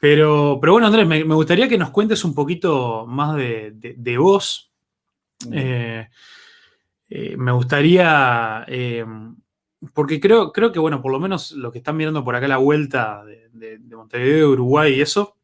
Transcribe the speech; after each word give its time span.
Pero, 0.00 0.58
pero 0.60 0.72
bueno, 0.72 0.86
Andrés, 0.86 1.06
me, 1.06 1.22
gustaría 1.22 1.68
que 1.68 1.78
nos 1.78 1.90
cuentes 1.90 2.24
un 2.24 2.34
poquito 2.34 3.06
más 3.06 3.36
de, 3.36 4.16
vos. 4.18 4.72
Mm. 5.46 5.52
Eh, 5.54 6.10
eh, 7.10 7.36
me 7.36 7.52
gustaría, 7.52 8.64
eh, 8.66 9.04
porque 9.92 10.18
creo, 10.18 10.52
creo 10.52 10.72
que, 10.72 10.78
bueno, 10.78 11.02
por 11.02 11.12
lo 11.12 11.20
menos 11.20 11.52
los 11.52 11.70
que 11.70 11.78
están 11.78 11.96
mirando 11.96 12.24
por 12.24 12.34
acá 12.34 12.48
la 12.48 12.56
vuelta 12.56 13.24
de, 13.24 13.78
de 13.78 13.96
Montevideo, 13.96 14.50
Uruguay 14.50 14.94
y 14.94 15.00
eso, 15.02 15.36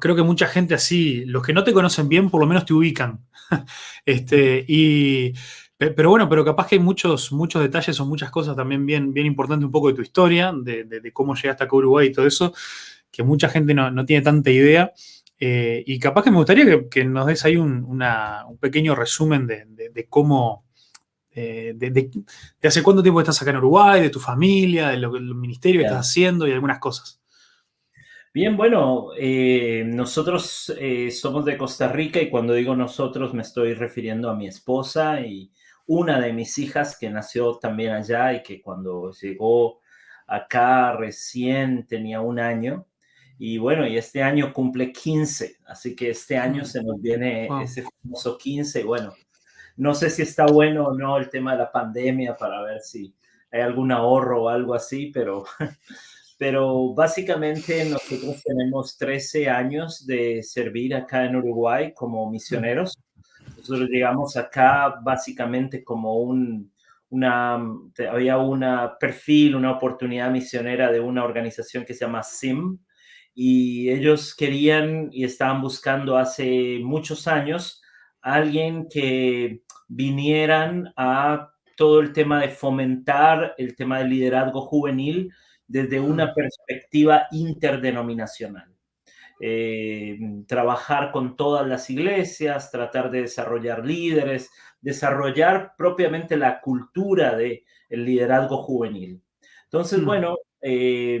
creo 0.00 0.16
que 0.16 0.22
mucha 0.22 0.46
gente 0.48 0.74
así, 0.74 1.24
los 1.26 1.44
que 1.44 1.52
no 1.52 1.64
te 1.64 1.72
conocen 1.72 2.08
bien, 2.08 2.30
por 2.30 2.40
lo 2.40 2.46
menos 2.46 2.64
te 2.64 2.74
ubican. 2.74 3.24
este, 4.04 4.64
y, 4.66 5.32
pero 5.76 6.10
bueno, 6.10 6.28
pero 6.28 6.44
capaz 6.44 6.66
que 6.66 6.74
hay 6.74 6.80
muchos, 6.80 7.30
muchos 7.30 7.62
detalles 7.62 7.98
o 8.00 8.06
muchas 8.06 8.30
cosas 8.30 8.56
también 8.56 8.84
bien, 8.84 9.12
bien 9.12 9.26
importantes 9.26 9.64
un 9.64 9.72
poco 9.72 9.88
de 9.88 9.94
tu 9.94 10.02
historia, 10.02 10.52
de, 10.52 11.10
cómo 11.12 11.34
llegaste 11.34 11.64
acá 11.64 11.70
a 11.72 11.78
Uruguay 11.78 12.08
y 12.08 12.12
todo 12.12 12.26
eso, 12.26 12.52
que 13.18 13.24
mucha 13.24 13.48
gente 13.48 13.74
no, 13.74 14.06
tiene 14.06 14.22
tanta 14.22 14.48
idea. 14.48 14.92
Eh, 15.40 15.82
y 15.84 15.98
capaz 15.98 16.22
que 16.22 16.30
me 16.30 16.36
gustaría 16.36 16.88
que, 16.88 17.04
nos 17.04 17.26
des 17.26 17.44
ahí 17.44 17.56
un, 17.56 18.00
pequeño 18.60 18.94
resumen 18.94 19.44
de, 19.44 20.06
cómo, 20.08 20.64
eh, 21.32 21.72
de, 21.74 22.10
hace 22.62 22.80
cuánto 22.80 23.02
tiempo 23.02 23.20
estás 23.20 23.42
acá 23.42 23.50
en 23.50 23.56
Uruguay, 23.56 24.00
de 24.02 24.10
tu 24.10 24.20
familia, 24.20 24.90
de 24.90 24.98
lo 24.98 25.10
que 25.10 25.18
el 25.18 25.34
ministerio 25.34 25.80
estás 25.80 26.06
haciendo 26.06 26.46
y 26.46 26.52
algunas 26.52 26.78
cosas. 26.78 27.20
Bien, 28.32 28.56
bueno, 28.56 29.08
eh, 29.18 29.82
nosotros 29.84 30.72
somos 31.10 31.44
de 31.44 31.58
Costa 31.58 31.88
Rica 31.88 32.20
y 32.22 32.30
cuando 32.30 32.52
digo 32.52 32.76
nosotros 32.76 33.34
me 33.34 33.42
estoy 33.42 33.74
refiriendo 33.74 34.30
a 34.30 34.36
mi 34.36 34.46
esposa 34.46 35.22
y 35.22 35.50
una 35.86 36.20
de 36.20 36.32
mis 36.32 36.56
hijas 36.58 36.96
que 36.96 37.10
nació 37.10 37.58
también 37.58 37.94
allá 37.94 38.32
y 38.34 38.44
que 38.44 38.62
cuando 38.62 39.10
llegó 39.10 39.80
acá 40.28 40.92
recién 40.92 41.84
tenía 41.88 42.20
un 42.20 42.38
año. 42.38 42.86
Y 43.38 43.58
bueno, 43.58 43.86
y 43.86 43.96
este 43.96 44.22
año 44.22 44.52
cumple 44.52 44.92
15, 44.92 45.58
así 45.66 45.94
que 45.94 46.10
este 46.10 46.36
año 46.36 46.64
se 46.64 46.82
nos 46.82 47.00
viene 47.00 47.48
ese 47.62 47.84
famoso 48.02 48.36
15. 48.36 48.82
Bueno, 48.82 49.14
no 49.76 49.94
sé 49.94 50.10
si 50.10 50.22
está 50.22 50.44
bueno 50.46 50.88
o 50.88 50.98
no 50.98 51.16
el 51.16 51.30
tema 51.30 51.52
de 51.52 51.58
la 51.58 51.70
pandemia 51.70 52.36
para 52.36 52.60
ver 52.62 52.80
si 52.80 53.14
hay 53.52 53.60
algún 53.60 53.92
ahorro 53.92 54.44
o 54.44 54.48
algo 54.48 54.74
así, 54.74 55.12
pero, 55.14 55.44
pero 56.38 56.92
básicamente 56.94 57.84
nosotros 57.84 58.42
tenemos 58.42 58.98
13 58.98 59.48
años 59.48 60.04
de 60.04 60.42
servir 60.42 60.96
acá 60.96 61.24
en 61.24 61.36
Uruguay 61.36 61.94
como 61.94 62.28
misioneros. 62.28 62.98
Nosotros 63.56 63.88
llegamos 63.88 64.36
acá 64.36 64.98
básicamente 65.00 65.84
como 65.84 66.18
un, 66.18 66.72
una, 67.10 67.54
había 68.10 68.36
un 68.38 68.64
perfil, 68.98 69.54
una 69.54 69.70
oportunidad 69.70 70.28
misionera 70.28 70.90
de 70.90 70.98
una 70.98 71.22
organización 71.22 71.84
que 71.84 71.94
se 71.94 72.04
llama 72.04 72.24
SIM 72.24 72.80
y 73.40 73.88
ellos 73.90 74.34
querían 74.34 75.10
y 75.12 75.22
estaban 75.22 75.62
buscando 75.62 76.16
hace 76.16 76.80
muchos 76.82 77.28
años 77.28 77.80
alguien 78.20 78.88
que 78.88 79.62
vinieran 79.86 80.92
a 80.96 81.52
todo 81.76 82.00
el 82.00 82.12
tema 82.12 82.40
de 82.40 82.48
fomentar 82.48 83.54
el 83.56 83.76
tema 83.76 84.00
del 84.00 84.10
liderazgo 84.10 84.62
juvenil 84.62 85.32
desde 85.68 86.00
una 86.00 86.34
perspectiva 86.34 87.28
interdenominacional. 87.30 88.74
Eh, 89.40 90.18
trabajar 90.48 91.12
con 91.12 91.36
todas 91.36 91.64
las 91.64 91.88
iglesias, 91.90 92.72
tratar 92.72 93.08
de 93.08 93.20
desarrollar 93.20 93.86
líderes, 93.86 94.50
desarrollar 94.80 95.74
propiamente 95.78 96.36
la 96.36 96.60
cultura 96.60 97.36
del 97.36 97.62
el 97.88 98.04
liderazgo 98.04 98.64
juvenil. 98.64 99.22
Entonces, 99.66 100.04
bueno, 100.04 100.38
eh, 100.60 101.20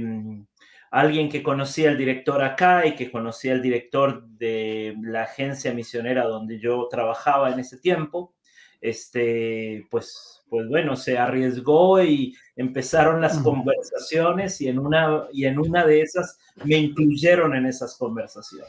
alguien 0.90 1.28
que 1.28 1.42
conocía 1.42 1.90
al 1.90 1.98
director 1.98 2.42
acá 2.42 2.86
y 2.86 2.94
que 2.94 3.10
conocía 3.10 3.52
al 3.52 3.62
director 3.62 4.26
de 4.26 4.94
la 5.02 5.24
agencia 5.24 5.72
misionera 5.72 6.24
donde 6.24 6.58
yo 6.58 6.88
trabajaba 6.90 7.50
en 7.50 7.60
ese 7.60 7.78
tiempo, 7.78 8.34
este, 8.80 9.86
pues, 9.90 10.42
pues 10.48 10.68
bueno, 10.68 10.96
se 10.96 11.18
arriesgó 11.18 12.02
y 12.02 12.34
empezaron 12.56 13.20
las 13.20 13.38
conversaciones 13.38 14.60
y 14.60 14.68
en, 14.68 14.78
una, 14.78 15.24
y 15.32 15.46
en 15.46 15.58
una 15.58 15.84
de 15.84 16.02
esas 16.02 16.38
me 16.64 16.76
incluyeron 16.76 17.54
en 17.54 17.66
esas 17.66 17.96
conversaciones. 17.96 18.68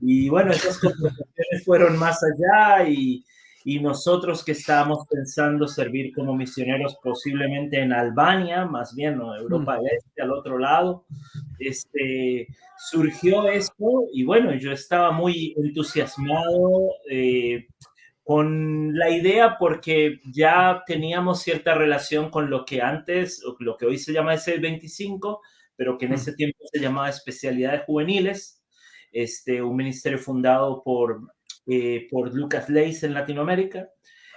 Y 0.00 0.28
bueno, 0.28 0.52
esas 0.52 0.78
conversaciones 0.78 1.64
fueron 1.64 1.98
más 1.98 2.20
allá 2.22 2.88
y, 2.88 3.24
y 3.64 3.80
nosotros 3.80 4.44
que 4.44 4.52
estábamos 4.52 5.06
pensando 5.10 5.66
servir 5.66 6.12
como 6.14 6.34
misioneros 6.34 6.98
posiblemente 7.02 7.80
en 7.80 7.94
Albania, 7.94 8.66
más 8.66 8.94
bien 8.94 9.16
¿no? 9.16 9.34
Europa 9.34 9.78
del 9.78 9.86
Este, 9.96 10.22
al 10.22 10.32
otro 10.32 10.58
lado, 10.58 11.06
este, 11.58 12.46
surgió 12.76 13.48
esto 13.48 14.04
y 14.12 14.24
bueno, 14.24 14.54
yo 14.54 14.70
estaba 14.70 15.10
muy 15.12 15.54
entusiasmado. 15.56 16.90
Eh, 17.10 17.66
con 18.26 18.96
la 18.96 19.10
idea 19.10 19.58
porque 19.58 20.20
ya 20.32 20.82
teníamos 20.86 21.42
cierta 21.42 21.74
relación 21.74 22.30
con 22.30 22.48
lo 22.48 22.64
que 22.64 22.80
antes, 22.80 23.42
lo 23.58 23.76
que 23.76 23.84
hoy 23.84 23.98
se 23.98 24.14
llama 24.14 24.32
S25, 24.32 25.40
pero 25.76 25.98
que 25.98 26.06
en 26.06 26.14
ese 26.14 26.32
tiempo 26.32 26.56
se 26.72 26.80
llamaba 26.80 27.10
Especialidades 27.10 27.82
Juveniles, 27.84 28.62
este, 29.12 29.60
un 29.60 29.76
ministerio 29.76 30.18
fundado 30.18 30.82
por, 30.82 31.20
eh, 31.66 32.06
por 32.10 32.34
Lucas 32.34 32.68
Leis 32.68 33.02
en 33.02 33.14
Latinoamérica. 33.14 33.88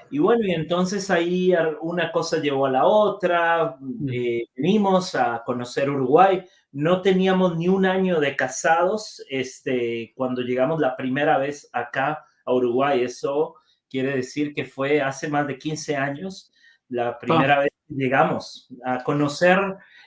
Y 0.10 0.20
bueno, 0.20 0.46
y 0.46 0.52
entonces 0.52 1.10
ahí 1.12 1.54
una 1.82 2.12
cosa 2.12 2.40
llevó 2.40 2.66
a 2.66 2.72
la 2.72 2.86
otra, 2.86 3.78
eh, 4.12 4.46
venimos 4.56 5.16
a 5.16 5.44
conocer 5.46 5.90
Uruguay, 5.90 6.44
no 6.72 7.02
teníamos 7.02 7.58
ni 7.58 7.68
un 7.68 7.86
año 7.86 8.20
de 8.22 8.36
casados 8.36 9.22
este, 9.30 10.14
cuando 10.16 10.42
llegamos 10.42 10.80
la 10.80 10.96
primera 10.96 11.38
vez 11.38 11.70
acá 11.74 12.26
a 12.46 12.54
Uruguay, 12.54 13.04
eso 13.04 13.56
quiere 13.90 14.16
decir 14.16 14.54
que 14.54 14.66
fue 14.66 15.02
hace 15.02 15.28
más 15.28 15.48
de 15.48 15.58
15 15.58 15.96
años 15.98 16.52
la 16.90 17.20
primera 17.20 17.56
ah. 17.56 17.60
vez 17.60 17.70
que 17.88 17.96
llegamos 17.96 18.70
a 18.86 19.04
conocer 19.04 19.60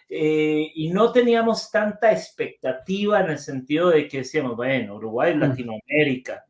eh, 0.09 0.73
y 0.75 0.91
no 0.91 1.13
teníamos 1.13 1.71
tanta 1.71 2.11
expectativa 2.11 3.21
en 3.21 3.31
el 3.31 3.39
sentido 3.39 3.91
de 3.91 4.09
que 4.09 4.19
decíamos, 4.19 4.57
bueno, 4.57 4.97
Uruguay, 4.97 5.35
mm. 5.35 5.39
Latinoamérica, 5.39 6.45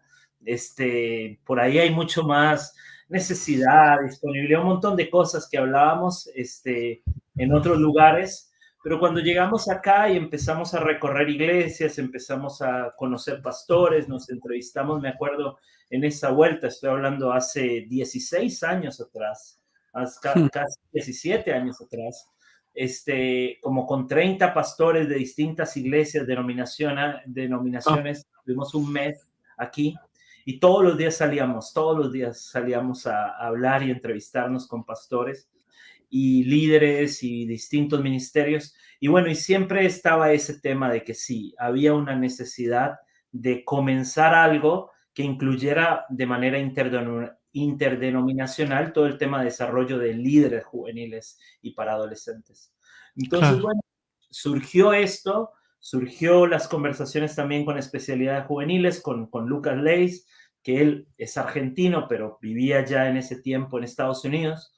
este, 0.44 1.40
por 1.44 1.60
ahí 1.60 1.78
hay 1.78 1.90
mucho 1.90 2.22
más 2.22 2.74
necesidad, 3.08 4.00
disponibilidad, 4.02 4.60
un 4.60 4.68
montón 4.68 4.96
de 4.96 5.10
cosas 5.10 5.48
que 5.50 5.58
hablábamos 5.58 6.30
este, 6.34 7.02
en 7.36 7.52
otros 7.52 7.78
lugares, 7.78 8.52
pero 8.82 8.98
cuando 8.98 9.20
llegamos 9.20 9.68
acá 9.68 10.08
y 10.08 10.16
empezamos 10.16 10.72
a 10.74 10.80
recorrer 10.80 11.28
iglesias, 11.28 11.98
empezamos 11.98 12.62
a 12.62 12.94
conocer 12.96 13.42
pastores, 13.42 14.08
nos 14.08 14.30
entrevistamos, 14.30 15.02
me 15.02 15.08
acuerdo, 15.08 15.58
en 15.90 16.04
esa 16.04 16.30
vuelta, 16.30 16.68
estoy 16.68 16.90
hablando 16.90 17.32
hace 17.32 17.86
16 17.88 18.62
años 18.62 19.00
atrás, 19.00 19.60
hmm. 19.92 20.46
casi 20.46 20.78
17 20.92 21.52
años 21.52 21.80
atrás, 21.80 22.28
este, 22.72 23.58
como 23.60 23.86
con 23.86 24.06
30 24.06 24.54
pastores 24.54 25.08
de 25.08 25.16
distintas 25.16 25.76
iglesias, 25.76 26.26
denominaciones, 26.26 28.26
tuvimos 28.44 28.74
un 28.74 28.92
mes 28.92 29.28
aquí 29.58 29.96
y 30.50 30.58
todos 30.58 30.82
los 30.82 30.98
días 30.98 31.16
salíamos, 31.16 31.72
todos 31.72 31.96
los 31.96 32.10
días 32.10 32.40
salíamos 32.42 33.06
a, 33.06 33.36
hablar 33.36 33.84
y 33.84 33.92
entrevistarnos 33.92 34.66
con 34.66 34.84
pastores 34.84 35.48
y 36.08 36.42
líderes 36.42 37.22
y 37.22 37.46
distintos 37.46 38.02
ministerios. 38.02 38.74
Y 38.98 39.06
bueno, 39.06 39.28
y 39.28 39.36
siempre 39.36 39.86
estaba 39.86 40.32
ese 40.32 40.58
tema 40.58 40.90
de 40.90 41.04
que 41.04 41.14
sí, 41.14 41.54
había 41.56 41.94
una 41.94 42.16
necesidad 42.16 42.98
de 43.30 43.64
comenzar 43.64 44.34
algo 44.34 44.90
que 45.14 45.22
incluyera 45.22 46.04
de 46.08 46.26
manera 46.26 46.58
interdenominacional 47.52 48.92
todo 48.92 49.06
el 49.06 49.18
tema 49.18 49.38
de 49.38 49.44
desarrollo 49.44 49.98
de 49.98 50.14
líderes 50.14 50.64
juveniles 50.64 51.38
y 51.62 51.74
para 51.74 51.92
adolescentes. 51.92 52.74
Entonces, 53.14 53.62
bueno, 53.62 53.82
surgió 54.30 54.94
esto, 54.94 55.52
surgió 55.78 56.48
las 56.48 56.66
conversaciones 56.66 57.36
también 57.36 57.64
con 57.64 57.78
especialidades 57.78 58.46
juveniles, 58.46 59.00
con, 59.00 59.28
con 59.30 59.48
Lucas 59.48 59.76
Leis, 59.76 60.26
que 60.62 60.80
él 60.80 61.08
es 61.18 61.36
argentino, 61.36 62.06
pero 62.08 62.38
vivía 62.40 62.84
ya 62.84 63.08
en 63.08 63.16
ese 63.16 63.40
tiempo 63.40 63.78
en 63.78 63.84
Estados 63.84 64.24
Unidos. 64.24 64.72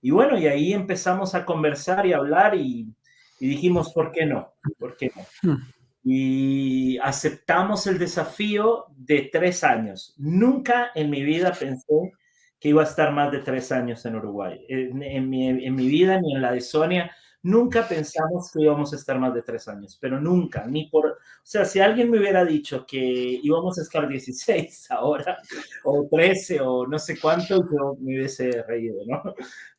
Y 0.00 0.10
bueno, 0.10 0.38
y 0.38 0.46
ahí 0.46 0.72
empezamos 0.72 1.34
a 1.34 1.44
conversar 1.44 2.06
y 2.06 2.12
hablar 2.12 2.54
y, 2.54 2.92
y 3.40 3.48
dijimos, 3.48 3.92
¿por 3.92 4.12
qué 4.12 4.26
no? 4.26 4.52
¿Por 4.78 4.96
qué 4.96 5.10
no? 5.14 5.22
Hmm 5.42 5.58
y 6.10 6.96
aceptamos 6.98 7.86
el 7.86 7.98
desafío 7.98 8.86
de 8.96 9.28
tres 9.30 9.62
años. 9.62 10.14
Nunca 10.16 10.90
en 10.94 11.10
mi 11.10 11.22
vida 11.22 11.52
pensé 11.52 12.12
que 12.58 12.70
iba 12.70 12.82
a 12.82 12.86
estar 12.86 13.12
más 13.12 13.30
de 13.30 13.40
tres 13.40 13.70
años 13.72 14.06
en 14.06 14.16
Uruguay. 14.16 14.64
En, 14.68 14.96
mi, 15.28 15.48
en, 15.48 15.74
mi, 15.74 15.86
vida 15.86 16.18
ni 16.18 16.34
en 16.34 16.40
la 16.40 16.52
de 16.52 16.62
Sonia, 16.62 17.14
nunca 17.42 17.86
pensamos 17.86 18.50
que 18.52 18.62
íbamos 18.62 18.92
a 18.92 18.96
estar 18.96 19.18
más 19.18 19.34
de 19.34 19.42
tres 19.42 19.68
años, 19.68 19.96
pero 20.00 20.20
nunca, 20.20 20.66
ni 20.66 20.88
por... 20.88 21.06
O 21.06 21.16
sea, 21.42 21.64
si 21.64 21.80
alguien 21.80 22.10
me 22.10 22.18
hubiera 22.18 22.44
dicho 22.44 22.84
que 22.86 22.96
íbamos 23.42 23.78
a 23.78 23.82
estar 23.82 24.08
16 24.08 24.90
ahora, 24.90 25.38
o 25.84 26.08
13, 26.10 26.60
o 26.60 26.86
no 26.86 26.98
sé 26.98 27.18
cuánto, 27.18 27.56
yo 27.56 27.96
me 28.00 28.16
hubiese 28.16 28.62
reído, 28.62 29.00
¿no? 29.06 29.34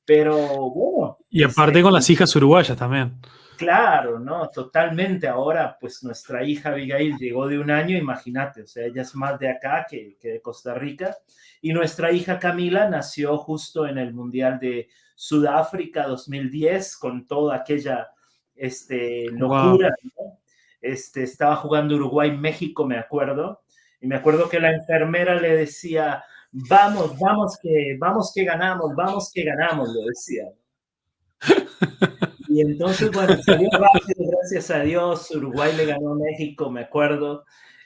Pero 0.06 0.36
bueno. 0.72 1.18
Y 1.30 1.44
aparte 1.44 1.82
con 1.82 1.94
las 1.94 2.10
hijas 2.10 2.36
uruguayas 2.36 2.78
también. 2.78 3.20
Claro, 3.60 4.20
no, 4.20 4.50
totalmente. 4.50 5.28
Ahora, 5.28 5.78
pues 5.80 6.02
nuestra 6.02 6.46
hija 6.46 6.70
Abigail 6.70 7.18
llegó 7.18 7.46
de 7.46 7.60
un 7.60 7.70
año, 7.70 7.98
imagínate, 7.98 8.62
o 8.62 8.68
sea, 8.68 8.86
ella 8.86 9.02
es 9.02 9.14
más 9.16 9.38
de 9.38 9.50
acá 9.50 9.86
que, 9.88 10.18
que, 10.18 10.30
de 10.30 10.42
Costa 10.42 10.74
Rica. 10.74 11.18
Y 11.62 11.74
nuestra 11.74 12.10
hija 12.14 12.40
Camila 12.40 12.90
nació 12.90 13.38
justo 13.38 13.86
en 13.86 13.98
el 13.98 14.14
Mundial 14.14 14.60
de 14.60 14.88
Sudáfrica 15.20 16.08
2010, 16.08 16.96
con 16.96 17.28
toda 17.28 17.58
aquella 17.58 18.08
este, 18.56 19.26
locura. 19.32 19.94
Wow. 20.02 20.12
¿no? 20.16 20.40
Este, 20.80 21.24
estaba 21.24 21.58
jugando 21.58 21.96
Uruguay-México, 21.96 22.86
me 22.86 22.98
acuerdo, 22.98 23.62
y 24.00 24.08
me 24.08 24.16
acuerdo 24.16 24.48
que 24.48 24.62
la 24.62 24.72
enfermera 24.72 25.36
le 25.36 25.58
decía, 25.58 26.24
vamos, 26.54 27.20
vamos 27.20 27.60
que, 27.62 27.98
vamos 28.00 28.32
que 28.34 28.46
ganamos, 28.46 28.96
vamos 28.96 29.30
que 29.34 29.44
ganamos, 29.44 29.90
lo 29.90 30.06
decía. 30.06 30.46
Y 32.48 32.62
entonces, 32.62 33.12
bueno, 33.12 33.36
salió 33.44 33.70
rápido, 33.72 34.32
gracias 34.32 34.72
a 34.72 34.80
Dios. 34.80 35.30
Uruguay 35.32 35.76
le 35.76 35.86
ganó 35.86 36.14
a 36.14 36.16
México, 36.16 36.72
me 36.72 36.80
acuerdo. 36.80 37.44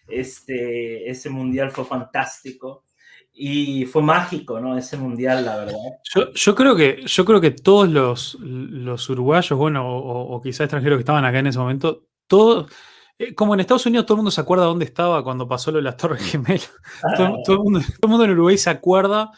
Este, 0.07 1.09
ese 1.09 1.31
mundial 1.31 1.71
fue 1.71 1.83
fantástico 1.83 2.83
y 3.33 3.85
fue 3.85 4.03
mágico, 4.03 4.59
¿no? 4.59 4.77
Ese 4.77 4.95
mundial, 4.95 5.43
la 5.43 5.57
verdad. 5.57 5.77
Yo, 6.13 6.31
yo 6.33 6.55
creo, 6.55 6.75
que, 6.75 7.03
yo 7.05 7.25
creo 7.25 7.41
que 7.41 7.51
todos 7.51 7.89
los, 7.89 8.35
los 8.39 9.09
uruguayos, 9.09 9.57
bueno, 9.57 9.87
o, 9.87 10.35
o, 10.35 10.41
quizás 10.41 10.61
extranjeros 10.61 10.97
que 10.97 11.01
estaban 11.01 11.25
acá 11.25 11.39
en 11.39 11.47
ese 11.47 11.57
momento, 11.57 12.03
todos, 12.27 12.71
eh, 13.17 13.33
como 13.33 13.53
en 13.53 13.59
Estados 13.59 13.85
Unidos 13.87 14.05
todo 14.05 14.15
el 14.15 14.17
mundo 14.17 14.31
se 14.31 14.41
acuerda 14.41 14.65
dónde 14.65 14.85
estaba 14.85 15.23
cuando 15.23 15.47
pasó 15.47 15.71
lo 15.71 15.77
de 15.77 15.83
las 15.83 15.97
Torres 15.97 16.21
Gemelas. 16.23 16.71
Ah. 17.03 17.13
Todo, 17.17 17.37
todo, 17.43 17.55
el 17.55 17.63
mundo, 17.63 17.79
todo 17.79 17.97
el 18.03 18.09
mundo 18.09 18.25
en 18.25 18.31
Uruguay 18.31 18.57
se 18.57 18.69
acuerda 18.69 19.31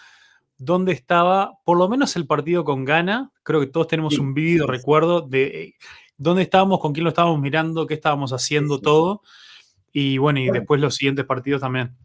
dónde 0.58 0.92
estaba, 0.92 1.54
por 1.64 1.78
lo 1.78 1.88
menos 1.90 2.16
el 2.16 2.28
partido 2.28 2.64
con 2.64 2.86
Ghana. 2.86 3.32
Creo 3.44 3.60
que 3.62 3.68
todos 3.68 3.88
tenemos 3.88 4.16
sí, 4.16 4.22
un 4.22 4.34
vívido 4.34 4.66
sí, 4.66 4.72
recuerdo 4.72 5.22
de 5.22 5.44
eh, 5.46 5.76
dónde 6.18 6.44
estábamos, 6.44 6.80
con 6.80 6.94
quién 6.94 7.04
lo 7.04 7.10
estábamos 7.10 7.40
mirando, 7.40 7.88
qué 7.88 7.94
estábamos 7.94 8.32
haciendo, 8.34 8.80
todo. 8.80 9.22
Y 9.92 10.18
bueno, 10.18 10.40
y 10.40 10.50
después 10.50 10.82
los 10.82 10.96
siguientes 10.96 11.26
partidos 11.26 11.62
también. 11.62 11.96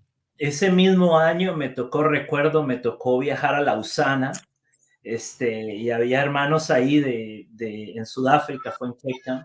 Ese 0.41 0.73
mismo 0.73 1.19
año 1.19 1.55
me 1.55 1.69
tocó, 1.69 2.03
recuerdo, 2.03 2.63
me 2.63 2.79
tocó 2.79 3.19
viajar 3.19 3.55
a 3.55 3.61
Lausana. 3.61 4.33
Este, 5.03 5.77
y 5.77 5.91
había 5.91 6.23
hermanos 6.23 6.71
ahí 6.71 6.99
de, 6.99 7.47
de 7.51 7.93
en 7.93 8.07
Sudáfrica, 8.07 8.73
fue 8.73 8.89
en 8.89 8.95
Cape 8.95 9.21
Town, 9.23 9.45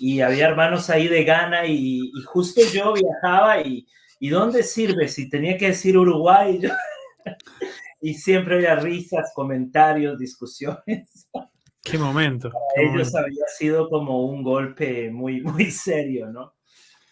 y 0.00 0.22
había 0.22 0.48
hermanos 0.48 0.88
ahí 0.88 1.06
de 1.06 1.24
Ghana, 1.24 1.66
y, 1.66 2.10
y 2.14 2.22
justo 2.24 2.62
yo 2.72 2.94
viajaba, 2.94 3.60
y, 3.60 3.86
¿y 4.20 4.30
dónde 4.30 4.62
sirve? 4.62 5.06
Si 5.08 5.28
tenía 5.28 5.58
que 5.58 5.68
decir 5.68 5.98
Uruguay, 5.98 6.58
yo, 6.62 6.70
y 8.00 8.14
siempre 8.14 8.54
había 8.54 8.76
risas, 8.76 9.32
comentarios, 9.34 10.18
discusiones. 10.18 11.28
Qué 11.82 11.98
momento. 11.98 12.48
Para 12.50 12.64
qué 12.74 12.82
ellos 12.84 13.12
momento. 13.12 13.18
había 13.18 13.46
sido 13.58 13.90
como 13.90 14.24
un 14.24 14.42
golpe 14.42 15.10
muy, 15.10 15.42
muy 15.42 15.70
serio, 15.70 16.28
¿no? 16.28 16.54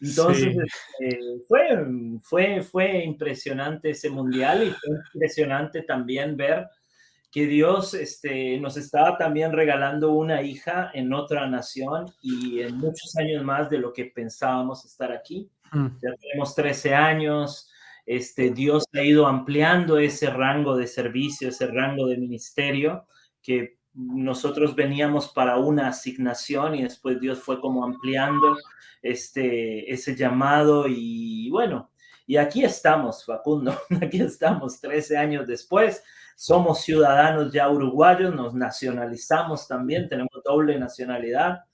Entonces, 0.00 0.54
Sí. 0.98 1.04
eh, 1.04 1.18
fue, 1.46 1.84
fue, 2.22 2.62
fue 2.62 3.04
impresionante 3.04 3.90
ese 3.90 4.10
mundial 4.10 4.62
y 4.64 4.70
fue 4.70 4.96
impresionante 5.14 5.82
también 5.82 6.36
ver 6.36 6.66
que 7.30 7.46
Dios 7.46 7.94
este, 7.94 8.58
nos 8.58 8.76
estaba 8.76 9.16
también 9.16 9.52
regalando 9.52 10.10
una 10.12 10.42
hija 10.42 10.90
en 10.94 11.12
otra 11.12 11.46
nación 11.48 12.06
y 12.22 12.60
en 12.60 12.76
muchos 12.78 13.14
años 13.16 13.44
más 13.44 13.70
de 13.70 13.78
lo 13.78 13.92
que 13.92 14.06
pensábamos 14.06 14.84
estar 14.84 15.12
aquí. 15.12 15.48
Mm. 15.72 15.86
Ya 16.02 16.10
tenemos 16.20 16.54
13 16.56 16.94
años, 16.94 17.70
este, 18.06 18.50
Dios 18.50 18.84
ha 18.94 19.02
ido 19.02 19.26
ampliando 19.28 19.98
ese 19.98 20.28
rango 20.30 20.76
de 20.76 20.88
servicio, 20.88 21.50
ese 21.50 21.68
rango 21.68 22.06
de 22.08 22.16
ministerio 22.16 23.06
que 23.42 23.78
nosotros 24.00 24.74
veníamos 24.74 25.28
para 25.28 25.58
una 25.58 25.88
asignación 25.88 26.74
y 26.74 26.82
después 26.82 27.20
Dios 27.20 27.40
fue 27.40 27.60
como 27.60 27.84
ampliando 27.84 28.56
este, 29.02 29.92
ese 29.92 30.16
llamado 30.16 30.86
y 30.88 31.50
bueno, 31.50 31.90
y 32.26 32.36
aquí 32.36 32.64
estamos, 32.64 33.24
Facundo, 33.24 33.76
aquí 34.02 34.20
estamos 34.20 34.80
13 34.80 35.16
años 35.16 35.46
después, 35.46 36.02
somos 36.36 36.80
ciudadanos 36.80 37.52
ya 37.52 37.68
uruguayos, 37.68 38.34
nos 38.34 38.54
nacionalizamos 38.54 39.68
también, 39.68 40.08
tenemos 40.08 40.42
doble 40.44 40.78
nacionalidad, 40.78 41.64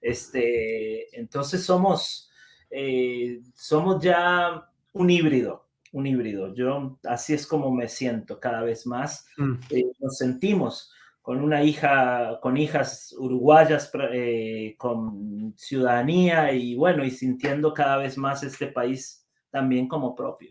este, 0.00 1.18
entonces 1.18 1.64
somos, 1.64 2.30
eh, 2.70 3.40
somos 3.54 4.02
ya 4.02 4.68
un 4.92 5.10
híbrido, 5.10 5.68
un 5.92 6.06
híbrido. 6.06 6.54
Yo 6.54 6.98
así 7.04 7.34
es 7.34 7.46
como 7.46 7.70
me 7.72 7.88
siento 7.88 8.38
cada 8.38 8.62
vez 8.62 8.86
más. 8.86 9.26
Mm. 9.36 9.54
Eh, 9.70 9.84
nos 10.00 10.18
sentimos 10.18 10.92
con 11.24 11.40
una 11.42 11.64
hija, 11.64 12.38
con 12.42 12.58
hijas 12.58 13.14
uruguayas 13.18 13.90
eh, 14.12 14.74
con 14.76 15.54
ciudadanía 15.56 16.52
y 16.52 16.74
bueno, 16.74 17.02
y 17.02 17.10
sintiendo 17.10 17.72
cada 17.72 17.96
vez 17.96 18.18
más 18.18 18.42
este 18.42 18.66
país 18.66 19.26
también 19.48 19.88
como 19.88 20.14
propio. 20.14 20.50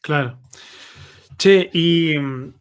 Claro. 0.00 0.38
Che, 1.36 1.70
y 1.72 2.16
mm, 2.16 2.54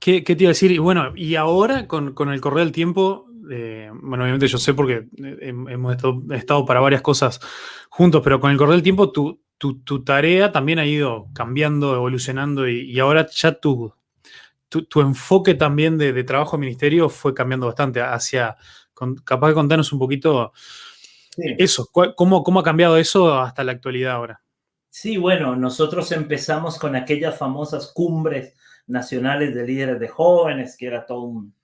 ¿qué, 0.00 0.24
qué 0.24 0.34
te 0.34 0.42
iba 0.42 0.48
a 0.48 0.58
decir? 0.58 0.72
Y 0.72 0.78
bueno, 0.78 1.12
y 1.14 1.36
ahora 1.36 1.86
con, 1.86 2.14
con 2.14 2.32
el 2.32 2.40
correr 2.40 2.64
del 2.64 2.72
tiempo, 2.72 3.28
eh, 3.48 3.88
bueno, 4.02 4.24
obviamente 4.24 4.48
yo 4.48 4.58
sé 4.58 4.74
porque 4.74 5.06
eh, 5.22 5.38
hemos 5.68 5.94
estado, 5.94 6.20
estado, 6.32 6.64
para 6.64 6.80
varias 6.80 7.00
cosas 7.00 7.38
juntos, 7.90 8.22
pero 8.24 8.40
con 8.40 8.50
el 8.50 8.56
correr 8.56 8.72
del 8.72 8.82
tiempo 8.82 9.12
tu, 9.12 9.40
tu, 9.56 9.84
tu 9.84 10.02
tarea 10.02 10.50
también 10.50 10.80
ha 10.80 10.86
ido 10.86 11.28
cambiando, 11.32 11.94
evolucionando 11.94 12.68
y, 12.68 12.98
ahora 12.98 13.28
ya 13.30 13.52
tu, 13.60 13.94
tu, 14.68 14.84
tu, 14.84 15.00
enfoque 15.00 15.54
también 15.54 15.98
de, 15.98 16.12
de 16.12 16.24
trabajo 16.24 16.58
ministerio 16.58 17.08
fue 17.08 17.34
cambiando 17.34 17.66
bastante 17.66 18.00
hacia, 18.00 18.56
con, 18.94 19.16
capaz 19.16 19.48
de 19.48 19.54
contarnos 19.54 19.92
un 19.92 19.98
poquito 19.98 20.52
sí. 21.30 21.54
eso, 21.58 21.88
cómo, 21.92 22.42
cómo 22.42 22.60
ha 22.60 22.64
cambiado 22.64 22.96
eso 22.96 23.38
hasta 23.38 23.64
la 23.64 23.72
actualidad 23.72 24.14
ahora. 24.14 24.42
Sí, 24.88 25.18
bueno, 25.18 25.56
nosotros 25.56 26.10
empezamos 26.12 26.78
con 26.78 26.96
aquellas 26.96 27.36
famosas 27.36 27.92
cumbres 27.92 28.54
nacionales 28.86 29.54
de 29.54 29.66
líderes 29.66 30.00
de 30.00 30.08
jóvenes, 30.08 30.76
que 30.76 30.86
era 30.86 31.04
todo 31.04 31.20
un, 31.22 31.54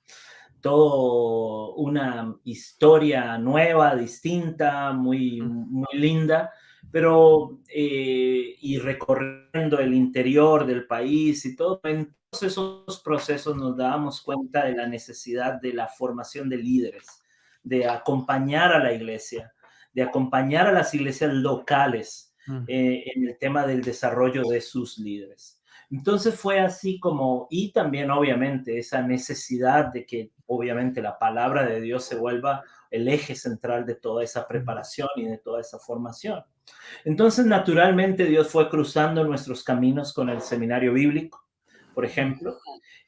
todo 0.60 1.75
una 1.75 2.37
historia 2.44 3.38
nueva, 3.38 3.96
distinta, 3.96 4.93
muy, 4.93 5.40
muy 5.40 5.99
linda, 5.99 6.52
pero 6.90 7.60
eh, 7.69 8.56
y 8.60 8.78
recorriendo 8.78 9.78
el 9.78 9.94
interior 9.94 10.66
del 10.66 10.87
país 10.87 11.44
y 11.46 11.56
todo, 11.56 11.81
en 11.84 12.14
esos 12.40 13.02
procesos 13.05 13.56
nos 13.56 13.76
dábamos 13.76 14.23
cuenta 14.23 14.64
de 14.64 14.73
la 14.73 14.87
necesidad 14.87 15.61
de 15.61 15.75
la 15.75 15.88
formación 15.88 16.49
de 16.49 16.56
líderes, 16.56 17.23
de 17.62 17.87
acompañar 17.87 18.73
a 18.73 18.79
la 18.79 18.93
iglesia, 18.93 19.52
de 19.93 20.02
acompañar 20.02 20.67
a 20.67 20.73
las 20.73 20.94
iglesias 20.94 21.32
locales 21.34 22.34
eh, 22.67 23.05
en 23.14 23.29
el 23.29 23.37
tema 23.38 23.66
del 23.66 23.83
desarrollo 23.83 24.45
de 24.45 24.62
sus 24.62 24.99
líderes. 24.99 25.61
Entonces 25.90 26.35
fue 26.35 26.59
así 26.59 26.99
como, 26.99 27.47
y 27.50 27.71
también 27.71 28.11
obviamente 28.11 28.78
esa 28.78 29.02
necesidad 29.02 29.92
de 29.92 30.06
que 30.06 30.33
obviamente 30.47 31.02
la 31.02 31.18
palabra 31.18 31.66
de 31.66 31.83
Dios 31.83 32.04
se 32.04 32.16
vuelva 32.16 32.64
el 32.90 33.09
eje 33.09 33.35
central 33.35 33.85
de 33.85 33.97
toda 33.97 34.25
esa 34.25 34.49
preparación 34.49 35.09
y 35.16 35.26
de 35.26 35.37
toda 35.37 35.61
esa 35.61 35.78
formación. 35.78 36.42
Entonces 37.04 37.45
naturalmente 37.45 38.25
Dios 38.25 38.49
fue 38.49 38.71
cruzando 38.71 39.23
nuestros 39.23 39.62
caminos 39.62 40.14
con 40.14 40.30
el 40.30 40.40
seminario 40.40 40.95
bíblico, 40.95 41.47
por 41.94 42.04
ejemplo, 42.04 42.58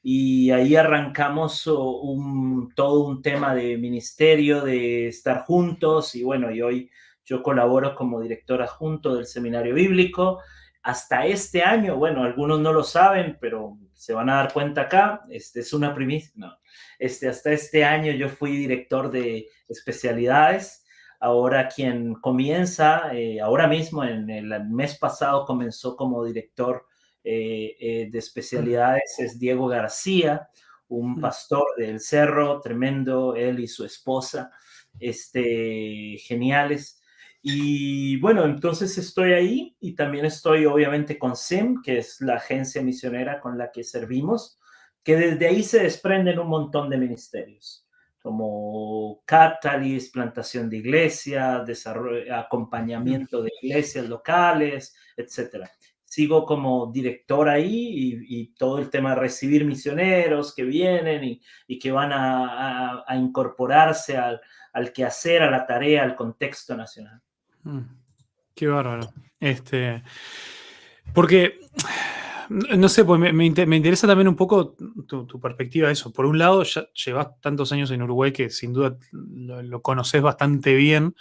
y 0.03 0.51
ahí 0.51 0.77
arrancamos 0.77 1.67
un, 1.67 2.73
todo 2.75 3.07
un 3.07 3.23
tema 3.23 3.55
de 3.55 3.79
ministerio, 3.79 4.61
de 4.63 5.09
estar 5.09 5.45
juntos, 5.45 6.15
y 6.15 6.23
bueno, 6.23 6.51
y 6.51 6.63
hoy 6.63 6.91
yo 7.25 7.43
colaboro 7.43 7.95
como 7.95 8.21
director 8.21 8.61
adjunto 8.63 9.15
del 9.17 9.27
seminario 9.27 9.75
bíblico. 9.75 10.41
Hasta 10.83 11.27
este 11.27 11.63
año, 11.63 11.97
bueno, 11.97 12.23
algunos 12.23 12.61
no 12.61 12.73
lo 12.73 12.83
saben, 12.83 13.39
pero 13.41 13.79
se 13.95 14.13
van 14.13 14.29
a 14.29 14.35
dar 14.35 14.53
cuenta 14.53 14.83
acá, 14.83 15.23
este 15.31 15.61
es 15.61 15.73
una 15.73 15.95
primicia, 15.95 16.33
no, 16.37 16.59
este, 16.99 17.29
hasta 17.29 17.53
este 17.53 17.85
año 17.85 18.13
yo 18.13 18.29
fui 18.29 18.55
director 18.57 19.11
de 19.11 19.47
especialidades, 19.69 20.85
ahora 21.21 21.69
quien 21.69 22.15
comienza, 22.15 23.15
eh, 23.15 23.41
ahora 23.41 23.67
mismo 23.67 24.05
en 24.05 24.29
el 24.29 24.65
mes 24.69 24.99
pasado 24.99 25.47
comenzó 25.47 25.97
como 25.97 26.23
director 26.23 26.85
de 27.25 28.19
especialidades 28.19 29.19
es 29.19 29.39
Diego 29.39 29.67
García, 29.67 30.49
un 30.89 31.21
pastor 31.21 31.67
del 31.77 32.01
Cerro, 32.01 32.61
tremendo, 32.61 33.35
él 33.35 33.61
y 33.61 33.69
su 33.69 33.85
esposa, 33.85 34.51
este, 34.99 36.17
geniales. 36.21 37.01
Y 37.43 38.19
bueno, 38.21 38.45
entonces 38.45 38.97
estoy 38.97 39.33
ahí 39.33 39.77
y 39.81 39.95
también 39.95 40.25
estoy 40.25 40.65
obviamente 40.67 41.19
con 41.19 41.37
SIM, 41.37 41.83
que 41.83 41.99
es 41.99 42.21
la 42.21 42.37
agencia 42.37 42.83
misionera 42.83 43.41
con 43.41 43.59
la 43.59 43.71
que 43.71 43.85
servimos, 43.85 44.59
que 45.03 45.17
desde 45.17 45.47
ahí 45.47 45.63
se 45.63 45.83
desprenden 45.83 46.39
un 46.39 46.49
montón 46.49 46.89
de 46.89 46.97
ministerios, 46.97 47.87
como 48.23 49.23
Catalyst, 49.27 50.15
plantación 50.15 50.71
de 50.71 50.79
iglesias, 50.79 51.69
acompañamiento 52.33 53.43
de 53.43 53.51
iglesias 53.63 54.09
locales, 54.09 54.95
etcétera. 55.15 55.71
Sigo 56.15 56.47
como 56.47 56.93
director 56.93 57.49
ahí 57.49 58.23
y, 58.29 58.47
todo 58.55 58.79
el 58.79 58.89
tema 58.89 59.11
de 59.11 59.17
recibir 59.17 59.65
misioneros 59.65 60.55
que 60.55 60.63
vienen 60.63 61.41
y, 61.67 61.79
que 61.79 61.91
van 61.91 62.13
a, 62.13 63.05
incorporarse 63.17 64.17
al, 64.17 64.41
al 64.73 64.93
quehacer, 64.93 65.43
a 65.43 65.51
la 65.51 65.67
tarea, 65.67 66.05
al 66.05 66.15
contexto 66.15 66.77
nacional. 66.77 67.21
Mm, 67.65 67.81
qué 68.55 68.69
bárbaro. 68.69 69.13
Este, 69.41 70.05
porque, 71.13 71.59
no 72.49 72.89
sé, 72.89 73.05
pues 73.05 73.21
me, 73.21 73.45
interesa 73.45 74.07
también 74.07 74.29
un 74.29 74.37
poco 74.37 74.77
tu, 75.09 75.41
perspectiva 75.41 75.89
de 75.89 75.95
eso. 75.95 76.13
Por 76.13 76.27
un 76.27 76.39
lado, 76.39 76.63
ya 76.63 76.87
llevas 76.93 77.41
tantos 77.41 77.73
años 77.73 77.91
en 77.91 78.03
Uruguay 78.03 78.31
que 78.31 78.51
sin 78.51 78.73
duda 78.73 78.97
lo, 79.11 79.83
conoces 79.83 80.23
bastante 80.23 80.75
bien. 80.77 81.17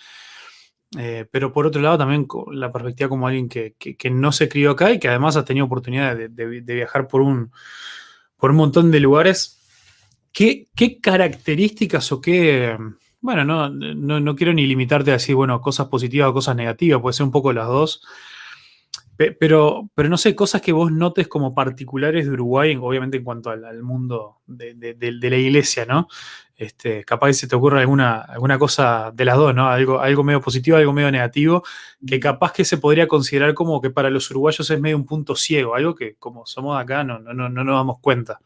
Eh, 0.97 1.25
pero 1.31 1.51
por 1.51 1.65
otro 1.65 1.81
lado, 1.81 1.97
también 1.97 2.27
la 2.51 2.71
perspectiva 2.71 3.09
como 3.09 3.27
alguien 3.27 3.49
que, 3.49 3.75
no 4.11 4.31
se 4.31 4.47
crió 4.49 4.71
acá 4.71 4.91
y 4.91 4.99
que 4.99 5.07
además 5.07 5.35
has 5.35 5.45
tenido 5.45 5.65
oportunidad 5.65 6.15
de, 6.15 6.61
viajar 6.61 7.07
por 7.07 7.21
un, 7.21 7.51
por 8.37 8.51
un 8.51 8.57
montón 8.57 8.91
de 8.91 8.99
lugares. 8.99 9.59
¿Qué, 10.31 10.67
características 11.01 12.11
o 12.11 12.21
qué, 12.21 12.75
bueno, 13.21 13.45
no, 13.45 13.69
no, 13.69 14.35
quiero 14.35 14.53
ni 14.53 14.65
limitarte 14.65 15.11
a 15.11 15.13
decir, 15.13 15.35
bueno, 15.35 15.61
cosas 15.61 15.87
positivas 15.87 16.29
o 16.29 16.33
cosas 16.33 16.55
negativas, 16.55 17.01
puede 17.01 17.13
ser 17.13 17.25
un 17.25 17.31
poco 17.31 17.53
las 17.53 17.67
dos. 17.67 18.01
Pero, 19.15 19.89
pero 19.93 20.09
no 20.09 20.17
sé, 20.17 20.35
cosas 20.35 20.61
que 20.61 20.71
vos 20.71 20.91
notes 20.91 21.27
como 21.27 21.53
particulares 21.53 22.25
de 22.25 22.31
Uruguay, 22.31 22.75
obviamente 22.81 23.17
en 23.17 23.23
cuanto 23.23 23.51
al, 23.51 23.83
mundo 23.83 24.41
de, 24.47 24.95
la 25.21 25.37
iglesia, 25.37 25.85
¿no? 25.85 26.07
Este, 26.55 27.03
capaz 27.03 27.27
que 27.27 27.33
se 27.33 27.47
te 27.47 27.55
ocurra 27.55 27.79
alguna, 27.81 28.21
alguna 28.21 28.57
cosa 28.57 29.11
de 29.13 29.25
las 29.25 29.37
dos, 29.37 29.53
¿no? 29.53 29.69
Algo, 29.69 29.99
algo 29.99 30.23
medio 30.23 30.41
positivo, 30.41 30.77
algo 30.77 30.93
medio 30.93 31.11
negativo, 31.11 31.63
que 32.05 32.19
capaz 32.19 32.53
que 32.53 32.65
se 32.65 32.77
podría 32.77 33.07
considerar 33.07 33.53
como 33.53 33.81
que 33.81 33.91
para 33.91 34.09
los 34.09 34.29
uruguayos 34.31 34.67
es 34.69 34.79
medio 34.79 34.97
un 34.97 35.05
punto 35.05 35.35
ciego, 35.35 35.75
algo 35.75 35.93
que 35.93 36.15
como 36.15 36.45
somos 36.47 36.81
acá 36.81 37.03
no, 37.03 37.19
no, 37.19 37.33
no, 37.33 37.49
no 37.49 37.63
nos 37.63 37.75
damos 37.75 37.99
cuenta. 37.99 38.39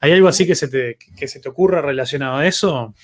¿Hay 0.00 0.12
algo 0.12 0.28
así 0.28 0.46
que 0.46 0.54
se 0.54 0.68
te, 0.68 0.96
que 0.96 1.28
se 1.28 1.40
te 1.40 1.48
ocurra 1.48 1.80
relacionado 1.82 2.36
a 2.36 2.46
eso? 2.46 2.94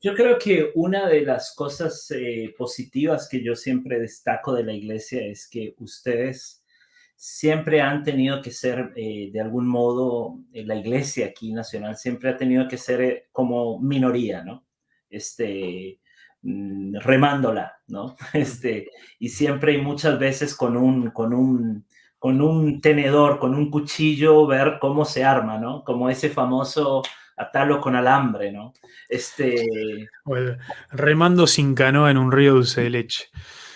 Yo 0.00 0.14
creo 0.14 0.38
que 0.38 0.70
una 0.74 1.08
de 1.08 1.22
las 1.22 1.54
cosas 1.54 2.10
eh, 2.10 2.54
positivas 2.56 3.28
que 3.28 3.42
yo 3.42 3.56
siempre 3.56 3.98
destaco 3.98 4.52
de 4.52 4.64
la 4.64 4.72
iglesia 4.72 5.24
es 5.24 5.48
que 5.48 5.74
ustedes 5.78 6.62
siempre 7.16 7.80
han 7.80 8.02
tenido 8.02 8.40
que 8.42 8.50
ser, 8.50 8.92
eh, 8.96 9.30
de 9.32 9.40
algún 9.40 9.68
modo, 9.68 10.38
eh, 10.52 10.64
la 10.64 10.76
iglesia 10.76 11.26
aquí 11.26 11.52
nacional 11.52 11.96
siempre 11.96 12.30
ha 12.30 12.36
tenido 12.36 12.68
que 12.68 12.78
ser 12.78 13.28
como 13.32 13.78
minoría, 13.80 14.42
¿no? 14.44 14.64
Este, 15.08 16.00
mm, 16.42 16.96
remándola, 17.00 17.74
¿no? 17.88 18.16
Este, 18.34 18.90
y 19.18 19.28
siempre 19.30 19.74
y 19.74 19.78
muchas 19.82 20.18
veces 20.18 20.54
con 20.54 20.76
un, 20.76 21.10
con 21.10 21.34
un, 21.34 21.86
con 22.18 22.40
un 22.42 22.80
tenedor, 22.80 23.38
con 23.38 23.54
un 23.54 23.70
cuchillo, 23.70 24.46
ver 24.46 24.78
cómo 24.80 25.04
se 25.04 25.24
arma, 25.24 25.58
¿no? 25.58 25.84
Como 25.84 26.10
ese 26.10 26.30
famoso 26.30 27.02
atarlo 27.40 27.80
con 27.80 27.96
alambre, 27.96 28.52
¿no? 28.52 28.72
Este... 29.08 29.66
remando 30.90 31.46
sin 31.46 31.74
canoa 31.74 32.10
en 32.10 32.18
un 32.18 32.30
río 32.30 32.54
dulce 32.54 32.82
de 32.82 32.90
leche. 32.90 33.24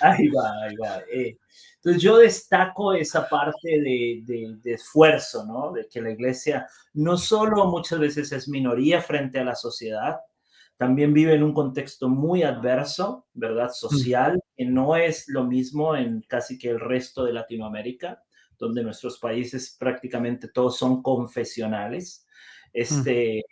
Ahí 0.01 0.29
va, 0.29 0.53
ahí 0.63 0.77
va. 0.77 0.99
Eh. 1.11 1.39
entonces 1.77 2.03
yo 2.03 2.19
destaco 2.19 2.93
esa 2.93 3.29
parte 3.29 3.81
de, 3.81 4.23
de, 4.63 4.73
esfuerzo, 4.73 5.47
¿no? 5.47 5.73
De 5.73 5.89
que 5.89 6.03
la 6.03 6.11
iglesia 6.11 6.67
no 6.93 7.17
solo 7.17 7.67
muchas 7.67 7.99
veces 7.99 8.33
es 8.33 8.49
minoría 8.49 9.01
frente 9.01 9.39
a 9.39 9.45
la 9.45 9.55
sociedad, 9.55 10.19
también 10.77 11.15
vive 11.15 11.35
en 11.35 11.43
un 11.43 11.55
contexto 11.55 12.09
muy 12.09 12.43
adverso, 12.43 13.27
¿verdad? 13.33 13.71
Social, 13.73 14.43
que 14.57 14.65
no 14.65 14.97
es 14.97 15.29
lo 15.29 15.45
mismo 15.45 15.97
en 15.97 16.23
casi 16.29 16.59
que 16.59 16.69
el 16.69 16.81
resto 16.81 17.25
de 17.25 17.33
Latinoamérica, 17.33 18.23
donde 18.59 18.83
nuestros 18.83 19.19
países 19.19 19.77
prácticamente 19.79 20.49
todos 20.49 20.77
son 20.77 21.03
confesionales. 21.03 22.24
Este, 22.75 23.45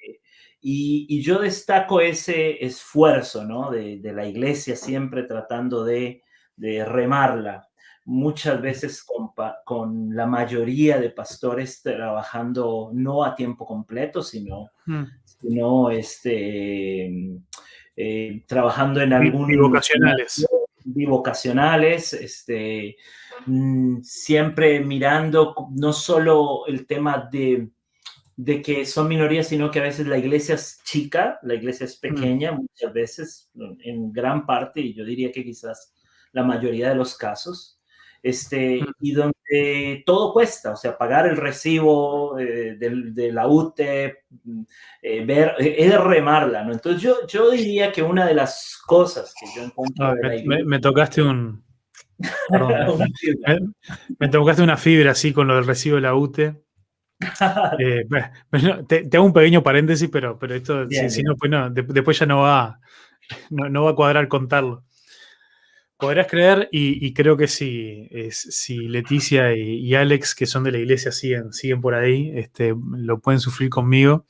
y, 0.61 1.23
yo 1.23 1.39
destaco 1.39 2.01
ese 2.01 2.65
esfuerzo 2.65 3.45
¿no? 3.45 3.71
de, 3.71 4.01
la 4.03 4.27
iglesia 4.27 4.77
siempre 4.77 5.23
tratando 5.23 5.85
de, 5.85 6.23
remarla, 6.59 7.69
muchas 8.05 8.61
veces 8.61 9.05
con, 9.65 10.15
la 10.15 10.27
mayoría 10.27 10.99
de 10.99 11.11
pastores 11.11 11.83
trabajando 11.83 12.91
no 12.93 13.25
a 13.25 13.35
tiempo 13.35 13.65
completo, 13.65 14.23
sino, 14.23 14.71
sino 15.25 15.91
este, 15.91 17.11
eh, 17.97 18.45
trabajando 18.47 19.01
en 19.01 19.13
algún... 19.13 19.47
Bivocacionales. 19.47 20.47
Bivocacionales, 20.85 22.13
este, 22.13 22.97
mm, 23.47 24.01
siempre 24.03 24.81
mirando 24.81 25.55
no 25.71 25.93
solo 25.93 26.67
el 26.67 26.87
tema 26.87 27.29
de 27.31 27.71
de 28.37 28.63
que 28.63 28.87
son 28.87 29.09
minorías, 29.09 29.49
sino 29.49 29.71
que 29.71 29.81
a 29.81 29.85
veces 29.85 30.07
la 30.07 30.19
iglesia 30.19 30.55
es 30.55 30.81
chica, 30.85 31.39
la 31.43 31.55
iglesia 31.55 31.85
es 31.85 31.97
pequeña, 31.97 32.53
muchas 32.53 32.93
veces, 32.93 33.51
en 33.81 34.13
gran 34.13 34.47
parte, 34.47 34.81
y 34.81 34.95
yo 34.95 35.05
diría 35.05 35.31
que 35.31 35.45
quizás 35.45 35.95
la 36.33 36.43
mayoría 36.43 36.89
de 36.89 36.95
los 36.95 37.17
casos, 37.17 37.81
este, 38.23 38.81
y 39.01 39.13
donde 39.13 40.03
todo 40.07 40.33
cuesta, 40.33 40.73
o 40.73 40.77
sea, 40.77 40.97
pagar 40.97 41.27
el 41.27 41.37
recibo 41.37 42.39
eh, 42.39 42.77
de, 42.77 43.33
la 43.33 43.49
UTE, 43.49 44.25
eh, 45.03 45.25
ver, 45.25 45.57
eh, 45.59 45.75
es 45.79 46.01
remarla, 46.01 46.63
¿no? 46.63 46.73
Entonces 46.73 47.03
yo, 47.03 47.27
yo 47.27 47.51
diría 47.51 47.91
que 47.91 48.03
una 48.03 48.27
de 48.27 48.35
las 48.35 48.81
cosas 48.87 49.35
que 49.39 49.47
yo 49.57 49.65
encuentro... 49.65 50.07
Ah, 50.07 50.15
me, 50.65 50.79
tocaste 50.79 51.21
un... 51.21 51.65
me, 54.19 54.29
tocaste 54.29 54.63
una 54.63 54.77
fibra 54.77 55.11
así 55.11 55.33
con 55.33 55.49
lo 55.49 55.57
del 55.57 55.67
recibo 55.67 55.97
de 55.97 56.03
la 56.03 56.15
UTE. 56.15 56.63
Eh, 57.79 58.05
te, 58.87 59.17
hago 59.17 59.27
un 59.27 59.33
pequeño 59.33 59.63
paréntesis, 59.63 60.09
pero, 60.11 60.39
pero 60.39 60.55
esto, 60.55 60.87
si, 60.89 61.23
no, 61.23 61.37
pues 61.37 61.51
no, 61.51 61.71
después 61.71 62.19
ya 62.19 62.27
no 62.27 62.41
va, 62.41 62.81
no, 63.51 63.85
va 63.85 63.91
a 63.91 63.95
cuadrar 63.95 64.29
contarlo. 64.29 64.85
Podrás 65.97 66.27
creer, 66.27 66.69
y, 66.73 67.13
creo 67.15 67.37
que 67.37 67.47
si, 67.47 68.09
si 68.31 68.89
Leticia 68.89 69.55
y, 69.55 69.95
Alex, 69.95 70.35
que 70.35 70.47
son 70.47 70.65
de 70.65 70.73
la 70.73 70.79
iglesia, 70.79 71.13
siguen, 71.13 71.53
siguen 71.53 71.81
por 71.81 71.95
ahí, 71.95 72.33
este, 72.35 72.75
lo 72.97 73.21
pueden 73.21 73.39
sufrir 73.39 73.71
conmigo. 73.71 74.27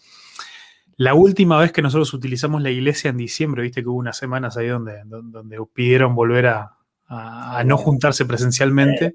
La 0.97 1.15
última 1.15 1.59
vez 1.59 1.73
que 1.73 1.81
nosotros 1.81 2.13
utilizamos 2.13 2.63
la 2.63 2.71
iglesia 2.71 3.09
en 3.09 3.17
diciembre, 3.17 3.63
viste 3.63 3.83
que 3.83 3.89
hubo 3.89 3.99
unas 3.99 4.19
semanas 4.19 4.59
ahí 4.59 4.69
donde, 4.69 5.01
donde 5.05 5.59
pidieron 5.73 6.15
volver 6.15 6.47
a, 6.49 6.77
a 7.13 7.63
no 7.65 7.77
juntarse 7.77 8.25
presencialmente. 8.25 9.15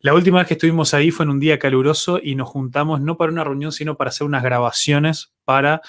La 0.00 0.14
última 0.14 0.38
vez 0.38 0.46
que 0.46 0.54
estuvimos 0.54 0.94
ahí 0.94 1.10
fue 1.10 1.24
en 1.24 1.30
un 1.30 1.40
día 1.40 1.58
caluroso 1.58 2.20
y 2.22 2.36
nos 2.36 2.48
juntamos 2.48 3.00
no 3.00 3.16
para 3.16 3.32
una 3.32 3.42
reunión, 3.42 3.72
sino 3.72 3.96
para 3.96 4.10
hacer 4.10 4.26
unas 4.26 4.44
grabaciones 4.44 5.32
para 5.44 5.82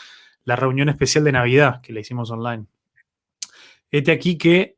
la 0.46 0.56
reunión 0.56 0.90
especial 0.90 1.24
de 1.24 1.32
Navidad 1.32 1.80
que 1.82 1.94
le 1.94 2.02
hicimos 2.02 2.32
online. 2.32 2.66
Este 3.92 4.12
aquí 4.12 4.38
que 4.38 4.78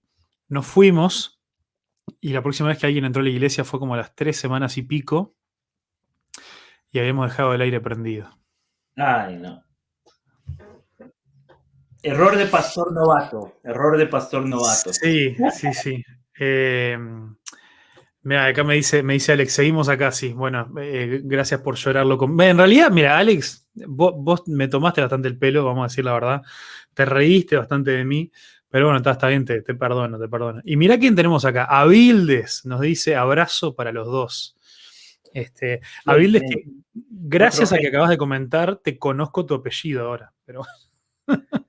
nos 0.50 0.66
fuimos 0.68 1.40
y 2.20 2.34
la 2.34 2.42
próxima 2.42 2.70
vez 2.70 2.78
que 2.78 2.88
alguien 2.88 3.06
entró 3.06 3.22
a 3.22 3.24
la 3.24 3.30
iglesia 3.30 3.64
fue 3.64 3.80
como 3.80 3.94
a 3.94 3.98
las 3.98 4.14
tres 4.16 4.36
semanas 4.36 4.78
y 4.78 4.82
pico 4.82 5.34
y 6.92 7.00
habíamos 7.00 7.30
dejado 7.30 7.54
el 7.54 7.62
aire 7.62 7.80
prendido. 7.80 8.30
Ay, 8.98 9.38
no. 9.38 9.64
Error 12.04 12.36
de 12.36 12.48
pastor 12.48 12.92
novato. 12.92 13.60
Error 13.64 13.98
de 13.98 14.08
pastor 14.08 14.46
novato. 14.46 14.92
Sí, 14.92 15.38
sí, 15.54 15.74
sí. 15.74 16.04
Eh, 16.38 16.98
Mira, 18.24 18.46
acá 18.46 18.64
me 18.64 18.76
dice, 18.76 19.02
me 19.02 19.14
dice 19.14 19.32
Alex, 19.32 19.54
seguimos 19.54 19.90
acá, 19.90 20.12
sí. 20.12 20.32
Bueno, 20.34 20.72
eh, 20.80 21.22
gracias 21.24 21.62
por 21.62 21.76
llorarlo. 21.76 22.18
Con... 22.18 22.40
En 22.40 22.58
realidad, 22.58 22.92
mira, 22.92 23.18
Alex, 23.18 23.68
vos, 23.74 24.48
me 24.48 24.68
tomaste 24.68 25.02
bastante 25.02 25.28
el 25.28 25.40
pelo, 25.40 25.66
vamos 25.66 25.84
a 25.84 25.88
decir 25.88 26.06
la 26.06 26.14
verdad. 26.14 26.42
Te 26.94 27.06
reíste 27.06 27.56
bastante 27.56 27.92
de 27.92 28.06
mí, 28.06 28.32
pero 28.70 28.86
bueno, 28.86 28.98
está, 28.98 29.12
está 29.12 29.28
bien, 29.28 29.44
te, 29.44 29.62
perdono, 29.62 30.20
te 30.20 30.28
perdono. 30.28 30.62
Y 30.64 30.78
mira 30.78 31.00
quién 31.00 31.16
tenemos 31.16 31.46
acá. 31.46 31.66
Avildes 31.66 32.64
nos 32.64 32.82
dice 32.82 33.16
abrazo 33.16 33.76
para 33.76 33.92
los 33.92 34.06
dos. 34.06 34.56
Este, 35.34 35.82
Avildes, 36.06 36.44
gracias 36.94 37.74
a 37.74 37.78
que 37.78 37.88
acabas 37.88 38.10
de 38.10 38.18
comentar, 38.18 38.76
te 38.76 39.00
conozco 39.00 39.46
tu 39.46 39.56
apellido 39.56 40.06
ahora, 40.06 40.34
pero 40.46 40.62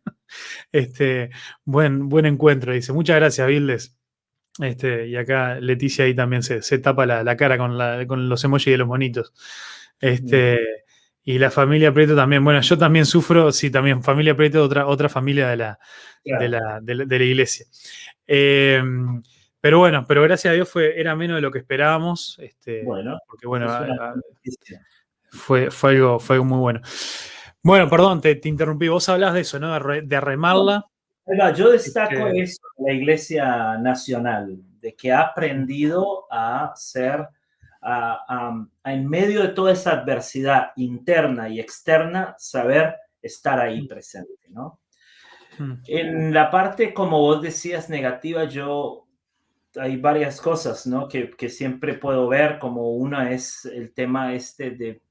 este, 0.73 1.31
buen, 1.65 2.11
buen 2.11 2.27
encuentro, 2.27 2.75
dice. 2.75 2.93
Muchas 2.93 3.17
gracias, 3.17 3.45
Avildes. 3.45 3.97
Este, 4.59 5.09
y 5.09 5.17
acá 5.17 5.59
Leticia 5.61 6.05
ahí 6.05 6.15
también 6.15 6.43
se, 6.43 6.79
tapa 6.79 7.07
la, 7.07 7.37
cara 7.37 7.57
con, 7.57 7.79
con, 8.07 8.29
los 8.29 8.45
emojis 8.45 8.73
de 8.73 8.79
los 8.79 8.89
monitos. 8.89 9.33
Este, 9.99 10.61
y 11.25 11.39
la 11.39 11.51
familia 11.51 11.93
Prieto 11.93 12.17
también. 12.17 12.45
Bueno, 12.45 12.61
yo 12.61 12.77
también 12.77 13.07
sufro, 13.07 13.53
sí, 13.53 13.71
también 13.71 14.03
familia 14.03 14.37
Prieto, 14.37 14.63
otra, 14.63 14.87
otra 14.87 15.09
familia 15.09 15.49
de 15.49 15.57
la, 15.57 15.79
de, 16.25 16.49
la, 16.49 17.25
iglesia. 17.25 17.67
Em, 18.27 19.23
pero 19.61 19.79
bueno, 19.79 20.05
pero 20.07 20.23
gracias 20.23 20.51
a 20.51 20.55
Dios 20.55 20.69
fue, 20.69 20.99
era 21.01 21.15
menos 21.15 21.37
de 21.37 21.43
lo 21.43 21.51
que 21.51 21.59
esperábamos. 21.59 22.39
Este, 22.41 22.83
bueno, 22.85 23.19
porque 23.27 23.47
bueno, 23.47 23.69
fue, 25.31 25.71
fue, 25.71 25.93
algo, 25.93 26.19
fue 26.19 26.41
muy 26.41 26.59
bueno. 26.59 26.81
Bueno, 27.63 27.89
perdón, 27.89 28.21
te, 28.21 28.41
interrumpí. 28.45 28.89
Vos 28.89 29.09
hablas 29.09 29.35
de 29.35 29.41
eso, 29.41 29.61
¿no? 29.61 29.73
De, 29.79 30.03
de 30.03 30.21
arremarla 31.27 31.57
yo 31.57 31.71
destaco 31.73 32.27
eso 32.29 32.63
la 32.79 32.93
Iglesia 32.93 33.79
Nacional, 33.79 34.59
de 34.81 34.95
que 34.95 35.13
ha 35.13 35.21
aprendido 35.21 36.27
a 36.31 36.73
ser, 36.75 37.29
en 38.85 39.09
medio 39.09 39.43
de 39.43 39.49
toda 39.49 39.73
esa 39.73 39.93
adversidad 39.93 40.73
interna 40.77 41.49
y 41.49 41.61
externa, 41.61 42.35
saber 42.39 42.97
estar 43.21 43.61
ahí 43.61 43.87
presente, 43.87 44.49
¿no? 44.49 44.81
Mm. 45.59 45.73
En 45.87 46.35
la 46.35 46.51
parte, 46.51 46.95
como 46.95 47.21
vos 47.21 47.43
decías, 47.43 47.89
negativa, 47.89 48.45
yo 48.45 49.07
hay 49.77 49.97
varias 49.97 50.41
cosas, 50.41 50.87
¿no? 50.87 51.09
Que, 51.09 51.31
que, 51.31 51.49
siempre 51.49 51.95
puedo 51.95 52.29
ver, 52.29 52.59
como 52.59 52.93
una 52.93 53.31
es 53.33 53.65
el 53.65 53.93
tema 53.93 54.35
este 54.35 54.71
de, 54.71 55.03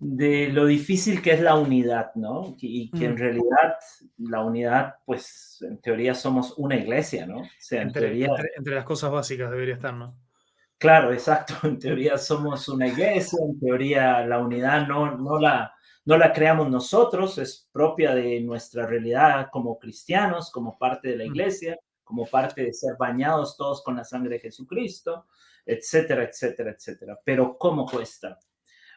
de 0.00 0.48
lo 0.48 0.66
difícil 0.66 1.22
que 1.22 1.32
es 1.32 1.40
la 1.40 1.54
unidad, 1.56 2.14
¿no? 2.14 2.56
Y 2.60 2.90
que 2.90 3.06
en 3.06 3.14
mm. 3.14 3.18
realidad 3.18 3.74
la 4.18 4.42
unidad, 4.42 4.94
pues 5.04 5.58
en 5.62 5.78
teoría 5.80 6.14
somos 6.14 6.54
una 6.56 6.76
iglesia, 6.76 7.26
¿no? 7.26 7.40
O 7.40 7.48
sea, 7.58 7.82
en 7.82 7.88
entre, 7.88 8.02
teoría... 8.02 8.28
Entre, 8.56 8.74
las 8.74 8.84
cosas 8.84 9.10
básicas 9.10 9.50
debería 9.50 9.74
estar, 9.74 9.94
¿no? 9.94 10.16
Claro, 10.78 11.12
exacto. 11.12 11.54
En 11.66 11.78
teoría 11.78 12.18
somos 12.18 12.68
una 12.68 12.86
iglesia, 12.86 13.38
en 13.46 13.58
teoría 13.58 14.26
la 14.26 14.38
unidad 14.38 14.86
no, 14.86 15.16
no 15.16 15.38
la 15.38 15.74
no 16.06 16.18
la 16.18 16.32
creamos 16.32 16.70
nosotros, 16.70 17.38
es 17.38 17.68
propia 17.72 18.14
de 18.14 18.40
nuestra 18.40 18.86
realidad 18.86 19.48
como 19.50 19.78
cristianos, 19.78 20.50
como 20.50 20.78
parte 20.78 21.08
de 21.08 21.16
la 21.16 21.24
mm. 21.24 21.28
iglesia, 21.28 21.78
como 22.02 22.26
parte 22.26 22.62
de 22.62 22.74
ser 22.74 22.96
bañados 22.98 23.56
todos 23.56 23.82
con 23.82 23.96
la 23.96 24.04
sangre 24.04 24.34
de 24.34 24.40
Jesucristo, 24.40 25.26
etcétera, 25.64 26.24
etcétera, 26.24 26.72
etcétera. 26.72 27.18
Pero 27.24 27.56
¿cómo 27.56 27.86
cuesta? 27.86 28.38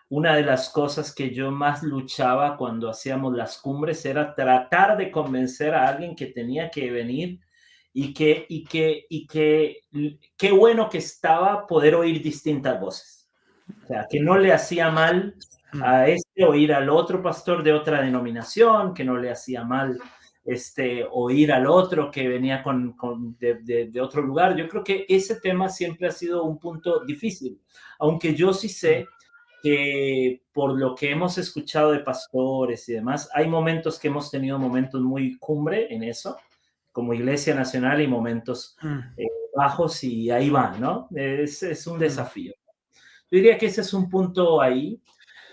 Una 0.10 0.36
de 0.36 0.44
las 0.44 0.70
cosas 0.70 1.14
que 1.14 1.34
yo 1.34 1.52
más 1.52 1.84
luchaba 1.84 2.56
cuando 2.56 2.90
hacíamos 2.90 3.36
las 3.36 3.58
cumbres 3.58 4.06
era 4.06 4.34
tratar 4.34 4.98
de 4.98 5.12
convencer 5.12 5.74
a 5.74 5.88
alguien 5.88 6.16
que 6.16 6.28
tenía 6.28 6.70
que 6.70 6.92
venir 6.92 7.40
y 7.94 8.14
que, 8.14 8.46
y 8.48 8.64
que, 8.64 9.06
y 9.10 9.28
que, 9.28 9.82
qué 10.38 10.52
bueno 10.52 10.90
que 10.90 11.00
estaba 11.00 11.68
poder 11.68 11.96
oír 11.96 12.22
distintas 12.22 12.80
voces. 12.80 13.28
O 13.84 13.88
sea, 13.88 14.08
que 14.10 14.20
no 14.20 14.38
le 14.38 14.54
hacía 14.54 14.90
mal 14.92 15.36
Mm. 15.74 15.84
a 15.84 16.08
este 16.08 16.46
oír 16.46 16.74
al 16.74 16.90
otro 16.90 17.22
pastor 17.22 17.62
de 17.64 17.74
otra 17.74 18.02
denominación, 18.02 18.94
que 18.94 19.04
no 19.04 19.18
le 19.18 19.32
hacía 19.32 19.64
mal 19.64 19.98
este, 20.46 21.06
oír 21.12 21.52
al 21.52 21.68
otro 21.68 22.10
que 22.10 22.28
venía 22.28 22.64
con, 22.64 22.96
de, 23.38 24.02
otro 24.02 24.22
lugar. 24.22 24.56
Yo 24.56 24.68
creo 24.70 24.84
que 24.84 25.06
ese 25.10 25.40
tema 25.42 25.68
siempre 25.68 26.08
ha 26.08 26.12
sido 26.12 26.44
un 26.46 26.58
punto 26.58 27.04
difícil, 27.04 27.60
aunque 28.00 28.34
yo 28.34 28.54
sí 28.54 28.70
sé 28.70 29.08
mm. 29.10 29.17
Que 29.62 30.42
por 30.54 30.78
lo 30.80 30.96
que 30.96 31.12
hemos 31.12 31.38
escuchado 31.38 31.92
de 31.92 32.00
pastores 32.00 32.88
y 32.90 32.94
demás, 32.94 33.30
hay 33.34 33.48
momentos 33.48 34.00
que 34.00 34.08
hemos 34.08 34.32
tenido 34.32 34.60
momentos 34.60 35.02
muy 35.02 35.38
cumbre 35.38 35.94
en 35.94 36.04
eso, 36.04 36.38
como 36.92 37.14
Iglesia 37.14 37.54
Nacional 37.54 38.02
y 38.02 38.08
momentos 38.08 38.76
mm. 38.82 39.00
eh, 39.18 39.28
bajos 39.56 40.04
y 40.04 40.30
ahí 40.32 40.50
van, 40.50 40.80
¿no? 40.80 41.08
Es, 41.16 41.64
es 41.64 41.88
un 41.88 42.00
desafío. 42.00 42.54
Yo 43.30 43.38
diría 43.38 43.58
que 43.58 43.66
ese 43.66 43.82
es 43.82 43.94
un 43.94 44.10
punto 44.10 44.62
ahí. 44.62 45.02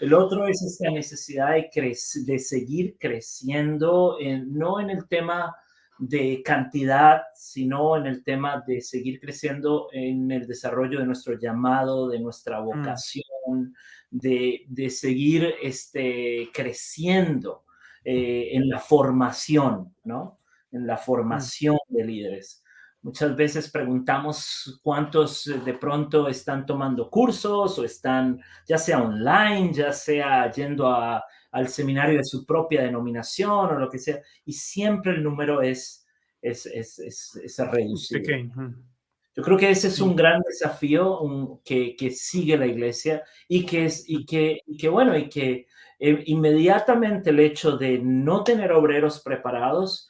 El 0.01 0.15
otro 0.15 0.47
es 0.47 0.63
esta 0.63 0.91
necesidad 0.91 1.53
de, 1.53 1.97
de 2.27 2.39
seguir 2.39 2.97
creciendo, 2.99 4.19
no 4.47 4.81
en 4.81 4.91
el 4.91 5.07
tema 5.09 5.57
de 5.99 6.43
cantidad, 6.45 7.23
sino 7.35 7.97
en 7.97 8.07
el 8.07 8.25
tema 8.25 8.63
de 8.67 8.81
seguir 8.81 9.21
creciendo 9.21 9.89
en 9.93 10.31
el 10.31 10.47
desarrollo 10.47 10.99
de 10.99 11.07
nuestro 11.07 11.39
llamado, 11.39 12.09
de 12.09 12.21
nuestra 12.21 12.61
mm. 12.61 12.65
vocación, 12.65 13.75
de, 14.11 14.65
de, 14.69 14.91
seguir 14.91 15.55
este, 15.63 16.49
creciendo 16.53 17.65
eh, 18.05 18.51
en 18.53 18.69
la 18.69 18.79
formación, 18.79 19.95
¿no? 20.05 20.41
En 20.73 20.87
la 20.87 20.95
mm. 20.95 20.99
formación 20.99 21.79
de 21.89 22.05
líderes. 22.05 22.65
Muchas 23.05 23.37
veces 23.37 23.71
preguntamos 23.71 24.81
cuántos 24.83 25.47
eh, 25.47 25.61
de 25.63 25.75
pronto 25.75 26.27
están 26.27 26.65
tomando 26.65 27.11
cursos 27.11 27.79
o 27.79 27.85
están 27.85 28.41
ya 28.67 28.79
sea 28.79 29.03
online, 29.03 29.73
ya 29.75 29.93
sea 29.93 30.51
yendo 30.51 30.89
al 31.55 31.69
seminario 31.69 32.19
de 32.19 32.25
su 32.25 32.45
propia 32.45 32.83
denominación 32.83 33.71
o 33.71 33.79
lo 33.79 33.89
que 33.89 33.99
sea, 33.99 34.21
y 34.45 34.53
siempre 34.53 35.13
el 35.13 35.23
número 35.23 35.63
es, 35.63 36.05
es, 36.43 36.67
es, 36.67 36.99
es, 36.99 37.59
reducido. 37.71 38.21
Yo 39.37 39.43
creo 39.43 39.57
que 39.57 39.71
ese 39.71 39.89
es 39.89 40.01
un 40.01 40.15
gran 40.17 40.43
desafío 40.43 41.61
que, 41.65 41.97
que, 41.97 42.11
sigue 42.11 42.57
la 42.57 42.67
iglesia 42.67 43.23
y 43.49 43.65
que, 43.65 43.87
es, 43.87 44.05
y 44.09 44.27
que, 44.27 44.61
y 44.67 44.77
que 44.77 44.89
bueno, 44.89 45.17
y 45.17 45.29
que 45.29 45.67
eh, 46.01 46.23
inmediatamente 46.27 47.31
el 47.31 47.41
hecho 47.41 47.77
de 47.77 47.99
no 47.99 48.43
tener 48.43 48.73
obreros 48.73 49.21
preparados, 49.21 50.09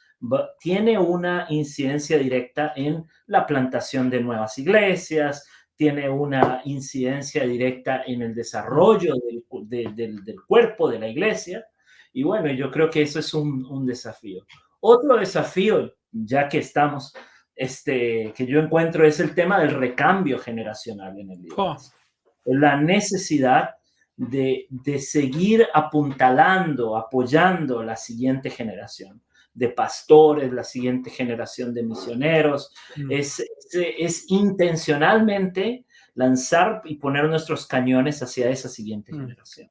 tiene 0.59 0.99
una 0.99 1.47
incidencia 1.51 2.17
directa 2.17 2.73
en 2.75 3.05
la 3.27 3.47
plantación 3.47 4.09
de 4.09 4.21
nuevas 4.21 4.57
iglesias, 4.59 5.47
tiene 5.77 6.09
una 6.09 6.61
incidencia 6.65 7.45
directa 7.45 8.03
en 8.07 8.23
el 8.23 8.35
desarrollo 8.35 9.15
del, 9.15 10.37
cuerpo 10.47 10.89
de 10.89 10.99
la 10.99 11.09
iglesia. 11.09 11.67
Y 12.13 12.23
bueno, 12.23 12.53
yo 12.53 12.71
creo 12.71 12.91
que 12.91 13.03
eso 13.03 13.19
es 13.19 13.35
un, 13.35 13.85
desafío. 13.85 14.47
Otro 14.81 15.17
desafío, 15.17 15.93
ya 16.13 16.49
que 16.49 16.59
estamos, 16.59 17.13
este, 17.55 18.33
que 18.37 18.47
yo 18.47 18.61
encuentro 18.61 19.07
es 19.07 19.19
el 19.21 19.35
tema 19.35 19.59
del 19.61 19.71
recambio 19.71 20.39
generacional 20.39 21.19
en 21.19 21.31
el 21.31 21.43
libro. 21.43 21.77
La 22.45 22.77
necesidad 22.77 23.71
de, 24.17 24.67
de 24.71 24.99
seguir 25.01 25.67
apuntalando, 25.75 26.97
apoyando 26.97 27.83
la 27.83 27.97
siguiente 27.97 28.51
generación 28.51 29.25
de 29.55 29.69
pastores, 29.69 30.53
la 30.53 30.65
siguiente 30.65 31.11
generación 31.11 31.73
de 31.73 31.85
misioneros. 31.85 32.75
Mm. 32.97 33.13
Es, 33.13 33.45
es, 33.73 34.27
intencionalmente 34.29 35.87
lanzar 36.15 36.83
y 36.85 36.97
poner 36.97 37.29
nuestros 37.29 37.67
cañones 37.67 38.23
hacia 38.23 38.51
esa 38.51 38.69
siguiente 38.69 39.13
mm. 39.13 39.21
generación. 39.21 39.71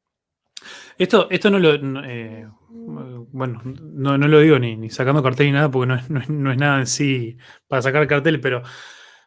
Esto, 0.98 1.28
esto 1.30 1.50
no 1.50 1.60
lo, 1.60 1.74
eh, 2.06 2.48
bueno, 2.70 3.62
no, 3.64 4.18
lo 4.18 4.40
digo 4.40 4.58
ni, 4.58 4.90
sacando 4.90 5.22
cartel 5.22 5.48
ni 5.48 5.52
nada, 5.52 5.70
porque 5.70 5.88
no 5.88 5.96
es, 5.96 6.10
no 6.10 6.52
es, 6.52 6.58
nada 6.58 6.80
en 6.80 6.88
sí 6.88 7.38
para 7.68 7.82
sacar 7.82 8.08
cartel, 8.08 8.40
pero, 8.40 8.64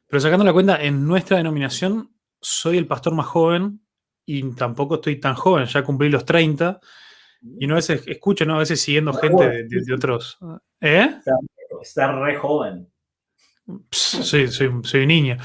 pero 0.08 0.20
sacando 0.20 0.44
la 0.44 0.54
cuenta, 0.54 0.82
en 0.82 1.06
nuestra 1.06 1.36
denominación 1.36 2.10
soy 2.40 2.78
el 2.78 2.86
pastor 2.86 3.14
más 3.14 3.26
joven 3.26 3.82
y 4.24 4.54
tampoco 4.54 4.94
estoy 4.96 5.20
tan 5.20 5.34
joven, 5.34 5.66
ya 5.66 5.84
cumplí 5.84 6.08
los 6.08 6.24
30 6.24 6.80
y 7.58 7.66
no 7.66 7.74
a 7.74 7.76
veces 7.76 8.02
escucho, 8.06 8.44
¿no? 8.44 8.56
A 8.56 8.60
veces 8.60 8.80
siguiendo 8.80 9.12
gente 9.12 9.64
de, 9.64 9.94
otros. 9.94 10.38
¿Eh? 10.80 11.16
Está, 11.82 12.12
re 12.12 12.36
joven. 12.36 12.88
Sí, 13.90 14.48
soy, 14.48 14.70
soy 14.82 15.06
niña. 15.06 15.38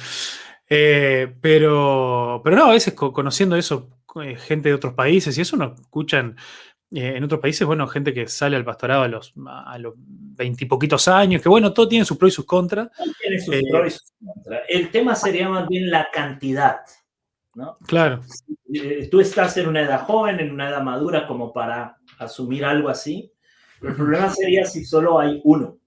Eh, 0.70 1.34
pero, 1.42 2.42
pero 2.44 2.56
no, 2.56 2.66
a 2.68 2.72
veces 2.72 2.94
conociendo 2.94 3.56
eso, 3.56 3.90
eh, 4.24 4.38
gente 4.38 4.70
de 4.70 4.76
otros 4.76 4.94
países, 4.94 5.38
y 5.38 5.42
eso 5.42 5.58
no 5.58 5.76
escuchan 5.78 6.38
eh, 6.92 7.14
en 7.16 7.24
otros 7.24 7.40
países, 7.40 7.66
bueno, 7.66 7.88
gente 7.88 8.14
que 8.14 8.28
sale 8.28 8.56
al 8.56 8.66
pastorado 8.66 9.04
a 9.04 9.08
los 9.08 9.34
a 9.48 9.78
los 9.78 9.94
veintipoquitos 9.98 11.08
años, 11.08 11.42
que 11.42 11.50
bueno, 11.50 11.74
todo 11.74 11.88
tiene 11.88 12.06
sus 12.06 12.18
pros 12.18 12.34
y 12.34 12.36
sus 12.36 12.46
contras. 12.46 12.90
Tiene 13.22 13.40
sus 13.40 13.56
pros 13.70 13.88
y 13.88 13.92
sus 13.92 14.14
contras. 14.24 14.62
El 14.68 14.92
tema 14.92 15.16
sería 15.16 15.50
más 15.50 15.68
bien 15.68 15.90
la 15.90 16.10
cantidad. 16.12 16.78
¿No? 17.56 17.78
Claro. 17.86 18.22
Eh, 18.74 19.08
tú 19.10 19.20
estás 19.20 19.58
en 19.58 19.68
una 19.68 19.82
edad 19.82 20.06
joven, 20.06 20.40
en 20.40 20.52
una 20.52 20.70
edad 20.70 20.82
madura 20.82 21.28
como 21.28 21.52
para 21.52 21.98
asumir 22.18 22.66
algo 22.66 22.90
así. 22.90 23.32
El 23.82 23.96
problema 23.96 24.30
sería 24.30 24.66
si 24.66 24.86
solo 24.86 25.20
hay 25.20 25.42
uno, 25.44 25.78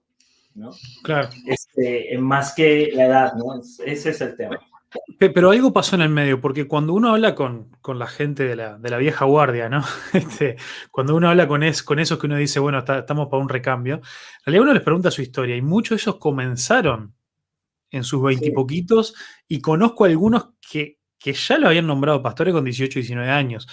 ¿no? 0.54 0.70
Claro. 1.02 1.28
Este, 1.46 2.16
más 2.18 2.54
que 2.54 2.90
la 2.92 3.06
edad, 3.06 3.32
¿no? 3.34 3.60
Ese 3.84 4.10
es 4.10 4.20
el 4.20 4.36
tema. 4.36 4.58
Pero 5.18 5.50
algo 5.50 5.72
pasó 5.72 5.96
en 5.96 6.02
el 6.02 6.08
medio, 6.08 6.40
porque 6.40 6.68
cuando 6.68 6.92
uno 6.92 7.12
habla 7.12 7.34
con, 7.34 7.70
con 7.80 7.98
la 7.98 8.06
gente 8.06 8.44
de 8.44 8.56
la, 8.56 8.78
de 8.78 8.90
la, 8.90 8.98
vieja 8.98 9.24
guardia, 9.24 9.68
¿no? 9.68 9.82
Este, 10.12 10.56
cuando 10.90 11.16
uno 11.16 11.28
habla 11.28 11.48
con, 11.48 11.62
es, 11.62 11.82
con 11.82 11.98
esos 11.98 12.18
que 12.18 12.26
uno 12.26 12.36
dice, 12.36 12.60
bueno, 12.60 12.78
estamos 12.78 13.28
para 13.28 13.42
un 13.42 13.48
recambio, 13.48 13.96
en 13.96 14.02
realidad 14.46 14.62
uno 14.62 14.74
les 14.74 14.82
pregunta 14.82 15.10
su 15.10 15.22
historia 15.22 15.56
y 15.56 15.62
muchos 15.62 15.96
de 15.96 16.02
ellos 16.02 16.16
comenzaron 16.20 17.14
en 17.90 18.04
sus 18.04 18.22
veintipoquitos 18.22 19.14
y, 19.48 19.56
y 19.56 19.60
conozco 19.60 20.04
algunos 20.04 20.50
que 20.60 20.98
que 21.24 21.32
ya 21.32 21.56
lo 21.56 21.68
habían 21.68 21.86
nombrado 21.86 22.20
pastores 22.20 22.52
con 22.52 22.66
18 22.66 22.98
y 22.98 23.00
19 23.00 23.30
años, 23.30 23.66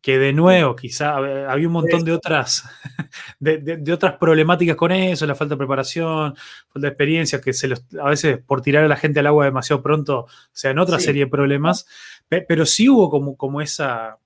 que 0.00 0.18
de 0.18 0.32
nuevo 0.32 0.74
quizá 0.74 1.16
había 1.16 1.66
un 1.66 1.74
montón 1.74 2.02
de 2.02 2.12
otras, 2.12 2.64
de, 3.38 3.92
otras 3.92 4.14
problemáticas 4.14 4.74
con 4.74 4.90
eso, 4.90 5.26
la 5.26 5.34
falta 5.34 5.52
de 5.52 5.58
preparación, 5.58 6.34
falta 6.34 6.80
de 6.80 6.88
experiencia, 6.88 7.42
que 7.42 7.52
se 7.52 7.70
a 8.00 8.08
veces 8.08 8.38
por 8.38 8.62
tirar 8.62 8.84
a 8.84 8.88
la 8.88 8.96
gente 8.96 9.20
al 9.20 9.26
agua 9.26 9.44
demasiado 9.44 9.82
pronto, 9.82 10.20
o 10.20 10.28
sea, 10.50 10.70
en 10.70 10.78
otra 10.78 10.98
serie 10.98 11.26
de 11.26 11.30
problemas, 11.30 11.86
pero 12.26 12.64
sí 12.64 12.88
hubo 12.88 13.10
como, 13.10 13.36
como 13.36 13.60
esa, 13.60 14.16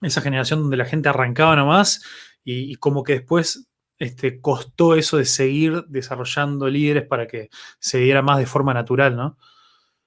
esa 0.00 0.20
generación 0.20 0.60
donde 0.60 0.76
la 0.76 0.84
gente 0.84 1.08
arrancaba 1.08 1.56
nomás 1.56 2.04
y, 2.44 2.70
y 2.70 2.76
como 2.76 3.02
que 3.02 3.14
después 3.14 3.66
este, 3.98 4.40
costó 4.40 4.94
eso 4.94 5.16
de 5.16 5.24
seguir 5.24 5.86
desarrollando 5.88 6.68
líderes 6.68 7.04
para 7.04 7.26
que 7.26 7.50
se 7.80 7.98
diera 7.98 8.22
más 8.22 8.38
de 8.38 8.46
forma 8.46 8.72
natural, 8.72 9.16
¿no? 9.16 9.38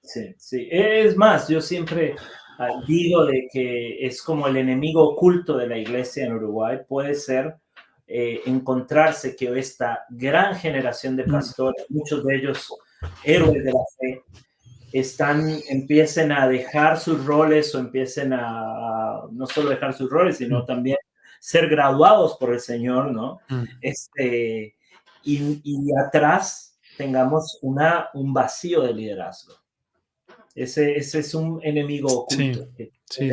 Sí, 0.06 0.34
sí. 0.38 0.68
Es 0.70 1.16
más, 1.16 1.48
yo 1.48 1.60
siempre 1.60 2.14
digo 2.86 3.26
de 3.26 3.48
que 3.52 4.06
es 4.06 4.22
como 4.22 4.46
el 4.46 4.56
enemigo 4.56 5.02
oculto 5.02 5.56
de 5.56 5.66
la 5.66 5.78
iglesia 5.78 6.24
en 6.24 6.34
Uruguay. 6.34 6.78
Puede 6.88 7.14
ser 7.14 7.56
eh, 8.06 8.40
encontrarse 8.46 9.36
que 9.36 9.58
esta 9.58 10.04
gran 10.08 10.54
generación 10.54 11.16
de 11.16 11.26
mm. 11.26 11.32
pastores, 11.32 11.84
muchos 11.88 12.24
de 12.24 12.36
ellos 12.36 12.72
héroes 13.24 13.64
de 13.64 13.72
la 13.72 13.84
fe, 13.98 14.22
están, 14.92 15.58
empiecen 15.68 16.32
a 16.32 16.48
dejar 16.48 16.98
sus 16.98 17.24
roles 17.24 17.74
o 17.74 17.78
empiecen 17.78 18.32
a, 18.32 19.22
no 19.30 19.46
solo 19.46 19.70
dejar 19.70 19.92
sus 19.92 20.08
roles, 20.08 20.38
sino 20.38 20.60
mm. 20.60 20.66
también 20.66 20.96
ser 21.40 21.68
graduados 21.68 22.36
por 22.38 22.52
el 22.52 22.60
Señor, 22.60 23.12
¿no? 23.12 23.40
Mm. 23.48 23.64
Este, 23.80 24.76
y, 25.22 25.90
atrás 26.06 26.78
tengamos 26.96 27.58
una, 27.62 28.08
un 28.14 28.32
vacío 28.32 28.82
de 28.82 28.94
liderazgo. 28.94 29.54
Ese, 30.56 30.96
ese 30.96 31.18
es 31.18 31.34
un 31.34 31.60
enemigo 31.62 32.08
oculto. 32.08 32.66
Sí, 33.04 33.30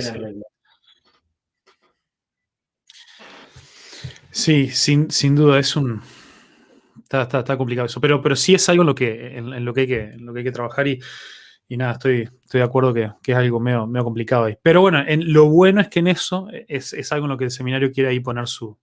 sí, 4.30 4.68
sin, 4.68 5.10
sin, 5.10 5.34
duda 5.34 5.58
es 5.58 5.78
un... 5.78 6.02
Está, 6.98 7.40
está, 7.40 7.58
complicado 7.58 7.86
eso, 7.86 8.02
pero, 8.02 8.22
pero 8.22 8.36
sí 8.36 8.54
es 8.54 8.68
algo 8.68 8.84
en 8.84 8.88
lo 8.88 8.96
que, 8.96 9.38
en, 9.38 9.64
lo 9.64 9.74
que, 9.74 9.82
hay, 9.82 9.88
que, 9.88 10.14
lo 10.18 10.34
que 10.34 10.40
hay 10.40 10.44
que 10.44 10.52
trabajar 10.52 10.88
y, 10.88 11.00
y 11.70 11.78
nada, 11.78 11.94
estoy, 11.94 12.24
estoy 12.24 12.60
de 12.60 12.64
acuerdo 12.64 12.94
que, 12.94 13.10
que, 13.22 13.32
es 13.32 13.38
algo 13.38 13.62
medio, 13.62 13.88
medio 13.88 14.04
complicado 14.04 14.46
ahí. 14.46 14.58
Pero 14.62 14.82
bueno, 14.82 15.02
en, 15.08 15.32
lo 15.32 15.46
bueno 15.46 15.80
es 15.80 15.88
que 15.88 16.00
en 16.00 16.08
eso 16.08 16.50
es, 16.68 16.92
es, 16.92 17.12
algo 17.14 17.28
en 17.28 17.32
lo 17.32 17.38
que 17.38 17.46
el 17.46 17.52
seminario 17.52 17.92
quiere 17.92 18.10
ahí 18.10 18.20
poner 18.20 18.48
su, 18.48 18.78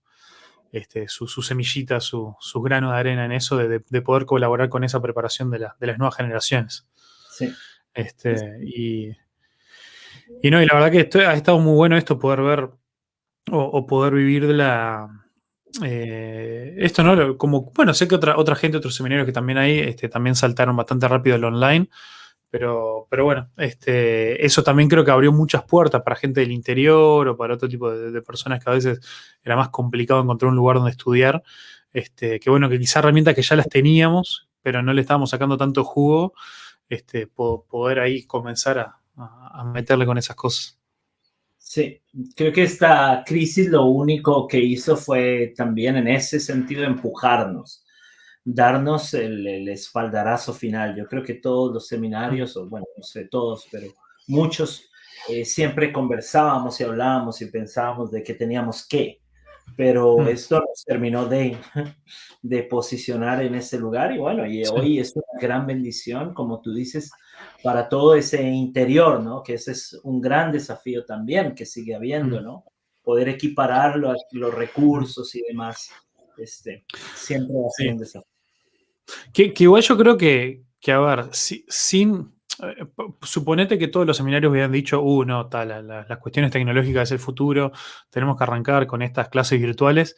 este, 0.71 1.07
su, 1.07 1.27
su 1.27 1.43
semillita, 1.43 1.99
su, 1.99 2.35
su, 2.39 2.61
grano 2.61 2.91
de 2.91 2.97
arena 2.97 3.25
en 3.25 3.33
eso, 3.33 3.57
de, 3.57 3.83
de, 3.87 4.01
poder 4.01 4.25
colaborar 4.25 4.69
con 4.69 4.83
esa 4.83 4.99
preparación 4.99 5.51
de, 5.51 5.59
la, 5.59 5.75
de 5.79 5.87
las 5.87 5.99
nuevas 5.99 6.15
generaciones. 6.15 6.87
Sí. 7.29 7.53
Este, 7.93 8.35
y, 8.63 9.09
y 10.41 10.51
no, 10.51 10.61
y 10.61 10.65
la 10.65 10.75
verdad 10.75 10.91
que 10.91 11.01
esto, 11.01 11.19
ha 11.19 11.33
estado 11.33 11.59
muy 11.59 11.73
bueno 11.73 11.97
esto, 11.97 12.19
poder 12.19 12.41
ver 12.41 12.69
o, 13.49 13.85
poder 13.87 14.13
vivir 14.13 14.47
de 14.47 14.53
la. 14.53 15.07
Eh, 15.83 16.75
esto, 16.79 17.03
¿no? 17.03 17.37
Como, 17.37 17.71
bueno, 17.75 17.93
sé 17.93 18.07
que 18.07 18.15
otra, 18.15 18.37
otra 18.37 18.55
gente, 18.55 18.77
otros 18.77 18.95
seminarios 18.95 19.25
que 19.25 19.31
también 19.31 19.57
hay, 19.57 19.79
este, 19.79 20.09
también 20.09 20.35
saltaron 20.35 20.75
bastante 20.75 21.07
rápido 21.07 21.35
el 21.35 21.43
online. 21.43 21.89
Pero, 22.49 23.07
pero 23.09 23.23
bueno, 23.23 23.49
este, 23.55 24.45
eso 24.45 24.61
también 24.61 24.89
creo 24.89 25.05
que 25.05 25.11
abrió 25.11 25.31
muchas 25.31 25.63
puertas 25.63 26.01
para 26.01 26.17
gente 26.17 26.41
del 26.41 26.51
interior 26.51 27.25
o 27.29 27.37
para 27.37 27.53
otro 27.53 27.69
tipo 27.69 27.89
de, 27.89 28.21
personas 28.21 28.61
que 28.61 28.69
a 28.69 28.73
veces 28.73 28.99
era 29.41 29.55
más 29.55 29.69
complicado 29.69 30.21
encontrar 30.21 30.49
un 30.49 30.57
lugar 30.57 30.75
donde 30.75 30.91
estudiar. 30.91 31.41
Este, 31.93 32.39
que 32.41 32.49
bueno, 32.49 32.69
que 32.69 32.77
quizá 32.77 32.99
herramientas 32.99 33.35
que 33.35 33.41
ya 33.41 33.55
las 33.55 33.69
teníamos, 33.69 34.49
pero 34.61 34.81
no 34.83 34.93
le 34.93 35.01
estábamos 35.01 35.29
sacando 35.29 35.57
tanto 35.57 35.85
jugo, 35.85 36.33
este, 36.91 37.25
poder 37.25 37.99
ahí 38.01 38.23
comenzar 38.23 38.77
a, 38.77 38.99
a, 39.15 39.63
meterle 39.63 40.05
con 40.05 40.17
esas 40.17 40.35
cosas. 40.35 40.77
Sí, 41.57 42.01
creo 42.35 42.51
que 42.51 42.63
esta 42.63 43.23
crisis 43.25 43.69
lo 43.69 43.85
único 43.85 44.45
que 44.45 44.59
hizo 44.59 44.97
fue 44.97 45.53
también 45.55 45.95
en 45.95 46.09
ese 46.09 46.37
sentido 46.41 46.83
empujarnos, 46.83 47.85
darnos 48.43 49.13
el, 49.13 49.69
espaldarazo 49.69 50.53
final. 50.53 50.97
Yo 50.97 51.07
creo 51.07 51.23
que 51.23 51.35
todos 51.35 51.73
los 51.73 51.87
seminarios, 51.87 52.57
o 52.57 52.67
bueno, 52.67 52.85
no 52.97 53.03
sé 53.03 53.29
todos, 53.29 53.67
pero 53.71 53.87
muchos, 54.27 54.89
eh, 55.29 55.45
siempre 55.45 55.93
conversábamos 55.93 56.77
y 56.81 56.83
hablábamos 56.83 57.41
y 57.41 57.45
pensábamos 57.45 58.11
de 58.11 58.21
que 58.21 58.33
teníamos 58.33 58.85
que, 58.85 59.20
pero 59.75 60.17
mm. 60.17 60.27
esto 60.27 60.59
nos 60.59 60.83
terminó 60.85 61.25
de, 61.25 61.57
de 62.41 62.63
posicionar 62.63 63.41
en 63.41 63.55
ese 63.55 63.79
lugar 63.79 64.13
y 64.13 64.17
bueno, 64.17 64.45
y 64.45 64.63
hoy 64.65 64.99
es 64.99 65.15
una 65.15 65.39
gran 65.39 65.65
bendición, 65.65 66.33
como 66.33 66.61
tú 66.61 66.73
dices, 66.73 67.11
para 67.63 67.89
todo 67.89 68.15
ese 68.15 68.41
interior, 68.43 69.21
¿no? 69.21 69.43
Que 69.43 69.55
ese 69.55 69.71
es 69.71 69.99
un 70.03 70.21
gran 70.21 70.51
desafío 70.51 71.05
también 71.05 71.55
que 71.55 71.65
sigue 71.65 71.95
habiendo, 71.95 72.41
mm. 72.41 72.43
¿no? 72.43 72.65
Poder 73.03 73.29
equiparar 73.29 73.97
los, 73.97 74.17
los 74.31 74.53
recursos 74.53 75.33
y 75.35 75.41
demás, 75.41 75.89
este, 76.37 76.85
siempre 77.15 77.55
va 77.55 77.67
a 77.67 77.71
ser 77.71 77.91
un 77.93 77.97
desafío. 77.97 78.31
Que, 79.33 79.53
igual 79.57 79.81
yo 79.81 79.97
creo 79.97 80.17
que, 80.17 80.63
que 80.79 80.91
a 80.91 80.99
ver, 80.99 81.29
sin, 81.31 82.19
eh, 82.19 82.40
suponete 83.21 83.77
que 83.77 83.87
todos 83.87 84.05
los 84.05 84.17
seminarios 84.17 84.51
hubieran 84.51 84.71
dicho, 84.71 85.01
uh, 85.01 85.23
no, 85.23 85.47
tal, 85.47 85.87
las 85.87 86.17
cuestiones 86.19 86.51
tecnológicas 86.51 87.09
es 87.09 87.11
el 87.13 87.19
futuro, 87.19 87.71
tenemos 88.09 88.37
que 88.37 88.43
arrancar 88.43 88.87
con 88.87 89.01
estas 89.01 89.29
clases 89.29 89.59
virtuales. 89.59 90.15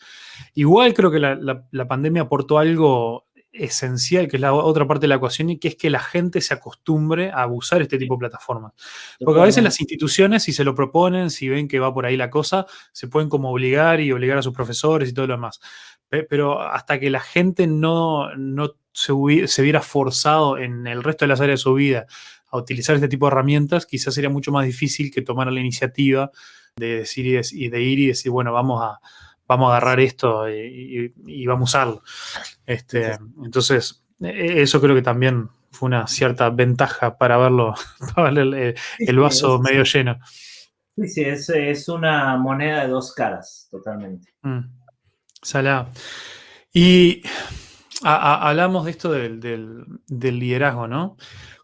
Igual 0.53 0.93
creo 0.93 1.11
que 1.11 1.19
la, 1.19 1.65
la 1.71 1.87
pandemia 1.87 2.23
aportó 2.23 2.57
algo 2.57 3.25
esencial, 3.53 4.27
que 4.27 4.37
es 4.37 4.41
la 4.41 4.51
otra 4.53 4.87
parte 4.87 5.03
de 5.03 5.09
la 5.09 5.15
ecuación, 5.15 5.51
y 5.51 5.59
que 5.59 5.67
es 5.69 5.75
que 5.75 5.91
la 5.91 5.99
gente 5.99 6.41
se 6.41 6.55
acostumbre 6.55 7.31
a 7.31 7.45
usar 7.45 7.81
este 7.83 7.99
tipo 7.99 8.15
de 8.15 8.19
plataformas. 8.19 8.73
Porque 9.23 9.39
a 9.39 9.43
veces 9.43 9.63
las 9.63 9.79
instituciones, 9.79 10.43
si 10.43 10.53
se 10.53 10.63
lo 10.63 10.73
proponen, 10.73 11.29
si 11.29 11.49
ven 11.49 11.67
que 11.67 11.79
va 11.79 11.93
por 11.93 12.05
ahí 12.05 12.17
la 12.17 12.31
cosa, 12.31 12.65
se 12.91 13.07
pueden 13.07 13.29
como 13.29 13.51
obligar 13.51 14.01
y 14.01 14.11
obligar 14.11 14.39
a 14.39 14.41
sus 14.41 14.53
profesores 14.53 15.09
y 15.09 15.13
todo 15.13 15.27
lo 15.27 15.35
demás. 15.35 15.61
Pero 16.29 16.61
hasta 16.61 16.99
que 16.99 17.09
la 17.09 17.19
gente 17.19 17.67
no, 17.67 18.35
no 18.35 18.75
se, 18.91 19.47
se 19.47 19.61
viera 19.61 19.81
forzado 19.81 20.57
en 20.57 20.87
el 20.87 21.03
resto 21.03 21.25
de 21.25 21.29
las 21.29 21.41
áreas 21.41 21.59
de 21.59 21.63
su 21.63 21.73
vida 21.73 22.05
a 22.51 22.57
utilizar 22.57 22.95
este 22.95 23.07
tipo 23.07 23.25
de 23.25 23.31
herramientas, 23.31 23.85
quizás 23.85 24.13
sería 24.13 24.29
mucho 24.29 24.51
más 24.51 24.65
difícil 24.65 25.11
que 25.11 25.23
tomar 25.23 25.51
la 25.51 25.59
iniciativa 25.59 26.31
de 26.75 26.97
decir 26.99 27.25
y 27.25 27.69
de 27.69 27.81
ir 27.81 27.99
y 27.99 28.07
decir, 28.07 28.31
bueno, 28.31 28.53
vamos 28.53 28.81
a 28.83 28.99
vamos 29.47 29.67
a 29.67 29.77
agarrar 29.77 29.99
esto 29.99 30.49
y, 30.49 31.45
vamos 31.45 31.75
a 31.75 31.79
usarlo. 31.79 32.03
Este, 32.65 33.17
entonces, 33.43 34.03
e, 34.21 34.61
eso 34.61 34.79
creo 34.81 34.95
que 34.95 35.01
también 35.01 35.49
fue 35.71 35.87
una 35.87 36.07
cierta 36.07 36.49
ventaja 36.49 37.17
para 37.17 37.37
verlo, 37.37 37.73
para 38.15 38.31
ver 38.31 38.75
el, 38.99 39.19
vaso 39.19 39.59
medio 39.59 39.83
lleno. 39.83 40.19
Sí, 40.95 41.07
sí, 41.07 41.21
es, 41.21 41.49
es, 41.49 41.89
una 41.89 42.37
moneda 42.37 42.83
de 42.83 42.89
dos 42.89 43.13
caras, 43.13 43.67
totalmente. 43.71 44.29
Mm. 44.43 44.82
Y 46.73 47.21
hablamos 48.03 48.85
de 48.85 48.91
esto 48.91 49.11
del, 49.11 49.85
liderazgo, 50.09 50.87
¿no? 50.87 51.17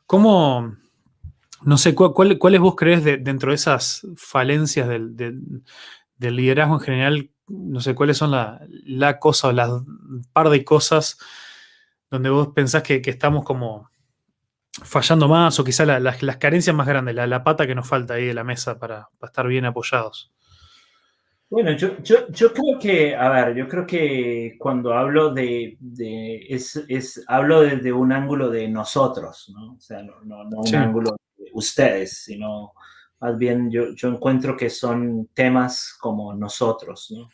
¿Cómo, 0.05 0.75
no 1.63 1.77
sé, 1.77 1.95
cuáles 1.95 2.59
vos 2.59 2.75
crees 2.75 3.03
dentro 3.03 3.51
de 3.51 3.55
esas 3.55 4.05
falencias 4.15 4.87
del, 4.87 5.15
del 5.15 6.35
liderazgo 6.35 6.75
en 6.75 6.81
general 6.81 7.29
no 7.49 7.81
sé 7.81 7.95
cuáles 7.95 8.17
son 8.17 8.31
la, 8.31 9.19
cosa 9.19 9.49
o 9.49 9.51
las 9.51 9.69
par 10.31 10.49
de 10.49 10.63
cosas 10.63 11.17
donde 12.09 12.29
vos 12.29 12.49
pensás 12.55 12.83
que, 12.83 13.01
estamos 13.03 13.43
como 13.43 13.89
fallando 14.71 15.27
más 15.27 15.59
o 15.59 15.63
quizá 15.63 15.85
las 15.85 16.37
carencias 16.37 16.75
más 16.75 16.87
grandes, 16.87 17.15
la, 17.15 17.43
pata 17.43 17.67
que 17.67 17.75
nos 17.75 17.87
falta 17.87 18.15
ahí 18.15 18.25
de 18.25 18.33
la 18.33 18.43
mesa 18.43 18.79
para, 18.79 19.09
estar 19.21 19.47
bien 19.47 19.65
apoyados. 19.65 20.31
Bueno, 21.51 21.71
yo, 21.71 21.95
creo 21.97 22.79
que, 22.79 23.15
a 23.15 23.29
ver, 23.29 23.55
yo 23.55 23.67
creo 23.67 23.85
que 23.87 24.55
cuando 24.59 24.93
hablo 24.93 25.33
de, 25.33 25.77
es, 26.47 27.23
hablo 27.27 27.61
desde 27.61 27.91
un 27.91 28.11
ángulo 28.11 28.51
de 28.51 28.67
nosotros, 28.67 29.51
¿no? 29.55 29.73
O 29.73 29.79
sea, 29.79 30.03
no, 30.03 30.43
un 30.47 30.75
ángulo 30.75 31.17
de 31.35 31.49
ustedes, 31.53 32.19
sino 32.19 32.73
más 33.19 33.35
bien 33.37 33.71
yo, 33.71 33.95
yo 33.95 34.09
encuentro 34.09 34.55
que 34.55 34.69
son 34.69 35.29
temas 35.33 35.97
como 35.99 36.35
nosotros, 36.35 37.11
¿no? 37.17 37.29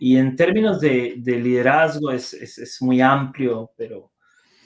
Y 0.00 0.16
en 0.16 0.34
términos 0.34 0.80
de, 0.80 1.14
de 1.18 1.38
liderazgo 1.38 2.10
es, 2.10 2.34
es, 2.34 2.58
es, 2.58 2.82
muy 2.82 3.00
amplio, 3.00 3.70
pero, 3.76 4.10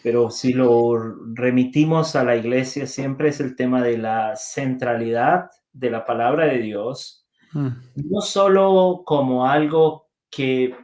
pero 0.03 0.31
si 0.31 0.55
lo 0.55 0.96
remitimos 1.35 2.16
a 2.16 2.24
la 2.24 2.37
iglesia 2.37 2.87
siempre 2.87 3.29
es 3.29 3.40
el 3.40 3.55
tema 3.55 3.83
de 3.83 3.98
la 3.98 4.35
centralidad 4.37 5.51
de 5.74 5.90
la 5.90 6.07
palabra 6.07 6.46
de 6.46 6.59
Dios, 6.59 7.17
mm. 7.52 7.68
no 7.96 8.20
solo 8.20 9.02
como 9.04 9.46
algo 9.46 10.08
que 10.30 10.74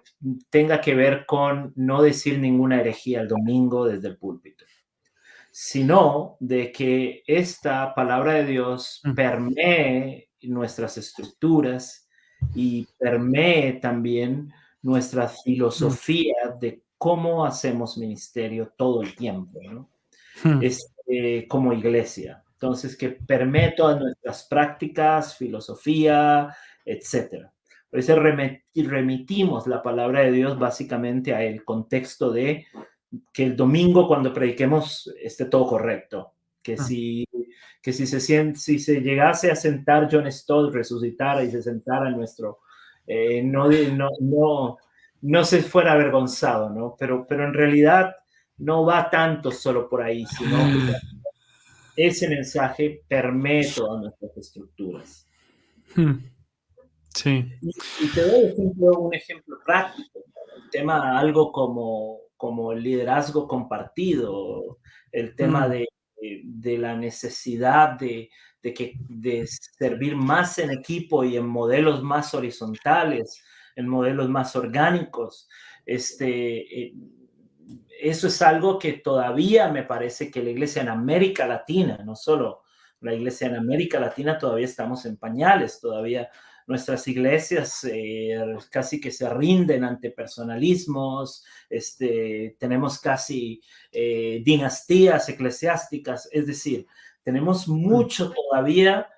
tenga 0.50 0.80
que 0.80 0.94
ver 0.94 1.26
con 1.26 1.72
no 1.76 2.02
decir 2.02 2.38
ninguna 2.38 2.80
herejía 2.80 3.20
el 3.20 3.28
domingo 3.28 3.86
desde 3.86 4.08
el 4.08 4.16
púlpito, 4.16 4.64
sino 5.50 6.36
de 6.40 6.72
que 6.72 7.22
esta 7.26 7.94
palabra 7.94 8.34
de 8.34 8.46
Dios 8.46 9.00
mm. 9.04 9.14
permee 9.14 10.30
nuestras 10.42 10.96
estructuras 10.98 12.08
y 12.54 12.86
permee 12.98 13.74
también 13.74 14.52
nuestra 14.82 15.28
filosofía 15.28 16.34
de 16.60 16.82
cómo 16.98 17.44
hacemos 17.44 17.96
ministerio 17.96 18.72
todo 18.76 19.02
el 19.02 19.14
tiempo, 19.14 19.60
¿no? 19.62 19.90
Este, 20.60 21.46
como 21.48 21.72
iglesia. 21.72 22.43
Entonces, 22.64 22.96
que 22.96 23.10
permee 23.10 23.72
todas 23.72 24.00
nuestras 24.00 24.44
prácticas, 24.44 25.36
filosofía, 25.36 26.56
etc. 26.82 27.44
Por 27.90 27.98
eso 27.98 28.16
remitimos 28.16 29.66
la 29.66 29.82
palabra 29.82 30.20
de 30.20 30.32
Dios 30.32 30.58
básicamente 30.58 31.34
a 31.34 31.42
el 31.42 31.62
contexto 31.62 32.32
de 32.32 32.64
que 33.30 33.44
el 33.44 33.54
domingo 33.54 34.08
cuando 34.08 34.32
prediquemos 34.32 35.12
esté 35.22 35.44
todo 35.44 35.66
correcto, 35.66 36.32
que 36.62 36.72
ah. 36.72 36.82
si 36.82 37.28
que 37.82 37.92
si 37.92 38.06
se, 38.06 38.18
si 38.54 38.78
se 38.78 39.00
llegase 39.02 39.50
a 39.50 39.56
sentar 39.56 40.08
John 40.10 40.32
Stott, 40.32 40.72
resucitara 40.72 41.44
y 41.44 41.50
se 41.50 41.62
sentara 41.62 42.08
en 42.08 42.16
nuestro, 42.16 42.60
eh, 43.06 43.42
no, 43.42 43.68
no, 43.68 44.08
no, 44.20 44.78
no 45.20 45.44
se 45.44 45.62
fuera 45.62 45.92
avergonzado, 45.92 46.70
¿no? 46.70 46.96
Pero, 46.98 47.26
pero 47.28 47.44
en 47.44 47.52
realidad 47.52 48.16
no 48.56 48.86
va 48.86 49.10
tanto 49.10 49.50
solo 49.50 49.86
por 49.86 50.00
ahí, 50.00 50.24
sino 50.24 50.56
que 50.56 50.94
ese 51.96 52.28
mensaje 52.28 53.02
permite 53.08 53.72
todas 53.76 54.02
nuestras 54.02 54.36
estructuras. 54.36 55.28
Hmm. 55.94 56.18
Sí. 57.14 57.48
Y, 57.60 58.08
te 58.08 58.22
doy 58.22 58.54
un 58.56 59.14
ejemplo 59.14 59.56
práctico, 59.64 60.20
el 60.56 60.70
tema 60.70 61.18
algo 61.18 61.52
como, 61.52 62.18
como 62.36 62.72
el 62.72 62.82
liderazgo 62.82 63.46
compartido, 63.46 64.78
el 65.12 65.36
tema 65.36 65.68
hmm. 65.68 65.70
de 65.70 65.88
de 66.42 66.78
la 66.78 66.96
necesidad 66.96 67.98
de, 67.98 68.30
que, 68.62 68.94
de 69.08 69.46
servir 69.46 70.16
más 70.16 70.58
en 70.58 70.70
equipo 70.70 71.24
y 71.24 71.36
en 71.36 71.46
modelos 71.46 72.02
más 72.02 72.34
horizontales, 72.34 73.42
en 73.76 73.88
modelos 73.88 74.28
más 74.28 74.56
orgánicos. 74.56 75.48
Este, 75.84 76.82
eh, 76.82 76.94
eso 78.00 78.28
es 78.28 78.42
algo 78.42 78.78
que 78.78 78.94
todavía 78.94 79.68
me 79.68 79.82
parece 79.82 80.30
que 80.30 80.42
la 80.42 80.50
iglesia 80.50 80.82
en 80.82 80.88
América 80.88 81.46
Latina, 81.46 81.98
no 82.04 82.16
solo 82.16 82.62
la 83.00 83.14
iglesia 83.14 83.48
en 83.48 83.56
América 83.56 84.00
Latina, 84.00 84.38
todavía 84.38 84.66
estamos 84.66 85.04
en 85.06 85.16
pañales, 85.16 85.80
todavía 85.80 86.28
nuestras 86.66 87.06
iglesias 87.08 87.84
eh, 87.84 88.38
casi 88.70 89.00
que 89.00 89.10
se 89.10 89.28
rinden 89.28 89.84
ante 89.84 90.10
personalismos, 90.10 91.44
este, 91.68 92.56
tenemos 92.58 92.98
casi 92.98 93.60
eh, 93.92 94.40
dinastías 94.44 95.28
eclesiásticas, 95.28 96.28
es 96.32 96.46
decir, 96.46 96.86
tenemos 97.22 97.68
mucho 97.68 98.32
todavía 98.32 99.08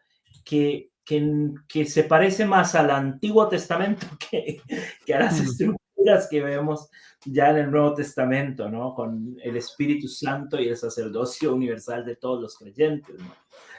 que, 0.44 0.90
que, 1.04 1.84
se 1.86 2.04
parece 2.04 2.46
más 2.46 2.74
al 2.74 2.90
Antiguo 2.90 3.48
Testamento 3.48 4.06
que, 4.30 4.60
que 5.04 5.14
a 5.14 5.20
las 5.20 5.40
estructuras 5.40 5.86
que 6.30 6.42
vemos 6.42 6.88
ya 7.24 7.50
en 7.50 7.56
el 7.56 7.70
Nuevo 7.70 7.94
Testamento, 7.94 8.68
¿no? 8.68 8.94
Con 8.94 9.36
el 9.42 9.56
Espíritu 9.56 10.08
Santo 10.08 10.60
y 10.60 10.68
el 10.68 10.76
sacerdocio 10.76 11.54
universal 11.54 12.04
de 12.04 12.16
todos 12.16 12.40
los 12.40 12.56
creyentes, 12.56 13.16
¿no? 13.18 13.34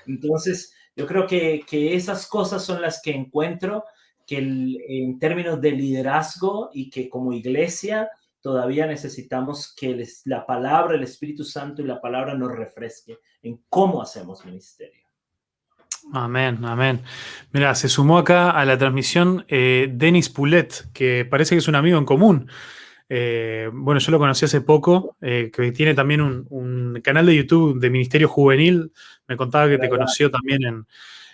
Entonces, 0.05 0.73
yo 0.95 1.05
creo 1.05 1.27
que, 1.27 1.63
que 1.67 1.95
esas 1.95 2.27
cosas 2.27 2.63
son 2.63 2.81
las 2.81 3.01
que 3.01 3.11
encuentro 3.11 3.83
que 4.25 4.37
en 4.39 5.19
términos 5.19 5.61
de 5.61 5.71
liderazgo 5.71 6.69
y 6.73 6.89
que 6.89 7.09
como 7.09 7.31
iglesia 7.31 8.09
todavía 8.41 8.85
necesitamos 8.85 9.73
que 9.73 10.05
la 10.25 10.45
palabra, 10.45 10.95
el 10.95 11.03
Espíritu 11.03 11.45
Santo 11.45 11.81
y 11.81 11.85
la 11.85 12.01
palabra 12.01 12.33
nos 12.35 12.51
refresque 12.51 13.19
en 13.41 13.63
cómo 13.69 14.01
hacemos 14.01 14.45
ministerio. 14.45 15.06
Amén, 16.13 16.63
amén. 16.63 17.01
Mira, 17.51 17.75
se 17.75 17.89
sumó 17.89 18.17
acá 18.17 18.51
a 18.51 18.65
la 18.65 18.77
transmisión 18.77 19.45
eh, 19.47 19.89
Denis 19.91 20.29
Poulet, 20.29 20.91
que 20.93 21.25
parece 21.25 21.55
que 21.55 21.59
es 21.59 21.67
un 21.67 21.75
amigo 21.75 21.97
en 21.97 22.05
común. 22.05 22.49
Eh, 23.09 23.69
bueno, 23.73 23.99
yo 23.99 24.11
lo 24.11 24.19
conocí 24.19 24.45
hace 24.45 24.61
poco, 24.61 25.15
eh, 25.21 25.49
que 25.53 25.71
tiene 25.71 25.93
también 25.93 26.21
un, 26.21 26.99
canal 27.03 27.25
de 27.25 27.35
YouTube 27.35 27.79
de 27.79 27.89
Ministerio 27.89 28.27
Juvenil. 28.27 28.91
Me 29.27 29.37
contaba 29.37 29.69
que 29.69 29.77
te 29.77 29.89
conoció 29.89 30.29
también 30.29 30.63
en. 30.63 30.87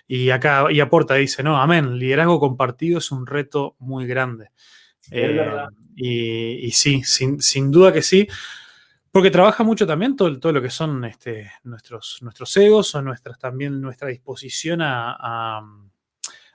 Y 0.06 0.32
acá 0.32 0.66
y 0.70 0.82
aporta, 0.82 1.16
dice, 1.16 1.44
no, 1.44 1.58
amén, 1.58 1.98
liderazgo 1.98 2.40
compartido 2.40 2.98
es 2.98 3.12
un 3.12 3.26
reto 3.26 3.76
muy 3.80 4.06
grande. 4.06 4.50
Eh, 5.12 5.66
y, 5.96 6.72
sí, 6.72 7.04
sin, 7.04 7.72
duda 7.72 7.94
que 7.94 8.02
sí, 8.02 8.28
porque 9.14 9.30
trabaja 9.30 9.64
mucho 9.64 9.86
también 9.86 10.16
todo, 10.16 10.40
todo 10.40 10.52
lo 10.52 10.62
que 10.62 10.72
son 10.72 11.06
este, 11.06 11.52
nuestros, 11.64 12.18
nuestros 12.22 12.58
egos 12.58 12.96
o 12.96 13.02
nuestras, 13.04 13.38
también 13.38 13.80
nuestra 13.80 14.08
disposición 14.08 14.82
a, 14.82 15.62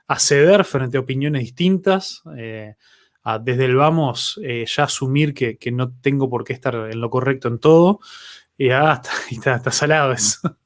a, 0.07 0.19
ceder 0.19 0.65
frente 0.65 0.97
a 0.97 0.99
opiniones 0.99 1.41
distintas 1.41 2.21
desde 3.41 3.65
el 3.65 3.75
vamos 3.75 4.39
eh, 4.43 4.65
ya 4.65 4.83
asumir 4.83 5.33
que, 5.33 5.71
no 5.71 5.93
tengo 6.01 6.29
por 6.29 6.43
qué 6.43 6.53
estar 6.53 6.75
en 6.75 6.99
lo 6.99 7.09
correcto 7.09 7.47
en 7.47 7.59
todo 7.59 7.99
y 8.57 8.67
ya 8.67 9.01
está, 9.29 9.71
salado 9.71 10.11
eso. 10.11 10.57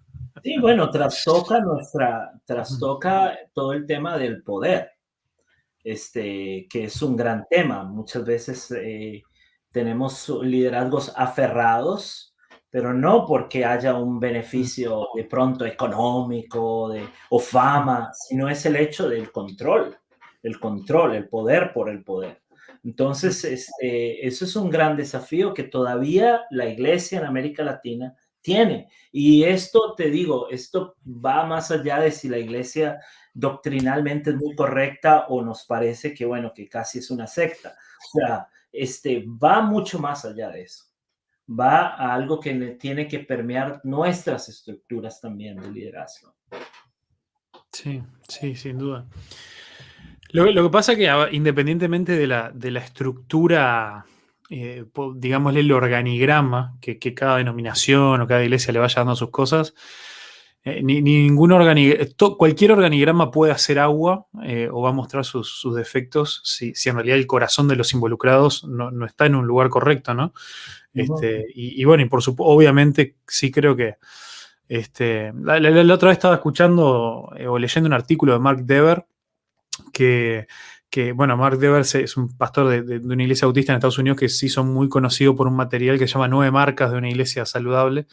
Sí, 0.41 0.58
bueno, 0.60 0.89
trastoca 0.89 1.60
nuestra, 1.62 2.32
trastoca 2.43 3.38
todo 3.53 3.73
el 3.73 3.86
tema 3.86 4.17
del 4.17 4.41
poder, 4.41 4.91
este, 5.84 6.65
que 6.67 6.86
es 6.86 7.01
un 7.03 7.15
gran 7.15 7.45
tema. 7.47 7.84
Muchas 7.84 8.25
veces 8.25 8.71
eh, 8.71 9.21
tenemos 9.73 10.29
liderazgos 10.29 11.12
aferrados, 11.17 12.33
pero 12.69 12.93
no 12.93 13.25
porque 13.25 13.65
haya 13.65 13.95
un 13.95 14.19
beneficio 14.19 15.07
de 15.15 15.25
pronto 15.25 15.65
económico 15.65 16.89
de, 16.89 17.03
o 17.29 17.39
fama, 17.39 18.12
sino 18.13 18.47
es 18.47 18.65
el 18.65 18.77
hecho 18.77 19.09
del 19.09 19.31
control, 19.31 19.97
el 20.43 20.59
control, 20.59 21.15
el 21.15 21.27
poder 21.27 21.73
por 21.73 21.89
el 21.89 22.03
poder. 22.03 22.41
Entonces, 22.83 23.43
este, 23.43 24.25
eso 24.25 24.45
es 24.45 24.55
un 24.55 24.69
gran 24.69 24.95
desafío 24.95 25.53
que 25.53 25.63
todavía 25.63 26.43
la 26.51 26.67
iglesia 26.67 27.19
en 27.19 27.25
América 27.25 27.63
Latina 27.63 28.15
tiene. 28.41 28.89
Y 29.12 29.43
esto, 29.43 29.95
te 29.95 30.09
digo, 30.09 30.49
esto 30.49 30.95
va 31.03 31.45
más 31.45 31.71
allá 31.71 31.99
de 31.99 32.12
si 32.12 32.29
la 32.29 32.38
iglesia 32.38 32.99
doctrinalmente 33.33 34.31
es 34.31 34.36
muy 34.36 34.55
correcta 34.55 35.25
o 35.29 35.41
nos 35.41 35.63
parece 35.65 36.13
que, 36.13 36.25
bueno, 36.25 36.53
que 36.53 36.67
casi 36.67 36.99
es 36.99 37.09
una 37.09 37.25
secta. 37.25 37.75
O 38.13 38.19
sea, 38.19 38.47
este, 38.73 39.23
va 39.25 39.62
mucho 39.62 39.99
más 39.99 40.25
allá 40.25 40.49
de 40.49 40.63
eso. 40.63 40.86
Va 41.47 41.89
a 41.89 42.13
algo 42.13 42.39
que 42.39 42.53
tiene 42.79 43.07
que 43.07 43.19
permear 43.19 43.79
nuestras 43.83 44.49
estructuras 44.49 45.21
también 45.21 45.57
de 45.57 45.71
liderazgo. 45.71 46.36
Sí, 47.71 48.01
sí, 48.27 48.55
sin 48.55 48.77
duda. 48.79 49.07
Lo, 50.31 50.63
que 50.63 50.69
pasa 50.69 50.93
es 50.93 50.97
que 50.97 51.36
independientemente 51.36 52.17
de 52.17 52.25
la, 52.27 52.79
estructura, 52.79 54.05
eh, 54.49 54.83
digámosle 55.15 55.59
el 55.59 55.71
organigrama 55.71 56.75
que, 56.81 56.97
cada 57.13 57.38
denominación 57.38 58.19
o 58.19 58.27
cada 58.27 58.43
iglesia 58.43 58.73
le 58.73 58.79
vaya 58.79 58.95
dando 58.95 59.15
sus 59.15 59.29
cosas, 59.29 59.75
eh, 60.65 60.82
ni, 60.84 61.02
ningún 61.02 61.52
organigrama, 61.52 62.08
cualquier 62.38 62.71
organigrama 62.71 63.32
puede 63.32 63.52
hacer 63.52 63.80
agua 63.80 64.28
eh, 64.43 64.69
o 64.71 64.82
va 64.82 64.89
a 64.89 64.93
mostrar 64.93 65.26
sus, 65.26 65.63
defectos 65.76 66.41
si, 66.43 66.73
en 66.89 66.95
realidad 66.95 67.17
el 67.17 67.28
corazón 67.28 67.67
de 67.67 67.76
los 67.76 67.93
involucrados 67.93 68.63
no, 68.63 69.06
está 69.06 69.26
en 69.26 69.36
un 69.36 69.45
lugar 69.45 69.69
correcto, 69.69 70.13
¿no? 70.13 70.34
Este, 70.93 71.45
y, 71.56 71.84
bueno, 71.86 72.04
y 72.04 72.10
por 72.10 72.21
supuesto, 72.21 72.52
obviamente 72.52 73.15
sí 73.28 73.52
creo 73.52 73.76
que 73.76 73.95
este, 74.69 75.34
la, 75.41 75.60
la, 75.60 75.93
otra 75.93 76.10
vez 76.10 76.17
estaba 76.17 76.36
escuchando 76.36 77.30
o 77.47 77.58
leyendo 77.58 77.88
un 77.88 77.93
artículo 77.93 78.34
de 78.34 78.39
Mark 78.39 78.63
Dever 78.63 79.06
que, 79.91 80.47
bueno, 81.13 81.38
Mark 81.38 81.58
Devers 81.58 81.95
es 81.95 82.17
un 82.17 82.36
pastor 82.38 82.86
de, 82.86 82.97
una 82.97 83.23
iglesia 83.23 83.45
autista 83.45 83.71
en 83.71 83.78
Estados 83.78 83.97
Unidos 83.97 84.19
que 84.19 84.30
sí 84.30 84.49
son 84.49 84.73
muy 84.73 84.89
conocidos 84.89 85.36
por 85.36 85.47
un 85.47 85.56
material 85.56 85.97
que 85.97 86.08
se 86.08 86.13
llama 86.13 86.28
Nueve 86.28 86.52
Marcas 86.52 86.91
de 86.91 86.97
una 86.97 87.10
iglesia 87.10 87.45
saludable. 87.45 88.08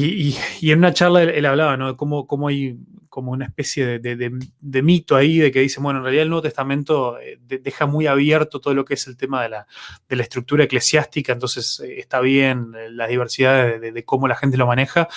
Y, 0.00 0.70
en 0.70 0.78
una 0.78 0.92
charla 0.92 1.22
él, 1.22 1.44
hablaba, 1.46 1.76
¿no? 1.76 1.88
De 1.88 1.96
cómo, 1.96 2.48
hay 2.48 2.78
como 3.08 3.32
una 3.32 3.46
especie 3.46 3.98
de, 3.98 4.82
mito 4.82 5.16
ahí 5.16 5.38
de 5.38 5.50
que 5.50 5.60
dice, 5.60 5.80
bueno, 5.80 5.98
en 5.98 6.04
realidad 6.04 6.22
el 6.22 6.28
Nuevo 6.28 6.42
Testamento 6.42 7.18
eh, 7.18 7.38
deja 7.40 7.86
muy 7.86 8.06
abierto 8.06 8.60
todo 8.60 8.74
lo 8.74 8.84
que 8.84 8.94
es 8.94 9.06
el 9.08 9.16
tema 9.16 9.42
de 9.42 9.48
la, 9.48 9.66
estructura 10.08 10.64
eclesiástica, 10.64 11.32
entonces 11.32 11.80
eh, 11.80 11.98
está 11.98 12.20
bien 12.20 12.72
eh, 12.76 12.90
la 12.90 13.06
diversidad 13.06 13.80
de, 13.80 14.04
cómo 14.04 14.28
la 14.28 14.36
gente 14.36 14.56
lo 14.56 14.66
maneja, 14.66 15.08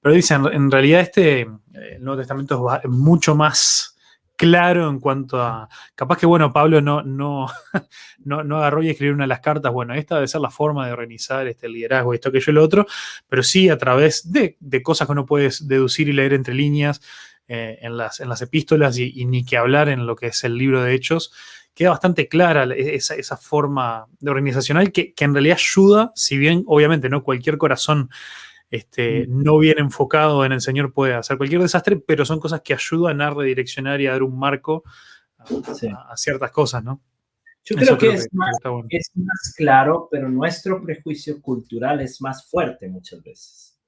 pero 0.00 0.14
dicen, 0.14 0.46
en 0.50 0.70
realidad 0.70 1.00
este, 1.00 1.40
el 1.42 2.02
Nuevo 2.02 2.18
Testamento 2.18 2.80
es 2.82 2.88
mucho 2.88 3.34
más 3.34 3.91
claro 4.42 4.90
en 4.90 4.98
cuanto 4.98 5.40
a. 5.40 5.68
Capaz 5.94 6.18
que, 6.18 6.26
bueno, 6.26 6.52
Pablo 6.52 6.80
no, 6.80 7.00
no, 7.04 7.46
no, 8.42 8.58
agarró 8.58 8.82
y 8.82 8.90
escribió 8.90 9.14
una 9.14 9.22
de 9.22 9.28
las 9.28 9.38
cartas. 9.38 9.72
Bueno, 9.72 9.94
esta 9.94 10.16
debe 10.16 10.26
ser 10.26 10.40
la 10.40 10.50
forma 10.50 10.84
de 10.84 10.92
organizar 10.92 11.46
este 11.46 11.68
liderazgo, 11.68 12.12
esto, 12.12 12.30
aquello, 12.30 12.52
lo 12.52 12.64
otro, 12.64 12.86
pero 13.28 13.44
sí 13.44 13.68
a 13.68 13.78
través 13.78 14.32
de, 14.32 14.56
cosas 14.82 15.06
que 15.06 15.12
uno 15.12 15.26
puede 15.26 15.50
deducir 15.60 16.08
y 16.08 16.12
leer 16.12 16.32
entre 16.32 16.54
líneas 16.54 17.00
eh, 17.46 17.78
en, 17.82 17.96
las, 17.96 18.18
en 18.18 18.28
las 18.28 18.42
epístolas 18.42 18.98
y, 18.98 19.24
ni 19.26 19.44
que 19.44 19.56
hablar 19.56 19.88
en 19.88 20.06
lo 20.06 20.16
que 20.16 20.26
es 20.26 20.42
el 20.42 20.56
libro 20.56 20.82
de 20.82 20.92
Hechos. 20.92 21.32
Queda 21.72 21.90
bastante 21.90 22.26
clara 22.26 22.64
esa, 22.74 23.14
esa 23.14 23.36
forma 23.36 24.06
de 24.18 24.30
organizacional 24.30 24.90
que, 24.90 25.14
que 25.14 25.24
en 25.24 25.34
realidad 25.34 25.58
ayuda, 25.60 26.12
si 26.16 26.36
bien 26.36 26.64
obviamente 26.66 27.08
no 27.08 27.22
cualquier 27.22 27.58
corazón 27.58 28.10
este, 28.72 29.26
mm. 29.28 29.42
no 29.42 29.58
bien 29.58 29.78
enfocado 29.78 30.44
en 30.46 30.52
el 30.52 30.62
Señor 30.62 30.94
puede 30.94 31.12
hacer 31.14 31.36
cualquier 31.36 31.60
desastre, 31.60 31.96
pero 31.96 32.24
son 32.24 32.40
cosas 32.40 32.62
que 32.62 32.72
ayudan 32.72 33.20
a 33.20 33.30
redireccionar 33.30 34.00
y 34.00 34.06
a 34.06 34.12
dar 34.12 34.22
un 34.22 34.38
marco 34.38 34.82
a, 35.38 36.16
ciertas 36.16 36.50
cosas, 36.50 36.82
¿no? 36.82 37.02
Yo 37.64 37.76
creo, 37.76 37.98
que, 37.98 38.14
es, 38.14 38.28
más, 38.32 39.54
claro, 39.56 40.08
pero 40.10 40.28
nuestro 40.28 40.82
prejuicio 40.82 41.40
cultural 41.40 42.00
es 42.00 42.20
más 42.20 42.50
fuerte 42.50 42.88
muchas 42.88 43.22
veces. 43.22 43.78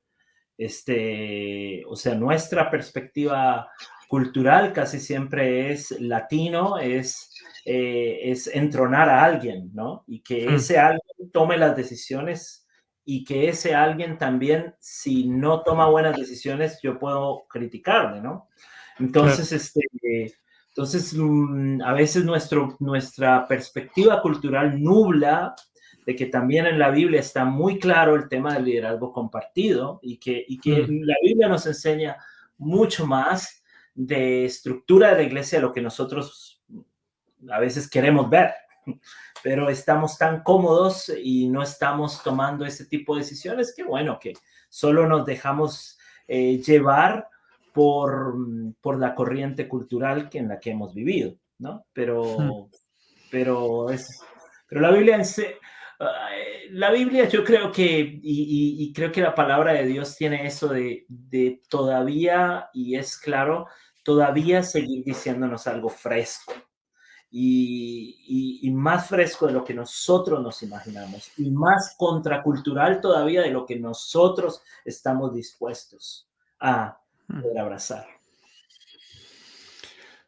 Este, 0.57 1.83
o 1.89 1.97
sea, 1.97 2.15
nuestra 2.15 2.71
perspectiva 2.71 3.69
cultural 4.07 4.73
casi 4.73 5.01
siempre 5.01 5.73
es 5.73 5.99
latino, 5.99 6.79
es, 6.79 7.31
eh, 7.65 8.21
es 8.23 8.47
entronar 8.49 9.09
a 9.09 9.25
alguien, 9.25 9.71
¿no? 9.73 10.05
Y 10.07 10.21
que 10.21 10.47
hmm. 10.47 10.55
ese 10.55 10.79
alguien 10.79 11.31
tome 11.33 11.57
las 11.57 11.75
decisiones 11.75 12.64
y 13.05 13.25
que 13.25 13.49
ese 13.49 13.75
alguien 13.75 14.19
también, 14.19 14.75
si 14.79 15.29
no 15.29 15.63
toma 15.63 15.89
buenas 15.89 16.17
decisiones, 16.17 16.81
yo 16.83 16.99
puedo 16.99 17.47
criticarle, 17.49 18.21
¿no? 18.21 18.49
Entonces, 18.99 19.53
este, 19.53 19.81
entonces 20.69 21.15
mm, 21.15 21.83
a 21.83 21.93
veces 21.93 22.25
nuestro, 22.25 22.77
nuestra 22.81 23.47
perspectiva 23.47 24.23
cultural 24.23 24.83
nubla 24.83 25.55
de 26.07 26.17
que 26.17 26.27
también 26.27 26.67
en 26.67 26.79
la 26.79 26.91
Biblia 26.91 27.21
está 27.21 27.45
muy 27.45 27.79
claro 27.79 28.15
el 28.15 28.29
tema 28.29 28.55
del 28.55 28.65
liderazgo 28.65 29.13
compartido 29.13 30.01
y 30.03 30.19
que, 30.19 30.45
y 30.47 30.59
que 30.59 30.83
mm. 30.83 31.03
la 31.03 31.17
Biblia 31.23 31.49
nos 31.49 31.67
enseña 31.67 32.17
mucho 32.59 33.07
más 33.07 33.63
de 33.95 34.45
estructura 34.45 35.11
de 35.11 35.17
la 35.17 35.23
iglesia 35.23 35.59
de 35.59 35.63
lo 35.63 35.73
que 35.73 35.81
nosotros 35.81 36.63
a 37.51 37.61
veces 37.61 37.89
queremos 37.89 38.29
ver 38.31 38.53
pero 39.45 39.69
estamos 39.69 40.17
tan 40.17 40.43
cómodos 40.43 41.13
y 41.23 41.49
no 41.49 41.63
estamos 41.63 42.23
tomando 42.23 42.65
ese 42.65 42.87
tipo 42.87 43.15
de 43.15 43.21
decisiones 43.21 43.75
que 43.77 43.85
bueno, 43.85 44.19
que 44.19 44.33
solo 44.71 45.07
nos 45.07 45.27
dejamos 45.27 45.99
eh, 46.27 46.63
llevar 46.63 47.29
por, 47.75 48.37
por 48.81 48.99
la 48.99 49.15
corriente 49.15 49.69
cultural 49.69 50.31
que 50.31 50.39
en 50.39 50.49
la 50.49 50.59
que 50.59 50.71
hemos 50.71 50.95
vivido, 50.95 51.37
¿no? 51.59 51.85
Pero, 51.93 52.71
pero, 53.31 53.91
es, 53.91 54.19
pero 54.67 54.81
la 54.81 54.91
Biblia, 54.91 55.23
la 56.71 56.91
Biblia 56.91 57.29
yo 57.29 57.45
creo 57.45 57.71
que, 57.71 58.19
y, 58.23 58.91
creo 58.95 59.13
que 59.13 59.21
la 59.21 59.35
palabra 59.35 59.75
de 59.75 59.85
Dios 59.85 60.17
tiene 60.17 60.47
eso 60.47 60.69
de, 60.69 61.05
de 61.07 61.61
todavía, 61.69 62.71
y 62.73 62.97
es 62.97 63.19
claro, 63.19 63.67
todavía 64.05 64.63
seguir 64.63 65.05
diciéndonos 65.05 65.67
algo 65.67 65.91
fresco. 65.91 66.55
Y, 67.37 68.61
y, 68.63 68.71
más 68.71 69.09
fresco 69.09 69.49
de 69.49 69.53
lo 69.53 69.65
que 69.65 69.75
nosotros 69.75 70.41
nos 70.41 70.63
imaginamos 70.63 71.33
y 71.37 71.51
más 71.51 71.97
contracultural 71.99 73.01
todavía 73.01 73.43
de 73.43 73.51
lo 73.51 73.67
que 73.67 73.77
nosotros 73.77 74.63
estamos 74.85 75.35
dispuestos 75.35 76.29
a 76.61 76.97
hmm. 77.27 77.43
poder 77.43 77.59
abrazar. 77.59 78.07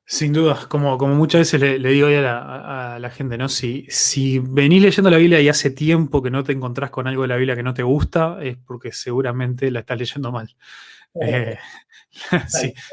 Sin 0.04 0.32
duda, 0.32 0.66
como, 0.68 0.98
como 0.98 1.14
muchas 1.14 1.40
veces 1.42 1.60
le, 1.60 1.88
digo 1.90 2.08
a 2.08 2.98
la, 3.00 3.10
gente, 3.10 3.38
¿no? 3.38 3.48
Si, 3.48 3.86
si 3.88 4.40
venís 4.40 4.82
leyendo 4.82 5.08
la 5.08 5.18
Biblia 5.18 5.40
y 5.40 5.48
hace 5.48 5.70
tiempo 5.70 6.20
que 6.20 6.30
no 6.30 6.42
te 6.42 6.52
encontrás 6.52 6.90
con 6.90 7.06
algo 7.06 7.22
de 7.22 7.28
la 7.28 7.36
Biblia 7.36 7.54
que 7.54 7.62
no 7.62 7.74
te 7.74 7.84
gusta, 7.84 8.38
es 8.42 8.56
porque 8.56 8.90
seguramente 8.90 9.70
la 9.70 9.80
estás 9.80 9.98
leyendo 9.98 10.32
mal. 10.32 10.54
Eh, 11.18 11.56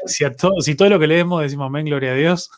si, 0.06 0.24
todo, 0.34 0.62
si 0.62 0.74
todo 0.74 0.88
lo 0.88 0.98
que 0.98 1.06
leemos 1.06 1.42
decimos 1.42 1.66
amén, 1.66 1.84
gloria 1.84 2.12
a 2.12 2.14
Dios. 2.14 2.50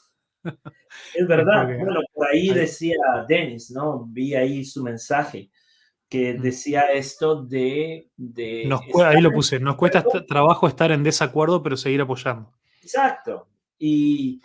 Es 1.15 1.27
verdad, 1.29 1.67
bueno, 1.79 2.01
por 2.13 2.29
ahí 2.29 2.49
decía 2.51 2.97
Dennis, 3.29 3.71
¿no? 3.71 4.07
Vi 4.07 4.35
ahí 4.35 4.65
su 4.65 4.83
mensaje 4.83 5.51
que 6.09 6.35
mm. 6.35 6.43
decía 6.43 6.81
esto 6.93 7.43
de... 7.43 8.11
de 8.17 8.69
ahí 9.05 9.21
lo 9.21 9.33
puse, 9.33 9.59
nos 9.59 9.77
cuesta 9.77 10.05
trabajo 10.27 10.69
estar 10.69 10.93
en 10.93 11.03
desacuerdo, 11.03 11.63
pero 11.63 11.77
seguir 11.77 12.01
apoyando. 12.01 12.53
Exacto, 12.81 13.49
y, 13.79 14.41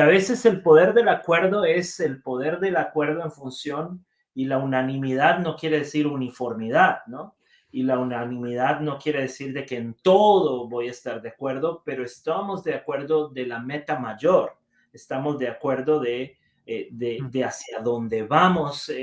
a 0.00 0.06
veces 0.06 0.44
el 0.46 0.62
poder 0.62 0.94
del 0.94 1.08
acuerdo 1.08 1.64
es 1.64 2.00
el 2.00 2.22
poder 2.22 2.58
del 2.60 2.76
acuerdo 2.76 3.22
en 3.22 3.30
función 3.30 4.04
y 4.34 4.46
la 4.46 4.58
unanimidad 4.58 5.38
no 5.38 5.56
quiere 5.56 5.80
decir 5.80 6.06
uniformidad, 6.06 7.00
¿no? 7.06 7.36
Y 7.70 7.84
la 7.84 7.98
unanimidad 7.98 8.80
no 8.80 8.98
quiere 8.98 9.22
decir 9.22 9.52
de 9.52 9.64
que 9.64 9.76
en 9.76 9.94
todo 9.94 10.68
voy 10.68 10.88
a 10.88 10.90
estar 10.90 11.22
de 11.22 11.30
acuerdo, 11.30 11.82
pero 11.84 12.04
estamos 12.04 12.64
de 12.64 12.74
acuerdo 12.74 13.28
de 13.28 13.46
la 13.46 13.60
meta 13.60 13.98
mayor, 13.98 14.56
estamos 14.92 15.38
de 15.38 15.48
acuerdo 15.48 16.00
de, 16.00 16.38
eh, 16.66 16.88
de, 16.90 17.44
hacia 17.44 17.80
dónde 17.80 18.22
vamos 18.22 18.88
eh, 18.88 18.94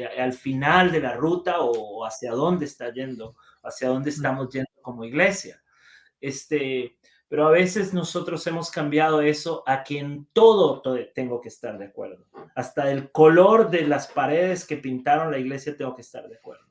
eh, 0.00 0.20
al 0.20 0.32
final 0.32 0.92
de 0.92 1.00
la 1.00 1.14
ruta 1.14 1.60
o 1.60 2.04
hacia 2.04 2.32
dónde 2.32 2.66
está 2.66 2.92
yendo, 2.92 3.36
hacia 3.62 3.88
dónde 3.88 4.10
estamos 4.10 4.48
yendo 4.50 4.70
como 4.80 5.04
iglesia. 5.04 5.62
Este, 6.20 6.96
pero 7.32 7.46
a 7.46 7.50
veces 7.50 7.94
nosotros 7.94 8.46
hemos 8.46 8.70
cambiado 8.70 9.22
eso 9.22 9.62
a 9.66 9.82
que 9.82 9.98
en 9.98 10.26
todo 10.34 10.82
tengo 11.14 11.40
que 11.40 11.48
estar 11.48 11.78
de 11.78 11.86
acuerdo. 11.86 12.26
Hasta 12.54 12.92
el 12.92 13.10
color 13.10 13.70
de 13.70 13.86
las 13.86 14.06
paredes 14.06 14.66
que 14.66 14.76
pintaron 14.76 15.30
la 15.30 15.38
iglesia 15.38 15.74
tengo 15.74 15.94
que 15.94 16.02
estar 16.02 16.28
de 16.28 16.36
acuerdo. 16.36 16.66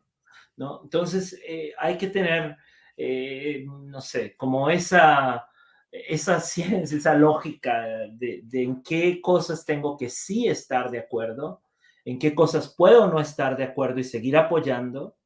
¿no? 0.57 0.81
Entonces 0.83 1.41
eh, 1.47 1.73
hay 1.79 1.97
que 1.97 2.09
tener, 2.09 2.57
eh, 2.95 3.65
no 3.65 4.01
sé, 4.01 4.35
como 4.37 4.69
esa, 4.69 5.47
esa 5.91 6.39
ciencia, 6.39 6.97
esa 6.97 7.13
lógica 7.13 7.85
de, 8.11 8.41
de 8.43 8.63
en 8.63 8.81
qué 8.81 9.19
cosas 9.21 9.65
tengo 9.65 9.97
que 9.97 10.09
sí 10.09 10.47
estar 10.47 10.89
de 10.89 10.99
acuerdo, 10.99 11.61
en 12.05 12.17
qué 12.17 12.33
cosas 12.33 12.73
puedo 12.75 13.07
no 13.07 13.19
estar 13.19 13.57
de 13.57 13.65
acuerdo 13.65 13.99
y 13.99 14.03
seguir 14.03 14.37
apoyando 14.37 15.17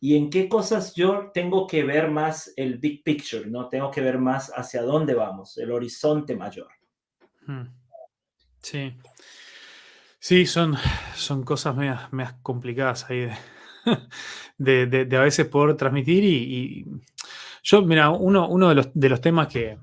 y 0.00 0.16
en 0.16 0.30
qué 0.30 0.48
cosas 0.48 0.94
yo 0.94 1.30
tengo 1.32 1.66
que 1.66 1.84
ver 1.84 2.10
más 2.10 2.52
el 2.56 2.78
big 2.78 3.04
picture, 3.04 3.46
¿no? 3.46 3.68
Tengo 3.68 3.90
que 3.90 4.00
ver 4.00 4.18
más 4.18 4.50
hacia 4.54 4.82
dónde 4.82 5.14
vamos, 5.14 5.56
el 5.58 5.70
horizonte 5.70 6.36
mayor. 6.36 6.68
Hmm. 7.46 7.68
Sí. 8.60 8.96
Sí, 10.18 10.46
son, 10.46 10.76
son 11.14 11.44
cosas 11.44 11.74
medias, 11.76 12.34
complicadas 12.42 13.08
ahí 13.10 13.28
de, 14.58 14.86
de, 14.86 15.16
a 15.16 15.20
veces 15.20 15.46
poder 15.46 15.76
transmitir 15.76 16.24
y, 16.24 16.84
yo, 17.64 17.82
mira, 17.82 18.10
uno, 18.10 18.48
uno 18.48 18.68
de, 18.70 18.74
los, 18.74 18.88
de 18.92 19.08
los 19.08 19.20
temas 19.20 19.46
que, 19.46 19.78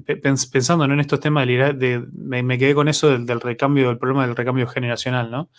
pensando 0.00 0.84
en 0.84 1.00
estos 1.00 1.20
temas, 1.20 1.46
de, 1.46 2.06
me, 2.12 2.58
quedé 2.58 2.74
con 2.74 2.88
eso 2.88 3.10
del, 3.18 3.40
recambio, 3.40 3.88
del 3.88 3.98
problema 3.98 4.26
del 4.26 4.36
recambio 4.36 4.66
generacional, 4.66 5.30
¿no? 5.30 5.50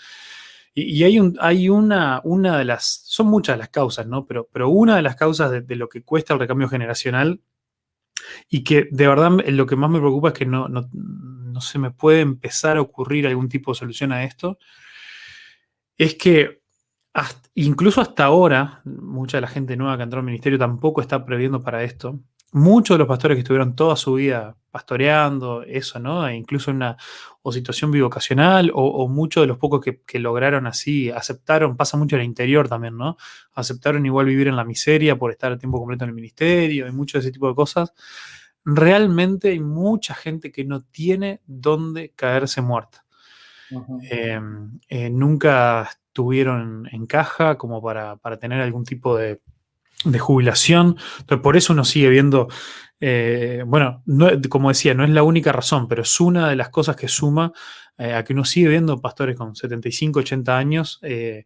Y, 0.73 1.03
hay, 1.03 1.19
hay 1.39 1.69
una, 1.69 2.19
una 2.23 2.57
de 2.57 2.65
las, 2.65 3.03
son 3.05 3.27
muchas 3.27 3.57
las 3.59 3.69
causas, 3.69 4.07
¿no? 4.07 4.25
Pero, 4.25 4.49
pero 4.51 4.69
una 4.69 4.95
de 4.95 5.03
las 5.03 5.15
causas 5.15 5.51
de, 5.51 5.75
lo 5.75 5.87
que 5.87 6.01
cuesta 6.01 6.33
el 6.33 6.39
recambio 6.39 6.67
generacional 6.67 7.41
y 8.49 8.63
que 8.63 8.87
de 8.89 9.07
verdad 9.07 9.31
lo 9.47 9.65
que 9.67 9.75
más 9.75 9.91
me 9.91 9.99
preocupa 9.99 10.29
es 10.29 10.33
que 10.33 10.45
no, 10.47 10.67
no, 10.67 11.61
se 11.61 11.77
me 11.77 11.91
puede 11.91 12.21
empezar 12.21 12.77
a 12.77 12.81
ocurrir 12.81 13.27
algún 13.27 13.49
tipo 13.49 13.71
de 13.71 13.77
solución 13.77 14.11
a 14.11 14.23
esto, 14.23 14.57
es 15.95 16.15
que 16.15 16.63
incluso 17.53 18.01
hasta 18.01 18.25
ahora, 18.25 18.81
mucha 18.85 19.37
de 19.37 19.41
la 19.41 19.47
gente 19.47 19.77
nueva 19.77 19.97
que 19.97 20.03
entró 20.03 20.19
al 20.19 20.25
ministerio 20.25 20.57
tampoco 20.57 21.01
está 21.01 21.23
previendo 21.23 21.61
para 21.61 21.83
esto 21.83 22.19
muchos 22.53 22.95
de 22.95 22.99
los 22.99 23.07
pastores 23.07 23.35
que 23.35 23.39
estuvieron 23.39 23.75
toda 23.75 23.95
su 23.95 24.13
vida 24.13 24.55
pastoreando, 24.71 25.63
eso, 25.63 25.99
¿no? 25.99 26.27
E 26.27 26.35
incluso 26.35 26.71
en 26.71 26.77
una 26.77 26.97
o 27.41 27.51
situación 27.51 27.91
bivocacional, 27.91 28.71
o, 28.73 29.07
muchos 29.07 29.43
de 29.43 29.47
los 29.47 29.57
pocos 29.57 29.81
que, 29.81 30.19
lograron 30.19 30.65
así, 30.65 31.11
aceptaron, 31.11 31.75
pasa 31.75 31.97
mucho 31.97 32.15
en 32.15 32.21
el 32.21 32.27
interior 32.27 32.69
también, 32.69 32.97
¿no? 32.97 33.17
Aceptaron 33.53 34.05
igual 34.05 34.27
vivir 34.27 34.47
en 34.47 34.55
la 34.55 34.63
miseria 34.63 35.17
por 35.17 35.31
estar 35.31 35.51
a 35.51 35.57
tiempo 35.57 35.77
completo 35.77 36.05
en 36.05 36.09
el 36.09 36.15
ministerio 36.15 36.87
y 36.87 36.91
mucho 36.91 37.17
de 37.17 37.23
ese 37.23 37.31
tipo 37.31 37.49
de 37.49 37.55
cosas. 37.55 37.93
Realmente 38.63 39.49
hay 39.49 39.59
mucha 39.59 40.15
gente 40.15 40.51
que 40.51 40.63
no 40.63 40.83
tiene 40.83 41.41
dónde 41.45 42.13
caerse 42.15 42.61
muerta. 42.61 43.05
Em, 44.09 44.79
eh, 44.87 45.09
nunca 45.09 45.83
estuvieron 45.83 46.87
en 46.91 47.05
caja 47.07 47.57
como 47.57 47.81
para, 47.81 48.15
para 48.17 48.37
tener 48.37 48.61
algún 48.61 48.85
tipo 48.85 49.17
de, 49.17 49.41
de 50.03 50.19
jubilación. 50.19 50.97
Entonces, 51.19 51.43
por 51.43 51.57
eso 51.57 51.73
uno 51.73 51.85
sigue 51.85 52.09
viendo, 52.09 52.47
eh, 52.99 53.63
bueno, 53.65 54.03
como 54.49 54.69
decía, 54.69 54.93
no 54.93 55.03
es 55.03 55.09
la 55.09 55.23
única 55.23 55.51
razón, 55.51 55.87
pero 55.87 56.03
es 56.03 56.19
una 56.19 56.49
de 56.49 56.55
las 56.55 56.69
cosas 56.69 56.95
que 56.95 57.07
suma 57.07 57.53
eh, 57.97 58.13
a 58.13 58.23
que 58.23 58.33
uno 58.33 58.45
sigue 58.45 58.69
viendo 58.69 58.99
pastores 59.01 59.35
con 59.35 59.55
75, 59.55 60.19
80 60.19 60.57
años. 60.57 60.99
Eh, 61.03 61.45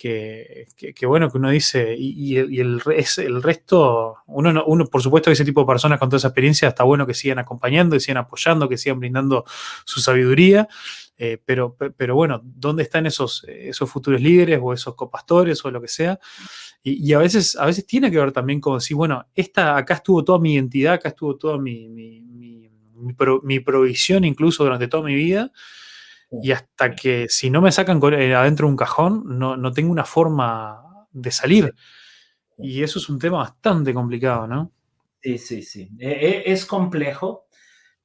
que, 0.00 1.06
bueno, 1.06 1.30
que 1.30 1.36
uno 1.36 1.50
dice, 1.50 1.94
y, 1.98 2.38
el, 2.38 2.80
el, 3.18 3.42
resto, 3.42 4.16
uno, 4.26 4.86
por 4.86 5.02
supuesto 5.02 5.28
que 5.28 5.34
ese 5.34 5.44
tipo 5.44 5.60
de 5.60 5.66
personas 5.66 5.98
con 5.98 6.08
toda 6.08 6.16
esa 6.16 6.28
experiencia 6.28 6.68
está 6.68 6.84
bueno 6.84 7.06
que 7.06 7.12
sigan 7.12 7.38
acompañando, 7.38 7.96
que 7.96 8.00
sigan 8.00 8.16
apoyando, 8.16 8.68
que 8.68 8.78
sigan 8.78 8.98
brindando 8.98 9.44
su 9.84 10.00
sabiduría, 10.00 10.68
eh, 11.18 11.38
pero, 11.44 11.76
pero 11.76 12.14
bueno, 12.14 12.40
¿dónde 12.42 12.82
están 12.82 13.04
esos, 13.04 13.44
esos 13.46 13.90
futuros 13.90 14.22
líderes 14.22 14.58
o 14.62 14.72
esos 14.72 14.94
copastores 14.94 15.62
o 15.66 15.70
lo 15.70 15.82
que 15.82 15.88
sea? 15.88 16.18
Y, 16.82 17.12
a, 17.12 17.18
veces, 17.18 17.56
a 17.56 17.66
veces 17.66 17.86
tiene 17.86 18.10
que 18.10 18.16
ver 18.16 18.32
también 18.32 18.58
con 18.58 18.78
decir, 18.78 18.96
bueno, 18.96 19.26
esta, 19.34 19.76
acá 19.76 19.94
estuvo 19.94 20.24
toda 20.24 20.38
mi 20.38 20.54
identidad, 20.54 20.94
acá 20.94 21.10
estuvo 21.10 21.36
toda 21.36 21.58
mi, 21.58 21.90
mi, 21.90 22.70
mi, 23.42 23.60
provisión 23.60 24.24
incluso 24.24 24.64
durante 24.64 24.88
toda 24.88 25.02
mi 25.02 25.14
vida. 25.14 25.52
Y 26.30 26.52
hasta 26.52 26.94
que 26.94 27.26
si 27.28 27.50
no 27.50 27.60
me 27.60 27.72
sacan 27.72 28.00
eh, 28.12 28.34
adentro 28.34 28.66
de 28.66 28.70
un 28.70 28.76
cajón, 28.76 29.24
no, 29.26 29.56
no 29.56 29.72
tengo 29.72 29.90
una 29.90 30.04
forma 30.04 31.06
de 31.10 31.30
salir. 31.30 31.74
Y 32.58 32.82
eso 32.82 32.98
es 32.98 33.08
un 33.08 33.18
tema 33.18 33.38
bastante 33.38 33.92
complicado, 33.92 34.46
¿no? 34.46 34.72
Sí, 35.22 35.38
sí, 35.38 35.62
sí. 35.62 35.90
E, 35.98 36.10
e, 36.10 36.52
es 36.52 36.64
complejo, 36.66 37.46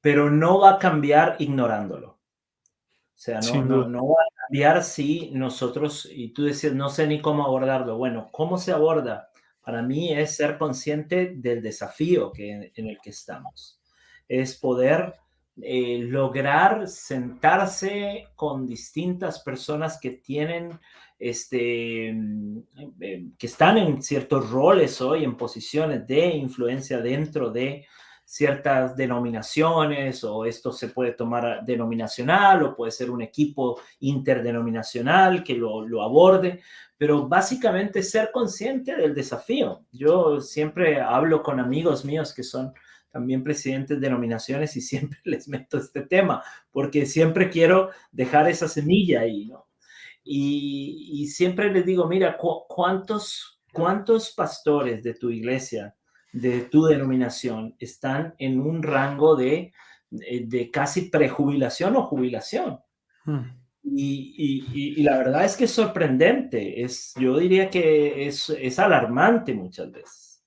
pero 0.00 0.30
no 0.30 0.60
va 0.60 0.72
a 0.72 0.78
cambiar 0.78 1.36
ignorándolo. 1.38 2.08
O 2.08 3.18
sea, 3.18 3.40
no, 3.40 3.88
no, 3.88 4.08
va 4.08 4.22
a 4.22 4.46
cambiar 4.46 4.82
si 4.82 5.30
nosotros, 5.32 6.08
y 6.12 6.34
tú 6.34 6.44
decías, 6.44 6.74
no 6.74 6.90
sé 6.90 7.06
ni 7.06 7.20
cómo 7.20 7.44
abordarlo. 7.44 7.96
Bueno, 7.96 8.28
¿cómo 8.30 8.58
se 8.58 8.72
aborda? 8.72 9.30
Para 9.62 9.82
mí 9.82 10.12
es 10.12 10.36
ser 10.36 10.58
consciente 10.58 11.32
del 11.34 11.62
desafío 11.62 12.30
que, 12.32 12.72
en 12.74 12.86
el 12.86 12.98
que 13.02 13.10
estamos. 13.10 13.80
Es 14.28 14.56
poder 14.56 15.14
eh, 15.62 15.98
lograr 16.02 16.86
sentarse 16.86 18.28
con 18.34 18.66
distintas 18.66 19.40
personas 19.40 19.98
que 19.98 20.10
tienen, 20.10 20.78
este, 21.18 22.12
mm, 22.12 22.58
eh, 23.00 23.26
que 23.38 23.46
están 23.46 23.78
en 23.78 24.02
ciertos 24.02 24.50
roles 24.50 25.00
hoy, 25.00 25.24
en 25.24 25.36
posiciones 25.36 26.06
de 26.06 26.28
influencia 26.28 26.98
dentro 27.00 27.50
de 27.50 27.86
ciertas 28.26 28.96
denominaciones 28.96 30.24
o 30.24 30.44
esto 30.44 30.72
se 30.72 30.88
puede 30.88 31.12
tomar 31.12 31.64
denominacional 31.64 32.64
o 32.64 32.76
puede 32.76 32.90
ser 32.90 33.08
un 33.08 33.22
equipo 33.22 33.80
interdenominacional 34.00 35.44
que 35.44 35.54
lo, 35.54 36.02
aborde, 36.02 36.60
pero 36.98 37.28
básicamente 37.28 38.02
ser 38.02 38.30
consciente 38.32 38.96
del 38.96 39.14
desafío. 39.14 39.84
Yo 39.92 40.40
siempre 40.40 41.00
hablo 41.00 41.40
con 41.42 41.60
amigos 41.60 42.04
míos 42.04 42.34
que 42.34 42.42
son 42.42 42.74
también 43.16 43.42
presidentes 43.42 43.98
de 43.98 44.06
denominaciones 44.06 44.76
y 44.76 44.80
siempre 44.82 45.18
les 45.24 45.48
meto 45.48 45.78
este 45.78 46.02
tema 46.02 46.42
porque 46.70 47.06
siempre 47.06 47.48
quiero 47.48 47.90
dejar 48.12 48.48
esa 48.48 48.68
semilla 48.68 49.20
ahí, 49.20 49.46
¿no? 49.46 49.66
Y, 50.28 51.28
siempre 51.28 51.72
les 51.72 51.86
digo, 51.86 52.08
mira, 52.08 52.36
¿cuántos, 52.36 53.60
¿cuántos 53.72 54.32
pastores 54.32 55.00
de 55.04 55.14
tu 55.14 55.30
iglesia 55.30 55.94
de 56.32 56.62
tu 56.62 56.84
denominación 56.84 57.76
están 57.78 58.34
en 58.38 58.60
un 58.60 58.82
rango 58.82 59.36
de, 59.36 59.72
de, 60.10 60.70
casi 60.70 61.02
prejubilación 61.02 61.96
o 61.96 62.02
jubilación. 62.02 62.80
Hmm. 63.24 63.44
Y, 63.82 65.02
la 65.02 65.16
verdad 65.18 65.44
es 65.44 65.56
que 65.56 65.64
es 65.64 65.70
sorprendente, 65.70 66.82
es, 66.82 67.14
yo 67.16 67.38
diría 67.38 67.70
que 67.70 68.26
es, 68.26 68.50
es 68.50 68.78
alarmante 68.80 69.54
muchas 69.54 69.92
veces. 69.92 70.44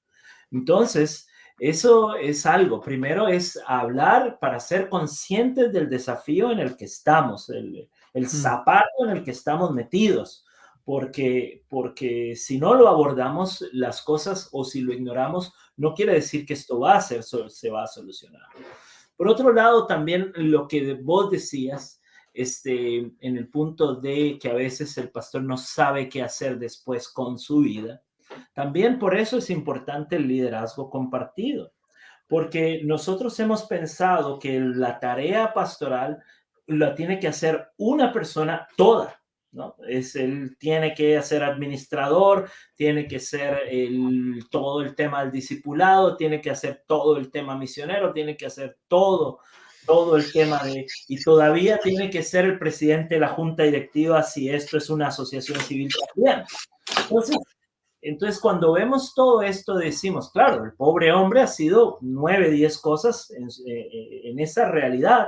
Entonces, 0.52 1.29
eso 1.60 2.16
es 2.16 2.46
algo. 2.46 2.82
Primero 2.82 3.28
es 3.28 3.60
hablar 3.66 4.40
para 4.40 4.60
ser 4.60 4.90
conscientes 4.90 5.72
del 5.72 5.90
desafío 5.90 6.52
en 6.52 6.60
el 6.60 6.78
que 6.78 6.86
estamos, 6.86 7.50
el, 7.50 7.90
el 8.14 8.30
zapato 8.30 9.06
en 9.06 9.18
el 9.18 9.24
que 9.24 9.32
estamos 9.32 9.72
metidos, 9.74 10.46
porque, 10.84 11.66
porque 11.70 12.36
si 12.36 12.58
no 12.58 12.74
lo 12.74 12.88
abordamos 12.88 13.66
las 13.74 14.02
cosas 14.02 14.50
o 14.52 14.64
si 14.64 14.82
lo 14.82 14.94
ignoramos, 14.94 15.54
no 15.78 15.94
quiere 15.94 16.14
decir 16.14 16.46
que 16.46 16.54
esto 16.54 16.80
va 16.80 16.96
a 16.96 17.02
ser, 17.02 17.24
se 17.24 17.70
va 17.70 17.84
a 17.84 17.88
solucionar. 17.88 18.42
Por 19.16 19.28
otro 19.28 19.52
lado, 19.52 19.86
también 19.86 20.32
lo 20.36 20.68
que 20.68 20.94
vos 20.94 21.30
decías, 21.30 22.02
este, 22.34 22.98
en 23.20 23.38
el 23.38 23.50
punto 23.50 23.96
de 23.96 24.40
que 24.42 24.50
a 24.50 24.54
veces 24.54 24.98
el 24.98 25.12
pastor 25.12 25.44
no 25.44 25.58
sabe 25.58 26.08
qué 26.08 26.22
hacer 26.22 26.58
después 26.58 27.10
con 27.10 27.38
su 27.38 27.60
vida, 27.60 28.02
también 28.54 29.00
por 29.00 29.18
eso 29.18 29.38
es 29.38 29.50
importante 29.50 30.16
el 30.16 30.28
liderazgo 30.28 30.90
compartido, 30.90 31.74
porque 32.28 32.82
nosotros 32.84 33.40
hemos 33.40 33.64
pensado 33.64 34.40
que 34.40 34.60
la 34.60 35.00
tarea 35.00 35.54
pastoral 35.54 36.24
la 36.68 36.94
tiene 36.94 37.20
que 37.20 37.28
hacer 37.28 37.70
una 37.78 38.14
persona 38.14 38.68
toda, 38.78 39.20
¿no? 39.52 39.76
Es 39.88 40.16
él 40.16 40.56
tiene 40.60 40.94
que 40.94 41.20
ser 41.22 41.44
administrador, 41.44 42.50
tiene 42.76 43.08
que 43.08 43.20
ser 43.20 43.64
el, 43.70 44.46
todo 44.52 44.82
el 44.82 44.96
tema 44.96 45.22
del 45.22 45.32
discipulado, 45.32 46.16
tiene 46.16 46.42
que 46.42 46.52
hacer 46.52 46.84
todo 46.88 47.18
el 47.18 47.32
tema 47.32 47.58
misionero, 47.58 48.14
tiene 48.14 48.38
que 48.38 48.46
hacer 48.46 48.78
todo, 48.88 49.40
todo 49.86 50.18
el 50.18 50.32
tema 50.32 50.64
de, 50.64 50.86
y 51.08 51.24
todavía 51.24 51.80
tiene 51.80 52.12
que 52.12 52.22
ser 52.22 52.46
el 52.46 52.60
presidente 52.60 53.16
de 53.16 53.22
la 53.22 53.30
junta 53.30 53.64
directiva 53.64 54.22
si 54.22 54.50
esto 54.50 54.78
es 54.78 54.90
una 54.92 55.08
asociación 55.08 55.60
civil 55.62 55.90
también. 56.14 56.44
Entonces, 57.02 57.38
entonces, 58.02 58.40
cuando 58.40 58.74
vemos 58.74 59.14
todo 59.14 59.42
esto, 59.42 59.76
decimos, 59.76 60.32
claro, 60.32 60.64
el 60.64 60.74
pobre 60.74 61.12
hombre 61.12 61.42
ha 61.42 61.48
sido 61.48 61.98
nueve, 62.02 62.50
diez 62.50 62.78
cosas 62.78 63.30
en, 63.32 63.48
eh, 63.68 63.90
eh, 63.92 64.22
en 64.26 64.40
esa 64.40 64.70
realidad. 64.70 65.28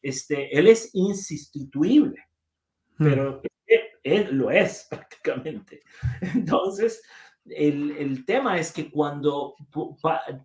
Este, 0.00 0.56
él 0.56 0.66
es 0.66 0.94
insustituible, 0.94 2.24
hmm. 2.98 3.04
pero 3.04 3.42
él, 4.02 4.28
lo 4.32 4.50
es 4.50 4.86
prácticamente. 4.90 5.82
Entonces, 6.34 7.02
el, 7.44 7.92
el, 7.92 8.24
tema 8.24 8.58
es 8.58 8.72
que 8.72 8.90
cuando 8.90 9.54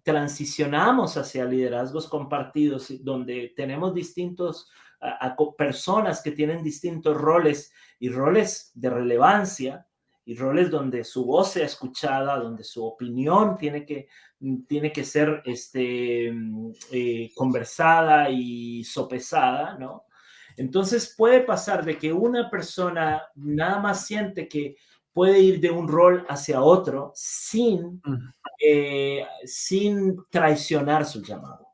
transicionamos 0.03 1.17
hacia 1.17 1.45
liderazgos 1.45 2.07
compartidos, 2.07 2.93
donde 3.03 3.53
tenemos 3.55 3.93
distintos 3.93 4.69
a 4.99 5.35
personas 5.57 6.21
que 6.21 6.31
tienen 6.31 6.63
distintos 6.63 7.17
roles 7.17 7.73
y 7.97 8.09
roles 8.09 8.71
de 8.75 8.91
relevancia, 8.91 9.87
y 10.31 10.35
roles 10.35 10.71
donde 10.71 11.03
su 11.03 11.25
voz 11.25 11.51
sea 11.51 11.65
escuchada, 11.65 12.37
donde 12.37 12.63
su 12.63 12.85
opinión 12.85 13.57
tiene 13.57 13.85
que, 13.85 14.07
tiene 14.65 14.93
que 14.93 15.03
ser 15.03 15.41
este, 15.43 16.31
mm, 16.31 16.71
eh, 16.93 17.31
conversada 17.35 18.29
y 18.29 18.81
sopesada, 18.85 19.77
¿no? 19.77 20.05
Entonces 20.55 21.13
puede 21.17 21.41
pasar 21.41 21.83
de 21.83 21.97
que 21.97 22.13
una 22.13 22.49
persona 22.49 23.23
nada 23.35 23.79
más 23.79 24.05
siente 24.05 24.47
que 24.47 24.77
puede 25.11 25.41
ir 25.41 25.59
de 25.59 25.69
un 25.69 25.89
rol 25.89 26.25
hacia 26.29 26.61
otro 26.61 27.11
sin, 27.13 28.01
eh, 28.65 29.25
sin 29.43 30.15
traicionar 30.29 31.05
su 31.05 31.21
llamado, 31.21 31.67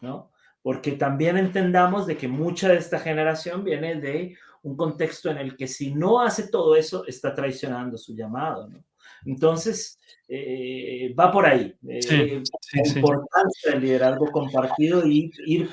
¿no? 0.00 0.30
Porque 0.62 0.92
también 0.92 1.38
entendamos 1.38 2.06
de 2.06 2.16
que 2.16 2.28
mucha 2.28 2.68
de 2.68 2.76
esta 2.76 3.00
generación 3.00 3.64
viene 3.64 3.96
de 3.96 4.36
un 4.66 4.76
contexto 4.76 5.30
en 5.30 5.38
el 5.38 5.56
que 5.56 5.68
si 5.68 5.94
no 5.94 6.20
hace 6.20 6.48
todo 6.48 6.74
eso, 6.74 7.06
está 7.06 7.32
traicionando 7.32 7.96
su 7.96 8.16
llamado, 8.16 8.68
¿no? 8.68 8.84
Entonces, 9.24 10.00
eh, 10.26 11.14
va 11.18 11.30
por 11.30 11.46
ahí. 11.46 11.72
Eh, 11.88 12.42
la 12.72 12.88
importancia 12.88 13.72
del 13.72 13.80
liderazgo 13.80 14.26
compartido 14.32 15.06
y 15.06 15.30
ir 15.46 15.70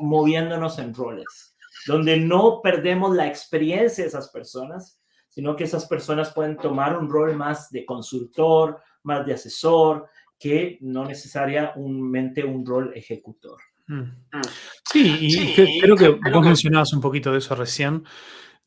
moviéndonos 0.00 0.80
en 0.80 0.92
roles, 0.92 1.56
donde 1.86 2.18
no 2.18 2.60
perdemos 2.60 3.14
la 3.14 3.28
experiencia 3.28 4.02
de 4.02 4.08
esas 4.08 4.28
personas, 4.30 5.00
sino 5.28 5.54
que 5.54 5.64
esas 5.64 5.86
personas 5.86 6.32
pueden 6.32 6.56
tomar 6.56 6.98
un 6.98 7.08
rol 7.08 7.36
más 7.36 7.70
de 7.70 7.86
consultor, 7.86 8.80
más 9.04 9.24
de 9.26 9.34
asesor, 9.34 10.08
que 10.38 10.78
no 10.80 11.04
necesariamente 11.04 12.44
un 12.44 12.66
rol 12.66 12.92
ejecutor. 12.96 13.60
Mm. 13.86 14.00
Mm. 14.00 14.42
Sí, 14.90 15.16
y 15.20 15.80
creo 15.80 15.96
que 15.96 16.08
vos 16.30 16.44
mencionabas 16.44 16.92
un 16.92 17.00
poquito 17.00 17.32
de 17.32 17.38
eso 17.38 17.54
recién, 17.54 18.04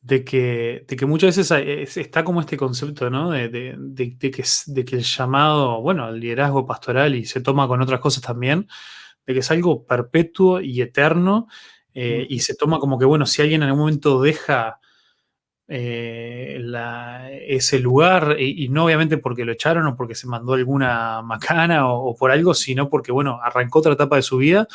de 0.01 0.24
que, 0.24 0.86
de 0.88 0.95
que 0.95 1.05
muchas 1.05 1.36
veces 1.38 1.97
está 1.97 2.24
como 2.24 2.41
este 2.41 2.57
concepto, 2.57 3.09
¿no? 3.09 3.32
De, 3.32 3.49
que, 3.51 4.43
de 4.68 4.86
que 4.86 4.95
el 4.95 5.03
llamado, 5.03 5.82
bueno, 5.82 6.09
el 6.09 6.20
liderazgo 6.20 6.65
pastoral 6.65 7.15
y 7.15 7.26
se 7.26 7.41
toma 7.41 7.68
con 7.68 7.82
otras 7.82 7.99
cosas 7.99 8.24
también, 8.24 8.68
de 9.26 9.34
que 9.34 9.39
es 9.39 9.51
algo 9.51 9.86
perpetuo 9.86 10.61
y 10.61 10.82
eterno, 10.82 11.47
eh, 11.93 12.26
y 12.30 12.39
se 12.39 12.55
toma 12.55 12.80
como 12.80 12.99
que, 12.99 13.05
bueno, 13.05 13.26
si 13.26 13.41
alguien 13.41 13.63
en 13.63 13.70
algún 13.70 13.82
momento 13.82 14.22
deja 14.22 14.80
eh, 15.68 16.61
ese 17.47 17.80
lugar, 17.80 18.38
y, 18.39 18.70
no 18.70 18.86
obviamente 18.86 19.18
porque 19.18 19.45
lo 19.45 19.51
echaron 19.51 19.86
o 19.88 19.95
porque 19.95 20.15
se 20.15 20.28
mandó 20.28 20.53
alguna 20.53 21.22
macana 21.22 21.91
o, 21.91 22.15
por 22.15 22.32
algo, 22.32 22.53
sino 22.53 22.89
porque, 22.89 23.11
bueno, 23.11 23.39
arrancó 23.43 23.80
otra 23.80 23.93
etapa 23.93 24.15
de 24.15 24.22
su 24.22 24.38
vida, 24.38 24.68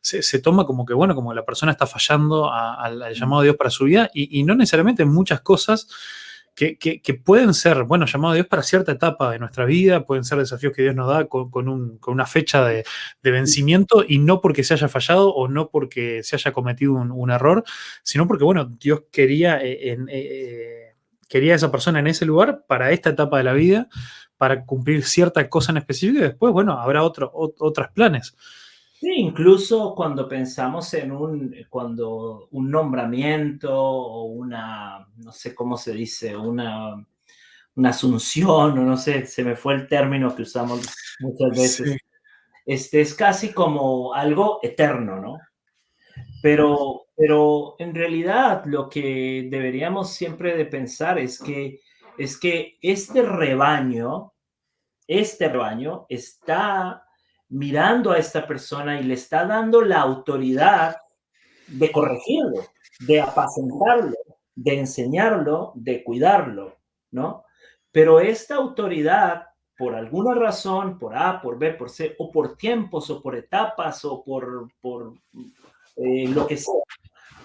se, 0.00 0.38
toma 0.38 0.64
como 0.64 0.86
que, 0.86 0.94
bueno, 0.94 1.14
como 1.14 1.34
la 1.34 1.44
persona 1.44 1.72
está 1.72 1.86
fallando 1.86 2.50
al 2.52 3.14
llamado 3.14 3.42
de 3.42 3.48
Dios 3.48 3.56
para 3.56 3.70
su 3.70 3.84
vida, 3.84 4.10
y, 4.14 4.42
no 4.44 4.54
necesariamente 4.54 5.04
muchas 5.04 5.40
cosas 5.40 5.88
que, 6.58 7.14
pueden 7.24 7.54
ser, 7.54 7.84
bueno, 7.84 8.06
llamado 8.06 8.32
a 8.32 8.34
Dios 8.34 8.48
para 8.48 8.64
cierta 8.64 8.90
etapa 8.90 9.30
de 9.30 9.38
nuestra 9.38 9.64
vida, 9.64 10.04
pueden 10.04 10.24
ser 10.24 10.38
desafíos 10.38 10.72
que 10.74 10.82
Dios 10.82 10.94
nos 10.94 11.08
da 11.08 11.26
con, 11.26 12.00
una 12.06 12.26
fecha 12.26 12.64
de, 12.64 12.84
vencimiento 13.22 14.04
y 14.06 14.18
no 14.18 14.40
porque 14.40 14.64
se 14.64 14.74
haya 14.74 14.88
fallado 14.88 15.32
o 15.32 15.46
no 15.46 15.70
porque 15.70 16.22
se 16.24 16.34
haya 16.34 16.52
cometido 16.52 16.94
un, 16.94 17.30
error, 17.30 17.62
sino 18.02 18.26
porque, 18.26 18.44
bueno, 18.44 18.64
Dios 18.64 19.02
quería, 19.12 19.60
eh, 19.62 19.96
eh, 20.08 20.94
quería 21.28 21.52
a 21.52 21.56
esa 21.56 21.70
persona 21.70 22.00
en 22.00 22.08
ese 22.08 22.26
lugar 22.26 22.64
para 22.66 22.90
esta 22.90 23.10
etapa 23.10 23.38
de 23.38 23.44
la 23.44 23.52
vida, 23.52 23.88
para 24.36 24.64
cumplir 24.64 25.04
cierta 25.04 25.48
cosa 25.48 25.70
en 25.70 25.78
específico 25.78 26.18
y 26.18 26.22
después, 26.22 26.52
bueno, 26.52 26.72
habrá 26.72 27.04
otro, 27.04 27.30
otros 27.32 27.88
planes. 27.94 28.34
Sí, 29.00 29.12
incluso 29.14 29.94
cuando 29.94 30.28
pensamos 30.28 30.92
en 30.94 31.12
un, 31.12 31.54
cuando 31.70 32.48
un 32.50 32.68
nombramiento 32.68 33.72
o 33.72 34.24
una, 34.24 35.06
no 35.18 35.30
sé 35.30 35.54
cómo 35.54 35.76
se 35.76 35.92
dice, 35.92 36.36
una, 36.36 37.06
una 37.76 37.90
asunción, 37.90 38.76
o 38.76 38.84
no 38.84 38.96
sé, 38.96 39.24
se 39.26 39.44
me 39.44 39.54
fue 39.54 39.74
el 39.74 39.86
término 39.86 40.34
que 40.34 40.42
usamos 40.42 40.80
muchas 41.20 41.50
veces. 41.50 41.96
Este 42.66 43.00
es 43.00 43.14
casi 43.14 43.52
como 43.52 44.14
algo 44.14 44.58
eterno, 44.64 45.20
¿no? 45.20 45.38
Pero, 46.42 47.06
pero 47.16 47.76
en 47.78 47.94
realidad 47.94 48.64
lo 48.66 48.88
que 48.88 49.46
deberíamos 49.48 50.12
siempre 50.12 50.56
de 50.56 50.66
pensar 50.66 51.20
es 51.20 51.38
que, 51.38 51.82
es 52.18 52.36
que 52.36 52.78
este 52.82 53.22
rebaño, 53.22 54.32
este 55.06 55.48
rebaño 55.48 56.06
está 56.08 57.07
mirando 57.48 58.12
a 58.12 58.18
esta 58.18 58.46
persona 58.46 59.00
y 59.00 59.04
le 59.04 59.14
está 59.14 59.46
dando 59.46 59.80
la 59.80 60.00
autoridad 60.00 60.96
de 61.66 61.90
corregirlo, 61.92 62.64
de 63.00 63.20
apacentarlo, 63.20 64.16
de 64.54 64.78
enseñarlo, 64.78 65.72
de 65.74 66.02
cuidarlo, 66.02 66.76
¿no? 67.10 67.44
Pero 67.92 68.20
esta 68.20 68.56
autoridad, 68.56 69.46
por 69.76 69.94
alguna 69.94 70.34
razón, 70.34 70.98
por 70.98 71.16
A, 71.16 71.40
por 71.40 71.58
B, 71.58 71.74
por 71.74 71.90
C, 71.90 72.14
o 72.18 72.30
por 72.30 72.56
tiempos, 72.56 73.10
o 73.10 73.22
por 73.22 73.36
etapas, 73.36 74.04
o 74.04 74.22
por, 74.22 74.70
por 74.80 75.14
eh, 75.96 76.28
lo 76.28 76.46
que 76.46 76.56
sea, 76.56 76.74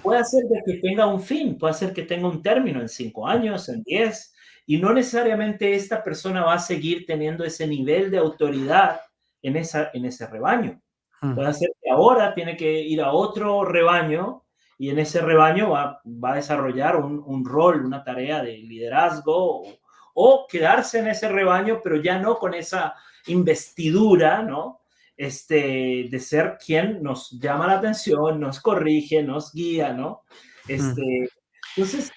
puede 0.01 0.19
hacer 0.19 0.43
que 0.65 0.77
tenga 0.77 1.05
un 1.05 1.21
fin, 1.21 1.57
puede 1.57 1.71
hacer 1.71 1.93
que 1.93 2.03
tenga 2.03 2.27
un 2.27 2.41
término 2.41 2.81
en 2.81 2.89
cinco 2.89 3.27
años, 3.27 3.69
en 3.69 3.83
diez, 3.83 4.33
y 4.65 4.77
no 4.77 4.93
necesariamente 4.93 5.75
esta 5.75 6.03
persona 6.03 6.43
va 6.43 6.55
a 6.55 6.59
seguir 6.59 7.05
teniendo 7.05 7.43
ese 7.43 7.67
nivel 7.67 8.11
de 8.11 8.17
autoridad 8.17 9.01
en, 9.43 9.57
esa, 9.57 9.91
en 9.93 10.05
ese 10.05 10.25
rebaño. 10.25 10.81
Hmm. 11.21 11.35
Puede 11.35 11.53
ser 11.53 11.69
que 11.81 11.91
ahora 11.91 12.33
tiene 12.33 12.57
que 12.57 12.81
ir 12.81 13.01
a 13.01 13.11
otro 13.11 13.63
rebaño 13.63 14.43
y 14.77 14.89
en 14.89 14.99
ese 14.99 15.21
rebaño 15.21 15.69
va, 15.69 16.01
va 16.05 16.31
a 16.31 16.35
desarrollar 16.35 16.95
un, 16.95 17.21
un, 17.25 17.45
rol, 17.45 17.85
una 17.85 18.03
tarea 18.03 18.41
de 18.41 18.57
liderazgo 18.57 19.61
o, 19.61 19.67
o, 20.15 20.47
quedarse 20.49 20.99
en 20.99 21.07
ese 21.07 21.29
rebaño, 21.29 21.79
pero 21.83 22.01
ya 22.01 22.17
no 22.17 22.37
con 22.37 22.53
esa 22.53 22.95
investidura, 23.27 24.41
¿no? 24.41 24.81
Este, 25.15 26.07
de 26.09 26.19
ser 26.19 26.57
quien 26.63 27.03
nos 27.03 27.31
llama 27.39 27.67
la 27.67 27.73
atención, 27.73 28.39
nos 28.39 28.59
corrige, 28.59 29.21
nos 29.21 29.53
guía, 29.53 29.93
¿no? 29.93 30.23
Hmm. 30.65 30.71
Este, 30.71 31.29
Entonces, 31.75 32.11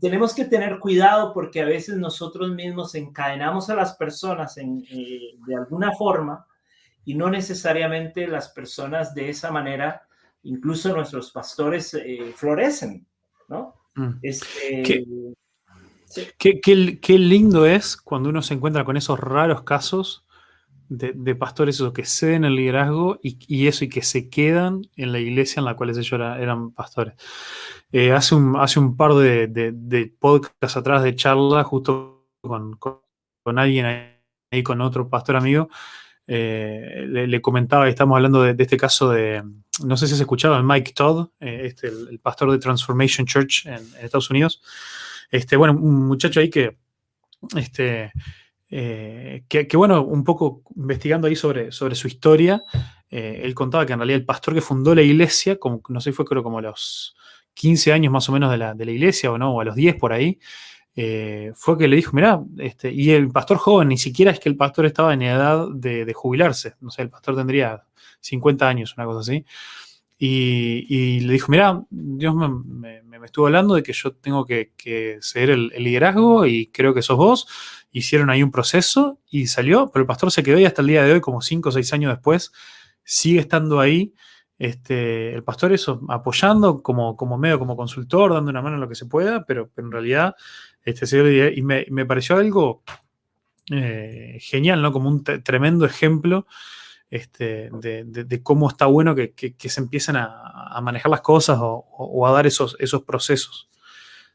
tenemos 0.00 0.34
que 0.34 0.44
tener 0.44 0.78
cuidado 0.78 1.32
porque 1.32 1.60
a 1.60 1.66
veces 1.66 1.96
nosotros 1.96 2.50
mismos 2.50 2.94
encadenamos 2.94 3.70
a 3.70 3.74
las 3.74 3.96
personas 3.96 4.56
en, 4.56 4.84
eh, 4.90 5.36
de 5.46 5.56
alguna 5.56 5.92
forma 5.92 6.46
y 7.04 7.14
no 7.14 7.30
necesariamente 7.30 8.26
las 8.26 8.48
personas 8.50 9.14
de 9.14 9.30
esa 9.30 9.50
manera, 9.50 10.02
incluso 10.42 10.94
nuestros 10.94 11.30
pastores, 11.30 11.94
eh, 11.94 12.32
florecen, 12.34 13.06
¿no? 13.48 13.74
Mm. 13.94 14.18
Este, 14.22 14.82
¿Qué, 16.38 17.18
lindo 17.18 17.66
es 17.66 17.96
cuando 17.96 18.30
uno 18.30 18.42
se 18.42 18.54
encuentra 18.54 18.84
con 18.84 18.96
esos 18.96 19.18
raros 19.18 19.62
casos 19.62 20.24
de, 20.88 21.34
pastores 21.34 21.82
que 21.94 22.04
ceden 22.04 22.44
el 22.44 22.56
liderazgo 22.56 23.18
y, 23.22 23.66
eso, 23.66 23.84
y 23.84 23.88
que 23.90 24.02
se 24.02 24.30
quedan 24.30 24.82
en 24.96 25.12
la 25.12 25.18
iglesia 25.18 25.60
en 25.60 25.66
la 25.66 25.76
cual 25.76 25.90
ellos 25.90 26.10
eran 26.12 26.72
pastores. 26.72 27.14
Eh, 27.92 28.12
hace, 28.12 28.34
un, 28.34 28.56
hace 28.56 28.80
un 28.80 28.96
par 28.96 29.14
de, 29.14 30.14
podcasts 30.18 30.76
atrás 30.76 31.02
de 31.02 31.14
charla, 31.14 31.62
justo 31.64 32.26
con, 32.40 32.76
con, 32.76 33.58
alguien 33.58 33.86
ahí, 34.50 34.62
con 34.62 34.80
otro 34.80 35.08
pastor 35.08 35.36
amigo, 35.36 35.68
eh, 36.30 37.06
le, 37.08 37.40
comentaba, 37.40 37.88
estamos 37.88 38.14
hablando 38.14 38.42
de, 38.42 38.54
este 38.62 38.76
caso 38.76 39.10
de, 39.10 39.42
no 39.82 39.96
sé 39.96 40.06
si 40.06 40.12
has 40.12 40.20
escuchado, 40.20 40.62
Mike 40.62 40.92
Todd, 40.94 41.30
eh, 41.40 41.62
este, 41.64 41.88
el, 41.88 42.20
pastor 42.20 42.52
de 42.52 42.58
Transformation 42.58 43.26
Church 43.26 43.64
en, 43.64 43.80
Estados 44.02 44.28
Unidos. 44.28 44.62
Este, 45.30 45.56
bueno, 45.56 45.72
un 45.72 46.06
muchacho 46.06 46.40
ahí 46.40 46.50
que, 46.50 46.76
este, 47.56 48.12
eh, 48.70 49.44
que, 49.48 49.76
bueno, 49.78 50.02
un 50.02 50.22
poco 50.22 50.62
investigando 50.76 51.28
ahí 51.28 51.34
sobre, 51.34 51.72
sobre 51.72 51.94
su 51.94 52.08
historia, 52.08 52.62
él 53.10 53.54
contaba 53.54 53.86
que 53.86 53.94
en 53.94 54.00
realidad 54.00 54.20
el 54.20 54.26
pastor 54.26 54.52
que 54.52 54.60
fundó 54.60 54.94
la 54.94 55.00
iglesia, 55.00 55.58
como, 55.58 55.80
no 55.88 55.98
sé, 56.02 56.12
fue 56.12 56.26
creo 56.26 56.42
como 56.42 56.58
a 56.58 56.62
los 56.62 57.16
15 57.54 57.90
años 57.94 58.12
más 58.12 58.28
o 58.28 58.32
menos 58.32 58.50
de 58.50 58.58
la, 58.58 58.74
de 58.74 58.84
la 58.84 58.90
iglesia 58.90 59.32
o 59.32 59.38
no, 59.38 59.54
o 59.54 59.62
a 59.62 59.64
los 59.64 59.74
10 59.74 59.96
por 59.96 60.12
ahí, 60.12 60.38
eh, 61.00 61.52
fue 61.54 61.78
que 61.78 61.86
le 61.86 61.94
dijo, 61.94 62.10
mira, 62.12 62.42
este, 62.56 62.90
y 62.92 63.12
el 63.12 63.28
pastor 63.28 63.56
joven, 63.58 63.86
ni 63.86 63.98
siquiera 63.98 64.32
es 64.32 64.40
que 64.40 64.48
el 64.48 64.56
pastor 64.56 64.84
estaba 64.84 65.14
en 65.14 65.22
edad 65.22 65.68
de, 65.72 66.12
jubilarse, 66.12 66.74
no 66.80 66.90
sé, 66.90 67.02
el 67.02 67.08
pastor 67.08 67.36
tendría 67.36 67.84
50 68.18 68.68
años, 68.68 68.94
una 68.96 69.06
cosa 69.06 69.20
así, 69.20 69.46
y, 70.18 71.20
le 71.20 71.32
dijo, 71.32 71.52
mira, 71.52 71.80
Dios 71.88 72.34
me, 72.34 73.00
estuvo 73.24 73.46
hablando 73.46 73.76
de 73.76 73.84
que 73.84 73.92
yo 73.92 74.12
tengo 74.12 74.44
que, 74.44 74.72
que 74.76 75.18
ceder 75.22 75.50
el, 75.50 75.68
liderazgo 75.68 76.46
y 76.46 76.66
creo 76.66 76.92
que 76.94 77.02
sos 77.02 77.16
vos, 77.16 77.46
hicieron 77.92 78.28
ahí 78.28 78.42
un 78.42 78.50
proceso 78.50 79.20
y 79.30 79.46
salió, 79.46 79.92
pero 79.92 80.02
el 80.02 80.08
pastor 80.08 80.32
se 80.32 80.42
quedó 80.42 80.56
ahí 80.56 80.64
hasta 80.64 80.82
el 80.82 80.88
día 80.88 81.04
de 81.04 81.12
hoy, 81.12 81.20
como 81.20 81.42
cinco 81.42 81.68
o 81.68 81.72
seis 81.72 81.92
años 81.92 82.12
después, 82.12 82.50
sigue 83.04 83.38
estando 83.38 83.78
ahí. 83.78 84.14
Este, 84.58 85.32
el 85.34 85.44
pastor 85.44 85.72
eso, 85.72 86.00
apoyando 86.08 86.82
como, 86.82 87.16
como 87.16 87.38
medio, 87.38 87.60
como 87.60 87.76
consultor, 87.76 88.34
dando 88.34 88.50
una 88.50 88.62
mano 88.62 88.74
en 88.74 88.80
lo 88.80 88.88
que 88.88 88.96
se 88.96 89.06
pueda, 89.06 89.44
pero, 89.44 89.70
en 89.76 89.92
realidad, 89.92 90.34
este, 90.88 91.54
y 91.54 91.62
me, 91.62 92.06
pareció 92.06 92.36
algo 92.36 92.82
eh, 93.70 94.38
genial, 94.40 94.82
¿no? 94.82 94.92
Como 94.92 95.08
un 95.08 95.24
tremendo 95.24 95.84
ejemplo 95.84 96.46
este, 97.10 97.70
de, 97.72 98.42
cómo 98.42 98.68
está 98.68 98.86
bueno 98.86 99.14
que, 99.14 99.54
se 99.58 99.80
empiecen 99.80 100.16
a, 100.16 100.78
manejar 100.82 101.10
las 101.10 101.22
cosas 101.22 101.58
o, 101.60 101.86
o, 101.90 102.26
a 102.26 102.32
dar 102.32 102.46
esos, 102.46 102.76
esos 102.78 103.02
procesos. 103.02 103.68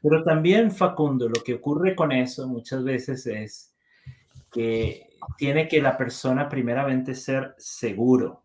Pero 0.02 0.24
también, 0.24 0.72
Facundo, 0.72 1.30
lo 1.30 1.42
que 1.42 1.54
ocurre 1.54 1.96
con 1.96 2.12
eso 2.12 2.48
muchas 2.48 2.84
veces 2.84 3.26
es 3.28 3.74
que 4.52 5.08
tiene 5.38 5.68
que 5.68 5.82
la 5.82 5.98
persona 5.98 6.50
primeramente 6.50 7.16
ser 7.16 7.56
seguro 7.58 8.44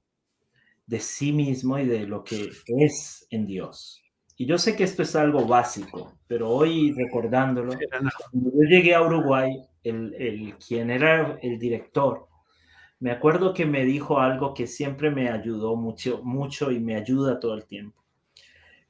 de 0.86 1.00
sí 1.00 1.32
mismo 1.32 1.78
y 1.78 1.86
de 1.86 2.06
lo 2.06 2.24
que 2.24 2.50
es 2.66 3.26
en 3.30 3.46
Dios. 3.46 4.02
Y 4.38 4.46
yo 4.46 4.56
sé 4.56 4.74
que 4.74 4.84
esto 4.84 5.02
es 5.02 5.14
algo 5.14 5.46
básico, 5.46 6.14
pero 6.26 6.48
hoy 6.48 6.92
recordándolo, 6.92 7.74
cuando 8.30 8.50
yo 8.54 8.62
llegué 8.62 8.94
a 8.94 9.02
Uruguay, 9.02 9.60
el, 9.82 10.14
el, 10.14 10.54
quien 10.56 10.90
era 10.90 11.38
el 11.42 11.58
director, 11.58 12.26
me 13.00 13.10
acuerdo 13.10 13.52
que 13.52 13.66
me 13.66 13.84
dijo 13.84 14.18
algo 14.18 14.54
que 14.54 14.66
siempre 14.66 15.10
me 15.10 15.28
ayudó 15.28 15.76
mucho, 15.76 16.22
mucho 16.22 16.70
y 16.70 16.80
me 16.80 16.96
ayuda 16.96 17.38
todo 17.38 17.54
el 17.54 17.66
tiempo 17.66 17.98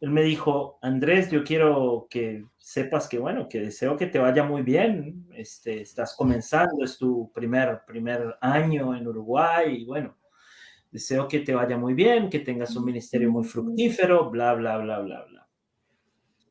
él 0.01 0.11
me 0.11 0.23
dijo, 0.23 0.79
Andrés, 0.81 1.31
yo 1.31 1.43
quiero 1.43 2.07
que 2.09 2.45
sepas 2.57 3.09
que, 3.09 3.19
bueno, 3.19 3.49
que 3.49 3.61
deseo 3.61 3.97
que 3.97 4.07
te 4.07 4.19
vaya 4.19 4.45
muy 4.45 4.63
bien. 4.63 5.27
Este, 5.35 5.81
estás 5.81 6.15
comenzando, 6.17 6.85
es 6.85 6.99
tu 6.99 7.33
primer, 7.33 7.81
primer 7.85 8.37
año 8.41 8.95
en 8.95 9.09
Uruguay 9.09 9.83
y 9.83 9.85
bueno, 9.85 10.17
deseo 10.91 11.29
que 11.29 11.41
te 11.41 11.55
vaya 11.55 11.77
muy 11.77 11.95
bien, 11.95 12.31
que 12.31 12.41
tengas 12.41 12.75
un 12.77 12.85
ministerio 12.85 13.31
muy 13.31 13.45
fructífero, 13.45 14.31
bla, 14.31 14.55
bla, 14.55 14.79
bla, 14.79 15.01
bla, 15.01 15.25
bla. 15.25 15.49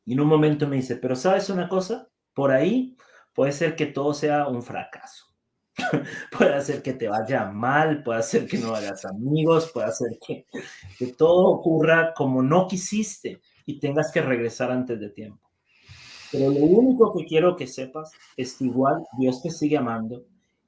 Y 0.04 0.14
en 0.14 0.20
un 0.20 0.28
momento 0.28 0.66
me 0.66 0.76
dice, 0.76 0.96
pero 0.96 1.14
¿sabes 1.16 1.50
una 1.50 1.68
cosa? 1.68 2.08
Por 2.34 2.50
ahí 2.50 2.96
puede 3.34 3.52
ser 3.52 3.76
que 3.76 3.86
todo 3.86 4.14
sea 4.14 4.48
un 4.48 4.62
fracaso. 4.62 5.26
puede 6.36 6.54
hacer 6.54 6.82
que 6.82 6.94
te 6.94 7.08
vaya 7.08 7.44
mal, 7.46 8.02
puede 8.02 8.18
hacer 8.18 8.46
que 8.46 8.58
no 8.58 8.74
hagas 8.74 9.04
amigos, 9.04 9.70
puede 9.72 9.86
hacer 9.86 10.18
que, 10.26 10.46
que 10.98 11.12
todo 11.12 11.46
ocurra 11.48 12.14
como 12.14 12.42
no 12.42 12.66
quisiste 12.66 13.40
y 13.66 13.78
tengas 13.78 14.10
que 14.10 14.22
regresar 14.22 14.72
antes 14.72 14.98
de 14.98 15.10
tiempo. 15.10 15.48
Pero 16.32 16.50
lo 16.50 16.60
único 16.64 17.14
que 17.14 17.24
quiero 17.24 17.56
que 17.56 17.66
sepas 17.66 18.10
es 18.36 18.54
que 18.54 18.64
igual 18.64 19.02
Dios 19.18 19.42
te 19.42 19.50
sigue 19.50 19.76
amando 19.76 20.24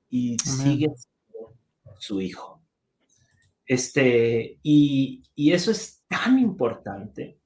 y 0.08 0.38
sigue 0.38 0.88
siendo 0.94 1.54
su 1.98 2.20
hijo. 2.20 2.59
Este, 3.70 4.58
y, 4.62 5.22
y 5.34 5.52
eso 5.52 5.70
es 5.70 6.02
tan 6.08 6.38
importante 6.38 7.38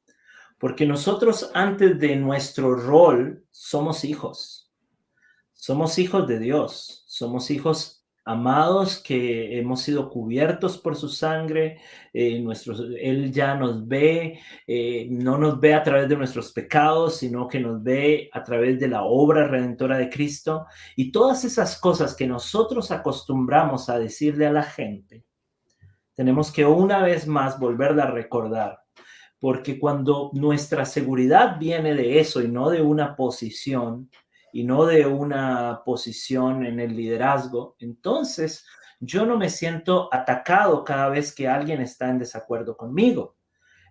porque 0.59 0.87
nosotros 0.87 1.51
antes 1.53 1.99
de 1.99 2.17
nuestro 2.17 2.75
rol 2.75 3.45
somos 3.51 4.05
hijos 4.05 4.65
somos 5.65 5.99
hijos 5.99 6.29
de 6.29 6.39
Dios, 6.39 7.05
somos 7.07 7.51
hijos 7.51 8.05
amados 8.27 8.99
que 9.03 9.59
hemos 9.59 9.81
sido 9.81 10.11
cubiertos 10.11 10.77
por 10.77 10.95
su 10.95 11.09
sangre, 11.09 11.81
eh, 12.13 12.45
Él 13.01 13.33
ya 13.33 13.55
nos 13.55 13.89
ve, 13.89 14.41
eh, 14.67 15.07
no 15.11 15.39
nos 15.39 15.59
ve 15.59 15.73
a 15.73 15.83
través 15.83 16.07
de 16.11 16.19
nuestros 16.19 16.53
pecados, 16.53 17.17
sino 17.17 17.49
que 17.49 17.61
nos 17.61 17.83
ve 17.83 18.29
a 18.35 18.43
través 18.43 18.79
de 18.79 18.89
la 18.89 19.05
obra 19.05 19.49
redentora 19.49 19.97
de 19.97 20.11
Cristo. 20.11 20.67
Y 20.97 21.11
todas 21.11 21.47
esas 21.47 21.81
cosas 21.81 22.15
que 22.15 22.27
nosotros 22.27 22.91
acostumbramos 22.91 23.89
a 23.89 23.99
decirle 23.99 24.47
a 24.47 24.53
la 24.53 24.65
gente, 24.65 25.25
tenemos 26.15 26.53
que 26.53 26.65
una 26.65 27.03
vez 27.03 27.27
más 27.27 27.59
volverla 27.59 28.05
a 28.05 28.11
recordar, 28.11 28.81
porque 29.39 29.79
cuando 29.79 30.31
nuestra 30.35 30.85
seguridad 30.85 31.59
viene 31.59 31.95
de 31.95 32.21
eso 32.21 32.43
y 32.43 32.49
no 32.49 32.71
de 32.71 32.83
una 32.83 33.17
posición, 33.17 34.11
y 34.53 34.63
no 34.63 34.87
de 34.87 35.05
una 35.05 35.83
posición 35.85 36.65
en 36.65 36.79
el 36.79 36.97
liderazgo, 36.97 37.75
entonces 37.81 38.65
yo 39.01 39.27
no 39.27 39.37
me 39.37 39.51
siento 39.51 40.09
atacado 40.13 40.85
cada 40.85 41.09
vez 41.09 41.35
que 41.35 41.49
alguien 41.49 41.81
está 41.81 42.09
en 42.09 42.21
desacuerdo 42.21 42.77
conmigo. 42.77 43.37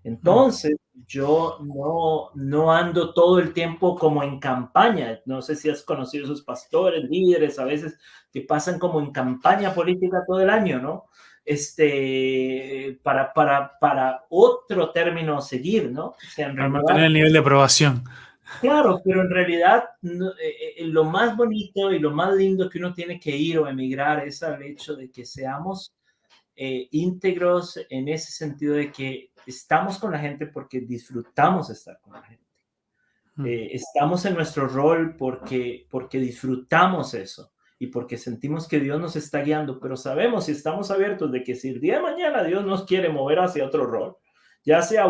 Entonces, 0.05 0.77
yo 1.05 1.59
no, 1.61 2.31
no 2.35 2.73
ando 2.73 3.13
todo 3.13 3.39
el 3.39 3.53
tiempo 3.53 3.95
como 3.95 4.23
en 4.23 4.39
campaña. 4.39 5.19
No 5.25 5.41
sé 5.41 5.55
si 5.55 5.69
has 5.69 5.83
conocido 5.83 6.25
esos 6.25 6.43
pastores, 6.43 7.09
líderes, 7.09 7.57
a 7.59 7.65
veces 7.65 7.97
que 8.31 8.41
pasan 8.41 8.79
como 8.79 8.99
en 8.99 9.11
campaña 9.11 9.73
política 9.73 10.23
todo 10.27 10.41
el 10.41 10.49
año, 10.49 10.79
¿no? 10.79 11.09
Este, 11.45 12.97
para, 13.03 13.33
para, 13.33 13.77
para 13.77 14.25
otro 14.29 14.91
término 14.91 15.41
seguir, 15.41 15.91
¿no? 15.91 16.05
O 16.05 16.15
sea, 16.33 16.53
para 16.53 16.69
mantener 16.69 17.03
el 17.05 17.13
nivel 17.13 17.33
de 17.33 17.39
aprobación. 17.39 18.03
Claro, 18.61 19.01
pero 19.03 19.21
en 19.21 19.29
realidad 19.29 19.83
eh, 20.03 20.75
eh, 20.77 20.87
lo 20.87 21.05
más 21.05 21.35
bonito 21.35 21.91
y 21.91 21.99
lo 21.99 22.11
más 22.11 22.33
lindo 22.35 22.69
que 22.69 22.79
uno 22.79 22.93
tiene 22.93 23.19
que 23.19 23.35
ir 23.35 23.59
o 23.59 23.67
emigrar 23.67 24.25
es 24.27 24.43
al 24.43 24.61
hecho 24.61 24.95
de 24.95 25.09
que 25.09 25.25
seamos 25.25 25.95
eh, 26.55 26.87
íntegros 26.91 27.79
en 27.89 28.07
ese 28.09 28.31
sentido 28.31 28.75
de 28.75 28.91
que 28.91 29.31
estamos 29.45 29.97
con 29.97 30.11
la 30.11 30.19
gente 30.19 30.47
porque 30.47 30.81
disfrutamos 30.81 31.69
estar 31.69 31.99
con 32.01 32.13
la 32.13 32.23
gente. 32.23 32.43
Mm. 33.35 33.47
estamos 33.71 34.23
en 34.25 34.35
nuestro 34.35 34.67
rol 34.67 35.15
porque, 35.17 35.87
porque 35.89 36.19
disfrutamos 36.19 37.15
eso 37.15 37.52
y 37.83 37.87
porque 37.87 38.17
sentimos 38.17 38.69
que 38.69 38.79
Dios 38.79 38.97
nos 39.01 39.17
está 39.17 39.41
guiando, 39.41 39.77
pero 39.77 39.97
sabemos 39.97 40.47
y 40.47 40.53
estamos 40.53 40.89
abiertos 40.89 41.33
de 41.33 41.43
que 41.43 41.53
si 41.53 41.67
el 41.67 41.81
día 41.81 41.97
de 41.97 42.01
mañana 42.01 42.41
Dios 42.41 42.65
nos 42.65 42.85
quiere 42.85 43.09
mover 43.09 43.39
hacia 43.39 43.65
otro 43.65 43.85
rol, 43.85 44.15
ya 44.63 44.81
sea, 44.81 45.05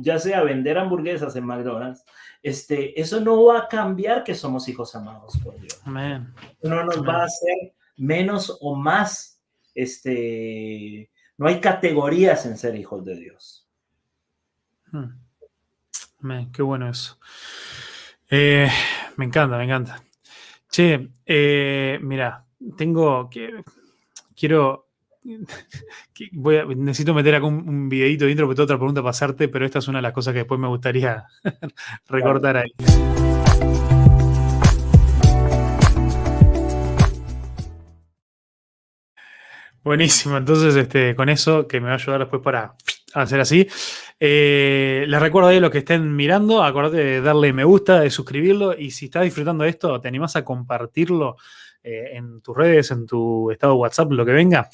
ya 0.00 0.18
sea 0.18 0.42
vender 0.42 0.78
hamburguesas 0.78 1.36
en 1.36 1.46
McDonald's, 1.46 2.04
este, 2.42 3.00
eso 3.00 3.20
no 3.20 3.44
va 3.44 3.60
a 3.60 3.68
cambiar 3.68 4.24
que 4.24 4.34
somos 4.34 4.68
hijos 4.68 4.96
amados 4.96 5.38
por 5.44 5.60
Dios. 5.60 5.80
Amén. 5.84 6.34
No 6.60 6.82
nos 6.82 7.06
va 7.06 7.22
a 7.22 7.26
hacer 7.26 7.74
menos 7.96 8.58
o 8.60 8.74
más, 8.74 9.40
este, 9.76 11.12
no 11.36 11.46
hay 11.46 11.60
categorías 11.60 12.46
en 12.46 12.58
ser 12.58 12.74
hijos 12.74 13.04
de 13.04 13.14
Dios. 13.14 13.68
Hmm. 14.90 15.20
Amén, 16.20 16.50
qué 16.50 16.62
bueno 16.62 16.90
eso. 16.90 17.16
Eh, 18.28 18.68
me 19.16 19.24
encanta, 19.24 19.56
me 19.56 19.62
encanta. 19.62 20.02
Che, 20.70 21.08
eh, 21.24 21.98
mira, 22.02 22.44
tengo 22.76 23.28
que, 23.30 23.62
quiero, 24.36 24.88
necesito 26.76 27.14
meter 27.14 27.34
acá 27.34 27.46
un, 27.46 27.88
videito 27.88 28.26
dentro 28.26 28.46
porque 28.46 28.56
tengo 28.56 28.64
otra 28.64 28.76
pregunta 28.76 29.00
para 29.00 29.10
hacerte, 29.10 29.48
pero 29.48 29.64
esta 29.64 29.78
es 29.78 29.88
una 29.88 29.98
de 29.98 30.02
las 30.02 30.12
cosas 30.12 30.32
que 30.32 30.40
después 30.40 30.60
me 30.60 30.68
gustaría 30.68 31.24
recortar 32.08 32.58
ahí. 32.58 32.72
Buenísimo, 39.82 40.36
entonces 40.36 40.76
este, 40.76 41.16
con 41.16 41.30
eso 41.30 41.66
que 41.66 41.80
me 41.80 41.86
va 41.86 41.92
a 41.92 41.96
ayudar 41.96 42.20
después 42.20 42.42
para 42.42 42.74
hacer 43.14 43.40
así. 43.40 43.68
Eh, 44.20 45.04
les 45.06 45.20
recuerdo 45.20 45.48
a 45.50 45.52
los 45.54 45.70
que 45.70 45.78
estén 45.78 46.14
mirando, 46.14 46.62
acordate 46.62 46.96
de 46.96 47.20
darle 47.20 47.52
me 47.52 47.64
gusta, 47.64 48.00
de 48.00 48.10
suscribirlo 48.10 48.76
y 48.76 48.90
si 48.90 49.06
estás 49.06 49.24
disfrutando 49.24 49.64
de 49.64 49.70
esto, 49.70 50.00
te 50.00 50.08
animás 50.08 50.36
a 50.36 50.44
compartirlo 50.44 51.36
eh, 51.82 52.10
en 52.14 52.40
tus 52.40 52.56
redes, 52.56 52.90
en 52.90 53.06
tu 53.06 53.50
estado 53.50 53.74
de 53.74 53.78
WhatsApp, 53.78 54.10
lo 54.12 54.26
que 54.26 54.32
venga. 54.32 54.68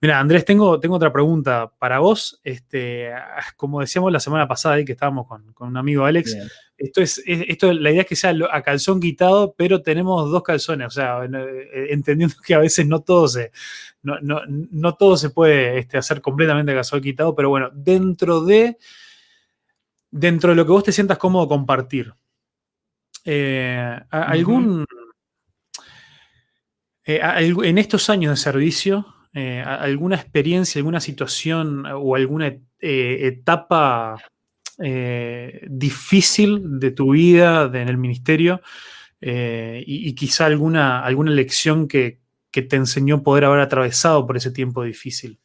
Mira, 0.00 0.20
Andrés, 0.20 0.44
tengo, 0.44 0.78
tengo 0.78 0.96
otra 0.96 1.12
pregunta 1.12 1.72
para 1.78 2.00
vos. 2.00 2.38
Este, 2.44 3.10
como 3.56 3.80
decíamos 3.80 4.12
la 4.12 4.20
semana 4.20 4.46
pasada, 4.46 4.74
ahí 4.74 4.84
que 4.84 4.92
estábamos 4.92 5.26
con, 5.26 5.54
un 5.58 5.76
amigo 5.76 6.04
Alex, 6.04 6.36
esto 6.76 7.00
es, 7.00 7.22
esto, 7.26 7.72
la 7.72 7.90
idea 7.90 8.02
es 8.02 8.06
que 8.06 8.16
sea 8.16 8.34
a 8.50 8.62
calzón 8.62 9.00
quitado, 9.00 9.54
pero 9.56 9.80
tenemos 9.80 10.30
dos 10.30 10.42
calzones, 10.42 10.88
o 10.88 10.90
sea, 10.90 11.24
eh, 11.24 11.86
entendiendo 11.90 12.34
que 12.44 12.54
a 12.54 12.58
veces 12.58 12.86
no 12.86 13.00
todo 13.00 13.26
se, 13.26 13.52
no, 14.02 14.94
todo 14.96 15.16
se 15.16 15.30
puede 15.30 15.78
este, 15.78 15.96
hacer 15.96 16.20
completamente 16.20 16.72
a 16.72 16.76
calzón 16.76 17.00
quitado, 17.00 17.34
pero 17.34 17.48
bueno, 17.48 17.70
dentro 17.72 18.44
de, 18.44 18.76
dentro 20.10 20.50
de 20.50 20.56
lo 20.56 20.66
que 20.66 20.72
vos 20.72 20.84
te 20.84 20.92
sientas 20.92 21.16
cómodo 21.16 21.48
compartir, 21.48 22.12
eh, 23.24 23.98
algún, 24.10 24.84
eh, 27.06 27.20
en 27.22 27.78
estos 27.78 28.10
años 28.10 28.32
de 28.32 28.36
servicio, 28.36 29.15
eh, 29.38 29.60
alguna 29.60 30.16
experiencia, 30.16 30.78
alguna 30.78 30.98
situación 30.98 31.84
o 31.84 32.16
alguna 32.16 32.46
eh, 32.46 33.18
etapa 33.20 34.16
eh, 34.82 35.60
difícil 35.68 36.80
de 36.80 36.90
tu 36.92 37.12
vida 37.12 37.64
en 37.66 37.90
el 37.90 37.98
ministerio 37.98 38.62
y, 39.20 40.14
quizá 40.14 40.46
alguna, 40.46 41.04
alguna 41.04 41.32
lección 41.32 41.86
que, 41.86 42.24
te 42.50 42.76
enseñó 42.76 43.22
poder 43.22 43.44
haber 43.44 43.60
atravesado 43.60 44.26
por 44.26 44.38
ese 44.38 44.50
tiempo 44.50 44.82
difícil. 44.82 45.38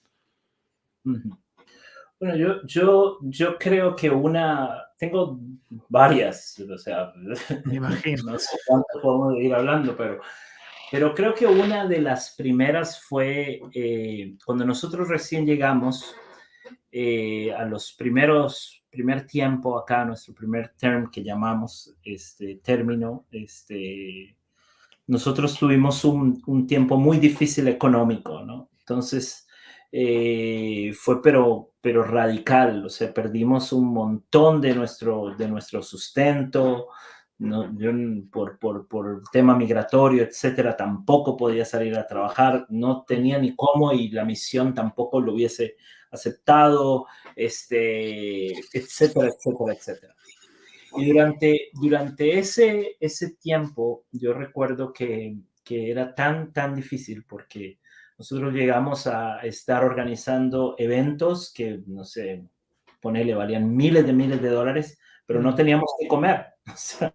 Bueno, 1.04 2.38
yo, 2.38 2.66
yo, 2.66 3.18
yo 3.24 3.58
creo 3.58 3.94
que 3.98 4.10
una, 4.10 4.86
tengo 4.98 5.38
varias, 5.90 6.58
o 6.60 6.78
sea, 6.78 7.12
Me 7.66 7.76
imagino. 7.76 8.24
no 8.24 8.40
sé 8.40 8.58
cuánto 8.66 9.02
podemos 9.02 9.36
ir 9.38 9.54
hablando, 9.54 9.98
pero 9.98 10.22
pero 10.92 11.16
creo 11.16 11.34
que 11.34 11.48
una 11.48 11.88
de 11.88 12.02
las 12.02 12.36
primeras 12.38 13.02
fue 13.02 13.62
eh, 13.74 14.36
cuando 14.46 14.66
nosotros 14.66 15.08
recién 15.08 15.46
llegamos 15.46 16.14
eh, 16.92 17.54
a 17.54 17.64
los 17.64 17.94
primeros, 17.94 18.84
primer 18.90 19.26
tiempo 19.26 19.80
acá, 19.80 20.04
nuestro 20.04 20.34
primer 20.34 20.74
term 20.78 21.10
que 21.10 21.24
llamamos 21.24 21.96
este 22.04 22.56
término, 22.58 23.26
este, 23.32 24.36
nosotros 25.08 25.58
tuvimos 25.58 26.04
un, 26.04 26.44
un 26.46 26.68
tiempo 26.68 26.98
muy 26.98 27.20
difícil 27.20 27.70
económico, 27.70 28.42
¿no? 28.42 28.70
Entonces, 28.80 29.48
eh, 29.94 30.94
fue 30.94 31.22
pero, 31.22 31.74
pero 31.80 32.04
radical, 32.04 32.86
o 32.86 32.90
sea, 32.90 33.14
perdimos 33.14 33.72
un 33.72 33.94
montón 33.94 34.60
de 34.60 34.76
nuestro, 34.76 35.36
de 35.38 35.48
nuestro 35.48 35.82
sustento, 35.84 36.90
no, 37.42 37.76
yo 37.76 37.92
por, 38.32 38.60
por, 38.60 38.88
por, 38.88 39.24
tema 39.32 39.58
migratorio, 39.58 40.24
etcétera, 40.24 40.78
tampoco 40.78 41.36
podía 41.36 41.66
salir 41.66 41.98
a 41.98 42.06
trabajar, 42.06 42.68
no 42.70 43.04
tenía 43.04 43.40
ni 43.40 43.56
cómo 43.56 43.92
y 43.94 44.10
la 44.10 44.24
misión 44.24 44.76
tampoco 44.76 45.20
lo 45.20 45.34
hubiese 45.34 45.76
aceptado, 46.12 47.08
este, 47.36 48.52
etcétera, 48.52 49.30
etcétera, 49.30 49.74
etcétera. 49.74 50.16
Y 50.98 51.08
durante, 51.08 51.70
durante 51.74 52.38
ese, 52.38 52.98
ese 53.00 53.32
tiempo, 53.32 54.06
yo 54.12 54.34
recuerdo 54.34 54.94
que, 54.94 55.36
que 55.64 55.90
era 55.90 56.14
tan, 56.14 56.54
tan 56.54 56.76
difícil 56.76 57.24
porque 57.24 57.80
nosotros 58.20 58.54
llegamos 58.54 59.08
a 59.08 59.40
estar 59.40 59.84
organizando 59.84 60.76
eventos 60.78 61.52
que, 61.52 61.82
no 61.88 62.04
sé, 62.04 62.46
ponerle, 63.02 63.34
valían 63.34 63.76
miles 63.76 64.06
de 64.06 64.14
miles 64.14 64.42
de 64.44 64.50
dólares, 64.50 65.00
pero 65.26 65.42
no 65.42 65.56
teníamos 65.56 65.90
que 66.00 66.08
comer. 66.08 66.46
O 66.72 66.78
sea, 66.78 67.12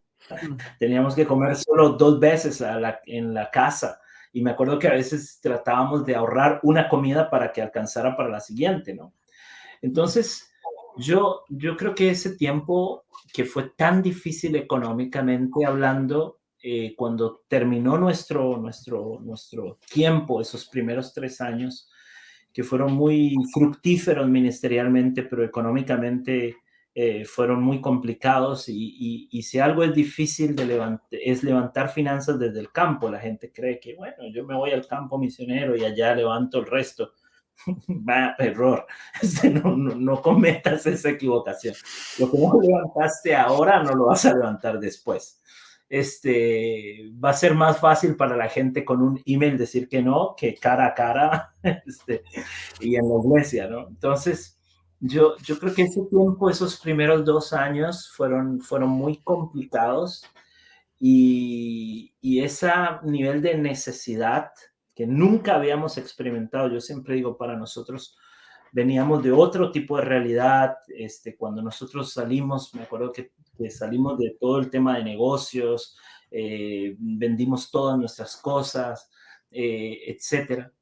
Teníamos 0.79 1.15
que 1.15 1.27
comer 1.27 1.57
solo 1.57 1.91
dos 1.91 2.19
veces 2.21 2.63
en 3.07 3.35
la 3.35 3.51
casa. 3.51 4.01
Y 4.33 4.43
me 4.43 4.51
acuerdo 4.51 4.79
que 4.79 4.89
a 4.89 4.93
veces 4.93 5.41
tratábamos 5.41 6.05
de 6.05 6.15
ahorrar 6.15 6.61
una 6.63 6.89
comida 6.89 7.31
para 7.31 7.53
que 7.53 7.63
alcanzara 7.63 8.17
para 8.17 8.29
la 8.29 8.41
siguiente, 8.41 8.95
¿no? 8.95 9.15
Entonces, 9.81 10.53
yo, 10.99 11.45
yo 11.49 11.77
creo 11.77 11.95
que 11.95 12.11
ese 12.11 12.37
tiempo 12.37 13.07
que 13.33 13.45
fue 13.45 13.71
tan 13.77 14.03
difícil 14.03 14.57
económicamente 14.57 15.65
hablando, 15.65 16.41
eh, 16.63 16.95
cuando 16.97 17.45
terminó 17.49 17.99
nuestro, 17.99 18.57
nuestro, 18.57 19.21
nuestro 19.21 19.79
tiempo, 19.91 20.41
esos 20.41 20.67
primeros 20.67 21.13
tres 21.13 21.41
años, 21.41 21.89
que 22.53 22.65
fueron 22.65 22.95
muy 22.95 23.35
fructíferos 23.53 24.29
ministerialmente, 24.29 25.23
pero 25.23 25.45
económicamente 25.45 26.57
eh, 26.99 27.27
fueron 27.27 27.63
muy 27.63 27.83
complicados 27.83 28.71
y, 28.71 29.29
y, 29.31 29.43
si 29.43 29.59
algo 29.59 29.85
es 29.85 29.95
difícil 29.95 30.57
de 30.57 30.65
levantar, 30.65 31.07
es 31.11 31.43
levantar 31.43 31.91
finanzas 31.91 32.39
desde 32.39 32.59
el 32.59 32.73
campo. 32.73 33.11
La 33.11 33.21
gente 33.21 33.53
cree 33.53 33.79
que, 33.79 33.95
bueno, 33.97 34.17
yo 34.33 34.47
me 34.47 34.55
voy 34.55 34.71
al 34.71 34.87
campo 34.87 35.19
misionero 35.19 35.77
y 35.77 35.85
allá 35.85 36.15
levanto 36.15 36.59
el 36.59 36.65
resto. 36.65 37.13
Va, 38.09 38.35
error. 38.39 38.87
No, 39.63 39.77
no, 39.77 39.95
no, 39.95 40.23
cometas 40.23 40.87
esa 40.87 41.11
equivocación. 41.11 41.75
Lo 42.19 42.31
que 42.31 42.39
no 42.39 42.59
levantaste 42.63 43.37
ahora 43.37 43.83
no 43.83 43.95
lo 43.95 44.07
vas 44.07 44.25
a 44.25 44.33
levantar 44.33 44.81
después. 44.81 45.43
Este, 45.91 47.13
va 47.23 47.29
a 47.29 47.35
ser 47.35 47.55
más 47.55 47.79
fácil 47.79 48.17
para 48.17 48.39
la 48.39 48.49
gente 48.49 48.87
con 48.87 49.03
un 49.03 49.23
email 49.27 49.59
decir 49.59 49.87
que 49.91 50.01
no 50.01 50.35
que 50.35 50.55
cara 50.55 50.87
a 50.87 50.95
cara 50.95 51.55
este, 51.87 52.23
y 52.81 52.97
en 52.97 53.07
la 53.07 53.17
iglesia, 53.23 53.69
¿no? 53.69 53.87
Entonces, 53.87 54.56
yo, 55.01 55.37
yo 55.39 55.59
creo 55.59 55.75
que 55.75 55.83
ese 55.83 56.03
tiempo, 56.07 56.49
esos 56.51 56.81
primeros 56.81 57.25
dos 57.25 57.53
años 57.53 58.11
fueron, 58.11 58.61
fueron 58.61 58.91
muy 58.91 59.19
complicados 59.19 60.25
y, 60.99 62.15
y 62.21 62.41
ese 62.41 62.71
nivel 63.03 63.43
de 63.43 63.57
necesidad 63.57 64.51
que 64.95 65.07
nunca 65.07 65.57
habíamos 65.57 65.99
experimentado, 65.99 66.69
yo 66.69 66.81
siempre 66.81 67.15
digo, 67.17 67.37
para 67.37 67.57
nosotros 67.57 68.17
veníamos 68.73 69.23
de 69.23 69.33
otro 69.33 69.71
tipo 69.71 69.99
de 69.99 70.05
realidad, 70.05 70.77
este, 70.89 71.37
cuando 71.37 71.63
nosotros 71.63 72.13
salimos, 72.13 72.75
me 72.75 72.83
acuerdo 72.83 73.13
que, 73.13 73.33
salimos 73.71 74.19
de 74.19 74.37
todo 74.39 74.59
el 74.59 74.71
tema 74.71 74.99
de 74.99 75.05
negocios, 75.05 75.97
eh, 76.31 76.95
vendimos 76.99 77.71
todas 77.71 77.99
nuestras 77.99 78.37
cosas, 78.37 79.11
eh, 79.51 79.99
etcétera 80.07 80.73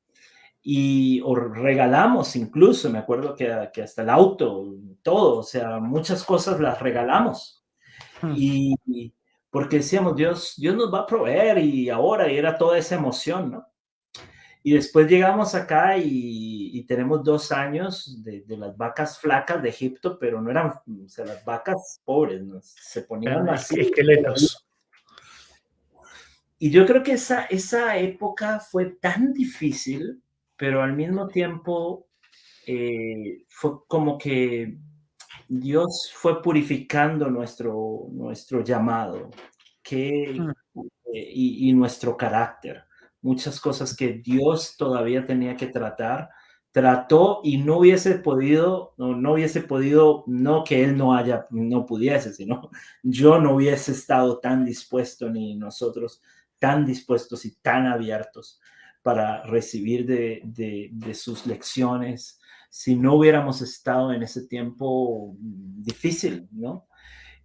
y 0.66 1.20
o 1.20 1.34
regalamos 1.34 2.34
incluso, 2.36 2.88
me 2.88 2.98
acuerdo 2.98 3.36
que, 3.36 3.68
que, 3.70 3.82
hasta 3.82 4.00
el 4.00 4.08
auto, 4.08 4.74
todo, 5.02 5.40
o 5.40 5.42
sea, 5.42 5.78
muchas 5.78 6.24
cosas 6.24 6.58
las 6.58 6.80
regalamos. 6.80 7.62
Hmm. 8.22 8.32
Y, 8.34 9.14
porque 9.50 9.76
decíamos, 9.76 10.16
Dios, 10.16 10.54
Dios 10.56 10.74
nos 10.74 10.92
va 10.92 11.00
a 11.00 11.06
proveer 11.06 11.58
y 11.58 11.90
ahora, 11.90 12.32
y 12.32 12.38
era 12.38 12.56
toda 12.56 12.78
esa 12.78 12.94
emoción, 12.94 13.52
¿no? 13.52 13.66
Y 14.62 14.72
después 14.72 15.06
llegamos 15.06 15.54
acá 15.54 15.98
y, 15.98 16.82
tenemos 16.88 17.22
dos 17.22 17.52
años 17.52 18.22
de, 18.22 18.42
de, 18.42 18.56
las 18.56 18.76
vacas 18.76 19.18
flacas 19.18 19.62
de 19.62 19.68
Egipto, 19.68 20.18
pero 20.18 20.40
no 20.40 20.50
eran, 20.50 20.68
o 20.68 21.08
sea, 21.08 21.24
las 21.26 21.44
vacas 21.44 22.00
pobres, 22.04 22.42
¿no? 22.42 22.58
se 22.62 23.02
ponían 23.02 23.48
así. 23.48 23.80
Esqueletos. 23.80 24.66
Y 26.58 26.70
yo 26.70 26.86
creo 26.86 27.02
que 27.02 27.12
esa, 27.12 27.44
esa 27.44 27.96
época 27.98 28.60
fue 28.60 28.86
tan 28.86 29.32
difícil 29.32 30.22
pero 30.56 30.82
al 30.82 30.92
mismo 30.94 31.28
tiempo 31.28 32.08
eh, 32.66 33.44
fue 33.48 33.72
como 33.86 34.16
que 34.18 34.78
Dios 35.48 36.10
fue 36.14 36.40
purificando 36.42 37.28
nuestro, 37.28 38.06
nuestro 38.10 38.62
llamado 38.62 39.30
que, 39.82 40.36
mm. 40.38 40.80
eh, 41.12 41.30
y, 41.34 41.72
nuestro 41.72 42.16
carácter. 42.16 42.84
Muchas 43.20 43.60
cosas 43.60 43.96
que 43.96 44.14
Dios 44.14 44.76
todavía 44.76 45.26
tenía 45.26 45.56
que 45.56 45.66
tratar, 45.66 46.30
trató 46.72 47.40
y 47.44 47.58
no 47.58 47.78
hubiese 47.78 48.16
podido, 48.18 48.94
no, 48.96 49.14
no 49.14 49.34
hubiese 49.34 49.60
podido, 49.62 50.24
no 50.26 50.64
que 50.64 50.82
Él 50.84 50.96
no 50.96 51.14
haya, 51.14 51.46
no 51.50 51.86
pudiese, 51.86 52.32
sino 52.32 52.70
yo 53.02 53.40
no 53.40 53.56
hubiese 53.56 53.92
estado 53.92 54.40
tan 54.40 54.64
dispuesto 54.64 55.28
ni 55.30 55.56
nosotros 55.56 56.22
tan 56.58 56.86
dispuestos 56.86 57.44
y 57.44 57.56
tan 57.56 57.86
abiertos 57.86 58.60
para 59.04 59.42
recibir 59.42 60.06
de, 60.06 61.14
sus 61.14 61.46
lecciones 61.46 62.40
si 62.70 62.96
no 62.96 63.16
hubiéramos 63.16 63.60
estado 63.60 64.14
en 64.14 64.22
ese 64.22 64.46
tiempo 64.48 65.36
difícil, 65.38 66.48
¿no? 66.50 66.88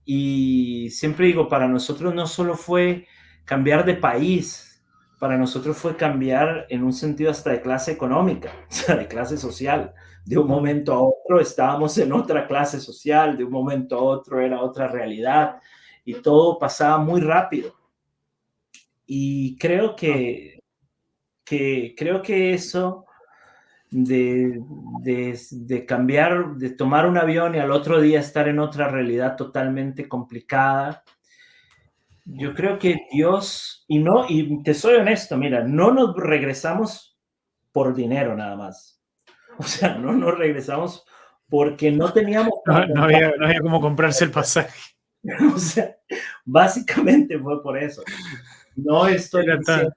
Y 0.05 0.89
siempre 0.89 1.27
digo, 1.27 1.49
para 1.49 1.67
nosotros 1.67 2.15
no 2.15 2.25
solo 2.27 2.55
fue 2.55 3.07
cambiar 3.43 3.85
de 3.85 3.95
país, 3.95 4.81
para 5.19 5.37
nosotros 5.37 5.75
fue 5.75 5.97
cambiar 5.97 6.65
en 6.69 6.81
un 6.81 6.93
sentido 6.93 7.29
hasta 7.29 7.51
de 7.51 7.61
clase 7.61 7.91
económica, 7.91 8.53
o 8.69 8.71
sea, 8.71 8.95
de 8.95 9.07
clase 9.09 9.37
social. 9.37 9.93
De 10.25 10.37
un 10.37 10.47
momento 10.47 10.93
a 10.93 11.01
otro 11.01 11.41
estábamos 11.41 11.97
en 11.97 12.13
otra 12.13 12.47
clase 12.47 12.79
social, 12.79 13.37
de 13.37 13.43
un 13.43 13.51
momento 13.51 13.97
a 13.97 14.01
otro 14.01 14.39
era 14.39 14.61
otra 14.61 14.87
realidad 14.87 15.57
y 16.05 16.13
todo 16.13 16.57
pasaba 16.57 16.99
muy 16.99 17.19
rápido. 17.19 17.75
Y 19.05 19.57
creo 19.57 19.95
que 19.97 20.58
que 21.49 21.95
creo 21.97 22.21
que 22.21 22.53
eso 22.53 23.07
de, 23.89 24.61
de, 25.01 25.85
cambiar, 25.87 26.55
de 26.57 26.69
tomar 26.69 27.07
un 27.07 27.17
avión 27.17 27.55
y 27.55 27.57
al 27.57 27.71
otro 27.71 27.99
día 27.99 28.19
estar 28.19 28.47
en 28.47 28.59
otra 28.59 28.87
realidad 28.87 29.35
totalmente 29.35 30.07
complicada. 30.07 31.03
Yo 32.23 32.53
creo 32.53 32.77
que 32.77 33.07
Dios, 33.11 33.83
y 33.87 33.97
no, 33.97 34.27
y 34.29 34.61
te 34.61 34.75
soy 34.75 34.97
honesto, 34.97 35.37
mira, 35.37 35.63
no 35.63 35.91
nos 35.91 36.15
regresamos 36.15 37.19
por 37.71 37.95
dinero 37.95 38.35
nada 38.35 38.55
más. 38.55 38.97
O 39.61 39.63
sea, 39.63 39.95
no 39.95 40.13
nos 40.13 40.37
regresamos 40.37 41.05
porque 41.49 41.91
no 41.91 42.13
teníamos... 42.13 42.53
No, 42.65 43.03
había, 43.03 43.33
no 43.37 43.45
había 43.45 43.59
cómo 43.59 43.81
comprarse 43.81 44.23
el 44.23 44.31
pasaje. 44.31 44.79
o 45.53 45.57
sea, 45.57 45.97
básicamente 46.45 47.37
fue 47.37 47.61
por 47.61 47.77
eso. 47.77 48.01
No 48.83 49.07
estoy 49.07 49.45
diciendo, 49.45 49.93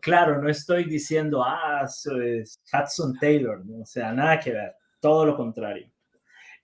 claro, 0.00 0.40
no 0.40 0.48
estoy 0.48 0.84
diciendo, 0.84 1.42
ah, 1.44 1.84
es 1.84 2.60
Hudson 2.72 3.18
Taylor, 3.18 3.62
o 3.80 3.84
sea, 3.84 4.12
nada 4.12 4.38
que 4.40 4.52
ver, 4.52 4.74
todo 5.00 5.26
lo 5.26 5.36
contrario. 5.36 5.90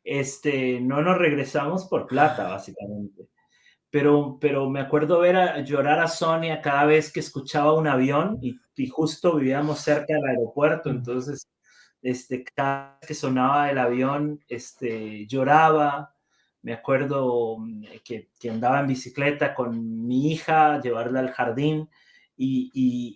Este, 0.04 0.80
no 0.80 1.00
nos 1.02 1.18
regresamos 1.18 1.86
por 1.86 2.06
plata, 2.06 2.48
básicamente. 2.48 3.28
Pero, 3.90 4.38
pero 4.40 4.70
me 4.70 4.80
acuerdo 4.80 5.20
ver 5.20 5.36
a, 5.36 5.60
llorar 5.60 6.00
a 6.00 6.08
Sonia 6.08 6.60
cada 6.62 6.86
vez 6.86 7.12
que 7.12 7.20
escuchaba 7.20 7.74
un 7.74 7.86
avión 7.86 8.38
y, 8.40 8.58
y 8.74 8.88
justo 8.88 9.36
vivíamos 9.36 9.80
cerca 9.80 10.14
del 10.14 10.26
aeropuerto, 10.26 10.90
entonces, 10.90 11.48
este, 12.00 12.44
cada 12.44 12.98
vez 13.00 13.08
que 13.08 13.14
sonaba 13.14 13.70
el 13.70 13.78
avión, 13.78 14.40
este, 14.48 15.26
lloraba, 15.26 16.14
me 16.62 16.72
acuerdo 16.72 17.58
mm, 17.58 17.84
que, 18.04 18.30
que, 18.38 18.50
andaba 18.50 18.80
en 18.80 18.88
bicicleta 18.88 19.54
con 19.54 20.06
mi 20.06 20.32
hija, 20.32 20.80
llevarla 20.80 21.20
al 21.20 21.30
jardín 21.30 21.88
y, 22.36 22.70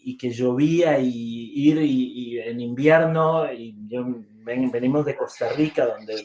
y, 0.04 0.16
que 0.18 0.30
llovía 0.30 0.98
y 0.98 1.52
ir 1.54 1.78
y, 1.78 2.38
en 2.38 2.60
invierno, 2.60 3.50
y 3.52 3.74
yo, 3.88 4.04
venimos 4.44 5.04
de 5.04 5.16
Costa 5.16 5.48
Rica, 5.52 5.86
donde 5.86 6.24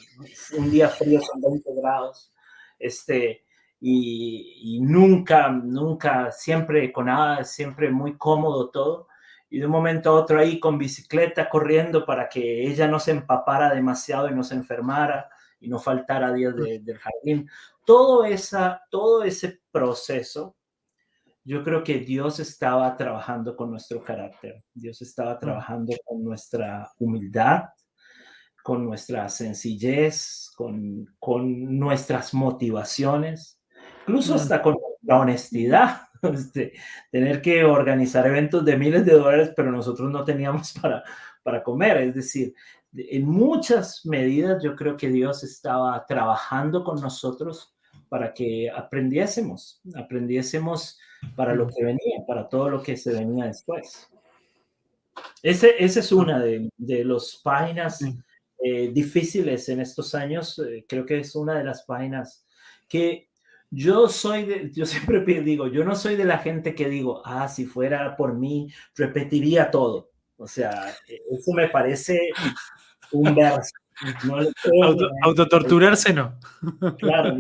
un 0.58 0.70
día 0.70 0.90
frío 0.90 1.20
son 1.22 1.42
20 1.42 1.70
grados, 1.82 2.32
este, 2.78 3.44
y, 3.80 4.80
nunca, 4.82 5.50
nunca, 5.50 6.32
siempre 6.32 6.92
con 6.92 7.06
nada, 7.06 7.44
siempre 7.44 7.90
muy 7.90 8.18
cómodo 8.18 8.70
todo. 8.70 9.08
Y 9.50 9.60
de 9.60 9.66
un 9.66 9.72
momento 9.72 10.12
a 10.12 10.14
otro 10.14 10.40
ahí 10.40 10.60
con 10.60 10.78
bicicleta 10.78 11.50
corriendo 11.50 12.06
para 12.06 12.30
que 12.30 12.68
ella 12.68 12.88
no 12.88 13.00
se 13.00 13.12
empapara 13.12 13.74
demasiado 13.74 14.30
y 14.30 14.36
no 14.36 14.44
se 14.44 14.56
enfermara 14.56 15.30
y 15.62 15.70
no 15.70 15.80
faltara 15.80 16.34
días 16.34 16.56
del 16.56 16.98
jardín. 16.98 17.50
Todo, 17.86 18.26
esa, 18.26 18.82
todo 18.90 19.24
ese 19.24 19.62
proceso, 19.72 20.58
yo 21.44 21.64
creo 21.64 21.84
que 21.84 22.00
Dios 22.00 22.40
estaba 22.40 22.98
trabajando 22.98 23.56
con 23.56 23.72
nuestro 23.72 24.04
carácter, 24.04 24.64
Dios 24.74 25.02
estaba 25.02 25.40
trabajando 25.40 25.96
con 26.06 26.24
nuestra 26.24 26.92
humildad, 27.00 27.64
con 28.64 28.86
nuestra 28.86 29.28
sencillez, 29.30 30.52
con, 30.56 31.16
con 31.20 31.80
nuestras 31.80 32.34
motivaciones, 32.34 33.60
incluso 34.02 34.36
hasta 34.36 34.62
con 34.62 34.78
la 35.02 35.20
honestidad. 35.20 36.02
Este, 36.22 36.74
tener 37.12 37.42
que 37.42 37.64
organizar 37.64 38.28
eventos 38.28 38.64
de 38.64 38.78
miles 38.78 39.04
de 39.08 39.14
dólares, 39.14 39.54
pero 39.56 39.72
nosotros 39.72 40.12
no 40.12 40.24
teníamos 40.24 40.72
para, 40.80 41.04
para 41.42 41.64
comer. 41.64 41.98
Es 41.98 42.14
decir, 42.14 42.54
en 42.94 43.26
muchas 43.26 44.06
medidas 44.06 44.62
yo 44.64 44.76
creo 44.76 44.98
que 44.98 45.10
Dios 45.10 45.44
estaba 45.44 46.06
trabajando 46.06 46.84
con 46.84 47.00
nosotros 47.00 47.74
para 48.10 48.34
que 48.34 48.70
aprendiésemos, 48.70 49.82
aprendiésemos 49.96 51.00
para 51.36 51.56
lo 51.56 51.68
que 51.68 51.84
venía, 51.84 52.26
para 52.28 52.50
todo 52.50 52.70
lo 52.70 52.84
que 52.84 52.98
se 52.98 53.14
venía 53.14 53.46
después. 53.46 54.10
Ese, 55.42 55.76
esa 55.84 56.00
es 56.00 56.12
una 56.12 56.40
de, 56.40 56.70
de 56.78 57.06
las 57.06 57.40
páginas 57.44 58.04
eh, 58.64 58.92
difíciles 58.94 59.70
en 59.70 59.80
estos 59.82 60.14
años. 60.14 60.60
Eh, 60.60 60.86
creo 60.88 61.06
que 61.06 61.20
es 61.20 61.36
una 61.36 61.58
de 61.58 61.64
las 61.64 61.84
páginas 61.84 62.46
que 62.88 63.30
yo 63.72 64.08
soy 64.10 64.46
de, 64.46 64.72
yo 64.72 64.86
siempre 64.86 65.22
digo, 65.42 65.68
yo 65.68 65.84
no 65.84 65.96
soy 65.96 66.16
de 66.16 66.26
la 66.26 66.38
gente 66.40 66.76
que 66.76 66.90
digo, 66.90 67.22
ah, 67.26 67.48
si 67.48 67.66
fuera 67.66 68.16
por 68.16 68.36
mí, 68.36 68.72
repetiría 68.96 69.72
todo. 69.72 70.11
O 70.42 70.48
sea, 70.48 70.90
e, 71.08 71.22
eso 71.32 71.54
me 71.54 71.70
parece 71.70 72.30
un 73.12 73.36
verso. 73.36 73.72
autotorturarse 75.24 76.12
no. 76.14 76.40
Claro, 76.98 77.38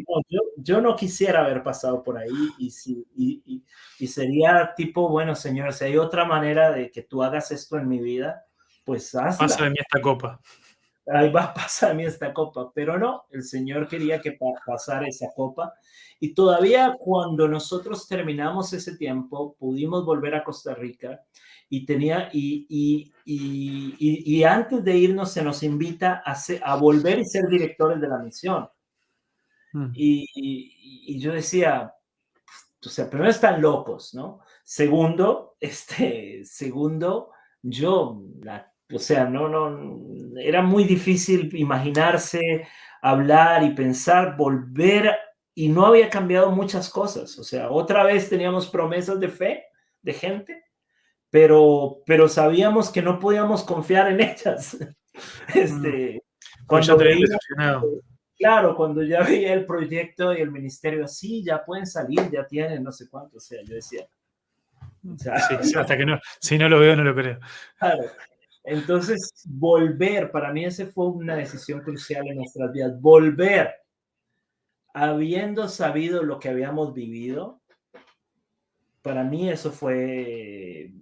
yo, 0.57 0.81
no 0.81 0.95
quisiera 0.95 1.43
haber 1.43 1.63
pasado 1.63 2.03
por 2.03 2.19
ahí 2.19 2.49
y, 2.59 2.69
si, 2.69 3.03
y, 3.15 3.63
y, 3.97 4.07
sería 4.07 4.73
tipo, 4.75 5.09
bueno, 5.09 5.33
señor, 5.33 5.73
si 5.73 5.85
hay 5.85 5.97
otra 5.97 6.25
manera 6.25 6.71
de 6.71 6.91
que 6.91 7.01
tú 7.01 7.23
hagas 7.23 7.49
esto 7.51 7.77
en 7.77 7.87
mi 7.87 7.99
vida, 7.99 8.45
pues 8.85 9.15
hazla. 9.15 9.47
Pasa 9.47 9.63
de 9.63 9.71
mí 9.71 9.77
esta 9.79 9.99
copa. 9.99 10.39
Ahí 11.07 11.31
va 11.31 11.43
a 11.45 11.53
pasar 11.55 11.89
de 11.89 11.95
mí 11.95 12.05
esta 12.05 12.31
copa, 12.31 12.71
pero 12.71 12.99
no, 12.99 13.25
el 13.31 13.41
Señor 13.41 13.87
quería 13.87 14.21
que 14.21 14.37
pasara 14.63 15.07
esa 15.07 15.29
copa 15.35 15.73
y 16.19 16.35
todavía 16.35 16.95
cuando 16.99 17.47
nosotros 17.47 18.07
terminamos 18.07 18.71
ese 18.73 18.95
tiempo, 18.95 19.55
pudimos 19.57 20.05
volver 20.05 20.35
a 20.35 20.43
Costa 20.43 20.75
Rica 20.75 21.19
y 21.73 21.85
tenía, 21.85 22.29
y, 22.33 22.65
y, 22.67 23.13
y, 23.23 24.35
y 24.37 24.43
antes 24.43 24.83
de 24.83 24.97
irnos 24.97 25.31
se 25.31 25.41
nos 25.41 25.63
invita 25.63 26.21
a, 26.25 26.35
a 26.65 26.75
volver 26.75 27.19
y 27.19 27.23
ser 27.23 27.47
directores 27.47 28.01
de 28.01 28.09
la 28.09 28.17
misión. 28.17 28.67
Hmm. 29.71 29.91
Y, 29.95 31.17
yo 31.17 31.31
decía, 31.31 31.93
o 32.85 32.89
sea, 32.89 33.09
primero 33.09 33.31
están 33.31 33.61
locos, 33.61 34.13
¿no? 34.13 34.41
Segundo, 34.65 35.55
este, 35.61 36.43
segundo, 36.43 37.31
yo, 37.61 38.21
o 38.93 38.99
sea, 38.99 39.23
no, 39.29 39.47
no, 39.47 40.37
era 40.41 40.61
muy 40.61 40.83
difícil 40.83 41.55
imaginarse, 41.55 42.67
hablar 43.01 43.63
y 43.63 43.73
pensar, 43.73 44.35
volver, 44.35 45.15
y 45.55 45.69
no 45.69 45.85
había 45.85 46.09
cambiado 46.09 46.51
muchas 46.51 46.89
cosas, 46.89 47.39
o 47.39 47.45
sea, 47.45 47.71
otra 47.71 48.03
vez 48.03 48.29
teníamos 48.29 48.67
promesas 48.67 49.21
de 49.21 49.29
fe 49.29 49.63
de 50.01 50.11
gente, 50.13 50.70
pero, 51.31 52.03
pero 52.05 52.29
sabíamos 52.29 52.91
que 52.91 53.01
no 53.01 53.17
podíamos 53.17 53.63
confiar 53.63 54.11
en 54.11 54.21
ellas. 54.21 54.77
Este, 55.53 56.23
cuando 56.65 56.97
claro, 58.37 58.75
cuando 58.77 59.03
ya 59.03 59.21
veía 59.21 59.53
el 59.53 59.65
proyecto 59.65 60.33
y 60.33 60.39
el 60.39 60.49
ministerio 60.49 61.03
así, 61.03 61.43
ya 61.43 61.65
pueden 61.65 61.85
salir, 61.85 62.31
ya 62.31 62.47
tienen 62.47 62.81
no 62.81 62.93
sé 62.93 63.09
cuánto, 63.09 63.37
o 63.37 63.39
sea, 63.41 63.61
yo 63.61 63.75
decía. 63.75 64.07
hasta 65.77 65.97
que 65.97 66.05
no, 66.05 66.17
si 66.39 66.57
no 66.57 66.69
lo 66.69 66.79
veo, 66.79 66.95
no 66.95 67.03
lo 67.03 67.13
creo. 67.13 67.39
Claro. 67.77 68.03
Entonces, 68.63 69.33
volver, 69.45 70.31
para 70.31 70.53
mí 70.53 70.63
ese 70.63 70.85
fue 70.85 71.07
una 71.07 71.35
decisión 71.35 71.81
crucial 71.81 72.25
en 72.27 72.37
nuestras 72.37 72.71
vidas, 72.71 72.99
volver, 73.01 73.75
habiendo 74.93 75.67
sabido 75.67 76.23
lo 76.23 76.39
que 76.39 76.47
habíamos 76.47 76.93
vivido, 76.93 77.61
para 79.01 79.25
mí 79.25 79.49
eso 79.49 79.71
fue 79.71 80.93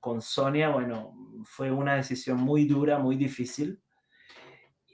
con 0.00 0.22
Sonia, 0.22 0.70
bueno, 0.70 1.14
fue 1.44 1.70
una 1.70 1.94
decisión 1.96 2.38
muy 2.38 2.66
dura, 2.66 2.98
muy 2.98 3.16
difícil. 3.16 3.80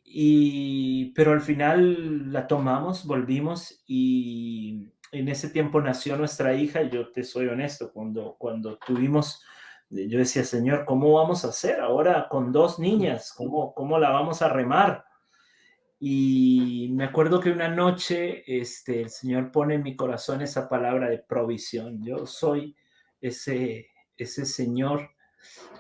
Y, 0.05 1.13
pero 1.15 1.33
al 1.33 1.41
final 1.41 2.33
la 2.33 2.47
tomamos, 2.47 3.07
volvimos 3.07 3.83
y 3.87 4.93
en 5.13 5.29
ese 5.29 5.51
tiempo 5.51 5.81
nació 5.81 6.17
nuestra 6.17 6.55
hija. 6.55 6.83
Yo 6.83 7.11
te 7.11 7.23
soy 7.25 7.47
honesto, 7.47 7.93
cuando, 7.93 8.37
cuando 8.39 8.79
tuvimos, 8.79 9.45
yo 9.91 10.19
decía, 10.19 10.45
Señor, 10.45 10.85
¿cómo 10.85 11.13
vamos 11.15 11.45
a 11.45 11.49
hacer 11.49 11.81
ahora 11.81 12.29
con 12.29 12.53
dos 12.53 12.79
niñas? 12.79 13.33
¿Cómo, 13.37 13.75
cómo 13.75 13.99
la 13.99 14.11
vamos 14.11 14.43
a 14.43 14.49
remar? 14.49 15.05
Y 15.99 16.91
me 16.93 17.05
acuerdo 17.05 17.41
que 17.41 17.51
una 17.51 17.69
noche 17.69 18.45
este, 18.47 19.03
el 19.03 19.11
Señor 19.11 19.51
pone 19.51 19.75
en 19.75 19.83
mi 19.83 19.97
corazón 19.97 20.43
esa 20.43 20.69
palabra 20.69 21.09
de 21.09 21.19
provisión. 21.19 22.03
Yo 22.03 22.27
soy 22.27 22.77
ese, 23.21 23.89
ese 24.17 24.45
Señor 24.45 25.11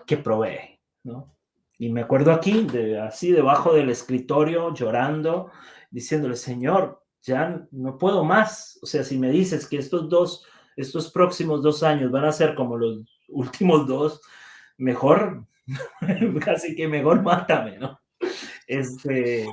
que 0.06 0.16
provee, 0.16 0.80
¿no? 1.04 1.36
Y 1.78 1.90
me 1.90 2.02
acuerdo 2.02 2.32
aquí, 2.32 2.64
de, 2.64 2.98
así 3.00 3.32
debajo 3.32 3.74
del 3.74 3.90
escritorio, 3.90 4.72
llorando, 4.72 5.50
diciéndole, 5.90 6.36
Señor, 6.36 7.02
ya 7.22 7.66
no 7.70 7.98
puedo 7.98 8.24
más. 8.24 8.78
O 8.82 8.86
sea, 8.86 9.04
si 9.04 9.18
me 9.18 9.30
dices 9.30 9.66
que 9.68 9.76
estos 9.76 10.08
dos, 10.08 10.46
estos 10.76 11.10
próximos 11.10 11.62
dos 11.62 11.82
años 11.82 12.10
van 12.10 12.24
a 12.24 12.32
ser 12.32 12.54
como 12.54 12.78
los 12.78 13.00
últimos 13.28 13.86
dos, 13.86 14.22
mejor, 14.78 15.44
casi 16.44 16.74
que 16.74 16.88
mejor 16.88 17.22
mátame, 17.22 17.78
¿no? 17.78 18.00
Este, 18.66 19.46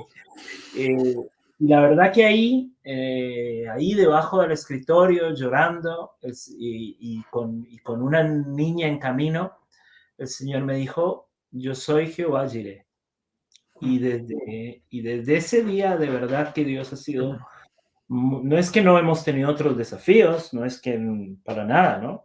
eh, 0.76 1.16
la 1.58 1.80
verdad 1.80 2.12
que 2.12 2.24
ahí, 2.24 2.74
eh, 2.82 3.64
ahí 3.72 3.94
debajo 3.94 4.42
del 4.42 4.52
escritorio, 4.52 5.34
llorando 5.34 6.16
y, 6.58 7.22
con, 7.30 7.66
con, 7.82 8.02
una 8.02 8.24
niña 8.24 8.88
en 8.88 8.98
camino, 8.98 9.52
el 10.18 10.28
Señor 10.28 10.62
me 10.62 10.76
dijo, 10.76 11.30
yo 11.50 11.74
soy 11.74 12.08
Jehová 12.08 12.48
Jireh. 12.48 12.86
Y 13.80 13.98
desde, 13.98 14.84
y 14.88 15.02
desde 15.02 15.36
ese 15.36 15.64
día, 15.64 15.96
de 15.96 16.08
verdad 16.08 16.52
que 16.52 16.64
Dios 16.64 16.92
ha 16.92 16.96
sido, 16.96 17.38
no 18.08 18.58
es 18.58 18.70
que 18.70 18.82
no 18.82 18.98
hemos 18.98 19.24
tenido 19.24 19.50
otros 19.50 19.76
desafíos, 19.76 20.54
no 20.54 20.64
es 20.64 20.80
que 20.80 20.98
para 21.44 21.64
nada, 21.64 21.98
¿no? 21.98 22.22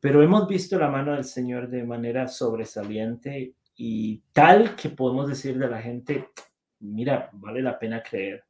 Pero 0.00 0.22
hemos 0.22 0.46
visto 0.46 0.78
la 0.78 0.88
mano 0.88 1.12
del 1.12 1.24
Señor 1.24 1.68
de 1.68 1.84
manera 1.84 2.28
sobresaliente 2.28 3.54
y 3.76 4.22
tal 4.32 4.76
que 4.76 4.90
podemos 4.90 5.28
decir 5.28 5.58
de 5.58 5.68
la 5.68 5.80
gente, 5.80 6.28
mira, 6.80 7.30
vale 7.32 7.62
la 7.62 7.78
pena 7.78 8.02
creer, 8.02 8.44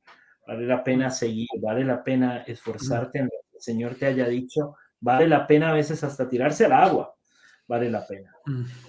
vale 0.47 0.67
la 0.67 0.83
pena 0.83 1.11
seguir, 1.11 1.49
vale 1.61 1.85
la 1.85 2.03
pena 2.03 2.43
esforzarte 2.43 3.19
en 3.19 3.25
lo 3.27 3.31
que 3.31 3.57
el 3.57 3.63
Señor 3.63 3.95
te 3.95 4.07
haya 4.07 4.27
dicho, 4.29 4.77
vale 5.01 5.29
la 5.29 5.47
pena 5.47 5.71
a 5.71 5.75
veces 5.75 6.03
hasta 6.05 6.29
tirarse 6.29 6.67
al 6.67 6.73
agua, 6.73 7.15
vale 7.67 7.91
la 7.91 8.07
pena. 8.07 8.35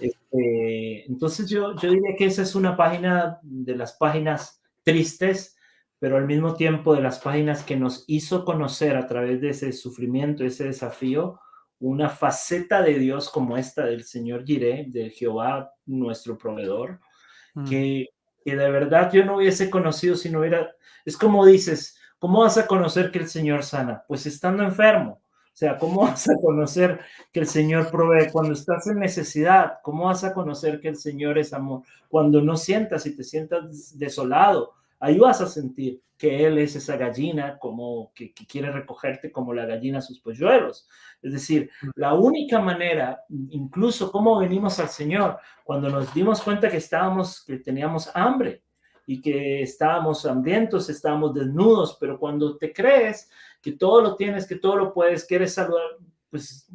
Este, 0.00 1.06
entonces 1.06 1.48
yo, 1.48 1.74
yo 1.76 1.90
diría 1.90 2.16
que 2.16 2.26
esa 2.26 2.42
es 2.42 2.54
una 2.54 2.76
página 2.76 3.38
de 3.42 3.76
las 3.76 3.94
páginas 3.94 4.62
tristes, 4.82 5.56
pero 5.98 6.16
al 6.16 6.26
mismo 6.26 6.54
tiempo 6.54 6.94
de 6.94 7.02
las 7.02 7.18
páginas 7.18 7.62
que 7.64 7.76
nos 7.76 8.04
hizo 8.06 8.44
conocer 8.44 8.96
a 8.96 9.06
través 9.06 9.40
de 9.40 9.50
ese 9.50 9.72
sufrimiento, 9.72 10.44
ese 10.44 10.64
desafío, 10.64 11.40
una 11.78 12.08
faceta 12.08 12.82
de 12.82 12.98
Dios 12.98 13.28
como 13.30 13.56
esta 13.56 13.84
del 13.84 14.04
Señor 14.04 14.44
Jireh, 14.44 14.86
de 14.88 15.10
Jehová, 15.10 15.72
nuestro 15.86 16.38
proveedor, 16.38 17.00
mm. 17.54 17.68
que, 17.68 18.08
que, 18.46 18.56
de 18.56 18.70
verdad 18.70 19.10
yo 19.12 19.24
no 19.24 19.36
hubiese 19.36 19.68
conocido 19.68 20.14
si 20.14 20.30
no 20.30 20.40
hubiera, 20.40 20.74
es 21.04 21.16
como 21.16 21.44
dices, 21.44 21.98
¿cómo 22.20 22.40
vas 22.40 22.56
a 22.56 22.66
conocer 22.66 23.10
que 23.10 23.18
el 23.18 23.28
Señor 23.28 23.64
sana? 23.64 24.04
Pues 24.06 24.24
estando 24.26 24.62
enfermo. 24.62 25.20
O 25.20 25.58
sea, 25.58 25.78
¿cómo 25.78 26.00
vas 26.06 26.28
a 26.28 26.36
conocer 26.40 27.00
que 27.32 27.40
el 27.40 27.48
Señor 27.48 27.90
provee 27.90 28.30
cuando 28.30 28.52
estás 28.52 28.86
en 28.86 29.00
necesidad? 29.00 29.78
¿Cómo 29.82 30.04
vas 30.04 30.22
a 30.22 30.32
conocer 30.32 30.80
que 30.80 30.88
el 30.88 30.96
Señor 30.96 31.38
es 31.38 31.52
amor? 31.52 31.82
Cuando 32.08 32.40
no 32.40 32.56
sientas 32.56 33.04
y 33.06 33.16
te 33.16 33.24
sientas 33.24 33.98
desolado, 33.98 34.74
ahí 35.00 35.18
vas 35.18 35.40
a 35.40 35.46
sentir 35.46 36.02
que 36.16 36.46
Él 36.46 36.58
es 36.58 36.76
esa 36.76 36.96
gallina 36.96 37.58
como 37.58 38.12
que, 38.14 38.32
quiere 38.32 38.70
recogerte 38.70 39.30
como 39.30 39.52
la 39.52 39.66
gallina 39.66 40.00
sus 40.00 40.20
polluelos. 40.20 40.88
Es 41.22 41.32
decir, 41.32 41.70
la 41.94 42.14
única 42.14 42.58
manera, 42.60 43.22
incluso 43.50 44.10
cómo 44.10 44.38
venimos 44.38 44.78
al 44.80 44.88
Señor, 44.88 45.38
cuando 45.64 45.90
nos 45.90 46.12
dimos 46.14 46.40
cuenta 46.42 46.70
que 46.70 46.78
estábamos, 46.78 47.44
que 47.44 47.58
teníamos 47.58 48.10
hambre 48.14 48.62
y 49.06 49.20
que 49.20 49.62
estábamos 49.62 50.24
hambrientos, 50.24 50.88
estábamos 50.88 51.34
desnudos, 51.34 51.96
pero 52.00 52.18
cuando 52.18 52.56
te 52.56 52.72
crees 52.72 53.30
que 53.60 53.72
todo 53.72 54.00
lo 54.00 54.16
tienes, 54.16 54.46
que 54.46 54.56
todo 54.56 54.76
lo 54.76 54.94
puedes, 54.94 55.26
que 55.26 55.36
eres 55.36 55.54
saludar, 55.54 55.82
pues, 56.30 56.68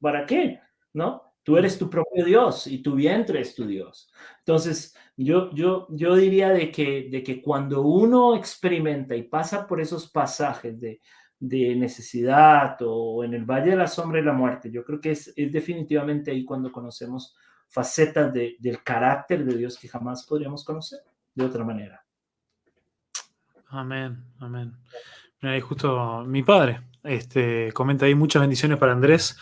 ¿para 0.00 0.24
qué? 0.26 0.60
¿No? 0.92 1.22
Tú 1.46 1.56
eres 1.56 1.78
tu 1.78 1.88
propio 1.88 2.24
Dios 2.24 2.66
y 2.66 2.82
tu 2.82 2.96
vientre 2.96 3.40
es 3.40 3.54
tu 3.54 3.68
Dios. 3.68 4.10
Entonces, 4.40 4.96
yo, 5.16 5.52
yo, 5.52 5.86
yo 5.90 6.16
diría 6.16 6.48
de 6.48 6.72
que, 6.72 7.08
de 7.08 7.22
que 7.22 7.40
cuando 7.40 7.82
uno 7.82 8.34
experimenta 8.34 9.14
y 9.14 9.22
pasa 9.22 9.64
por 9.64 9.80
esos 9.80 10.10
pasajes 10.10 10.80
de, 10.80 11.00
de 11.38 11.76
necesidad 11.76 12.76
o 12.80 13.22
en 13.22 13.32
el 13.32 13.44
Valle 13.44 13.70
de 13.70 13.76
la 13.76 13.86
Sombra 13.86 14.18
y 14.18 14.24
la 14.24 14.32
Muerte, 14.32 14.72
yo 14.72 14.84
creo 14.84 15.00
que 15.00 15.12
es, 15.12 15.32
es 15.36 15.52
definitivamente 15.52 16.32
ahí 16.32 16.44
cuando 16.44 16.72
conocemos 16.72 17.36
facetas 17.68 18.32
de, 18.32 18.56
del 18.58 18.82
carácter 18.82 19.44
de 19.44 19.56
Dios 19.56 19.78
que 19.78 19.86
jamás 19.86 20.26
podríamos 20.26 20.64
conocer 20.64 20.98
de 21.32 21.44
otra 21.44 21.62
manera. 21.62 22.04
Amén, 23.68 24.20
amén. 24.40 24.72
Mira, 25.40 25.60
justo 25.60 26.24
mi 26.26 26.42
padre 26.42 26.80
este, 27.04 27.70
comenta 27.72 28.06
ahí 28.06 28.16
muchas 28.16 28.42
bendiciones 28.42 28.80
para 28.80 28.90
Andrés. 28.90 29.38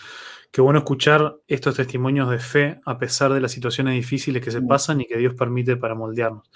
Qué 0.55 0.61
bueno 0.61 0.79
escuchar 0.79 1.35
estos 1.49 1.75
testimonios 1.75 2.31
de 2.31 2.39
fe 2.39 2.81
a 2.85 2.97
pesar 2.97 3.33
de 3.33 3.41
las 3.41 3.51
situaciones 3.51 3.95
difíciles 3.95 4.41
que 4.41 4.53
se 4.53 4.63
pasan 4.63 5.01
y 5.01 5.05
que 5.05 5.19
Dios 5.19 5.35
permite 5.35 5.77
para 5.77 5.97
moldearnos. 5.97 6.49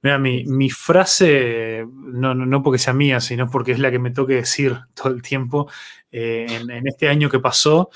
Mira, 0.00 0.16
mi, 0.16 0.70
frase, 0.70 1.84
no, 1.92 2.36
no, 2.36 2.62
porque 2.62 2.78
sea 2.78 2.92
mía, 2.92 3.18
sino 3.18 3.50
porque 3.50 3.72
es 3.72 3.80
la 3.80 3.90
que 3.90 3.98
me 3.98 4.12
toque 4.12 4.34
decir 4.34 4.78
todo 4.94 5.12
el 5.12 5.22
tiempo 5.22 5.68
eh, 6.12 6.46
en, 6.48 6.86
este 6.86 7.08
año 7.08 7.28
que 7.28 7.40
pasó, 7.40 7.90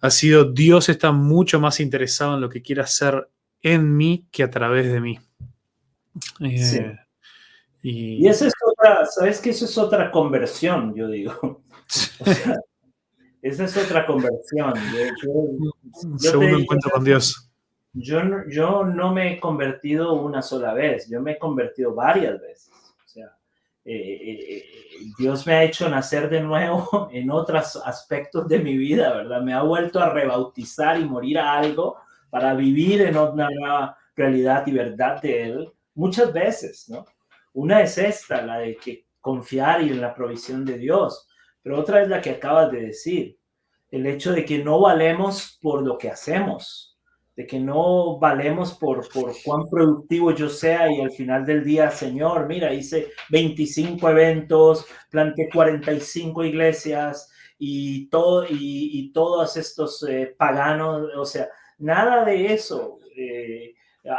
ha 0.00 0.10
sido 0.10 0.50
Dios 0.50 0.88
está 0.88 1.12
mucho 1.12 1.60
más 1.60 1.78
interesado 1.78 2.34
en 2.34 2.40
lo 2.40 2.48
que 2.48 2.60
quiere 2.60 2.82
hacer 2.82 3.30
en 3.62 3.96
mí 3.96 4.26
que 4.32 4.42
a 4.42 4.50
través 4.50 4.92
de 4.92 5.00
mí. 5.00 5.20
Eh, 6.40 6.96
y, 7.82 8.24
y 8.24 8.26
esa 8.26 8.48
es 8.48 8.54
otra, 8.68 9.06
¿sabes 9.06 9.38
que 9.38 9.50
Eso 9.50 9.66
es 9.66 9.78
otra 9.78 10.10
conversión, 10.10 10.92
yo 10.96 11.06
digo. 11.06 11.62
Esa 13.46 13.64
es 13.64 13.76
otra 13.76 14.04
conversión. 14.04 14.74
Segundo 16.18 16.58
encuentro 16.58 16.90
con 16.90 17.04
Dios. 17.04 17.48
Yo, 17.92 18.20
yo 18.48 18.84
no 18.84 19.12
me 19.12 19.34
he 19.34 19.40
convertido 19.40 20.14
una 20.14 20.42
sola 20.42 20.74
vez, 20.74 21.08
yo 21.08 21.22
me 21.22 21.32
he 21.32 21.38
convertido 21.38 21.94
varias 21.94 22.40
veces. 22.40 22.72
O 22.72 23.08
sea, 23.08 23.26
eh, 23.84 23.94
eh, 23.94 24.46
eh, 24.50 24.64
Dios 25.16 25.46
me 25.46 25.54
ha 25.54 25.62
hecho 25.62 25.88
nacer 25.88 26.28
de 26.28 26.40
nuevo 26.40 27.08
en 27.12 27.30
otros 27.30 27.76
aspectos 27.76 28.48
de 28.48 28.58
mi 28.58 28.76
vida, 28.76 29.14
¿verdad? 29.14 29.40
Me 29.42 29.54
ha 29.54 29.62
vuelto 29.62 30.00
a 30.00 30.10
rebautizar 30.10 30.98
y 30.98 31.04
morir 31.04 31.38
a 31.38 31.56
algo 31.56 31.98
para 32.30 32.52
vivir 32.52 33.02
en 33.02 33.16
otra 33.16 33.48
nueva 33.48 33.96
realidad 34.16 34.66
y 34.66 34.72
verdad 34.72 35.22
de 35.22 35.44
Él 35.44 35.72
muchas 35.94 36.32
veces, 36.32 36.88
¿no? 36.88 37.04
Una 37.52 37.80
es 37.80 37.96
esta, 37.96 38.42
la 38.42 38.58
de 38.58 38.76
que 38.76 39.06
confiar 39.20 39.82
y 39.82 39.90
en 39.90 40.00
la 40.00 40.12
provisión 40.12 40.64
de 40.64 40.78
Dios 40.78 41.28
pero 41.66 41.80
otra 41.80 42.00
es 42.00 42.08
la 42.08 42.22
que 42.22 42.30
acabas 42.30 42.70
de 42.70 42.80
decir, 42.80 43.40
el 43.90 44.06
hecho 44.06 44.32
de 44.32 44.44
que 44.44 44.62
no 44.62 44.80
valemos 44.80 45.58
por 45.60 45.82
lo 45.82 45.98
que 45.98 46.08
hacemos, 46.08 46.96
de 47.34 47.44
que 47.44 47.58
no 47.58 48.20
valemos 48.20 48.74
por, 48.74 49.08
por 49.08 49.32
cuán 49.44 49.68
productivo 49.68 50.30
yo 50.30 50.48
sea 50.48 50.92
y 50.92 51.00
al 51.00 51.10
final 51.10 51.44
del 51.44 51.64
día, 51.64 51.90
Señor, 51.90 52.46
mira, 52.46 52.72
hice 52.72 53.08
25 53.30 54.08
eventos, 54.10 54.86
planté 55.10 55.48
45 55.52 56.44
iglesias 56.44 57.32
y, 57.58 58.08
todo, 58.10 58.46
y, 58.48 59.10
todos 59.12 59.56
estos 59.56 60.04
eh, 60.08 60.36
paganos, 60.38 61.08
o 61.18 61.24
sea, 61.24 61.48
nada 61.78 62.24
de 62.24 62.54
eso 62.54 63.00
eh, 63.16 63.74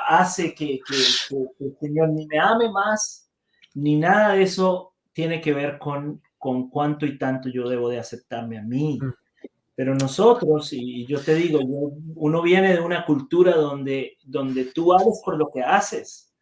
hace 0.06 0.54
que, 0.54 0.82
que 0.86 0.96
el 1.62 1.78
Señor 1.80 2.10
ni 2.10 2.28
me 2.28 2.40
ame 2.40 2.70
más, 2.70 3.32
ni 3.74 3.96
nada 3.96 4.34
de 4.34 4.44
eso 4.44 4.96
tiene 5.14 5.40
que 5.40 5.54
ver 5.54 5.78
con 5.80 6.22
con 6.38 6.70
cuánto 6.70 7.06
y 7.06 7.18
tanto 7.18 7.50
yo 7.50 7.68
debo 7.68 7.90
de 7.90 8.00
aceptarme 8.00 8.58
a 8.58 8.64
mí. 8.64 9.00
Mm. 9.02 9.14
Pero 9.76 9.94
nosotros, 9.94 10.74
y 10.74 11.06
yo 11.06 11.20
te 11.20 11.36
digo, 11.36 11.60
uno 12.16 12.42
viene 12.42 12.74
de 12.74 12.80
una 12.80 13.06
cultura 13.06 13.56
donde, 13.56 14.18
donde 14.24 14.66
tú 14.66 14.92
haces 14.92 15.22
por 15.24 15.38
lo 15.38 15.52
que 15.52 15.62
haces 15.62 16.34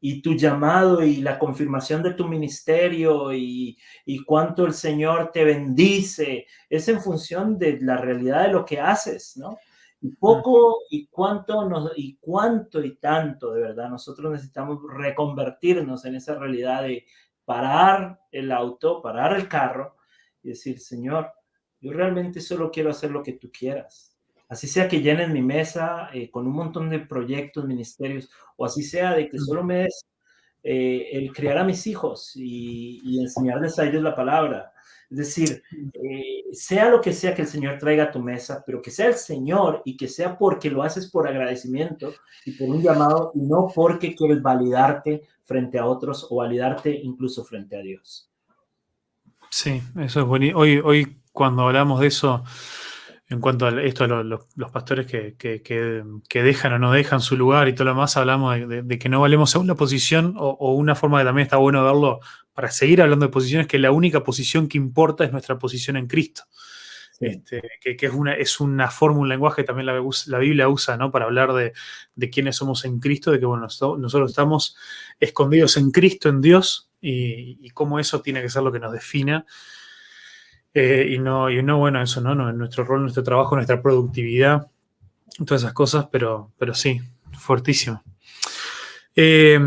y 0.00 0.22
tu 0.22 0.34
llamado 0.34 1.02
y 1.02 1.16
la 1.16 1.38
confirmación 1.38 2.02
de 2.02 2.14
tu 2.14 2.26
ministerio 2.26 3.32
y, 3.34 3.76
y, 4.06 4.24
cuánto 4.24 4.64
el 4.64 4.72
Señor 4.72 5.30
te 5.32 5.44
bendice, 5.44 6.46
es 6.70 6.88
en 6.88 7.00
función 7.00 7.58
de 7.58 7.78
la 7.80 7.96
realidad 7.96 8.46
de 8.46 8.52
lo 8.52 8.64
que 8.64 8.80
haces, 8.80 9.36
¿no? 9.36 9.58
Y 10.00 10.10
poco 10.10 10.78
y 10.90 11.08
cuánto, 11.08 11.68
nos, 11.68 11.90
y 11.96 12.16
cuánto 12.20 12.82
y 12.84 12.96
tanto, 12.96 13.52
de 13.52 13.62
verdad, 13.62 13.90
nosotros 13.90 14.30
necesitamos 14.30 14.78
reconvertirnos 14.96 16.04
en 16.04 16.14
esa 16.14 16.38
realidad 16.38 16.84
de 16.84 17.04
parar 17.48 18.20
el 18.30 18.52
auto, 18.52 19.00
parar 19.00 19.34
el 19.34 19.48
carro 19.48 19.96
y 20.42 20.50
decir, 20.50 20.78
Señor, 20.78 21.32
yo 21.80 21.94
realmente 21.94 22.42
solo 22.42 22.70
quiero 22.70 22.90
hacer 22.90 23.10
lo 23.10 23.22
que 23.22 23.32
tú 23.32 23.50
quieras. 23.50 24.14
Así 24.50 24.66
sea 24.66 24.86
que 24.86 25.00
llenen 25.00 25.32
mi 25.32 25.40
mesa 25.40 26.10
eh, 26.12 26.30
con 26.30 26.46
un 26.46 26.52
montón 26.52 26.90
de 26.90 26.98
proyectos, 26.98 27.64
ministerios, 27.64 28.28
o 28.58 28.66
así 28.66 28.82
sea 28.82 29.14
de 29.14 29.30
que 29.30 29.38
solo 29.38 29.64
me 29.64 29.76
des 29.84 30.06
eh, 30.62 31.08
el 31.12 31.32
criar 31.32 31.56
a 31.56 31.64
mis 31.64 31.86
hijos 31.86 32.32
y, 32.34 33.18
enseñarles 33.18 33.78
a 33.78 33.86
ellos 33.86 34.02
la 34.02 34.14
palabra. 34.14 34.70
Es 35.10 35.16
decir, 35.16 35.62
eh, 35.72 36.44
sea 36.52 36.90
lo 36.90 37.00
que 37.00 37.14
sea 37.14 37.34
que 37.34 37.42
el 37.42 37.48
Señor 37.48 37.78
traiga 37.78 38.04
a 38.04 38.10
tu 38.10 38.20
mesa, 38.20 38.62
pero 38.66 38.82
que 38.82 38.90
sea 38.90 39.06
el 39.06 39.14
Señor 39.14 39.80
y 39.84 39.96
que 39.96 40.06
sea 40.06 40.36
porque 40.36 40.70
lo 40.70 40.82
haces 40.82 41.10
por 41.10 41.26
agradecimiento 41.26 42.12
y 42.44 42.52
por 42.52 42.68
un 42.68 42.82
llamado 42.82 43.32
y 43.34 43.40
no 43.40 43.68
porque 43.74 44.14
quieres 44.14 44.42
validarte 44.42 45.22
frente 45.44 45.78
a 45.78 45.86
otros 45.86 46.26
o 46.28 46.36
validarte 46.36 46.90
incluso 46.90 47.42
frente 47.42 47.76
a 47.76 47.80
Dios. 47.80 48.30
Sí, 49.50 49.82
eso 49.98 50.20
es 50.20 50.26
bueno. 50.26 50.58
Hoy, 50.58 50.78
hoy 50.84 51.22
cuando 51.32 51.62
hablamos 51.62 52.00
de 52.00 52.08
eso, 52.08 52.44
en 53.28 53.40
cuanto 53.40 53.66
a 53.66 53.82
esto, 53.82 54.06
los, 54.06 54.46
pastores 54.72 55.06
que, 55.06 56.22
dejan 56.32 56.72
o 56.72 56.78
no 56.78 56.92
dejan 56.92 57.20
su 57.20 57.36
lugar 57.36 57.68
y 57.68 57.74
todo 57.74 57.84
lo 57.84 57.90
demás, 57.90 58.16
hablamos 58.16 58.56
de, 58.68 58.98
que 58.98 59.08
no 59.08 59.20
valemos 59.20 59.50
según 59.50 59.66
la 59.66 59.74
posición 59.74 60.34
o, 60.36 60.72
una 60.74 60.94
forma 60.94 61.18
que 61.18 61.26
también 61.26 61.44
está 61.44 61.58
bueno 61.58 61.84
verlo 61.84 62.20
para 62.54 62.70
seguir 62.70 63.02
hablando 63.02 63.26
de 63.26 63.32
posiciones, 63.32 63.66
que 63.66 63.78
la 63.78 63.90
única 63.90 64.24
posición 64.24 64.66
que 64.66 64.78
importa 64.78 65.24
es 65.24 65.32
nuestra 65.32 65.58
posición 65.58 65.96
en 65.96 66.06
Cristo. 66.06 66.44
Este, 67.20 67.60
que, 67.80 67.96
es, 68.00 68.12
una, 68.12 68.34
es 68.34 68.60
una 68.60 68.88
forma, 68.90 69.18
un 69.18 69.28
lenguaje 69.28 69.62
que 69.62 69.66
también 69.66 69.86
la, 69.86 70.00
la 70.26 70.38
Biblia 70.38 70.68
usa, 70.68 70.96
¿no? 70.96 71.10
Para 71.10 71.24
hablar 71.24 71.52
de, 71.52 71.72
de, 72.14 72.30
quiénes 72.30 72.54
somos 72.54 72.84
en 72.84 73.00
Cristo, 73.00 73.32
de 73.32 73.40
que, 73.40 73.46
bueno, 73.46 73.64
nosotros 73.64 74.30
estamos 74.30 74.76
escondidos 75.18 75.76
en 75.78 75.90
Cristo, 75.90 76.28
en 76.28 76.40
Dios, 76.40 76.88
y, 77.00 77.70
cómo 77.70 77.98
eso 77.98 78.20
tiene 78.22 78.42
que 78.42 78.48
ser 78.48 78.62
lo 78.62 78.72
que 78.72 78.80
nos 78.80 78.92
defina. 78.92 79.46
Eh, 80.74 81.06
y, 81.10 81.18
no, 81.18 81.50
y 81.50 81.62
no, 81.62 81.78
bueno, 81.78 82.02
eso, 82.02 82.20
¿no? 82.20 82.34
no 82.34 82.52
nuestro 82.52 82.84
rol, 82.84 83.02
nuestro 83.02 83.22
trabajo, 83.22 83.56
nuestra 83.56 83.82
productividad, 83.82 84.68
todas 85.44 85.62
esas 85.62 85.72
cosas, 85.72 86.08
pero, 86.10 86.52
pero 86.58 86.74
sí, 86.74 87.00
fuertísimo. 87.32 88.02
Eh, 89.16 89.58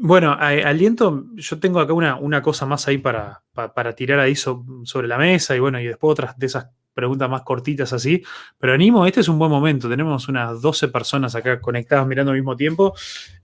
bueno, 0.00 0.32
aliento, 0.32 1.26
yo 1.34 1.58
tengo 1.58 1.80
acá 1.80 1.92
una, 1.92 2.16
una 2.16 2.40
cosa 2.40 2.66
más 2.66 2.86
ahí 2.86 2.98
para, 2.98 3.42
para, 3.52 3.94
tirar 3.94 4.20
ahí 4.20 4.36
sobre 4.36 5.08
la 5.08 5.18
mesa 5.18 5.56
y 5.56 5.58
bueno, 5.58 5.80
y 5.80 5.86
después 5.86 6.12
otras 6.12 6.38
de 6.38 6.46
esas 6.46 6.68
preguntas 6.98 7.30
más 7.30 7.42
cortitas 7.42 7.92
así. 7.92 8.22
Pero 8.58 8.74
animo, 8.74 9.06
este 9.06 9.20
es 9.20 9.28
un 9.28 9.38
buen 9.38 9.50
momento. 9.50 9.88
Tenemos 9.88 10.28
unas 10.28 10.60
12 10.60 10.88
personas 10.88 11.34
acá 11.36 11.60
conectadas 11.60 12.06
mirando 12.06 12.32
al 12.32 12.38
mismo 12.38 12.56
tiempo. 12.56 12.92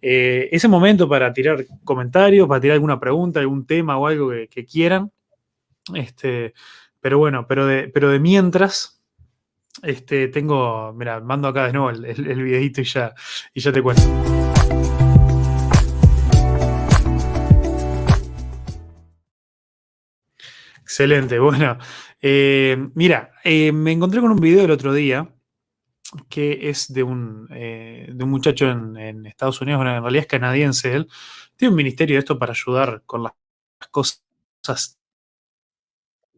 Eh, 0.03 0.49
ese 0.51 0.67
momento 0.67 1.09
para 1.09 1.33
tirar 1.33 1.65
comentarios, 1.85 2.49
para 2.49 2.61
tirar 2.61 2.75
alguna 2.75 2.99
pregunta, 2.99 3.39
algún 3.39 3.65
tema 3.65 3.97
o 3.97 4.07
algo 4.07 4.31
que, 4.51 4.65
quieran. 4.65 5.11
Este, 5.95 6.55
pero 7.05 7.19
bueno, 7.19 7.47
pero 7.47 7.67
de, 7.67 7.89
pero 7.89 8.09
de 8.09 8.19
mientras, 8.19 9.05
este, 9.83 10.29
tengo, 10.29 10.95
mira, 10.95 11.21
mando 11.21 11.49
acá 11.49 11.67
de 11.67 11.75
nuevo 11.75 11.91
el, 11.91 12.43
videito 12.43 12.81
y 12.81 12.85
ya, 12.85 13.13
y 13.53 13.61
ya 13.61 13.71
te 13.71 13.83
cuento. 13.83 14.03
Excelente, 20.81 21.39
bueno. 21.39 21.77
Eh, 22.23 22.89
mira, 22.95 23.33
eh, 23.45 23.71
me 23.71 23.93
encontré 23.93 24.23
con 24.23 24.31
un 24.31 24.41
video 24.41 24.65
el 24.65 24.71
otro 24.71 24.95
día 24.95 25.31
que 26.31 26.71
es 26.71 26.91
de 26.91 27.03
un, 27.03 27.49
eh, 27.51 28.09
de 28.11 28.25
un 28.25 28.31
muchacho 28.31 28.71
en, 28.71 29.27
Estados 29.27 29.61
Unidos, 29.61 29.81
bueno, 29.81 29.95
en 29.95 30.03
realidad 30.03 30.23
es 30.23 30.29
canadiense 30.29 30.95
él, 30.95 31.11
tiene 31.55 31.69
un 31.69 31.77
ministerio 31.77 32.17
de 32.17 32.21
esto 32.21 32.39
para 32.39 32.53
ayudar 32.53 33.03
con 33.05 33.25
las 33.25 33.35
cosas 33.91 35.04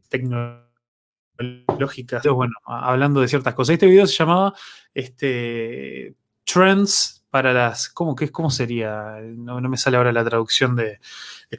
tecnológicas, 0.08 2.26
bueno, 2.26 2.54
hablando 2.64 3.20
de 3.20 3.28
ciertas 3.28 3.54
cosas. 3.54 3.74
Este 3.74 3.86
video 3.86 4.06
se 4.06 4.14
llamaba 4.14 4.54
este, 4.94 6.14
Trends 6.44 7.16
para 7.30 7.52
las, 7.52 7.88
¿cómo, 7.90 8.14
qué, 8.14 8.30
cómo 8.30 8.50
sería? 8.50 9.18
No, 9.20 9.60
me 9.60 9.76
sale 9.76 9.96
ahora 9.96 10.12
la 10.12 10.24
traducción 10.24 10.76
de, 10.76 11.00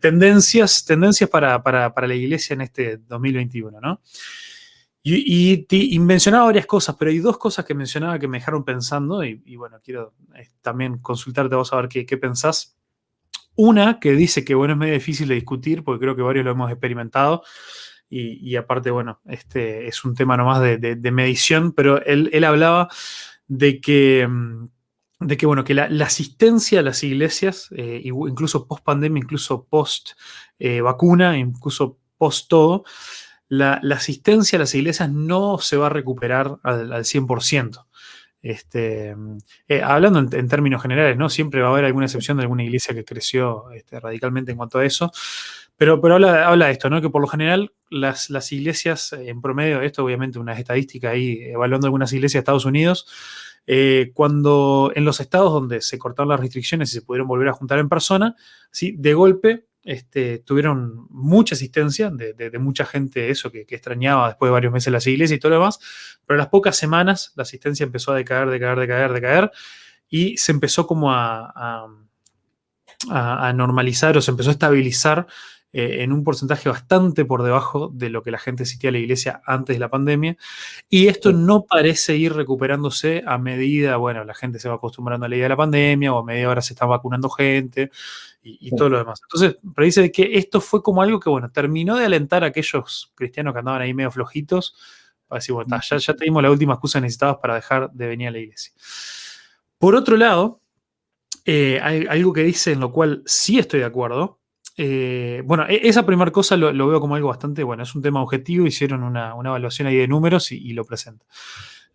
tendencias, 0.02 0.86
tendencias 0.86 1.30
para, 1.30 1.94
la 1.96 2.16
iglesia 2.16 2.54
en 2.56 2.62
este 2.62 2.98
2021, 2.98 3.80
¿no? 3.80 4.02
Y, 5.04 6.00
mencionaba 6.00 6.46
varias 6.46 6.66
cosas, 6.66 6.96
pero 6.98 7.12
hay 7.12 7.20
dos 7.20 7.38
cosas 7.38 7.64
que 7.64 7.74
mencionaba 7.74 8.20
que 8.20 8.28
me 8.28 8.40
dejaron 8.40 8.66
pensando 8.66 9.24
y, 9.24 9.56
bueno, 9.56 9.80
quiero 9.84 10.16
eh, 10.36 10.50
también 10.62 10.98
consultarte 10.98 11.54
a 11.54 11.60
vos 11.60 11.72
a 11.72 11.78
ver 11.78 11.88
qué, 11.88 12.06
qué, 12.06 12.18
pensás. 12.18 12.76
Una 13.56 14.00
que 14.00 14.14
dice 14.14 14.44
que, 14.44 14.56
bueno, 14.56 14.74
es 14.74 14.80
medio 14.80 14.94
difícil 14.96 15.28
de 15.28 15.36
discutir 15.36 15.84
porque 15.84 16.02
creo 16.02 16.16
que 16.16 16.24
varios 16.24 16.44
lo 16.44 16.52
hemos 16.52 16.72
experimentado 16.72 17.44
y, 18.10 18.56
aparte, 18.56 18.90
bueno, 18.90 19.20
este 19.26 19.88
es 19.88 20.06
un 20.06 20.16
tema 20.16 20.38
nomás 20.38 20.62
de, 20.62 21.12
medición, 21.12 21.74
pero 21.74 22.04
él, 22.06 22.30
él 22.32 22.44
hablaba 22.44 22.88
de 23.48 23.82
que 23.82 24.26
mm, 24.28 24.68
de 25.20 25.38
que, 25.38 25.46
bueno, 25.46 25.64
que 25.64 25.74
la, 25.74 25.88
asistencia 26.06 26.80
a 26.80 26.84
las 26.84 27.04
iglesias, 27.04 27.70
eh, 27.76 28.02
incluso 28.04 28.68
post 28.68 28.84
pandemia, 28.84 29.22
incluso 29.22 29.66
post 29.66 30.12
eh, 30.60 30.82
vacuna, 30.82 31.38
incluso 31.38 31.98
post 32.18 32.48
todo, 32.50 32.84
la, 33.48 33.82
asistencia 33.92 34.58
a 34.58 34.60
las 34.60 34.76
iglesias 34.76 35.10
no 35.10 35.58
se 35.58 35.78
va 35.78 35.88
a 35.88 35.90
recuperar 35.90 36.60
al, 36.64 36.92
100%. 36.92 37.87
Este, 38.50 39.14
eh, 39.68 39.82
hablando 39.84 40.20
en, 40.20 40.48
términos 40.48 40.82
generales, 40.82 41.18
¿no? 41.18 41.30
Siempre 41.30 41.62
va 41.62 41.68
a 41.68 41.72
haber 41.72 41.84
alguna 41.84 42.06
excepción 42.06 42.38
de 42.38 42.44
alguna 42.44 42.64
iglesia 42.64 42.96
que 42.96 43.04
creció 43.04 43.70
este, 43.72 44.00
radicalmente 44.00 44.52
en 44.52 44.58
cuanto 44.58 44.80
a 44.80 44.86
eso. 44.86 45.12
Pero, 45.76 46.00
pero 46.00 46.14
habla, 46.14 46.48
habla, 46.48 46.68
de 46.68 46.72
esto, 46.72 46.90
¿no? 46.90 47.02
Que 47.02 47.10
por 47.10 47.22
lo 47.22 47.28
general 47.28 47.74
las, 47.90 48.30
las 48.30 48.50
iglesias, 48.54 49.12
en 49.12 49.42
promedio, 49.42 49.82
esto 49.82 50.06
obviamente 50.06 50.40
una 50.40 50.54
estadística 50.54 51.10
ahí, 51.10 51.42
evaluando 51.42 51.88
algunas 51.88 52.14
iglesias 52.14 52.36
de 52.36 52.40
Estados 52.40 52.64
Unidos, 52.64 53.06
eh, 53.66 54.12
cuando 54.14 54.94
en 54.96 55.04
los 55.04 55.20
estados 55.20 55.52
donde 55.52 55.82
se 55.82 56.00
cortaron 56.00 56.30
las 56.30 56.40
restricciones 56.40 56.90
y 56.90 56.94
se 56.94 57.02
pudieron 57.02 57.28
volver 57.28 57.50
a 57.50 57.54
juntar 57.54 57.80
en 57.80 57.90
persona, 57.90 58.34
¿sí? 58.72 58.96
de 58.98 59.14
golpe 59.14 59.66
este, 59.88 60.40
tuvieron 60.40 61.08
mucha 61.10 61.56
asistencia 61.56 62.10
de, 62.10 62.60
mucha 62.60 62.86
gente, 62.86 63.30
eso 63.30 63.50
que, 63.50 63.62
extrañaba 63.62 64.28
después 64.28 64.50
de 64.50 64.52
varios 64.52 64.74
meses 64.74 64.92
las 64.92 65.08
iglesias 65.08 65.38
y 65.38 65.40
todo 65.40 65.52
lo 65.52 65.60
demás, 65.60 65.80
pero 66.26 66.36
a 66.36 66.44
las 66.44 66.50
pocas 66.50 66.76
semanas 66.76 67.32
la 67.38 67.44
asistencia 67.44 67.86
empezó 67.86 68.12
a 68.12 68.16
decaer, 68.16 68.50
decaer, 68.50 68.78
decaer, 68.78 69.14
decaer, 69.14 69.52
y 70.10 70.36
se 70.36 70.52
empezó 70.52 70.86
como 70.86 71.14
a, 71.14 71.88
a 73.10 73.54
normalizar 73.54 74.18
o 74.18 74.22
se 74.22 74.32
empezó 74.32 74.50
a 74.50 74.54
estabilizar 74.54 75.26
eh, 75.74 76.04
en 76.04 76.14
un 76.14 76.24
porcentaje 76.24 76.70
bastante 76.70 77.26
por 77.26 77.44
debajo 77.44 77.92
de 77.94 78.10
lo 78.10 78.24
que 78.24 78.32
la 78.32 78.40
gente 78.40 78.64
asistía 78.64 78.90
a 78.90 78.94
la 78.94 79.00
iglesia 79.00 79.42
antes 79.46 79.76
de 79.76 79.80
la 79.80 79.90
pandemia. 79.90 80.38
Y 80.90 81.08
esto 81.08 81.34
no 81.34 81.66
parece 81.66 82.16
ir 82.16 82.34
recuperándose 82.34 83.24
a 83.28 83.38
medida, 83.38 83.98
bueno, 83.98 84.24
la 84.24 84.34
gente 84.34 84.60
se 84.60 84.70
va 84.70 84.76
acostumbrando 84.76 85.26
a 85.26 85.30
la 85.30 85.36
idea 85.36 85.46
de 85.46 85.50
la 85.50 85.58
pandemia 85.58 86.14
o 86.14 86.20
a 86.20 86.24
medida 86.24 86.48
ahora 86.48 86.62
se 86.62 86.74
está 86.74 86.86
vacunando 86.86 87.30
gente 87.30 87.92
y, 88.42 88.76
todo 88.76 88.90
lo 88.90 88.98
demás. 88.98 89.20
Entonces, 89.24 89.58
pero 89.76 89.86
dice 89.86 90.12
que 90.12 90.38
esto 90.38 90.62
fue 90.62 90.82
como 90.82 91.02
algo 91.02 91.20
que, 91.20 91.30
bueno, 91.30 91.52
terminó 91.52 91.98
de 91.98 92.06
alentar 92.06 92.44
a 92.44 92.48
aquellos 92.48 93.12
cristianos 93.14 93.54
que 93.54 93.60
andaban 93.60 93.82
ahí 93.82 93.94
medio 93.94 94.10
flojitos 94.10 94.76
para 95.28 95.40
decir, 95.40 95.54
bueno, 95.54 95.78
ya, 95.82 95.98
ya 95.98 96.14
tenemos 96.14 96.42
la 96.42 96.52
última 96.52 96.74
excusa 96.74 97.02
necesitada 97.02 97.42
para 97.42 97.56
dejar 97.56 97.92
de 97.92 98.08
venir 98.08 98.30
a 98.30 98.32
la 98.32 98.40
iglesia. 98.40 98.72
Por 99.78 99.96
otro 99.96 100.16
lado, 100.16 100.62
eh, 101.46 101.80
hay 101.82 102.06
algo 102.08 102.34
que 102.34 102.44
dice 102.44 102.72
en 102.72 102.80
lo 102.80 102.92
cual 102.92 103.24
sí 103.26 103.60
estoy 103.60 103.82
de 103.82 103.86
acuerdo, 103.86 104.40
eh, 104.80 105.42
bueno, 105.44 105.66
e, 105.68 105.88
esa 105.88 106.06
primera 106.06 106.32
cosa 106.32 106.56
lo, 106.56 106.88
veo 106.88 107.02
como 107.02 107.16
algo 107.16 107.30
bastante 107.30 107.64
bueno. 107.64 107.84
Es 107.84 107.96
un 107.96 108.02
tema 108.04 108.22
objetivo, 108.22 108.68
hicieron 108.68 109.04
una, 109.04 109.32
evaluación 109.32 109.88
ahí 109.88 109.98
de 109.98 110.08
números 110.08 110.52
y, 110.52 110.72
lo 110.74 110.86
presenta. 110.86 111.26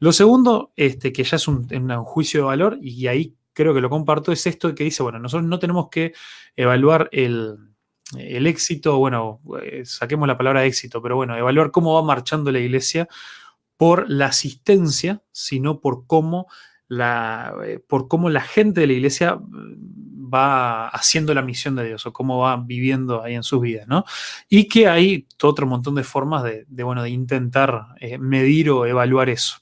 Lo 0.00 0.12
segundo, 0.12 0.72
este, 0.74 1.12
que 1.12 1.22
ya 1.22 1.36
es 1.36 1.46
un, 1.46 1.68
juicio 2.04 2.40
de 2.40 2.46
valor, 2.46 2.78
y 2.82 3.06
ahí 3.06 3.36
creo 3.52 3.72
que 3.72 3.80
lo 3.80 3.88
comparto, 3.88 4.32
es 4.32 4.46
esto 4.46 4.74
que 4.74 4.84
dice, 4.84 5.04
bueno, 5.04 5.20
nosotros 5.20 5.48
no 5.48 5.60
tenemos 5.60 5.88
que 5.90 6.12
evaluar 6.56 7.08
el, 7.12 7.56
éxito, 8.18 8.98
bueno, 8.98 9.40
eh, 9.62 9.82
saquemos 9.84 10.26
la 10.26 10.36
palabra 10.36 10.64
éxito, 10.64 11.00
pero 11.00 11.14
bueno, 11.14 11.36
evaluar 11.36 11.70
cómo 11.70 11.94
va 11.94 12.02
marchando 12.02 12.50
la 12.50 12.58
iglesia 12.58 13.08
por 13.76 14.10
la 14.10 14.26
asistencia, 14.26 15.22
sino 15.30 15.80
por 15.80 16.06
cómo 16.06 16.48
la, 16.88 17.54
eh, 17.64 17.78
por 17.78 18.08
cómo 18.08 18.28
la 18.28 18.42
gente 18.42 18.82
de 18.82 18.86
la 18.88 18.92
iglesia 18.92 19.40
va 20.32 20.88
haciendo 20.88 21.34
la 21.34 21.42
misión 21.42 21.76
de 21.76 21.86
Dios 21.86 22.06
o 22.06 22.12
cómo 22.12 22.38
va 22.38 22.56
viviendo 22.56 23.22
ahí 23.22 23.34
en 23.34 23.42
sus 23.42 23.60
vidas, 23.60 23.86
¿no? 23.86 24.04
Y 24.48 24.68
que 24.68 24.88
hay 24.88 25.26
otro 25.42 25.66
montón 25.66 25.94
de 25.94 26.04
formas 26.04 26.44
de, 26.44 26.64
bueno, 26.82 27.02
de 27.02 27.10
intentar 27.10 27.88
eh, 28.00 28.18
medir 28.18 28.70
o 28.70 28.86
evaluar 28.86 29.28
eso. 29.28 29.58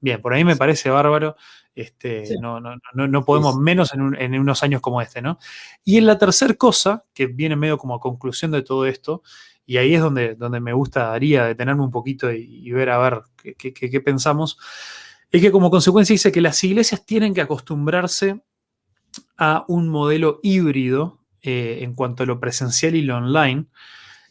Bien, 0.00 0.20
por 0.20 0.32
ahí 0.32 0.44
me 0.44 0.56
parece 0.56 0.90
bárbaro. 0.90 1.36
Este, 1.74 2.24
no, 2.40 2.60
no, 2.60 2.76
no, 2.94 3.24
podemos 3.24 3.56
menos 3.56 3.94
en, 3.94 4.34
unos 4.38 4.62
años 4.62 4.80
como 4.80 5.00
este, 5.00 5.22
¿no? 5.22 5.38
Y 5.84 5.98
en 5.98 6.06
la 6.06 6.18
tercera 6.18 6.52
cosa, 6.54 7.04
que 7.14 7.26
viene 7.26 7.56
medio 7.56 7.78
como 7.78 7.94
a 7.94 8.00
conclusión 8.00 8.50
de 8.50 8.62
todo 8.62 8.86
esto, 8.86 9.22
y 9.64 9.76
ahí 9.76 9.94
es 9.94 10.00
donde, 10.00 10.34
donde 10.34 10.60
me 10.60 10.72
gustaría 10.72 11.44
detenerme 11.44 11.84
un 11.84 11.90
poquito 11.90 12.30
y, 12.32 12.70
ver 12.72 12.90
a 12.90 12.98
ver 12.98 13.22
qué, 13.56 13.72
qué 13.72 14.00
pensamos, 14.00 14.58
es 15.30 15.40
que 15.40 15.52
como 15.52 15.70
consecuencia 15.70 16.12
dice 16.12 16.32
que 16.32 16.40
las 16.40 16.62
iglesias 16.64 17.06
tienen 17.06 17.32
que 17.32 17.40
acostumbrarse 17.40 18.40
a 19.40 19.64
un 19.66 19.88
modelo 19.88 20.38
híbrido 20.42 21.18
eh, 21.42 21.78
en 21.80 21.94
cuanto 21.94 22.22
a 22.22 22.26
lo 22.26 22.38
presencial 22.38 22.94
y 22.94 23.02
lo 23.02 23.16
online. 23.16 23.64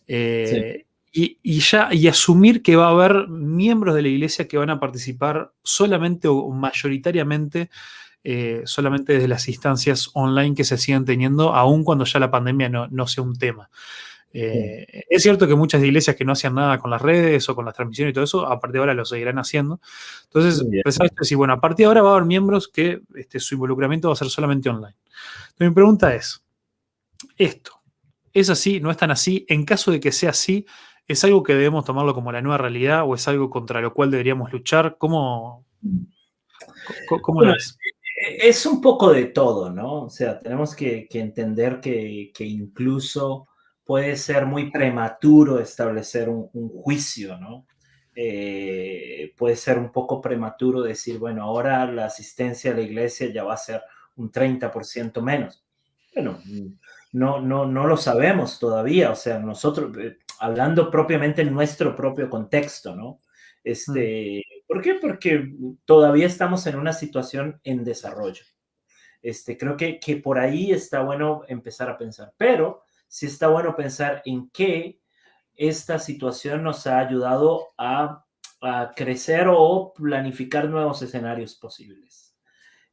Eh, 0.08 0.86
y, 1.12 1.60
ya, 1.60 1.90
y 1.92 2.08
asumir 2.08 2.62
que 2.62 2.76
va 2.76 2.88
a 2.88 2.92
haber 2.92 3.28
miembros 3.28 3.96
de 3.96 4.04
la 4.04 4.08
iglesia 4.08 4.48
que 4.48 4.58
van 4.58 4.70
a 4.70 4.80
participar 4.80 5.52
solamente 5.64 6.28
o 6.28 6.50
mayoritariamente 6.52 7.72
eh, 8.24 8.62
solamente 8.66 9.14
desde 9.14 9.28
las 9.28 9.48
instancias 9.48 10.12
online 10.14 10.54
que 10.54 10.64
se 10.64 10.78
siguen 10.78 11.06
teniendo, 11.06 11.56
aun 11.56 11.84
cuando 11.84 12.06
ya 12.06 12.20
la 12.20 12.30
pandemia 12.30 12.70
no 12.70 13.08
sea 13.08 13.24
un 13.24 13.38
tema. 13.38 13.70
Eh, 14.32 15.06
es 15.10 15.24
cierto 15.24 15.48
que 15.48 15.56
muchas 15.56 15.82
iglesias 15.82 16.16
que 16.16 16.24
no 16.24 16.34
hacían 16.34 16.56
nada 16.56 16.78
con 16.78 16.92
las 16.92 17.02
redes 17.02 17.50
o 17.50 17.56
con 17.56 17.66
las 17.66 17.74
transmisiones 17.74 18.12
y 18.12 18.14
todo 18.14 18.24
eso, 18.24 18.46
a 18.46 18.60
partir 18.60 18.74
de 18.74 18.80
ahora 18.80 18.94
lo 18.94 19.06
seguirán 19.06 19.40
haciendo. 19.40 19.80
Entonces, 20.26 20.66
pensaba 20.84 21.08
esto 21.08 21.22
decir, 21.22 21.38
bueno, 21.38 21.54
a 21.54 21.62
partir 21.62 21.86
de 21.86 21.88
ahora 21.88 22.02
va 22.02 22.10
a 22.12 22.14
haber 22.14 22.26
miembros 22.26 22.68
que 22.68 23.02
este, 23.16 23.40
su 23.40 23.56
involucramiento 23.56 24.10
va 24.10 24.14
a 24.14 24.18
ser 24.18 24.30
solamente 24.30 24.70
online. 24.70 24.96
Entonces, 25.42 25.70
mi 25.70 25.74
pregunta 25.74 26.14
es, 26.14 26.44
¿esto 27.38 27.82
es 28.34 28.50
así? 28.50 28.80
¿No 28.80 28.92
es 28.92 28.98
tan 28.98 29.12
así? 29.12 29.46
En 29.50 29.66
caso 29.66 29.92
de 29.92 30.00
que 30.00 30.12
sea 30.12 30.30
así, 30.30 30.66
¿es 31.08 31.24
algo 31.24 31.42
que 31.42 31.54
debemos 31.54 31.86
tomarlo 31.86 32.14
como 32.14 32.32
la 32.32 32.42
nueva 32.42 32.60
realidad 32.60 33.04
o 33.06 33.16
es 33.16 33.28
algo 33.28 33.50
contra 33.50 33.82
lo 33.82 33.94
cual 33.94 34.12
deberíamos 34.12 34.54
luchar? 34.54 34.98
¿Cómo, 34.98 35.66
cómo 37.22 37.42
lo 37.42 37.56
es? 37.56 37.78
Es 38.38 38.66
un 38.66 38.82
poco 38.82 39.12
de 39.12 39.26
todo, 39.26 39.72
¿no? 39.72 40.04
O 40.04 40.10
sea, 40.10 40.40
tenemos 40.40 40.76
que, 40.76 41.08
entender 41.10 41.80
que, 41.80 42.32
que 42.34 42.46
incluso 42.46 43.49
puede 43.90 44.18
ser 44.18 44.46
muy 44.46 44.70
prematuro 44.70 45.60
establecer 45.60 46.30
un, 46.30 46.48
juicio, 46.70 47.40
¿no? 47.40 47.66
Eh, 48.14 49.34
puede 49.36 49.56
ser 49.56 49.80
un 49.80 49.92
poco 49.92 50.22
prematuro 50.22 50.84
decir, 50.84 51.18
bueno, 51.18 51.42
ahora 51.42 51.92
la 51.92 52.06
asistencia 52.06 52.70
a 52.70 52.76
la 52.76 52.82
iglesia 52.82 53.34
ya 53.34 53.44
va 53.44 53.56
a 53.56 53.58
ser 53.58 53.82
un 54.18 54.32
30% 54.32 55.24
menos. 55.24 55.66
Bueno, 56.14 56.40
no, 57.14 57.42
no, 57.42 57.66
no 57.66 57.88
lo 57.88 57.98
sabemos 57.98 58.60
todavía, 58.60 59.10
o 59.10 59.16
sea, 59.16 59.40
nosotros, 59.40 59.98
eh, 59.98 60.20
hablando 60.40 60.92
propiamente 60.92 61.42
en 61.42 61.52
nuestro 61.52 61.96
propio 61.96 62.30
contexto, 62.30 62.96
¿no? 62.96 63.22
Este, 63.64 64.44
mm. 64.46 64.68
¿Por 64.68 64.84
qué? 64.84 65.00
Porque 65.02 65.52
todavía 65.86 66.28
estamos 66.28 66.68
en 66.68 66.76
una 66.76 66.94
situación 66.94 67.60
en 67.64 67.84
desarrollo. 67.84 68.44
Este, 69.24 69.58
creo 69.58 69.76
que, 69.76 70.00
que 70.00 70.18
por 70.18 70.38
ahí 70.38 70.72
está 70.72 71.02
bueno 71.02 71.42
empezar 71.48 71.90
a 71.90 71.98
pensar, 71.98 72.34
pero 72.38 72.84
sí 73.10 73.26
está 73.26 73.50
bueno 73.50 73.76
pensar 73.76 74.22
en 74.24 74.50
qué 74.52 75.02
esta 75.58 76.00
situación 76.00 76.64
nos 76.64 76.88
ha 76.88 77.00
ayudado 77.00 77.68
a 77.78 78.24
crecer 78.96 79.48
o 79.50 79.94
planificar 79.94 80.70
nuevos 80.70 81.02
escenarios 81.02 81.56
posibles. 81.56 82.30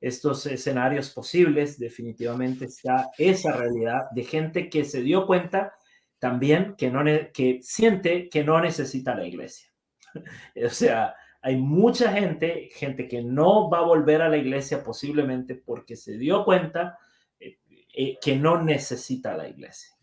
Estos 0.00 0.44
escenarios 0.46 1.10
posibles 1.10 1.78
definitivamente 1.78 2.66
está 2.66 3.10
esa 3.16 3.52
realidad 3.52 4.10
de 4.12 4.24
gente 4.24 4.68
que 4.68 4.84
se 4.84 5.02
dio 5.02 5.26
cuenta 5.26 5.72
también 6.18 6.74
que, 6.76 6.90
no, 6.90 7.02
que 7.32 7.60
siente 7.62 8.28
que 8.28 8.44
no 8.44 8.60
necesita 8.60 9.14
la 9.14 9.26
iglesia. 9.26 9.68
o 10.64 10.70
sea, 10.70 11.14
hay 11.40 11.56
mucha 11.56 12.12
gente, 12.12 12.68
gente 12.72 13.08
que 13.08 13.22
no 13.22 13.70
va 13.70 13.78
a 13.78 13.86
volver 13.86 14.20
a 14.20 14.28
la 14.28 14.36
iglesia 14.36 14.84
posiblemente 14.84 15.54
porque 15.54 15.96
se 15.96 16.18
dio 16.18 16.44
cuenta 16.44 16.98
eh, 17.40 17.58
eh, 17.94 18.18
que 18.20 18.36
no 18.36 18.62
necesita 18.62 19.36
la 19.36 19.48
iglesia. 19.48 19.95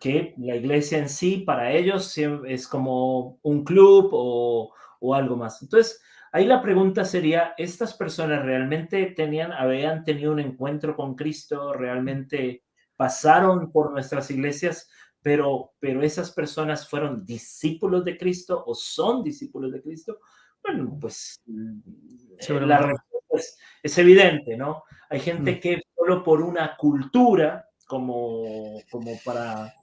Que 0.00 0.34
la 0.38 0.56
iglesia 0.56 0.98
en 0.98 1.08
sí 1.08 1.38
para 1.38 1.72
ellos 1.72 2.16
es 2.18 2.68
como 2.68 3.38
un 3.42 3.64
club 3.64 4.10
o, 4.12 4.72
o 5.00 5.14
algo 5.14 5.36
más. 5.36 5.62
Entonces, 5.62 6.00
ahí 6.32 6.44
la 6.44 6.62
pregunta 6.62 7.04
sería, 7.04 7.54
¿estas 7.56 7.94
personas 7.94 8.44
realmente 8.44 9.06
tenían, 9.06 9.52
habían 9.52 10.04
tenido 10.04 10.32
un 10.32 10.40
encuentro 10.40 10.96
con 10.96 11.14
Cristo? 11.14 11.72
¿Realmente 11.72 12.64
pasaron 12.96 13.72
por 13.72 13.92
nuestras 13.92 14.30
iglesias? 14.30 14.88
Pero, 15.22 15.72
pero 15.80 16.02
esas 16.02 16.30
personas 16.30 16.88
fueron 16.88 17.24
discípulos 17.24 18.04
de 18.04 18.16
Cristo 18.16 18.62
o 18.66 18.74
son 18.74 19.24
discípulos 19.24 19.72
de 19.72 19.82
Cristo? 19.82 20.20
Bueno, 20.62 20.96
pues 21.00 21.40
la 21.46 22.78
respuesta 22.78 23.58
es, 23.82 23.98
evidente, 23.98 24.56
¿no? 24.56 24.84
Hay 25.08 25.20
gente 25.20 25.52
mm. 25.52 25.60
que 25.60 25.82
solo 25.96 26.22
por 26.22 26.42
una 26.42 26.76
cultura, 26.76 27.68
como, 27.86 28.80
como 28.90 29.12
para, 29.24 29.74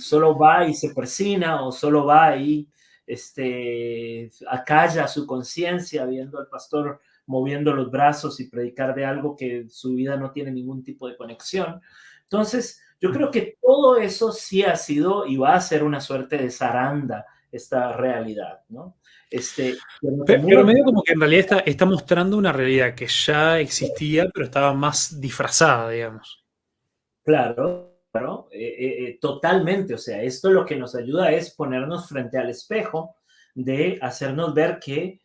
solo 0.00 0.36
va 0.38 0.66
y 0.66 0.74
se 0.74 0.94
persina 0.94 1.64
o 1.64 1.72
solo 1.72 2.04
va 2.04 2.36
y 2.36 2.68
este, 3.06 4.30
acalla 4.48 5.06
su 5.08 5.26
conciencia 5.26 6.04
viendo 6.06 6.38
al 6.38 6.48
pastor 6.48 7.00
moviendo 7.26 7.72
los 7.72 7.90
brazos 7.90 8.38
y 8.40 8.48
predicar 8.48 8.94
de 8.94 9.04
algo 9.04 9.36
que 9.36 9.66
su 9.68 9.94
vida 9.94 10.16
no 10.16 10.30
tiene 10.30 10.52
ningún 10.52 10.82
tipo 10.82 11.08
de 11.08 11.16
conexión. 11.16 11.80
Entonces, 12.22 12.80
yo 13.00 13.12
creo 13.12 13.30
que 13.30 13.58
todo 13.60 13.96
eso 13.96 14.32
sí 14.32 14.62
ha 14.62 14.76
sido 14.76 15.26
y 15.26 15.36
va 15.36 15.54
a 15.54 15.60
ser 15.60 15.82
una 15.82 16.00
suerte 16.00 16.38
de 16.38 16.50
zaranda 16.50 17.26
esta 17.50 17.92
realidad, 17.92 18.60
¿no? 18.68 18.96
Este, 19.28 19.76
pero, 20.24 20.64
medio 20.64 20.84
como 20.84 21.02
que 21.02 21.12
en 21.12 21.20
realidad 21.20 21.40
está, 21.40 21.58
está 21.58 21.84
mostrando 21.84 22.36
una 22.36 22.52
realidad 22.52 22.94
que 22.94 23.08
ya 23.08 23.58
existía, 23.58 24.28
pero 24.32 24.46
estaba 24.46 24.72
más 24.72 25.20
disfrazada, 25.20 25.90
digamos. 25.90 26.44
Claro, 27.24 27.95
eh, 28.50 28.76
eh, 28.78 29.04
eh, 29.04 29.18
totalmente, 29.20 29.94
o 29.94 29.98
sea, 29.98 30.22
esto 30.22 30.50
lo 30.50 30.64
que 30.64 30.76
nos 30.76 30.94
ayuda 30.94 31.32
es 31.32 31.50
ponernos 31.50 32.08
frente 32.08 32.38
al 32.38 32.50
espejo 32.50 33.16
de 33.54 33.98
hacernos 34.02 34.54
ver 34.54 34.78
que 34.78 35.20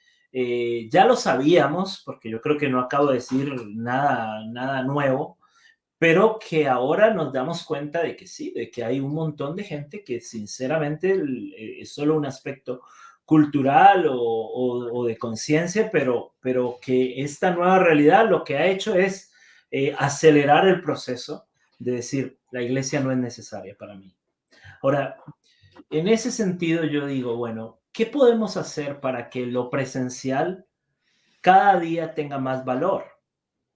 ya 0.89 1.05
lo 1.05 1.17
sabíamos, 1.17 2.03
porque 2.05 2.29
yo 2.29 2.39
creo 2.39 2.57
que 2.57 2.69
no 2.69 2.79
acabo 2.79 3.07
de 3.07 3.15
decir 3.15 3.53
nada, 3.75 4.45
nada 4.45 4.81
nuevo, 4.83 5.37
pero 5.97 6.39
que 6.39 6.69
ahora 6.69 7.13
nos 7.13 7.33
damos 7.33 7.63
cuenta 7.63 8.01
de 8.01 8.15
que 8.15 8.25
sí, 8.27 8.51
de 8.55 8.71
que 8.71 8.85
hay 8.85 9.01
un 9.01 9.13
montón 9.13 9.57
de 9.57 9.65
gente 9.65 10.03
que 10.05 10.21
sinceramente 10.21 11.21
es 11.81 11.93
solo 11.93 12.15
un 12.15 12.25
aspecto 12.25 12.81
cultural 13.25 14.05
o, 14.09 15.03
de 15.05 15.17
conciencia, 15.17 15.89
pero, 15.91 16.35
pero 16.39 16.79
que 16.81 17.21
esta 17.21 17.51
nueva 17.51 17.79
realidad 17.79 18.29
lo 18.29 18.45
que 18.45 18.57
ha 18.57 18.67
hecho 18.67 18.95
es 18.95 19.33
acelerar 19.97 20.65
el 20.67 20.81
proceso 20.81 21.45
de 21.81 21.93
decir, 21.93 22.37
la 22.51 22.61
iglesia 22.61 22.99
no 22.99 23.11
es 23.11 23.17
necesaria 23.17 23.75
para 23.77 23.95
mí. 23.95 24.15
Ahora, 24.81 25.17
en 25.89 26.07
ese 26.07 26.31
sentido 26.31 26.83
yo 26.85 27.05
digo, 27.05 27.35
bueno, 27.35 27.81
¿qué 27.91 28.05
podemos 28.05 28.57
hacer 28.57 28.99
para 28.99 29.29
que 29.29 29.45
lo 29.45 29.69
presencial 29.69 30.65
cada 31.41 31.79
día 31.79 32.13
tenga 32.13 32.37
más 32.37 32.63
valor? 32.63 33.05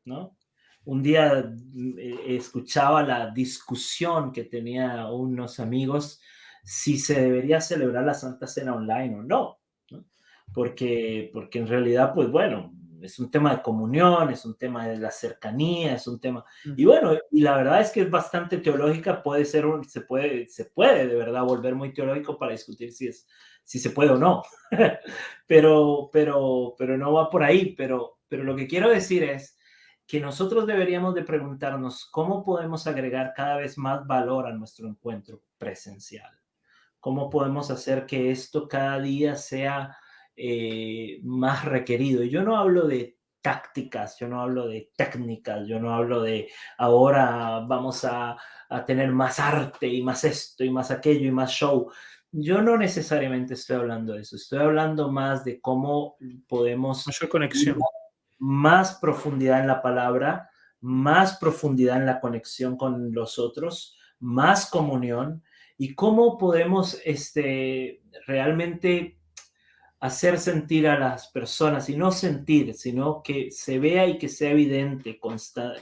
¿No? 0.04 0.38
Un 0.84 1.02
día 1.02 1.52
eh, 1.98 2.20
escuchaba 2.28 3.02
la 3.02 3.32
discusión 3.32 4.32
que 4.32 4.44
tenía 4.44 5.08
unos 5.08 5.60
amigos 5.60 6.22
si 6.64 6.98
se 6.98 7.22
debería 7.22 7.62
celebrar 7.62 8.04
la 8.04 8.14
Santa 8.14 8.48
Cena 8.48 8.76
online 8.76 9.16
o 9.16 9.24
no, 9.24 9.60
¿no? 9.92 10.06
Porque, 10.54 11.30
porque 11.34 11.60
en 11.60 11.68
realidad, 11.68 12.14
pues 12.14 12.30
bueno, 12.30 12.74
es 13.06 13.20
un 13.20 13.32
tema 13.32 13.56
de 13.56 13.62
comunión, 13.62 14.30
es 14.30 14.46
un 14.46 14.58
tema 14.58 14.88
de 14.88 14.98
la 14.98 15.12
cercanía, 15.12 15.96
es 15.96 16.08
un 16.08 16.20
tema... 16.20 16.44
Y 16.76 16.86
bueno, 16.86 17.14
y 17.32 17.42
la 17.42 17.56
verdad 17.56 17.82
es 17.82 17.92
que 17.92 18.02
es 18.02 18.10
bastante 18.10 18.58
teológica, 18.58 19.24
puede 19.24 19.46
ser, 19.46 19.66
un, 19.66 19.84
se, 19.84 20.02
puede, 20.02 20.48
se 20.48 20.66
puede 20.66 21.08
de 21.08 21.16
verdad 21.16 21.44
volver 21.44 21.76
muy 21.76 21.94
teológico 21.94 22.38
para 22.38 22.52
discutir 22.52 22.92
si, 22.92 23.08
es, 23.08 23.28
si 23.64 23.80
se 23.80 23.92
puede 23.92 24.12
o 24.12 24.18
no, 24.18 24.44
pero, 25.48 26.10
pero, 26.12 26.76
pero 26.78 26.98
no 26.98 27.14
va 27.14 27.30
por 27.30 27.44
ahí, 27.44 27.76
pero, 27.76 28.20
pero 28.28 28.44
lo 28.44 28.56
que 28.56 28.68
quiero 28.68 28.90
decir 28.90 29.24
es 29.24 29.58
que 30.08 30.20
nosotros 30.20 30.68
deberíamos 30.68 31.16
de 31.16 31.24
preguntarnos 31.24 32.06
cómo 32.06 32.44
podemos 32.44 32.86
agregar 32.88 33.34
cada 33.36 33.58
vez 33.58 33.78
más 33.78 34.06
valor 34.06 34.46
a 34.46 34.54
nuestro 34.54 34.88
encuentro 34.88 35.42
presencial, 35.58 36.32
cómo 37.00 37.30
podemos 37.30 37.72
hacer 37.72 38.06
que 38.06 38.32
esto 38.32 38.68
cada 38.68 39.00
día 39.00 39.36
sea 39.36 39.98
eh, 40.36 41.20
más 41.24 41.66
requerido. 41.66 42.24
Yo 42.24 42.44
no 42.44 42.58
hablo 42.58 42.88
de 42.88 43.18
tácticas, 43.42 44.18
yo 44.20 44.28
no 44.28 44.42
hablo 44.42 44.68
de 44.68 44.92
técnicas, 44.98 45.68
yo 45.68 45.80
no 45.80 45.94
hablo 45.94 46.24
de 46.24 46.50
ahora 46.80 47.60
vamos 47.60 48.04
a, 48.04 48.36
a, 48.70 48.86
tener 48.86 49.12
más 49.12 49.40
arte 49.40 49.88
y 49.88 50.02
más 50.02 50.24
esto 50.24 50.64
y 50.64 50.72
más 50.72 50.90
aquello 50.90 51.28
y 51.28 51.32
más 51.32 51.52
show. 51.52 51.92
Yo 52.32 52.62
no 52.62 52.76
necesariamente 52.76 53.54
estoy 53.54 53.78
hablando 53.78 54.14
de 54.14 54.22
eso, 54.22 54.36
estoy 54.36 54.60
hablando 54.60 55.12
más 55.12 55.46
de 55.46 55.62
cómo 55.62 56.18
podemos... 56.48 57.06
Mayor 57.08 57.30
conexión. 57.30 57.78
Más 58.40 58.96
profundidad 58.96 59.62
en 59.62 59.68
la 59.68 59.82
palabra, 59.82 60.50
más 60.82 61.38
profundidad 61.38 61.98
en 61.98 62.06
la 62.06 62.20
conexión 62.20 62.76
con 62.76 63.14
los 63.14 63.40
otros, 63.40 63.98
más 64.20 64.70
comunión 64.70 65.44
y 65.78 65.96
cómo 65.96 66.38
podemos 66.38 67.00
este, 67.06 68.02
realmente 68.28 69.20
hacer 70.00 70.38
sentir 70.40 70.88
a 70.88 71.00
las 71.00 71.28
personas 71.28 71.90
y 71.90 71.98
no 71.98 72.12
sentir, 72.12 72.74
sino 72.74 73.24
que 73.24 73.50
se 73.52 73.80
vea 73.80 74.06
y 74.08 74.18
que 74.18 74.30
sea 74.30 74.52
evidente, 74.52 75.20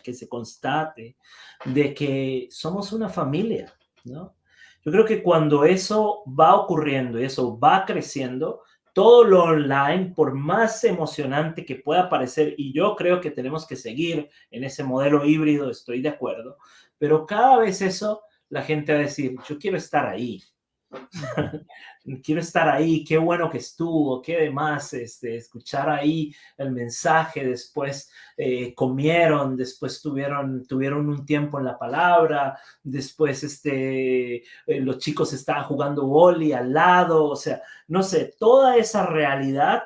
que 0.03 0.13
se 0.13 0.29
constate 0.29 1.17
de 1.65 1.93
que 1.93 2.47
somos 2.49 2.93
una 2.93 3.09
familia, 3.09 3.73
¿no? 4.05 4.35
Yo 4.85 4.91
creo 4.91 5.05
que 5.05 5.23
cuando 5.23 5.63
eso 5.63 6.23
va 6.27 6.55
ocurriendo 6.55 7.19
y 7.19 7.23
eso 7.23 7.57
va 7.57 7.85
creciendo, 7.85 8.63
todo 8.93 9.23
lo 9.23 9.43
online, 9.43 10.13
por 10.15 10.33
más 10.33 10.83
emocionante 10.83 11.65
que 11.65 11.77
pueda 11.77 12.09
parecer, 12.09 12.53
y 12.57 12.73
yo 12.73 12.95
creo 12.95 13.19
que 13.19 13.31
tenemos 13.31 13.65
que 13.65 13.75
seguir 13.75 14.29
en 14.51 14.63
ese 14.63 14.83
modelo 14.83 15.25
híbrido, 15.25 15.69
estoy 15.69 16.01
de 16.01 16.09
acuerdo, 16.09 16.57
pero 16.97 17.25
cada 17.25 17.57
vez 17.57 17.81
eso, 17.81 18.21
la 18.49 18.61
gente 18.61 18.93
va 18.93 18.99
a 18.99 19.03
decir, 19.03 19.35
yo 19.47 19.57
quiero 19.57 19.77
estar 19.77 20.05
ahí, 20.05 20.43
quiero 22.23 22.41
estar 22.41 22.69
ahí, 22.69 23.03
qué 23.03 23.17
bueno 23.17 23.49
que 23.49 23.57
estuvo, 23.57 24.21
qué 24.21 24.41
demás, 24.41 24.93
este, 24.93 25.37
escuchar 25.37 25.89
ahí 25.89 26.33
el 26.57 26.71
mensaje, 26.71 27.45
después 27.45 28.11
eh, 28.37 28.73
comieron, 28.73 29.55
después 29.55 30.01
tuvieron, 30.01 30.65
tuvieron 30.67 31.07
un 31.09 31.25
tiempo 31.25 31.59
en 31.59 31.65
la 31.65 31.77
palabra, 31.77 32.57
después 32.81 33.43
este, 33.43 34.35
eh, 34.37 34.43
los 34.81 34.97
chicos 34.99 35.33
estaban 35.33 35.63
jugando 35.63 36.05
boli 36.05 36.53
al 36.53 36.73
lado, 36.73 37.25
o 37.25 37.35
sea, 37.35 37.61
no 37.87 38.03
sé, 38.03 38.35
toda 38.37 38.77
esa 38.77 39.05
realidad 39.05 39.83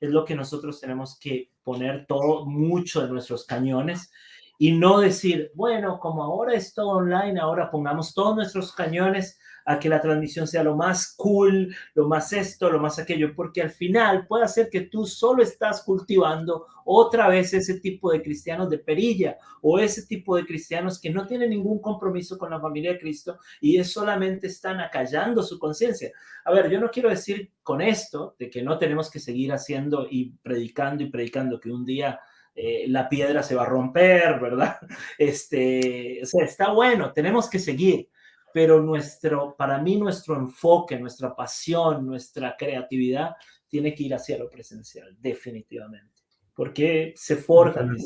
es 0.00 0.10
lo 0.10 0.24
que 0.24 0.34
nosotros 0.34 0.80
tenemos 0.80 1.18
que 1.18 1.50
poner 1.62 2.06
todo, 2.06 2.44
mucho 2.46 3.02
de 3.02 3.08
nuestros 3.08 3.46
cañones 3.46 4.10
y 4.58 4.72
no 4.72 5.00
decir, 5.00 5.50
bueno, 5.54 5.98
como 5.98 6.22
ahora 6.22 6.54
es 6.54 6.74
todo 6.74 6.90
online, 6.90 7.40
ahora 7.40 7.70
pongamos 7.70 8.14
todos 8.14 8.36
nuestros 8.36 8.72
cañones 8.72 9.38
a 9.64 9.78
que 9.78 9.88
la 9.88 10.00
transmisión 10.00 10.46
sea 10.46 10.62
lo 10.62 10.76
más 10.76 11.14
cool, 11.16 11.74
lo 11.94 12.08
más 12.08 12.32
esto, 12.32 12.70
lo 12.70 12.78
más 12.78 12.98
aquello, 12.98 13.34
porque 13.34 13.62
al 13.62 13.70
final 13.70 14.26
puede 14.26 14.46
ser 14.48 14.68
que 14.70 14.82
tú 14.82 15.06
solo 15.06 15.42
estás 15.42 15.82
cultivando 15.82 16.66
otra 16.84 17.28
vez 17.28 17.54
ese 17.54 17.80
tipo 17.80 18.12
de 18.12 18.22
cristianos 18.22 18.68
de 18.68 18.78
perilla 18.78 19.38
o 19.62 19.78
ese 19.78 20.06
tipo 20.06 20.36
de 20.36 20.44
cristianos 20.44 21.00
que 21.00 21.10
no 21.10 21.26
tienen 21.26 21.50
ningún 21.50 21.80
compromiso 21.80 22.36
con 22.36 22.50
la 22.50 22.60
familia 22.60 22.92
de 22.92 22.98
Cristo 22.98 23.38
y 23.60 23.78
es 23.78 23.92
solamente 23.92 24.48
están 24.48 24.80
acallando 24.80 25.42
su 25.42 25.58
conciencia. 25.58 26.12
A 26.44 26.52
ver, 26.52 26.70
yo 26.70 26.80
no 26.80 26.90
quiero 26.90 27.08
decir 27.08 27.52
con 27.62 27.80
esto 27.80 28.36
de 28.38 28.50
que 28.50 28.62
no 28.62 28.78
tenemos 28.78 29.10
que 29.10 29.20
seguir 29.20 29.52
haciendo 29.52 30.06
y 30.10 30.32
predicando 30.42 31.02
y 31.02 31.10
predicando 31.10 31.58
que 31.58 31.70
un 31.70 31.84
día 31.84 32.20
eh, 32.54 32.84
la 32.88 33.08
piedra 33.08 33.42
se 33.42 33.54
va 33.54 33.62
a 33.62 33.66
romper, 33.66 34.38
¿verdad? 34.40 34.76
Este, 35.18 36.20
o 36.22 36.26
sea, 36.26 36.44
está 36.44 36.70
bueno, 36.70 37.12
tenemos 37.12 37.48
que 37.50 37.58
seguir, 37.58 38.08
pero 38.54 38.80
nuestro, 38.80 39.56
para 39.56 39.78
mí 39.78 39.96
nuestro 39.96 40.36
enfoque, 40.36 40.96
nuestra 40.96 41.34
pasión, 41.34 42.06
nuestra 42.06 42.54
creatividad 42.56 43.34
tiene 43.66 43.92
que 43.92 44.04
ir 44.04 44.14
hacia 44.14 44.38
lo 44.38 44.48
presencial, 44.48 45.16
definitivamente, 45.18 46.22
porque 46.54 47.12
se 47.16 47.34
forja 47.34 47.80
en 47.80 47.96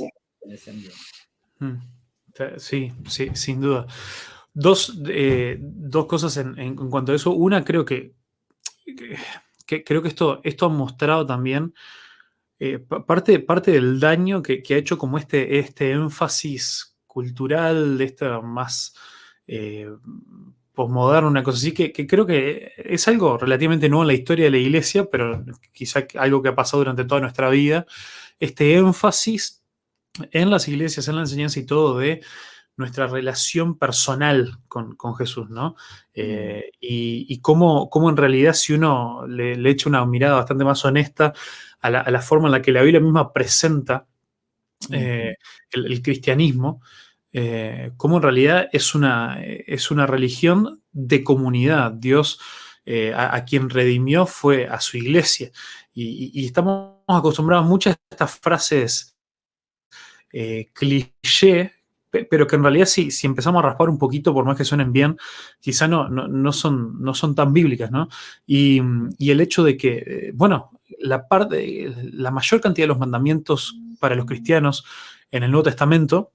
ese 0.50 0.70
ambiente. 0.70 0.96
Hmm. 1.58 1.76
Sí, 2.56 2.90
sí, 3.06 3.28
sin 3.34 3.60
duda. 3.60 3.86
Dos, 4.54 4.98
eh, 5.10 5.58
dos 5.60 6.06
cosas 6.06 6.34
en, 6.38 6.58
en, 6.58 6.76
cuanto 6.76 7.12
a 7.12 7.16
eso. 7.16 7.32
Una, 7.32 7.62
creo 7.62 7.84
que, 7.84 8.14
que 9.66 9.84
creo 9.84 10.00
que 10.00 10.08
esto, 10.08 10.40
esto 10.44 10.64
ha 10.64 10.70
mostrado 10.70 11.26
también 11.26 11.74
eh, 12.58 12.78
parte, 12.78 13.38
parte 13.40 13.72
del 13.72 14.00
daño 14.00 14.40
que, 14.40 14.62
ha 14.70 14.78
hecho 14.78 14.96
como 14.96 15.18
este, 15.18 15.58
este 15.58 15.90
énfasis 15.90 16.96
cultural, 17.06 17.98
de 17.98 18.04
esta 18.04 18.40
más 18.40 18.94
eh, 19.48 19.90
posmoderno, 20.74 21.28
una 21.28 21.42
cosa 21.42 21.58
así, 21.58 21.72
que, 21.72 21.92
creo 22.06 22.24
que 22.24 22.72
es 22.76 23.08
algo 23.08 23.36
relativamente 23.36 23.88
nuevo 23.88 24.04
en 24.04 24.08
la 24.08 24.14
historia 24.14 24.44
de 24.44 24.52
la 24.52 24.58
iglesia, 24.58 25.06
pero 25.10 25.44
quizá 25.72 26.06
algo 26.16 26.40
que 26.40 26.50
ha 26.50 26.54
pasado 26.54 26.82
durante 26.82 27.04
toda 27.04 27.20
nuestra 27.20 27.50
vida, 27.50 27.84
este 28.38 28.74
énfasis 28.74 29.64
en 30.30 30.50
las 30.50 30.68
iglesias, 30.68 31.08
en 31.08 31.16
la 31.16 31.22
enseñanza 31.22 31.58
y 31.58 31.66
todo 31.66 31.98
de 31.98 32.22
nuestra 32.76 33.08
relación 33.08 33.76
personal 33.76 34.60
con, 34.68 34.96
Jesús, 35.16 35.50
¿no? 35.50 35.74
Eh, 36.14 36.70
y, 36.80 37.40
cómo, 37.40 37.90
en 38.08 38.16
realidad 38.16 38.52
si 38.52 38.74
uno 38.74 39.26
le, 39.26 39.56
le, 39.56 39.70
echa 39.70 39.88
una 39.88 40.06
mirada 40.06 40.36
bastante 40.36 40.64
más 40.64 40.84
honesta 40.84 41.34
a 41.80 41.90
la, 41.90 42.22
forma 42.22 42.48
en 42.48 42.52
la 42.52 42.62
que 42.62 42.72
la 42.72 42.82
Biblia 42.82 43.00
misma 43.00 43.32
presenta 43.32 44.06
eh, 44.90 45.36
el, 45.70 46.02
cristianismo, 46.02 46.82
eh, 47.32 47.92
como 47.96 48.16
en 48.16 48.22
realidad 48.22 48.68
es 48.72 48.94
una, 48.94 49.40
es 49.42 49.90
una 49.90 50.06
religión 50.06 50.82
de 50.92 51.22
comunidad. 51.24 51.92
Dios 51.92 52.40
eh, 52.84 53.12
a, 53.14 53.44
quien 53.44 53.70
redimió 53.70 54.26
fue 54.26 54.66
a 54.66 54.80
su 54.80 54.96
iglesia. 54.96 55.50
Y, 55.92 56.46
estamos 56.46 57.02
acostumbrados 57.06 57.66
a 57.66 57.68
muchas 57.68 57.94
de 57.96 58.00
estas 58.10 58.38
frases 58.38 59.14
cliché 60.72 61.72
pero 62.10 62.46
que 62.46 62.56
en 62.56 62.62
realidad 62.62 62.86
si, 62.86 63.10
si 63.10 63.26
empezamos 63.26 63.62
a 63.62 63.68
raspar 63.68 63.88
un 63.88 63.98
poquito, 63.98 64.32
por 64.32 64.44
más 64.44 64.56
que 64.56 64.64
suenen 64.64 64.92
bien, 64.92 65.16
quizá 65.60 65.86
no, 65.86 66.08
no, 66.08 66.52
son, 66.52 67.02
no 67.02 67.14
son 67.14 67.34
tan 67.34 67.52
bíblicas, 67.52 67.90
¿no? 67.90 68.08
Y, 68.46 68.80
y 69.18 69.30
el 69.30 69.40
hecho 69.40 69.62
de 69.62 69.76
que, 69.76 70.32
bueno, 70.34 70.70
la, 70.98 71.28
parte, 71.28 71.94
la 72.12 72.30
mayor 72.30 72.60
cantidad 72.60 72.84
de 72.84 72.88
los 72.88 72.98
mandamientos 72.98 73.76
para 74.00 74.14
los 74.14 74.26
cristianos 74.26 74.84
en 75.30 75.42
el 75.42 75.50
Nuevo 75.50 75.64
Testamento, 75.64 76.32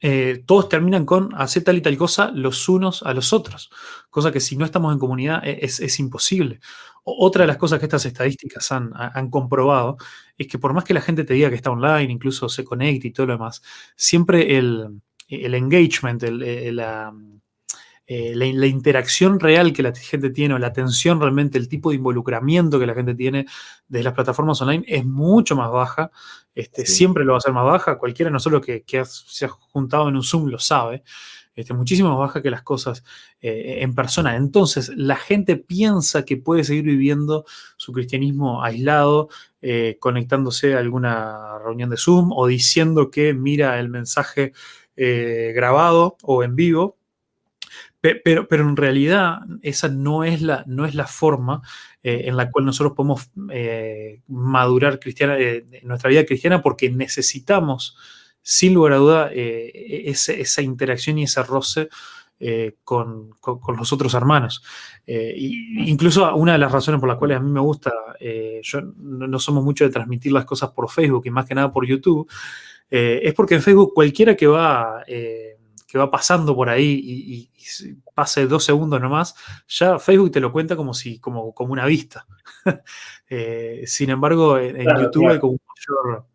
eh, 0.00 0.42
todos 0.46 0.68
terminan 0.68 1.04
con 1.04 1.34
hacer 1.34 1.64
tal 1.64 1.76
y 1.76 1.80
tal 1.80 1.96
cosa 1.96 2.30
los 2.30 2.68
unos 2.68 3.02
a 3.02 3.12
los 3.12 3.32
otros, 3.32 3.70
cosa 4.10 4.32
que 4.32 4.40
si 4.40 4.56
no 4.56 4.64
estamos 4.64 4.92
en 4.92 4.98
comunidad 4.98 5.44
e, 5.44 5.58
es, 5.62 5.98
imposible. 5.98 6.60
otra 7.02 7.42
de 7.42 7.48
las 7.48 7.58
cosas 7.58 7.78
que 7.78 7.86
estas 7.86 8.06
estadísticas 8.06 8.72
han, 8.72 9.30
comprobado 9.30 9.96
es 10.38 10.48
que 10.48 10.58
por 10.58 10.72
más 10.72 10.84
que 10.84 10.94
la 10.94 11.00
gente 11.00 11.24
te 11.24 11.34
diga 11.34 11.50
que 11.50 11.56
está 11.56 11.70
online, 11.70 12.12
incluso 12.12 12.48
se 12.48 12.64
conecte 12.64 13.08
y 13.08 13.12
todo 13.12 13.26
lo 13.26 13.34
demás, 13.34 13.62
siempre 13.96 14.56
el, 14.56 15.00
el 15.28 15.54
engagement, 15.54 16.22
el, 16.22 16.76
la, 16.76 17.12
eh, 18.06 18.34
la, 18.34 18.66
interacción 18.66 19.40
real 19.40 19.72
que 19.72 19.82
la 19.82 19.94
gente 19.94 20.28
tiene 20.28 20.54
o 20.54 20.58
la 20.58 20.66
atención 20.66 21.20
realmente, 21.20 21.56
el 21.56 21.68
tipo 21.68 21.88
de 21.88 21.96
involucramiento 21.96 22.78
que 22.78 22.86
la 22.86 22.92
gente 22.94 23.14
tiene 23.14 23.46
de 23.88 24.02
las 24.02 24.12
plataformas 24.12 24.60
online 24.60 24.84
es 24.86 25.06
mucho 25.06 25.56
más 25.56 25.70
baja. 25.70 26.10
Este, 26.54 26.84
Siempre 26.84 27.24
lo 27.24 27.32
va 27.32 27.38
a 27.38 27.40
ser 27.40 27.54
más 27.54 27.64
baja. 27.64 27.96
Cualquiera 27.98 28.30
no 28.30 28.38
solo 28.40 28.60
que, 28.60 28.84
se 29.06 29.46
ha 29.46 29.48
juntado 29.48 30.08
en 30.08 30.16
un 30.16 30.22
Zoom 30.22 30.48
lo 30.48 30.58
sabe. 30.58 31.02
Este, 31.54 31.72
muchísimo 31.72 32.10
más 32.10 32.18
baja 32.18 32.42
que 32.42 32.50
las 32.50 32.62
cosas 32.62 33.04
eh, 33.40 33.78
en 33.80 33.94
persona. 33.94 34.36
Entonces, 34.36 34.90
la 34.96 35.16
gente 35.16 35.56
piensa 35.56 36.24
que 36.26 36.36
puede 36.36 36.64
seguir 36.64 36.84
viviendo 36.84 37.46
su 37.76 37.92
cristianismo 37.92 38.62
aislado, 38.62 39.28
eh, 39.62 39.96
conectándose 39.98 40.74
a 40.74 40.78
alguna 40.80 41.58
reunión 41.58 41.88
de 41.88 41.96
Zoom 41.96 42.32
o 42.32 42.46
diciendo 42.46 43.10
que 43.10 43.32
mira 43.32 43.80
el 43.80 43.88
mensaje 43.88 44.52
grabado 44.96 46.16
o 46.22 46.44
en 46.44 46.54
vivo, 46.54 46.98
pero, 48.22 48.46
pero, 48.46 48.68
en 48.68 48.76
realidad 48.76 49.38
esa 49.62 49.88
no 49.88 50.24
es 50.24 50.42
la, 50.42 50.62
no 50.66 50.84
es 50.84 50.94
la 50.94 51.06
forma 51.06 51.62
eh, 52.02 52.24
en 52.26 52.36
la 52.36 52.50
cual 52.50 52.66
nosotros 52.66 52.92
podemos 52.94 53.30
eh, 53.50 54.20
madurar 54.28 55.00
cristiana, 55.00 55.38
eh, 55.38 55.64
nuestra 55.84 56.10
vida 56.10 56.26
cristiana 56.26 56.60
porque 56.60 56.90
necesitamos, 56.90 57.96
sin 58.42 58.74
lugar 58.74 58.92
a 58.92 58.96
duda, 58.96 59.30
esa 59.32 60.60
interacción 60.60 61.18
y 61.18 61.22
ese 61.22 61.42
roce 61.44 61.88
con, 62.82 63.30
con, 63.40 63.76
los 63.78 63.90
otros 63.90 64.12
hermanos. 64.12 64.62
incluso 65.06 66.34
una 66.36 66.52
de 66.52 66.58
las 66.58 66.72
razones 66.72 67.00
por 67.00 67.08
las 67.08 67.16
cuales 67.16 67.38
a 67.38 67.40
mí 67.40 67.50
me 67.50 67.60
gusta, 67.60 67.90
yo 68.62 68.82
no, 68.98 69.38
somos 69.38 69.64
mucho 69.64 69.84
de 69.84 69.90
transmitir 69.90 70.30
las 70.30 70.44
cosas 70.44 70.72
por 70.72 70.90
Facebook 70.90 71.22
y 71.24 71.30
más 71.30 71.46
que 71.46 71.54
nada 71.54 71.72
por 71.72 71.86
YouTube, 71.86 72.30
es 72.90 73.32
porque 73.32 73.54
en 73.54 73.62
Facebook 73.62 73.94
cualquiera 73.94 74.36
que 74.36 74.46
va 74.46 75.02
que 75.94 75.98
va 75.98 76.10
pasando 76.10 76.56
por 76.56 76.68
ahí 76.68 77.00
y, 77.04 77.48
pase 78.14 78.46
dos 78.46 78.64
segundos 78.64 79.00
nomás, 79.00 79.34
ya 79.68 79.98
Facebook 79.98 80.30
te 80.30 80.40
lo 80.40 80.52
cuenta 80.52 80.76
como 80.76 80.94
si, 80.94 81.18
como, 81.18 81.54
como 81.54 81.72
una 81.72 81.86
vista. 81.86 82.26
Eh, 83.30 83.82
sin 83.86 84.10
embargo, 84.10 84.58
en, 84.58 84.84
YouTube 84.84 85.28
hay 85.28 85.40
como 85.40 85.54
un 85.54 85.60
mayor. 85.66 86.26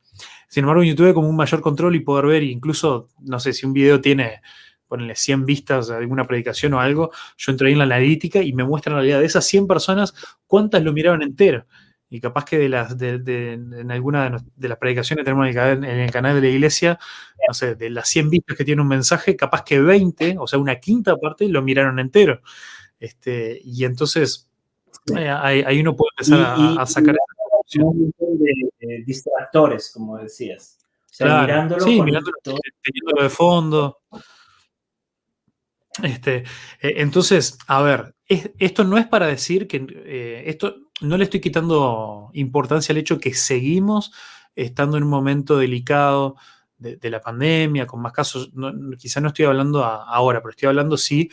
Sin 0.50 0.64
embargo, 0.64 0.82
en 0.82 0.90
YouTube 0.90 1.14
como 1.14 1.30
un 1.30 1.36
mayor 1.36 1.62
control 1.62 1.96
y 1.96 2.02
poder 2.02 2.26
ver, 2.26 2.44
incluso, 2.44 3.10
no 3.22 3.40
sé, 3.40 3.54
si 3.54 3.66
un 3.66 3.72
video 3.72 4.02
tiene, 4.02 4.42
ponle 4.88 5.16
100 5.16 5.46
vistas 5.46 5.92
alguna 5.92 6.26
predicación 6.26 6.74
o 6.74 6.82
algo, 6.82 7.12
yo 7.38 7.52
entro 7.52 7.68
ahí 7.68 7.74
en 7.74 7.80
la 7.80 7.86
analítica 7.86 8.42
y 8.42 8.52
me 8.52 8.66
muestra 8.66 8.92
en 8.92 8.98
realidad 8.98 9.20
de 9.20 9.28
esas 9.28 9.46
100 9.46 9.68
personas, 9.68 10.14
cuántas 10.46 10.84
lo 10.84 10.92
miraron 10.92 11.22
entero 11.22 11.66
y 12.10 12.20
capaz 12.20 12.46
que 12.46 12.58
de 12.58 12.70
las 12.70 12.98
de, 12.98 13.54
en 13.54 13.92
alguna 13.92 14.42
de, 14.56 14.68
las 14.68 14.78
predicaciones 14.78 15.24
tenemos 15.24 15.48
en 15.48 15.84
el, 15.84 16.12
canal 16.12 16.36
de 16.36 16.42
la 16.42 16.48
iglesia, 16.48 17.00
no 17.48 17.54
sé, 17.54 17.76
de 17.76 17.90
las 17.92 18.10
100 18.10 18.30
vistas 18.32 18.58
que 18.58 18.66
tiene 18.66 18.82
un 18.82 18.88
mensaje, 18.88 19.36
capaz 19.36 19.64
que 19.64 19.80
20, 19.80 20.38
o 20.40 20.48
sea, 20.48 20.58
una 20.58 20.80
quinta 20.80 21.16
parte 21.18 21.48
lo 21.48 21.62
miraron 21.62 22.00
entero. 22.00 22.42
Este, 23.00 23.62
y 23.64 23.86
entonces 23.86 24.50
eh, 25.16 25.30
ahí, 25.30 25.80
uno 25.80 25.96
puede 25.96 26.10
empezar 26.18 26.56
a, 26.80 26.86
sacar 26.86 27.16
un 27.80 28.12
de, 28.18 29.04
distractores, 29.06 29.92
como 29.94 30.18
decías. 30.18 30.80
O 31.06 31.14
sea, 31.14 31.42
mirándolo, 31.42 31.82
sí, 31.82 32.02
mirándolo, 32.02 32.38
teniéndolo 32.44 33.24
de 33.24 33.30
fondo. 33.30 34.00
Este, 36.04 36.44
eh, 36.82 36.94
entonces, 36.98 37.58
a 37.68 37.82
ver, 37.82 38.16
esto 38.28 38.84
no 38.84 38.98
es 38.98 39.08
para 39.08 39.28
decir 39.28 39.68
que 39.68 39.86
eh, 39.90 40.44
esto 40.46 40.76
no 41.02 41.18
le 41.18 41.24
estoy 41.24 41.40
quitando 41.40 42.30
importancia 42.34 42.94
al 42.94 43.00
hecho 43.00 43.20
que 43.20 43.34
seguimos 43.34 44.12
estando 44.56 44.98
en 44.98 45.04
un 45.04 45.10
momento 45.10 45.58
delicado 45.58 46.36
de, 46.78 47.10
la 47.10 47.20
pandemia, 47.20 47.86
con 47.86 48.02
más 48.02 48.14
casos. 48.14 48.52
quizá 48.98 49.20
no 49.20 49.30
estoy 49.30 49.46
hablando 49.46 49.84
ahora, 49.84 50.42
pero 50.42 50.52
estoy 50.52 50.68
hablando 50.68 50.98
sí 50.98 51.30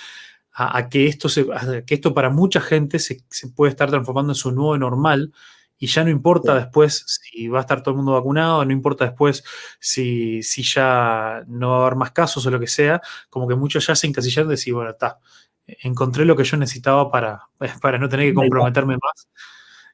a, 0.52 0.88
que, 0.88 1.06
esto 1.06 1.28
se, 1.28 1.46
que 1.86 1.94
esto 1.94 2.14
para 2.14 2.30
mucha 2.30 2.60
gente 2.60 2.98
se, 2.98 3.22
puede 3.54 3.70
estar 3.70 3.90
transformando 3.90 4.32
en 4.32 4.36
su 4.36 4.50
nuevo 4.52 4.76
normal 4.78 5.32
y 5.78 5.86
ya 5.86 6.04
no 6.04 6.10
importa 6.10 6.54
después 6.54 7.04
si 7.06 7.48
va 7.48 7.58
a 7.58 7.60
estar 7.62 7.82
todo 7.82 7.92
el 7.92 7.96
mundo 7.98 8.12
vacunado, 8.12 8.64
no 8.64 8.72
importa 8.72 9.04
después 9.04 9.44
si, 9.78 10.42
si 10.42 10.62
ya 10.62 11.42
no 11.46 11.70
va 11.70 11.76
a 11.76 11.80
haber 11.86 11.96
más 11.96 12.12
casos 12.12 12.46
o 12.46 12.50
lo 12.50 12.58
que 12.60 12.66
sea, 12.66 13.00
como 13.28 13.46
que 13.46 13.54
muchos 13.54 13.86
ya 13.86 13.94
se 13.94 14.06
encasillaron 14.06 14.48
de 14.48 14.54
decir, 14.54 14.74
bueno, 14.74 14.90
está, 14.90 15.18
encontré 15.66 16.24
lo 16.24 16.36
que 16.36 16.44
yo 16.44 16.56
necesitaba 16.56 17.10
para, 17.10 17.42
para 17.80 17.98
no 17.98 18.08
tener 18.08 18.28
que 18.28 18.34
comprometerme 18.34 18.94
más. 18.94 19.28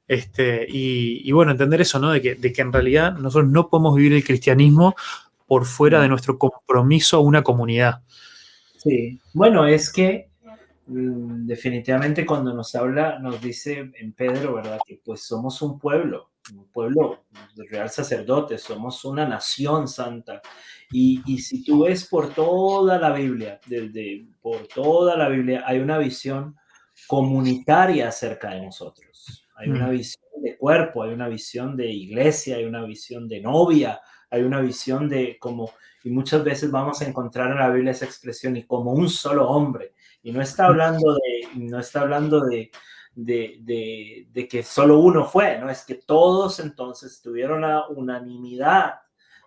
Este, 0.06 0.66
y, 0.68 1.30
bueno, 1.32 1.52
entender 1.52 1.80
eso, 1.80 1.98
¿no? 1.98 2.10
De 2.10 2.20
que, 2.20 2.34
de 2.34 2.52
que 2.52 2.62
en 2.62 2.72
realidad 2.72 3.14
nosotros 3.14 3.50
no 3.50 3.68
podemos 3.68 3.96
vivir 3.96 4.12
el 4.12 4.24
cristianismo 4.24 4.94
por 5.46 5.64
fuera 5.64 6.00
de 6.00 6.08
nuestro 6.08 6.38
compromiso 6.38 7.16
a 7.16 7.20
una 7.20 7.42
comunidad. 7.42 8.02
Sí, 8.78 9.20
bueno, 9.32 9.66
es 9.66 9.92
que 9.92 10.31
definitivamente 10.92 12.26
cuando 12.26 12.52
nos 12.54 12.74
habla, 12.74 13.18
nos 13.18 13.40
dice 13.40 13.90
en 13.94 14.12
Pedro, 14.12 14.54
¿verdad? 14.54 14.78
Que 14.86 15.00
pues 15.04 15.22
somos 15.22 15.60
un 15.62 15.78
pueblo, 15.78 16.30
un 16.54 16.70
pueblo 16.70 17.24
de 17.54 17.66
real 17.68 17.90
sacerdote, 17.90 18.58
somos 18.58 19.04
una 19.04 19.26
nación 19.26 19.88
santa. 19.88 20.40
Y, 20.90 21.22
y, 21.26 21.38
si 21.38 21.64
tú 21.64 21.84
ves 21.84 22.06
por 22.06 22.34
toda 22.34 22.98
la 22.98 23.12
Biblia, 23.12 23.60
desde 23.66 24.26
por 24.40 24.66
toda 24.68 25.16
la 25.16 25.28
Biblia, 25.28 25.64
hay 25.66 25.78
una 25.78 25.98
visión 25.98 26.56
comunitaria 27.06 28.08
acerca 28.08 28.50
de 28.50 28.62
nosotros. 28.62 29.46
Hay 29.56 29.70
una 29.70 29.86
mm. 29.86 29.90
visión 29.90 30.24
de 30.42 30.56
cuerpo, 30.56 31.02
hay 31.02 31.12
una 31.12 31.28
visión 31.28 31.76
de 31.76 31.90
iglesia, 31.90 32.56
hay 32.56 32.64
una 32.64 32.84
visión 32.84 33.28
de 33.28 33.40
novia, 33.40 34.00
hay 34.30 34.42
una 34.42 34.60
visión 34.60 35.08
de 35.08 35.36
como, 35.38 35.70
y 36.04 36.10
muchas 36.10 36.42
veces 36.42 36.70
vamos 36.70 37.00
a 37.00 37.06
encontrar 37.06 37.50
en 37.50 37.58
la 37.58 37.70
Biblia 37.70 37.92
esa 37.92 38.06
expresión 38.06 38.56
y 38.56 38.64
como 38.64 38.92
un 38.92 39.08
solo 39.08 39.48
hombre. 39.48 39.94
Y 40.22 40.32
no 40.32 40.40
está 40.40 40.66
hablando 40.66 41.14
de, 41.14 41.48
no 41.56 41.78
está 41.78 42.02
hablando 42.02 42.40
de, 42.40 42.70
de, 43.14 44.26
de, 44.30 44.48
que 44.48 44.62
solo 44.62 44.98
uno 44.98 45.26
fue, 45.26 45.58
¿no? 45.58 45.68
Es 45.68 45.84
que 45.84 45.96
todos 45.96 46.60
entonces 46.60 47.20
tuvieron 47.20 47.62
la 47.62 47.88
unanimidad 47.88 48.94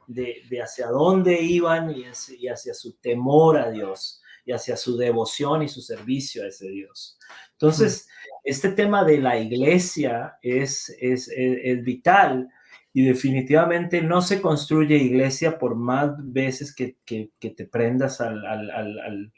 de, 0.07 0.43
de 0.49 0.61
hacia 0.61 0.87
dónde 0.87 1.41
iban 1.41 1.91
y, 1.91 2.05
hacia 2.05 2.73
su 2.73 2.93
temor 2.97 3.57
a 3.57 3.71
Dios 3.71 4.21
y 4.45 4.51
hacia 4.51 4.77
su 4.77 4.95
devoción 4.97 5.63
y 5.63 5.69
su 5.69 5.81
servicio 5.81 6.43
a 6.43 6.47
ese 6.47 6.69
Dios. 6.69 7.17
Entonces, 7.53 8.07
este 8.43 8.69
tema 8.69 9.03
de 9.03 9.17
la 9.17 9.39
iglesia 9.39 10.37
es, 10.41 10.95
es, 10.99 11.31
es, 11.35 11.83
vital 11.83 12.47
y 12.93 13.03
definitivamente 13.03 14.01
no 14.01 14.21
se 14.21 14.41
construye 14.41 14.97
iglesia 14.97 15.57
por 15.57 15.75
más 15.75 16.11
veces 16.17 16.73
que, 16.75 16.97
que, 17.05 17.31
te 17.39 17.65
prendas 17.65 18.21
al, 18.21 19.33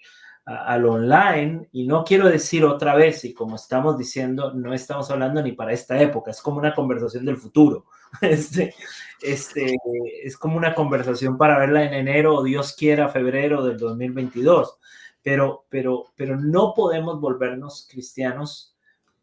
al 0.47 0.85
online 0.85 1.67
y 1.73 1.85
no 1.85 2.05
quiero 2.05 2.29
decir 2.29 2.63
otra 2.63 2.95
vez 2.95 3.25
y 3.25 3.33
como 3.33 3.57
estamos 3.57 3.97
diciendo 3.97 4.53
no 4.53 4.73
estamos 4.73 5.11
hablando 5.11 5.41
ni 5.43 5.51
para 5.51 5.73
esta 5.73 6.01
época 6.01 6.31
es 6.31 6.41
como 6.41 6.57
una 6.57 6.73
conversación 6.73 7.25
del 7.25 7.37
futuro. 7.37 7.85
Este, 8.21 8.73
este 9.21 9.75
es 10.23 10.37
como 10.37 10.55
una 10.55 10.73
conversación 10.73 11.37
para 11.37 11.59
verla 11.59 11.83
en 11.83 11.93
enero 11.93 12.35
o 12.35 12.43
Dios 12.43 12.73
quiera 12.73 13.09
febrero 13.09 13.65
del 13.65 13.77
2022 13.77 14.79
pero 15.21 15.65
pero 15.67 16.05
pero 16.15 16.37
no 16.37 16.73
podemos 16.73 17.19
volvernos 17.19 17.85
cristianos 17.91 18.77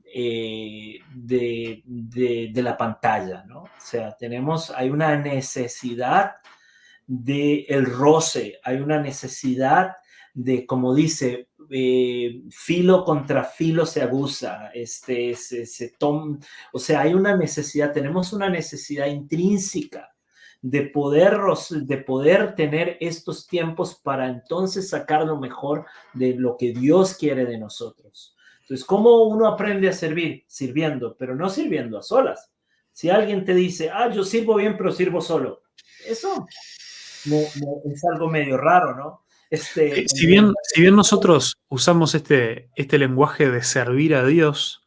eh, 0.04 0.98
de, 1.14 1.82
de, 1.86 2.62
la 2.62 2.76
pantalla 2.76 3.42
no 3.46 3.62
o 3.62 3.70
sea 3.78 4.14
tenemos 4.14 4.70
hay 4.70 4.90
una 4.90 5.16
necesidad 5.16 6.34
de 7.06 7.64
el 7.70 7.86
roce 7.86 8.60
hay 8.62 8.76
una 8.76 9.00
necesidad 9.00 9.96
de, 10.34 10.66
como 10.66 10.94
dice, 10.94 11.48
eh, 11.70 12.42
filo 12.50 13.04
contra 13.04 13.44
filo 13.44 13.86
se 13.86 14.02
abusa, 14.02 14.70
este, 14.74 15.34
se, 15.34 15.64
se 15.64 15.94
o 16.00 16.78
sea, 16.78 17.00
hay 17.00 17.14
una 17.14 17.36
necesidad, 17.36 17.92
tenemos 17.92 18.32
una 18.32 18.50
necesidad 18.50 19.06
intrínseca 19.06 20.10
de 20.60 20.82
poder, 20.82 21.38
de 21.70 21.98
poder 21.98 22.54
tener 22.54 22.96
estos 23.00 23.46
tiempos 23.46 23.94
para 24.02 24.28
entonces 24.28 24.88
sacar 24.88 25.24
lo 25.24 25.38
mejor 25.38 25.86
de 26.14 26.34
lo 26.34 26.56
que 26.56 26.72
Dios 26.72 27.14
quiere 27.14 27.44
de 27.44 27.58
nosotros. 27.58 28.34
Entonces, 28.62 28.84
¿cómo 28.84 29.24
uno 29.24 29.46
aprende 29.46 29.88
a 29.88 29.92
servir? 29.92 30.44
Sirviendo, 30.46 31.16
pero 31.18 31.36
no 31.36 31.50
sirviendo 31.50 31.98
a 31.98 32.02
solas. 32.02 32.50
Si 32.92 33.10
alguien 33.10 33.44
te 33.44 33.54
dice, 33.54 33.90
ah, 33.90 34.10
yo 34.10 34.24
sirvo 34.24 34.56
bien, 34.56 34.76
pero 34.76 34.90
sirvo 34.90 35.20
solo, 35.20 35.62
eso 36.06 36.46
es 37.26 38.04
algo 38.04 38.28
medio 38.28 38.56
raro, 38.56 38.96
¿no? 38.96 39.23
Este, 39.54 40.00
eh, 40.00 40.08
si, 40.08 40.26
bien, 40.26 40.52
si 40.62 40.80
bien 40.80 40.96
nosotros 40.96 41.58
usamos 41.68 42.14
este, 42.16 42.70
este 42.74 42.98
lenguaje 42.98 43.48
de 43.50 43.62
servir 43.62 44.16
a 44.16 44.26
Dios, 44.26 44.84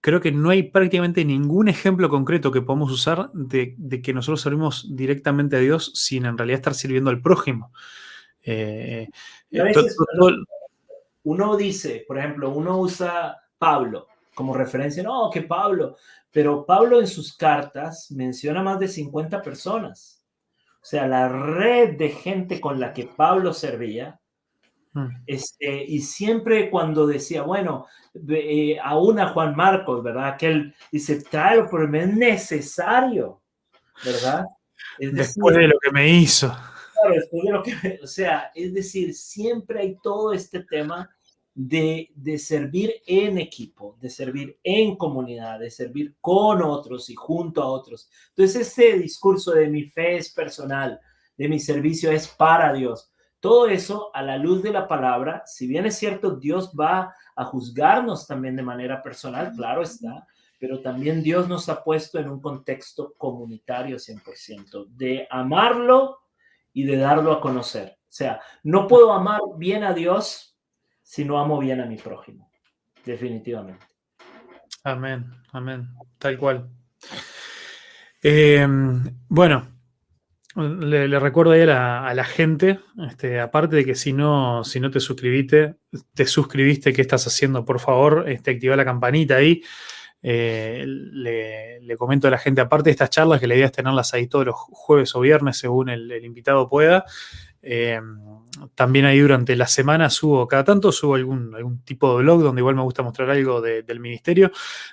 creo 0.00 0.20
que 0.20 0.32
no 0.32 0.50
hay 0.50 0.64
prácticamente 0.64 1.24
ningún 1.24 1.68
ejemplo 1.68 2.08
concreto 2.08 2.50
que 2.50 2.60
podamos 2.60 2.90
usar 2.90 3.30
de, 3.32 4.02
que 4.02 4.12
nosotros 4.12 4.40
servimos 4.40 4.96
directamente 4.96 5.56
a 5.56 5.60
Dios 5.60 5.92
sin 5.94 6.26
en 6.26 6.36
realidad 6.36 6.58
estar 6.58 6.74
sirviendo 6.74 7.10
al 7.10 7.22
prójimo. 7.22 7.72
Eh, 8.42 9.08
uno 11.22 11.56
dice, 11.56 12.04
por 12.06 12.18
ejemplo, 12.18 12.50
uno 12.50 12.80
usa 12.80 13.40
Pablo 13.56 14.08
como 14.34 14.54
referencia, 14.54 15.04
no, 15.04 15.30
que 15.30 15.42
Pablo, 15.42 15.96
pero 16.32 16.66
Pablo 16.66 16.98
en 16.98 17.06
sus 17.06 17.36
cartas 17.36 18.10
menciona 18.10 18.60
más 18.60 18.80
de 18.80 18.88
50 18.88 19.40
personas. 19.40 20.11
O 20.82 20.84
sea, 20.84 21.06
la 21.06 21.28
red 21.28 21.96
de 21.96 22.08
gente 22.08 22.60
con 22.60 22.80
la 22.80 22.92
que 22.92 23.06
Pablo 23.06 23.54
servía, 23.54 24.20
hmm. 24.94 25.06
este, 25.26 25.84
y 25.84 26.00
siempre 26.00 26.70
cuando 26.70 27.06
decía, 27.06 27.42
bueno, 27.42 27.86
eh, 28.28 28.78
aún 28.82 29.20
a 29.20 29.28
Juan 29.28 29.54
Marcos, 29.54 30.02
¿verdad? 30.02 30.36
Que 30.36 30.46
él 30.48 30.74
dice, 30.90 31.22
tráelo, 31.22 31.68
pero 31.70 31.86
me 31.86 32.02
es 32.02 32.14
necesario, 32.14 33.42
¿verdad? 34.04 34.44
después 34.98 35.56
de 35.56 35.68
lo 35.68 35.78
que 35.78 35.92
me 35.92 36.08
hizo. 36.08 36.48
Claro, 36.48 37.14
después 37.14 37.42
de 37.44 37.50
lo 37.52 37.62
que 37.62 38.00
o 38.02 38.06
sea, 38.06 38.50
es 38.54 38.74
decir, 38.74 39.14
siempre 39.14 39.80
hay 39.80 39.96
todo 40.02 40.32
este 40.32 40.64
tema 40.64 41.08
de, 41.54 42.38
servir 42.38 42.94
en 43.06 43.38
equipo, 43.38 43.96
de 44.00 44.08
servir 44.08 44.58
en 44.62 44.96
comunidad, 44.96 45.58
de 45.58 45.70
servir 45.70 46.16
con 46.20 46.62
otros 46.62 47.10
y 47.10 47.14
junto 47.14 47.62
a 47.62 47.66
otros. 47.66 48.08
Entonces, 48.30 48.68
este 48.68 48.98
discurso 48.98 49.52
de 49.52 49.68
mi 49.68 49.84
fe 49.84 50.16
es 50.16 50.32
personal, 50.32 51.00
de 51.36 51.48
mi 51.48 51.58
servicio 51.58 52.10
es 52.10 52.28
para 52.28 52.72
Dios. 52.72 53.10
Todo 53.40 53.66
eso 53.66 54.10
a 54.14 54.22
la 54.22 54.38
luz 54.38 54.62
de 54.62 54.72
la 54.72 54.86
palabra, 54.86 55.42
si 55.46 55.66
bien 55.66 55.84
es 55.86 55.96
cierto, 55.96 56.36
Dios 56.36 56.72
va 56.78 57.14
a 57.34 57.44
juzgarnos 57.44 58.26
también 58.26 58.56
de 58.56 58.62
manera 58.62 59.02
personal, 59.02 59.52
claro 59.56 59.82
está, 59.82 60.26
pero 60.60 60.80
también 60.80 61.24
Dios 61.24 61.48
nos 61.48 61.68
ha 61.68 61.82
puesto 61.82 62.20
en 62.20 62.28
un 62.28 62.40
contexto 62.40 63.14
comunitario 63.18 63.96
100%, 63.96 64.86
de 64.86 65.26
amarlo 65.28 66.20
y 66.72 66.84
de 66.84 66.98
darlo 66.98 67.32
a 67.32 67.40
conocer. 67.40 67.98
O 68.02 68.14
sea, 68.14 68.40
no 68.62 68.86
puedo 68.86 69.12
amar 69.12 69.40
bien 69.56 69.82
a 69.82 69.92
Dios 69.92 70.51
si 71.12 71.26
no 71.26 71.38
amo 71.38 71.58
bien 71.58 71.78
a 71.78 71.84
mi 71.84 71.98
prójimo, 71.98 72.50
definitivamente. 73.04 73.84
Amén, 74.82 75.26
amén, 75.52 75.88
tal 76.16 76.38
cual. 76.38 76.70
Em, 78.22 79.04
bueno, 79.28 79.68
le, 80.56 81.18
recuerdo 81.18 81.52
ahí 81.52 81.60
a 81.60 82.14
la, 82.14 82.24
gente, 82.24 82.80
este, 83.06 83.40
aparte 83.40 83.76
de 83.76 83.84
que 83.84 83.94
si 83.94 84.14
no, 84.14 84.64
si 84.64 84.80
no 84.80 84.90
te 84.90 85.00
suscribiste, 85.00 85.74
te 86.14 86.24
suscribiste, 86.24 86.94
¿qué 86.94 87.02
estás 87.02 87.26
haciendo? 87.26 87.62
Por 87.66 87.78
favor, 87.78 88.26
este, 88.30 88.52
activa 88.52 88.74
la 88.74 88.86
campanita 88.86 89.36
ahí. 89.36 89.62
Eh, 90.22 90.84
le, 90.86 91.96
comento 91.96 92.26
a 92.28 92.30
la 92.30 92.38
gente, 92.38 92.60
aparte 92.60 92.84
de 92.84 92.92
estas 92.92 93.10
charlas, 93.10 93.38
que 93.38 93.46
la 93.46 93.54
idea 93.54 93.66
es 93.66 93.72
tenerlas 93.72 94.14
ahí 94.14 94.26
todos 94.26 94.46
los 94.46 94.54
jueves 94.56 95.14
o 95.14 95.20
viernes, 95.20 95.58
según 95.58 95.88
el 95.88 96.24
invitado 96.24 96.68
pueda. 96.68 97.04
Eh, 97.64 98.00
también 98.74 99.04
ahí 99.04 99.20
durante 99.20 99.54
la 99.54 99.68
semana 99.68 100.10
subo, 100.10 100.48
cada 100.48 100.64
tanto 100.64 100.90
subo 100.90 101.14
algún, 101.14 101.54
algún 101.54 101.84
tipo 101.84 102.16
de 102.16 102.24
blog 102.24 102.42
donde 102.42 102.60
igual 102.60 102.74
me 102.74 102.82
gusta 102.82 103.02
mostrar 103.02 103.30
algo 103.30 103.60
del 103.60 104.00
ministerio. 104.00 104.50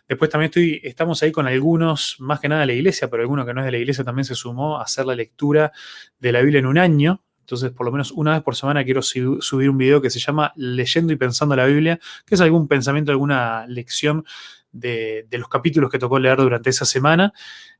Después 0.07 0.29
también 0.29 0.49
estoy, 0.49 0.79
estamos 0.83 1.21
ahí 1.23 1.31
con 1.31 1.47
algunos, 1.47 2.17
más 2.19 2.39
que 2.39 2.47
nada 2.47 2.61
de 2.61 2.67
la 2.67 2.73
iglesia, 2.73 3.09
pero 3.09 3.23
alguno 3.23 3.45
que 3.45 3.53
no 3.53 3.61
es 3.61 3.65
de 3.65 3.71
la 3.71 3.77
iglesia 3.79 4.03
también 4.03 4.25
se 4.25 4.35
sumó 4.35 4.77
a 4.77 4.83
hacer 4.83 5.05
la 5.05 5.15
lectura 5.15 5.71
de 6.19 6.31
la 6.31 6.41
Biblia 6.41 6.59
en 6.59 6.67
un 6.67 6.77
año. 6.77 7.23
Entonces, 7.39 7.71
por 7.71 7.87
lo 7.87 7.91
menos 7.91 8.11
una 8.11 8.33
vez 8.33 8.43
por 8.43 8.55
semana 8.55 8.83
quiero 8.83 9.01
subir 9.01 9.69
un 9.69 9.77
video 9.77 9.99
que 10.01 10.11
se 10.11 10.19
llama 10.19 10.53
Leyendo 10.55 11.11
y 11.11 11.15
Pensando 11.15 11.55
la 11.55 11.65
Biblia, 11.65 11.99
que 12.23 12.35
es 12.35 12.41
algún 12.41 12.67
pensamiento, 12.67 13.11
alguna 13.11 13.65
lección 13.67 14.23
de, 14.71 15.27
los 15.31 15.49
capítulos 15.49 15.89
que 15.89 15.99
tocó 15.99 16.19
leer 16.19 16.37
durante 16.37 16.69
esa 16.69 16.85
semana. 16.85 17.33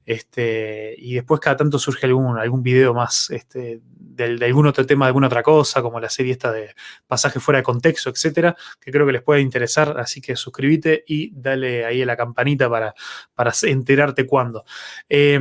Este, 0.06 0.96
y 0.98 1.16
después 1.16 1.40
cada 1.40 1.58
tanto 1.58 1.78
surge 1.78 2.08
algún, 2.08 2.38
algún 2.38 2.64
video 2.64 2.94
más 2.94 3.30
este, 3.30 3.82
de, 3.84 4.46
algún 4.46 4.68
otro 4.68 4.86
tema, 4.86 5.06
de 5.06 5.10
alguna 5.10 5.28
otra 5.28 5.44
cosa, 5.44 5.82
como 5.82 6.00
la 6.00 6.10
serie 6.10 6.32
esta 6.32 6.52
de 6.52 6.74
pasaje 7.06 7.40
fuera 7.40 7.60
de 7.60 7.64
contexto, 7.64 8.10
etcétera, 8.10 8.56
que 8.80 8.92
creo 8.92 9.06
que 9.06 9.14
les 9.14 9.22
puede 9.22 9.42
interesar. 9.42 10.00
Así 10.00 10.22
que 10.22 10.36
suscríbete 10.36 11.04
y 11.08 11.32
dale 11.34 11.86
ahí 11.86 12.02
a 12.02 12.06
la 12.06 12.18
campanita 12.18 12.70
para, 12.70 12.94
para 13.34 13.54
enterarte 13.64 14.26
cuándo. 14.26 14.66
Eh, 15.08 15.40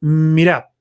mirá, 0.00 0.73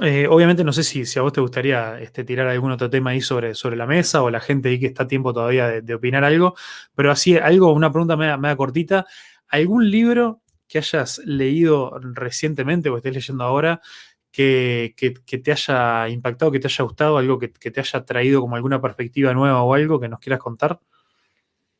eh, 0.00 0.26
obviamente 0.28 0.64
no 0.64 0.72
sé 0.72 0.84
si, 0.84 1.04
si, 1.04 1.18
a 1.18 1.22
vos 1.22 1.32
te 1.32 1.40
gustaría 1.40 2.00
este, 2.00 2.24
tirar 2.24 2.46
algún 2.48 2.72
otro 2.72 2.88
tema 2.88 3.10
ahí 3.10 3.20
sobre, 3.20 3.54
sobre 3.54 3.76
la 3.76 3.86
mesa 3.86 4.22
o 4.22 4.30
la 4.30 4.40
gente 4.40 4.70
ahí 4.70 4.80
que 4.80 4.86
está 4.86 5.02
a 5.02 5.08
tiempo 5.08 5.34
todavía 5.34 5.82
de, 5.82 5.94
opinar 5.94 6.24
algo, 6.24 6.54
pero 6.94 7.10
así 7.10 7.36
algo, 7.36 7.72
una 7.72 7.90
pregunta 7.90 8.16
media, 8.16 8.36
media 8.36 8.56
cortita. 8.56 9.06
¿Algún 9.48 9.90
libro 9.90 10.40
que 10.66 10.78
hayas 10.78 11.18
leído 11.26 11.98
recientemente 12.00 12.88
o 12.88 12.96
estés 12.96 13.12
leyendo 13.12 13.44
ahora 13.44 13.82
que, 14.30 14.94
te 15.42 15.52
haya 15.52 16.08
impactado, 16.08 16.50
que 16.50 16.58
te 16.58 16.68
haya 16.68 16.84
gustado, 16.84 17.18
algo 17.18 17.38
que, 17.38 17.48
te 17.48 17.80
haya 17.80 18.04
traído 18.06 18.40
como 18.40 18.56
alguna 18.56 18.80
perspectiva 18.80 19.34
nueva 19.34 19.62
o 19.62 19.74
algo 19.74 20.00
que 20.00 20.08
nos 20.08 20.18
quieras 20.20 20.40
contar? 20.40 20.80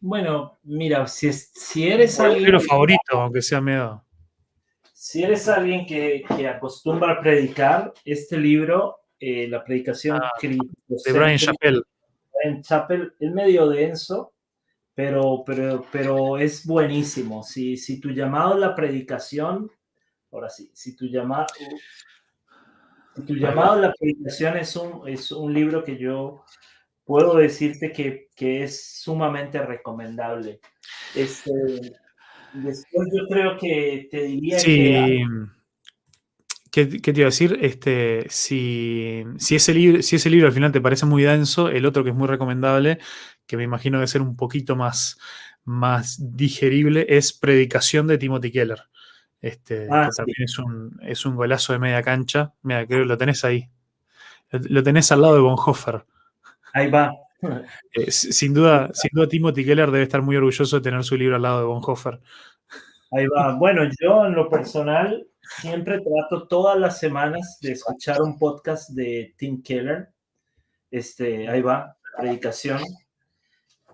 Bueno, 0.00 0.58
mira, 0.64 1.06
si, 1.06 1.32
si 1.32 1.88
eres 1.88 2.20
alguien... 2.20 2.42
libro 2.42 2.60
favorito, 2.60 3.12
aunque 3.12 3.40
sea 3.40 3.62
medio... 3.62 4.04
Si 5.04 5.20
eres 5.20 5.48
alguien 5.48 5.84
que, 5.84 6.24
acostumbra 6.46 7.14
a 7.14 7.20
predicar, 7.20 7.92
este 8.04 8.38
libro, 8.38 9.00
eh, 9.18 9.48
la 9.48 9.64
predicación 9.64 10.20
ah, 10.22 10.30
de 10.40 11.12
Brian 11.12 11.36
Chappell. 11.36 11.82
Brian 12.32 12.62
Chappell 12.62 13.12
es 13.18 13.32
medio 13.32 13.68
denso, 13.68 14.32
pero, 14.94 15.42
pero, 15.44 15.84
pero 15.90 16.38
es 16.38 16.64
buenísimo. 16.64 17.42
Si, 17.42 17.76
si 17.76 17.98
tu 17.98 18.10
llamado 18.10 18.54
es 18.54 18.60
la 18.60 18.76
predicación, 18.76 19.72
ahora 20.30 20.48
sí, 20.48 20.70
si 20.72 20.94
tu 20.94 21.06
llamado, 21.06 21.46
si 23.16 23.22
tu 23.22 23.34
llamado 23.34 23.80
la 23.80 23.92
predicación 23.92 24.56
es 24.56 24.76
un, 24.76 25.08
es 25.08 25.32
un 25.32 25.52
libro 25.52 25.82
que 25.82 25.98
yo 25.98 26.44
puedo 27.02 27.38
decirte 27.38 27.90
que, 27.90 28.28
que 28.36 28.62
es 28.62 29.00
sumamente 29.00 29.60
recomendable. 29.60 30.60
Este, 31.16 31.50
después 32.54 33.08
yo 33.14 33.26
creo 33.28 33.56
que 33.58 34.08
te 34.10 34.22
diría 34.22 34.58
que... 34.58 35.24
¿Qué, 36.70 36.88
¿Qué, 36.88 37.12
te 37.12 37.20
iba 37.20 37.26
a 37.26 37.30
decir? 37.30 37.58
Este, 37.60 38.24
si, 38.30 39.24
si, 39.36 39.56
ese 39.56 39.74
libro, 39.74 40.00
si 40.00 40.16
ese 40.16 40.30
libro 40.30 40.46
al 40.46 40.54
final 40.54 40.72
te 40.72 40.80
parece 40.80 41.04
muy 41.04 41.22
denso, 41.22 41.68
el 41.68 41.84
otro 41.84 42.02
que 42.02 42.10
es 42.10 42.16
muy 42.16 42.26
recomendable 42.26 42.98
que 43.46 43.58
me 43.58 43.64
imagino 43.64 43.98
debe 43.98 44.06
ser 44.06 44.22
un 44.22 44.36
poquito 44.36 44.74
más, 44.74 45.18
más 45.64 46.18
digerible, 46.34 47.04
es 47.10 47.34
Predicación 47.34 48.06
de 48.06 48.16
Timothy 48.16 48.50
Keller. 48.50 48.84
Este, 49.42 49.88
ah, 49.90 50.08
también 50.16 50.44
es 50.44 50.58
un, 50.58 50.98
es 51.02 51.26
un 51.26 51.36
golazo 51.36 51.72
de 51.72 51.78
media 51.78 52.02
cancha. 52.02 52.54
Mira, 52.62 52.86
creo 52.86 53.00
que 53.00 53.08
lo 53.08 53.18
tenés 53.18 53.44
ahí. 53.44 53.68
Lo 54.50 54.82
tenés 54.82 55.10
al 55.12 55.20
lado 55.20 55.34
de 55.34 55.40
Bonhoeffer. 55.40 56.04
Ahí 56.72 56.90
va. 56.90 57.12
Eh, 57.94 58.10
sin, 58.10 58.54
duda, 58.54 58.90
sin 58.94 59.10
duda, 59.12 59.28
Timothy 59.28 59.64
Keller 59.64 59.90
debe 59.90 60.04
estar 60.04 60.22
muy 60.22 60.36
orgulloso 60.36 60.76
de 60.76 60.82
tener 60.82 61.02
su 61.04 61.16
libro 61.16 61.36
al 61.36 61.42
lado 61.42 61.58
de 61.58 61.66
Bonhoeffer. 61.66 62.20
Ahí 63.10 63.26
va. 63.26 63.54
Bueno, 63.56 63.82
yo 64.00 64.24
en 64.26 64.34
lo 64.34 64.48
personal 64.48 65.26
siempre 65.60 65.98
trato 65.98 66.46
todas 66.46 66.78
las 66.78 66.98
semanas 66.98 67.58
de 67.60 67.72
escuchar 67.72 68.22
un 68.22 68.38
podcast 68.38 68.90
de 68.90 69.34
Tim 69.36 69.62
Keller. 69.62 70.08
Este, 70.90 71.48
ahí 71.48 71.60
va 71.60 71.96
predicación. 72.16 72.80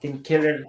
Tim 0.01 0.23
Keller 0.23 0.65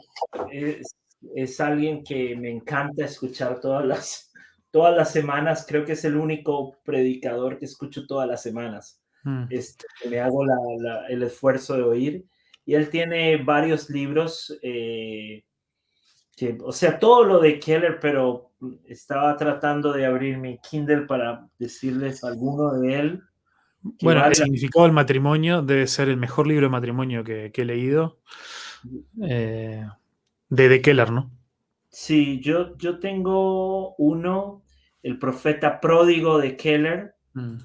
es, 0.51 0.95
es, 1.35 1.59
alguien 1.59 2.03
que 2.03 2.35
me 2.35 2.49
encanta 2.49 3.05
escuchar 3.05 3.59
todas 3.59 3.85
las, 3.85 4.31
todas 4.71 4.95
las 4.95 5.11
semanas. 5.11 5.65
Creo 5.67 5.85
que 5.85 5.93
es 5.93 6.05
el 6.05 6.15
único 6.15 6.77
predicador 6.83 7.59
que 7.59 7.65
escucho 7.65 8.07
todas 8.07 8.27
las 8.27 8.41
semanas. 8.41 9.01
Mm. 9.23 9.45
Este, 9.49 9.85
me 10.09 10.19
hago 10.19 10.45
la, 10.45 11.07
el 11.09 11.23
esfuerzo 11.23 11.75
de 11.75 11.83
oír. 11.83 12.25
Y 12.69 12.75
él 12.75 12.91
tiene 12.91 13.37
varios 13.37 13.89
libros. 13.89 14.55
Eh, 14.61 15.43
que, 16.37 16.55
o 16.63 16.71
sea, 16.71 16.99
todo 16.99 17.23
lo 17.23 17.39
de 17.39 17.59
Keller, 17.59 17.97
pero 17.99 18.51
estaba 18.85 19.35
tratando 19.37 19.91
de 19.91 20.05
abrir 20.05 20.37
mi 20.37 20.59
Kindle 20.59 21.07
para 21.07 21.49
decirles 21.57 22.23
alguno 22.23 22.73
de 22.73 22.99
él. 22.99 23.23
Bueno, 24.03 24.23
el 24.23 24.35
significado 24.35 24.85
del 24.85 24.93
matrimonio 24.93 25.63
debe 25.63 25.87
ser 25.87 26.09
el 26.09 26.17
mejor 26.17 26.45
libro 26.45 26.67
de 26.67 26.69
matrimonio 26.69 27.23
que, 27.23 27.51
he 27.51 27.65
leído. 27.65 28.19
Eh, 29.27 29.83
de, 30.49 30.69
de 30.69 30.81
Keller, 30.83 31.11
¿no? 31.11 31.31
Sí, 31.89 32.39
yo, 32.39 32.77
yo 32.77 32.99
tengo 32.99 33.95
uno, 33.95 34.63
El 35.01 35.17
profeta 35.17 35.81
pródigo 35.81 36.37
de 36.37 36.55
Keller. 36.55 37.15
Mm. 37.33 37.57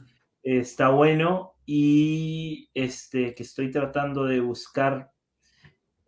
Está 0.43 0.89
bueno. 0.89 1.54
Y 1.67 2.71
este 2.75 3.35
que 3.35 3.43
estoy 3.43 3.71
tratando 3.71 4.25
de 4.25 4.41
buscar, 4.41 5.11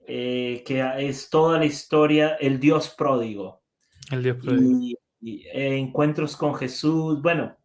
eh, 0.06 0.62
que 0.66 0.84
es 0.98 1.30
toda 1.30 1.58
la 1.58 1.64
historia, 1.64 2.36
el 2.40 2.60
Dios 2.60 2.94
pródigo. 2.96 3.62
El 4.10 4.22
Dios 4.22 4.36
pródigo. 4.36 4.98
Y, 5.20 5.46
eh, 5.46 5.76
encuentros 5.76 6.36
con 6.36 6.54
Jesús. 6.54 7.20
Bueno, 7.22 7.56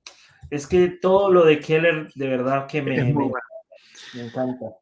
es 0.50 0.68
que 0.68 0.88
todo 0.90 1.32
lo 1.32 1.46
de 1.46 1.60
Keller, 1.60 2.12
de 2.16 2.28
verdad 2.28 2.68
que 2.68 2.82
me, 2.82 2.98
encanta. 4.16 4.78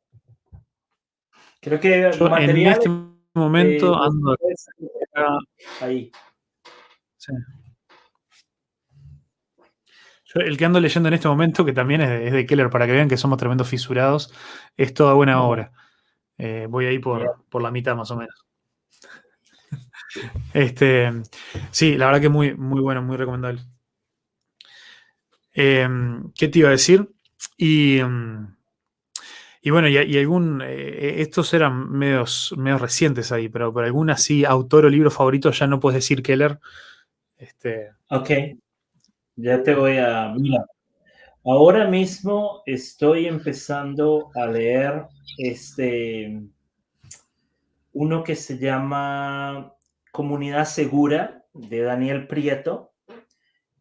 Creo 1.59 1.79
que 1.79 2.07
en 2.07 2.67
este 2.67 2.89
momento 3.33 3.95
ando 4.01 4.35
ahí. 5.81 6.11
El 10.35 10.57
que 10.57 10.65
ando 10.65 10.79
leyendo 10.79 11.09
en 11.09 11.15
este 11.15 11.27
momento, 11.27 11.65
que 11.65 11.73
también 11.73 12.01
es 12.01 12.31
de, 12.31 12.45
Keller, 12.45 12.69
para 12.69 12.85
que 12.85 12.93
vean 12.93 13.09
que 13.09 13.17
somos 13.17 13.37
tremendos 13.37 13.67
fisurados, 13.67 14.33
es 14.77 14.93
toda 14.93 15.13
buena 15.13 15.41
obra. 15.41 15.71
Eh, 16.37 16.67
voy 16.69 16.85
ahí 16.85 16.99
por, 16.99 17.43
por 17.49 17.61
la 17.61 17.71
mitad 17.71 17.95
más 17.95 18.11
o 18.11 18.15
menos. 18.17 18.45
Este, 20.55 21.11
sí, 21.69 21.95
la 21.95 22.07
verdad 22.07 22.21
que 22.21 22.29
muy, 22.29 22.55
muy 22.55 22.81
bueno, 22.81 23.03
muy 23.03 23.15
recomendable. 23.15 23.61
Em, 25.53 26.31
¿Qué 26.33 26.47
te 26.47 26.59
iba 26.59 26.69
a 26.69 26.71
decir? 26.71 27.11
Y, 27.57 27.99
em, 27.99 28.55
y 29.61 29.69
bueno, 29.69 29.87
y, 29.87 30.17
algún. 30.17 30.63
Eh, 30.65 31.21
estos 31.21 31.53
eran 31.53 31.91
medios, 31.91 32.55
medios 32.57 32.81
recientes 32.81 33.31
ahí, 33.31 33.49
pero 33.49 33.71
por 33.71 33.83
algún 33.83 34.09
así 34.09 34.45
autor 34.45 34.85
o 34.85 34.89
libro 34.89 35.11
favorito 35.11 35.51
ya 35.51 35.67
no 35.67 35.79
puedes 35.79 35.97
decir 35.97 36.23
Keller. 36.23 36.59
Este... 37.37 37.91
Ok. 38.09 38.29
Ya 39.41 39.63
te 39.63 39.73
voy 39.73 39.97
a. 39.97 40.33
Mira, 40.35 40.65
ahora 41.45 41.87
mismo 41.87 42.61
estoy 42.65 43.25
empezando 43.25 44.29
a 44.35 44.45
leer 44.45 45.05
este. 45.37 46.41
Uno 47.93 48.23
que 48.23 48.35
se 48.35 48.57
llama 48.57 49.73
Comunidad 50.11 50.65
Segura 50.65 51.45
de 51.53 51.81
Daniel 51.81 52.27
Prieto 52.27 52.91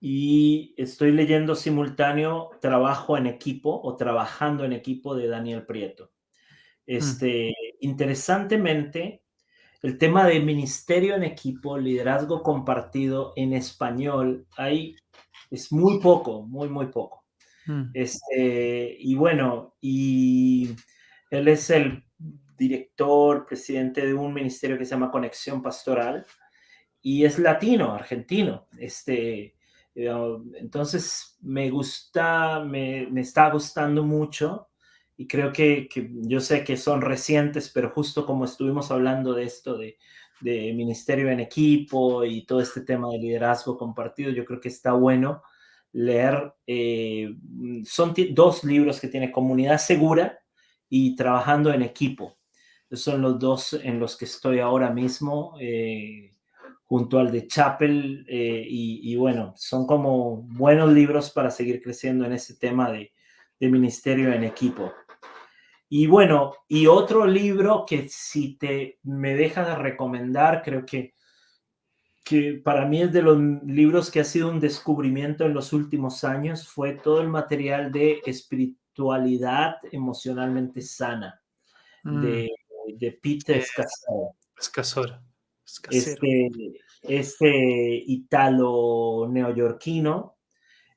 y 0.00 0.74
estoy 0.76 1.10
leyendo 1.10 1.56
simultáneo 1.56 2.50
Trabajo 2.60 3.16
en 3.16 3.26
equipo 3.26 3.80
o 3.82 3.96
Trabajando 3.96 4.64
en 4.64 4.72
equipo 4.72 5.16
de 5.16 5.26
Daniel 5.26 5.66
Prieto. 5.66 6.12
Este, 6.86 7.52
Interesantemente, 7.80 9.22
el 9.82 9.98
tema 9.98 10.26
de 10.26 10.40
ministerio 10.40 11.14
en 11.14 11.22
equipo, 11.22 11.78
liderazgo 11.78 12.42
compartido 12.42 13.32
en 13.36 13.52
español, 13.52 14.46
hay, 14.56 14.96
es 15.50 15.72
muy 15.72 16.00
poco, 16.00 16.42
muy, 16.42 16.68
muy 16.68 16.86
poco. 16.86 17.24
Mm. 17.66 17.90
Este, 17.94 18.96
y 18.98 19.14
bueno, 19.14 19.76
y 19.80 20.70
él 21.30 21.48
es 21.48 21.70
el 21.70 22.04
director, 22.56 23.46
presidente 23.46 24.06
de 24.06 24.14
un 24.14 24.34
ministerio 24.34 24.76
que 24.76 24.84
se 24.84 24.90
llama 24.90 25.10
Conexión 25.10 25.62
Pastoral 25.62 26.26
y 27.00 27.24
es 27.24 27.38
latino, 27.38 27.92
argentino. 27.94 28.68
Este, 28.78 29.54
entonces, 29.94 31.36
me 31.40 31.70
gusta, 31.70 32.60
me, 32.64 33.08
está 33.20 33.50
gustando 33.50 34.04
mucho 34.04 34.68
y 35.16 35.26
creo 35.26 35.52
que, 35.52 35.88
yo 36.22 36.40
sé 36.40 36.62
que 36.64 36.76
son 36.76 37.00
recientes, 37.00 37.70
pero 37.70 37.90
justo 37.90 38.24
como 38.24 38.44
estuvimos 38.44 38.90
hablando 38.90 39.34
de 39.34 39.44
esto 39.44 39.76
de, 39.76 39.98
ministerio 40.40 41.30
en 41.30 41.40
equipo 41.40 42.24
y 42.24 42.46
todo 42.46 42.60
este 42.60 42.82
tema 42.82 43.08
de 43.10 43.18
liderazgo 43.18 43.76
compartido, 43.76 44.30
yo 44.30 44.44
creo 44.44 44.60
que 44.60 44.68
está 44.68 44.92
bueno 44.92 45.42
leer. 45.92 46.54
Eh, 46.66 47.34
son 47.84 48.14
dos 48.32 48.64
libros 48.64 49.00
que 49.00 49.08
tiene 49.08 49.32
Comunidad 49.32 49.78
Segura 49.78 50.38
y 50.88 51.16
Trabajando 51.16 51.72
en 51.72 51.82
Equipo. 51.82 52.38
son 52.92 53.22
los 53.22 53.38
dos 53.38 53.74
en 53.74 53.98
los 53.98 54.16
que 54.16 54.24
estoy 54.24 54.60
ahora 54.60 54.90
mismo. 54.90 55.56
Eh, 55.60 56.32
junto 56.88 57.18
al 57.18 57.30
de 57.30 57.46
Chapel 57.46 58.24
eh, 58.26 58.64
y, 58.66 59.14
bueno, 59.16 59.52
son 59.56 59.86
como 59.86 60.38
buenos 60.42 60.90
libros 60.90 61.30
para 61.30 61.50
seguir 61.50 61.82
creciendo 61.82 62.24
en 62.24 62.32
ese 62.32 62.54
tema 62.54 62.90
de, 62.90 63.12
ministerio 63.60 64.32
en 64.32 64.44
equipo. 64.44 64.90
Y 65.88 66.06
bueno, 66.06 66.54
y 66.68 66.86
otro 66.86 67.26
libro 67.26 67.84
que 67.86 68.08
si 68.08 68.56
te 68.56 68.98
me 69.02 69.34
dejas 69.34 69.66
de 69.66 69.76
recomendar, 69.76 70.62
creo 70.62 70.84
que, 70.84 71.14
que 72.24 72.60
para 72.62 72.86
mí 72.86 73.02
es 73.02 73.12
de 73.12 73.22
los 73.22 73.38
libros 73.64 74.10
que 74.10 74.20
ha 74.20 74.24
sido 74.24 74.50
un 74.50 74.60
descubrimiento 74.60 75.44
en 75.46 75.54
los 75.54 75.72
últimos 75.72 76.24
años, 76.24 76.68
fue 76.68 76.94
todo 76.94 77.20
el 77.20 77.28
material 77.28 77.90
de 77.90 78.20
espiritualidad 78.26 79.76
emocionalmente 79.90 80.82
sana 80.82 81.40
de, 82.02 82.50
mm. 82.86 82.98
de 82.98 83.12
Peter 83.12 83.64
Escasor 84.58 85.20
este, 85.90 86.50
este 87.02 88.02
italo 88.06 89.28
neoyorquino, 89.30 90.37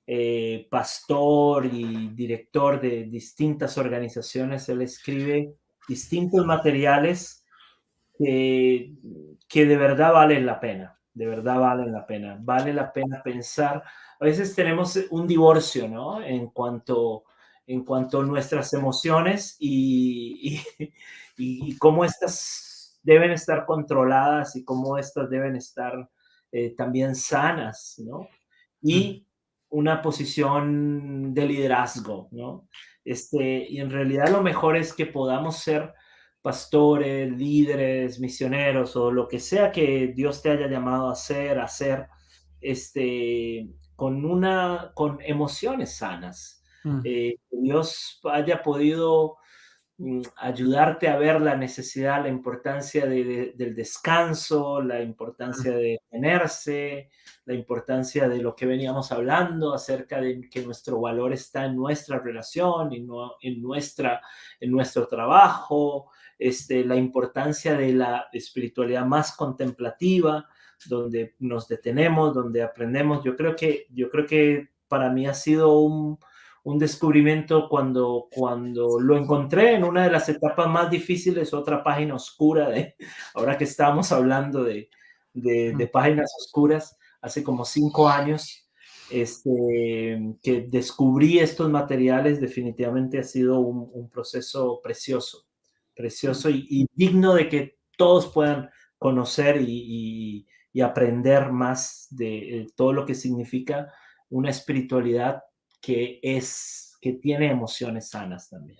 eh, 0.07 0.67
pastor 0.69 1.65
y 1.65 2.09
director 2.09 2.81
de 2.81 3.03
distintas 3.03 3.77
organizaciones, 3.77 4.67
él 4.69 4.81
escribe 4.81 5.55
distintos 5.87 6.45
materiales 6.45 7.45
que, 8.17 8.95
de 9.53 9.77
verdad 9.77 10.13
valen 10.13 10.45
la 10.45 10.59
pena, 10.59 10.99
de 11.13 11.27
verdad 11.27 11.59
valen 11.59 11.91
la 11.91 12.05
pena. 12.05 12.37
Vale 12.39 12.73
la 12.73 12.91
pena 12.91 13.21
pensar. 13.23 13.83
A 14.19 14.25
veces 14.25 14.55
tenemos 14.55 14.99
un 15.09 15.27
divorcio, 15.27 15.87
¿no? 15.87 16.21
En 16.23 16.47
cuanto, 16.47 17.23
en 17.65 17.83
cuanto 17.83 18.19
a 18.19 18.25
nuestras 18.25 18.73
emociones 18.73 19.55
y, 19.59 20.61
cómo 21.79 22.05
estas 22.05 22.99
deben 23.03 23.31
estar 23.31 23.65
controladas 23.65 24.55
y 24.55 24.63
cómo 24.63 24.97
estas 24.97 25.29
deben 25.29 25.55
estar 25.55 26.09
eh, 26.51 26.75
también 26.75 27.15
sanas, 27.15 27.95
¿no? 28.05 28.27
Y 28.81 29.25
una 29.71 30.01
posición 30.01 31.33
de 31.33 31.45
liderazgo, 31.45 32.27
¿no? 32.31 32.67
Este, 33.03 33.65
y 33.67 33.79
en 33.79 33.89
realidad 33.89 34.29
lo 34.29 34.43
mejor 34.43 34.77
es 34.77 34.93
que 34.93 35.07
podamos 35.07 35.57
ser 35.57 35.93
pastores, 36.41 37.31
líderes, 37.31 38.19
misioneros 38.19 38.95
o 38.95 39.11
lo 39.11 39.27
que 39.27 39.39
sea 39.39 39.71
que 39.71 40.13
Dios 40.15 40.41
te 40.41 40.51
haya 40.51 40.67
llamado 40.67 41.09
a 41.09 41.13
hacer, 41.13 41.59
a 41.59 41.65
hacer, 41.65 42.07
este, 42.59 43.69
con 43.95 44.25
una, 44.25 44.91
con 44.93 45.19
emociones 45.21 45.95
sanas. 45.97 46.63
Mm. 46.83 47.01
Eh, 47.03 47.35
Dios 47.51 48.19
haya 48.31 48.61
podido 48.61 49.37
ayudarte 50.37 51.07
a 51.07 51.17
ver 51.17 51.41
la 51.41 51.55
necesidad, 51.55 52.23
la 52.23 52.29
importancia 52.29 53.05
del 53.05 53.75
descanso, 53.75 54.81
la 54.81 55.01
importancia 55.01 55.71
de 55.71 55.99
tenerse, 56.09 57.09
la 57.45 57.53
importancia 57.53 58.27
de 58.27 58.41
lo 58.41 58.55
que 58.55 58.65
veníamos 58.65 59.11
hablando 59.11 59.73
acerca 59.73 60.19
de 60.19 60.49
que 60.49 60.63
nuestro 60.63 60.99
valor 60.99 61.33
está 61.33 61.65
en 61.65 61.75
nuestra 61.75 62.19
relación 62.19 62.93
y 62.93 63.01
no 63.01 63.33
en, 63.41 63.61
nuestra, 63.61 64.21
en 64.59 64.71
nuestro 64.71 65.07
trabajo, 65.07 66.09
este, 66.39 66.83
la 66.83 66.95
importancia 66.95 67.75
de 67.75 67.93
la 67.93 68.27
espiritualidad 68.31 69.05
más 69.05 69.35
contemplativa, 69.35 70.47
donde 70.87 71.35
nos 71.39 71.67
detenemos, 71.67 72.33
donde 72.33 72.63
aprendemos. 72.63 73.23
Yo 73.23 73.35
creo 73.35 73.55
que, 73.55 73.85
yo 73.91 74.09
creo 74.09 74.25
que 74.25 74.69
para 74.87 75.11
mí 75.11 75.27
ha 75.27 75.33
sido 75.33 75.79
un, 75.79 76.17
un 76.63 76.77
descubrimiento 76.77 77.67
cuando, 77.67 78.27
cuando 78.31 78.99
lo 78.99 79.17
encontré 79.17 79.75
en 79.75 79.83
una 79.83 80.03
de 80.03 80.11
las 80.11 80.29
etapas 80.29 80.67
más 80.67 80.91
difíciles, 80.91 81.53
otra 81.53 81.83
página 81.83 82.15
oscura, 82.15 82.69
de, 82.69 82.95
ahora 83.33 83.57
que 83.57 83.63
estamos 83.63 84.11
hablando 84.11 84.63
de, 84.63 84.89
de, 85.33 85.87
páginas 85.87 86.31
oscuras, 86.39 86.97
hace 87.21 87.43
como 87.43 87.65
cinco 87.65 88.07
años, 88.07 88.67
este, 89.09 90.35
que 90.41 90.61
descubrí 90.69 91.39
estos 91.39 91.69
materiales, 91.69 92.39
definitivamente 92.39 93.19
ha 93.19 93.23
sido 93.23 93.59
un, 93.59 94.09
proceso 94.09 94.79
precioso, 94.81 95.45
precioso 95.95 96.49
y, 96.49 96.87
digno 96.93 97.33
de 97.33 97.49
que 97.49 97.77
todos 97.97 98.27
puedan 98.27 98.69
conocer 98.97 99.61
y, 99.61 100.47
aprender 100.81 101.51
más 101.51 102.07
de 102.11 102.61
eh, 102.61 102.67
todo 102.77 102.93
lo 102.93 103.05
que 103.05 103.13
significa 103.13 103.91
una 104.29 104.49
espiritualidad 104.49 105.43
que 105.81 106.19
es, 106.21 106.97
que 107.01 107.13
tiene 107.13 107.49
emociones 107.49 108.09
sanas 108.09 108.49
también. 108.49 108.79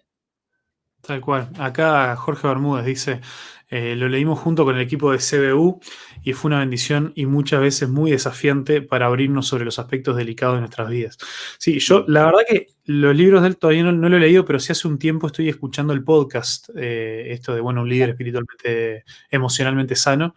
Tal 1.01 1.19
cual. 1.19 1.49
Acá 1.57 2.15
Jorge 2.15 2.47
Bermúdez 2.47 2.85
dice, 2.85 3.21
eh, 3.69 3.95
lo 3.95 4.07
leímos 4.07 4.37
junto 4.37 4.65
con 4.65 4.75
el 4.75 4.81
equipo 4.81 5.11
de 5.11 5.17
CBU 5.17 5.79
y 6.23 6.33
fue 6.33 6.49
una 6.49 6.59
bendición 6.59 7.11
y 7.15 7.25
muchas 7.25 7.59
veces 7.59 7.89
muy 7.89 8.11
desafiante 8.11 8.83
para 8.83 9.07
abrirnos 9.07 9.47
sobre 9.47 9.65
los 9.65 9.79
aspectos 9.79 10.15
delicados 10.15 10.57
de 10.57 10.59
nuestras 10.59 10.89
vidas. 10.89 11.17
Sí, 11.57 11.79
yo 11.79 12.05
la 12.07 12.25
verdad 12.25 12.41
que 12.47 12.67
los 12.85 13.15
libros 13.15 13.41
de 13.41 13.47
él 13.47 13.57
todavía 13.57 13.83
no, 13.83 14.09
lo 14.09 14.17
he 14.17 14.19
leído, 14.19 14.45
pero 14.45 14.59
sí 14.59 14.73
hace 14.73 14.87
un 14.87 14.99
tiempo 14.99 15.25
estoy 15.25 15.49
escuchando 15.49 15.91
el 15.93 16.03
podcast, 16.03 16.69
eh, 16.75 17.31
esto 17.31 17.55
de, 17.55 17.61
bueno, 17.61 17.81
un 17.81 17.89
líder 17.89 18.09
espiritualmente, 18.09 19.03
emocionalmente 19.31 19.95
sano, 19.95 20.35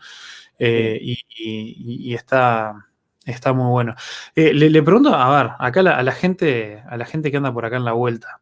eh, 0.59 0.99
y, 1.03 2.15
está, 2.15 2.89
está 3.25 3.53
muy 3.53 3.71
bueno. 3.71 3.95
Le, 4.35 4.83
pregunto, 4.83 5.15
a 5.15 5.43
ver, 5.43 5.53
acá 5.59 5.81
a 5.81 6.03
la, 6.03 6.13
gente, 6.13 6.83
a 6.89 6.97
la 6.97 7.07
gente 7.07 7.31
que 7.31 7.37
anda 7.37 7.53
por 7.53 7.65
acá 7.65 7.77
en 7.77 7.85
la 7.85 7.93
vuelta, 7.93 8.41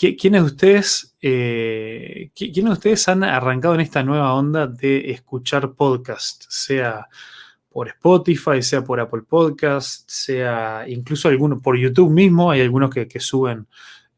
¿Quiénes 0.00 0.40
de 0.40 0.46
ustedes, 0.46 1.14
eh, 1.20 2.30
¿quiénes 2.34 2.64
de 2.64 2.70
ustedes 2.70 3.06
han 3.08 3.22
arrancado 3.22 3.74
en 3.74 3.82
esta 3.82 4.02
nueva 4.02 4.32
onda 4.32 4.66
de 4.66 5.10
escuchar 5.10 5.74
podcast? 5.74 6.44
Sea 6.48 7.06
por 7.68 7.88
Spotify, 7.88 8.62
sea 8.62 8.82
por 8.82 8.98
Apple 8.98 9.22
Podcast, 9.28 10.08
sea 10.10 10.86
incluso 10.88 11.28
algunos 11.28 11.60
por 11.60 11.76
YouTube 11.76 12.10
mismo. 12.10 12.50
Hay 12.50 12.62
algunos 12.62 12.88
que, 12.88 13.20
suben 13.20 13.66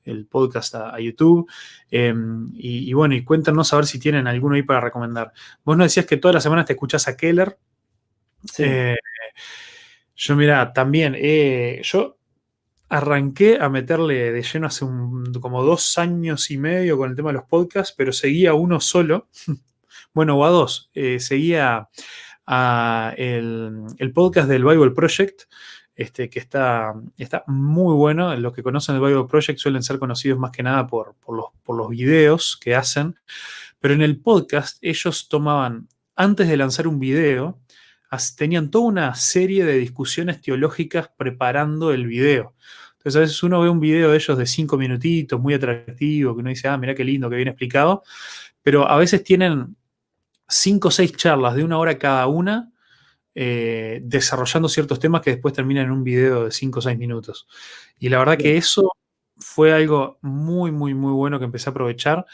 el 0.04 0.26
podcast 0.26 0.76
a, 0.76 1.00
YouTube. 1.00 1.50
Em, 1.90 2.52
y, 2.54 2.92
bueno, 2.92 3.16
y 3.16 3.24
cuéntanos 3.24 3.72
a 3.72 3.76
ver 3.76 3.86
si 3.86 3.98
tienen 3.98 4.28
alguno 4.28 4.54
ahí 4.54 4.62
para 4.62 4.80
recomendar. 4.80 5.32
Vos 5.64 5.76
nos 5.76 5.86
decías 5.86 6.06
que 6.06 6.16
todas 6.16 6.34
las 6.34 6.44
semanas 6.44 6.66
te 6.66 6.74
escuchas 6.74 7.08
a 7.08 7.16
Keller. 7.16 7.58
Sí. 8.44 8.62
Eh, 8.64 8.96
yo, 10.14 10.36
mira, 10.36 10.72
también, 10.72 11.14
eh, 11.16 11.80
yo 11.84 12.18
arranqué 12.88 13.58
a 13.58 13.70
meterle 13.70 14.32
de 14.32 14.42
lleno 14.42 14.66
hace 14.66 14.84
como 15.40 15.62
dos 15.62 15.96
años 15.96 16.50
y 16.50 16.58
medio 16.58 16.98
con 16.98 17.08
el 17.10 17.16
tema 17.16 17.30
de 17.30 17.38
los 17.38 17.44
podcasts, 17.44 17.94
pero 17.96 18.12
seguía 18.12 18.52
uno 18.52 18.80
solo, 18.80 19.28
bueno, 20.12 20.36
o 20.36 20.44
a 20.44 20.50
dos, 20.50 20.90
eh, 20.92 21.18
seguía 21.18 21.88
a 22.46 23.14
el, 23.16 24.12
podcast 24.12 24.48
del 24.48 24.64
Bible 24.64 24.90
Project, 24.90 25.44
este, 25.94 26.28
que 26.28 26.38
está, 26.38 26.92
está 27.16 27.44
muy 27.46 27.94
bueno. 27.94 28.36
Los 28.36 28.52
que 28.52 28.62
conocen 28.62 28.96
el 28.96 29.00
Bible 29.00 29.24
Project 29.24 29.58
suelen 29.58 29.82
ser 29.82 29.98
conocidos 29.98 30.38
más 30.38 30.50
que 30.50 30.62
nada 30.62 30.86
por, 30.86 31.14
los, 31.28 31.46
por 31.62 31.76
los 31.76 31.88
videos 31.88 32.58
que 32.60 32.74
hacen, 32.74 33.16
pero 33.80 33.94
en 33.94 34.02
el 34.02 34.20
podcast 34.20 34.76
ellos 34.82 35.28
tomaban, 35.28 35.88
antes 36.14 36.46
de 36.46 36.56
lanzar 36.58 36.86
un 36.86 36.98
video, 36.98 37.58
tenían 38.36 38.70
toda 38.70 38.84
una 38.84 39.14
serie 39.14 39.64
de 39.64 39.78
discusiones 39.78 40.40
teológicas 40.40 41.10
preparando 41.16 41.92
el 41.92 42.06
video. 42.06 42.54
Entonces 42.92 43.16
a 43.16 43.20
veces 43.20 43.42
uno 43.42 43.60
ve 43.60 43.68
un 43.68 43.80
video 43.80 44.10
de 44.10 44.16
ellos 44.16 44.38
de 44.38 44.46
cinco 44.46 44.76
minutitos, 44.76 45.40
muy 45.40 45.54
atractivo, 45.54 46.34
que 46.34 46.40
uno 46.40 46.50
dice, 46.50 46.68
ah, 46.68 46.76
mira 46.76 46.94
qué 46.94 47.04
lindo, 47.04 47.28
qué 47.28 47.36
bien 47.36 47.48
explicado, 47.48 48.02
pero 48.62 48.88
a 48.88 48.96
veces 48.96 49.24
tienen 49.24 49.76
cinco 50.48 50.88
o 50.88 50.90
seis 50.90 51.16
charlas 51.16 51.54
de 51.56 51.64
una 51.64 51.78
hora 51.78 51.98
cada 51.98 52.26
una, 52.26 52.70
eh, 53.34 54.00
desarrollando 54.04 54.68
ciertos 54.68 55.00
temas 55.00 55.22
que 55.22 55.30
después 55.30 55.54
terminan 55.54 55.86
en 55.86 55.92
un 55.92 56.04
video 56.04 56.44
de 56.44 56.50
cinco 56.52 56.78
o 56.80 56.82
seis 56.82 56.98
minutos. 56.98 57.48
Y 57.98 58.08
la 58.08 58.18
verdad 58.18 58.36
que 58.36 58.56
eso 58.56 58.92
fue 59.36 59.72
algo 59.72 60.18
muy, 60.20 60.70
muy, 60.70 60.94
muy 60.94 61.12
bueno 61.12 61.38
que 61.38 61.46
empecé 61.46 61.70
a 61.70 61.72
aprovechar. 61.72 62.26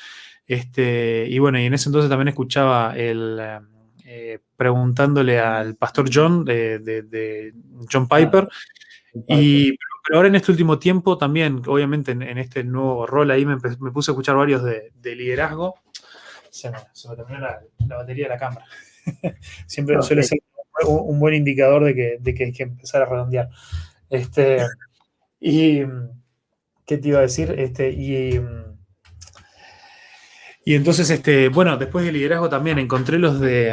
Este, 0.47 1.27
y 1.29 1.39
bueno, 1.39 1.59
y 1.61 1.67
en 1.67 1.75
ese 1.75 1.89
entonces 1.89 2.11
también 2.11 2.29
escuchaba 2.29 2.95
el... 2.97 3.41
Eh, 4.11 4.39
preguntándole 4.57 5.39
al 5.39 5.77
pastor 5.77 6.09
John 6.11 6.43
de, 6.43 7.53
John 7.93 8.09
Piper. 8.09 8.49
Y 9.27 9.77
pero 10.09 10.17
ahora 10.17 10.29
en 10.29 10.37
este 10.37 10.51
último 10.51 10.79
tiempo 10.79 11.19
también, 11.19 11.61
obviamente 11.67 12.13
en, 12.13 12.39
este 12.39 12.65
nuevo 12.65 13.07
rol 13.07 13.31
ahí 13.31 13.45
me, 13.45 13.59
puse 13.59 14.11
a 14.11 14.13
escuchar 14.13 14.37
varios 14.37 14.63
de, 14.65 15.15
liderazgo. 15.15 15.75
Se 16.49 16.71
me, 16.71 16.79
terminó 17.15 17.41
la, 17.41 17.61
batería 17.99 18.25
de 18.25 18.31
la 18.31 18.39
cámara. 18.39 18.65
Siempre 19.67 20.01
suele 20.01 20.23
ser 20.23 20.39
un, 20.87 21.21
buen 21.21 21.35
indicador 21.35 21.85
de 21.85 21.95
que, 22.35 22.45
hay 22.45 22.53
que 22.53 22.63
empezar 22.63 23.03
a 23.03 23.05
redondear. 23.05 23.51
Este, 24.09 24.65
y, 25.39 25.83
¿qué 26.87 26.97
te 26.97 27.09
iba 27.09 27.19
a 27.19 27.23
decir? 27.23 27.55
Este, 27.59 27.91
y, 27.91 28.41
y 30.69 30.75
entonces, 30.75 31.09
este, 31.09 31.49
bueno, 31.49 31.79
después 31.79 32.05
de 32.05 32.13
liderazgo 32.13 32.51
también 32.51 32.79
encontré 32.79 33.19
los 33.19 33.41
de 33.41 33.71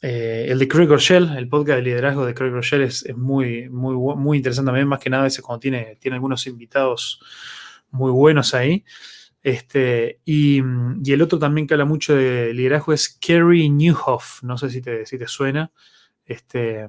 eh, 0.00 0.46
el 0.48 0.58
de 0.58 0.66
Craig 0.66 0.86
Rochelle, 0.86 1.36
el 1.36 1.50
podcast 1.50 1.76
de 1.76 1.82
liderazgo 1.82 2.24
de 2.24 2.32
Craig 2.32 2.48
Rochelle 2.48 2.84
es, 2.84 3.04
muy, 3.14 3.68
muy, 3.68 3.94
muy 4.16 4.38
interesante 4.38 4.68
también, 4.68 4.88
más 4.88 5.00
que 5.00 5.10
nada 5.10 5.24
a 5.24 5.24
veces 5.24 5.42
cuando 5.42 5.60
tiene, 5.60 5.98
tiene 6.00 6.14
algunos 6.14 6.46
invitados 6.46 7.20
muy 7.90 8.10
buenos 8.10 8.54
ahí. 8.54 8.86
Este, 9.42 10.20
y, 10.24 10.60
el 10.60 11.20
otro 11.20 11.38
también 11.38 11.66
que 11.66 11.74
habla 11.74 11.84
mucho 11.84 12.16
de 12.16 12.54
liderazgo 12.54 12.94
es 12.94 13.10
Kerry 13.20 13.68
Newhoff, 13.68 14.42
no 14.42 14.56
sé 14.56 14.70
si 14.70 14.80
te, 14.80 15.04
si 15.04 15.18
te 15.18 15.28
suena. 15.28 15.72
Este, 16.24 16.88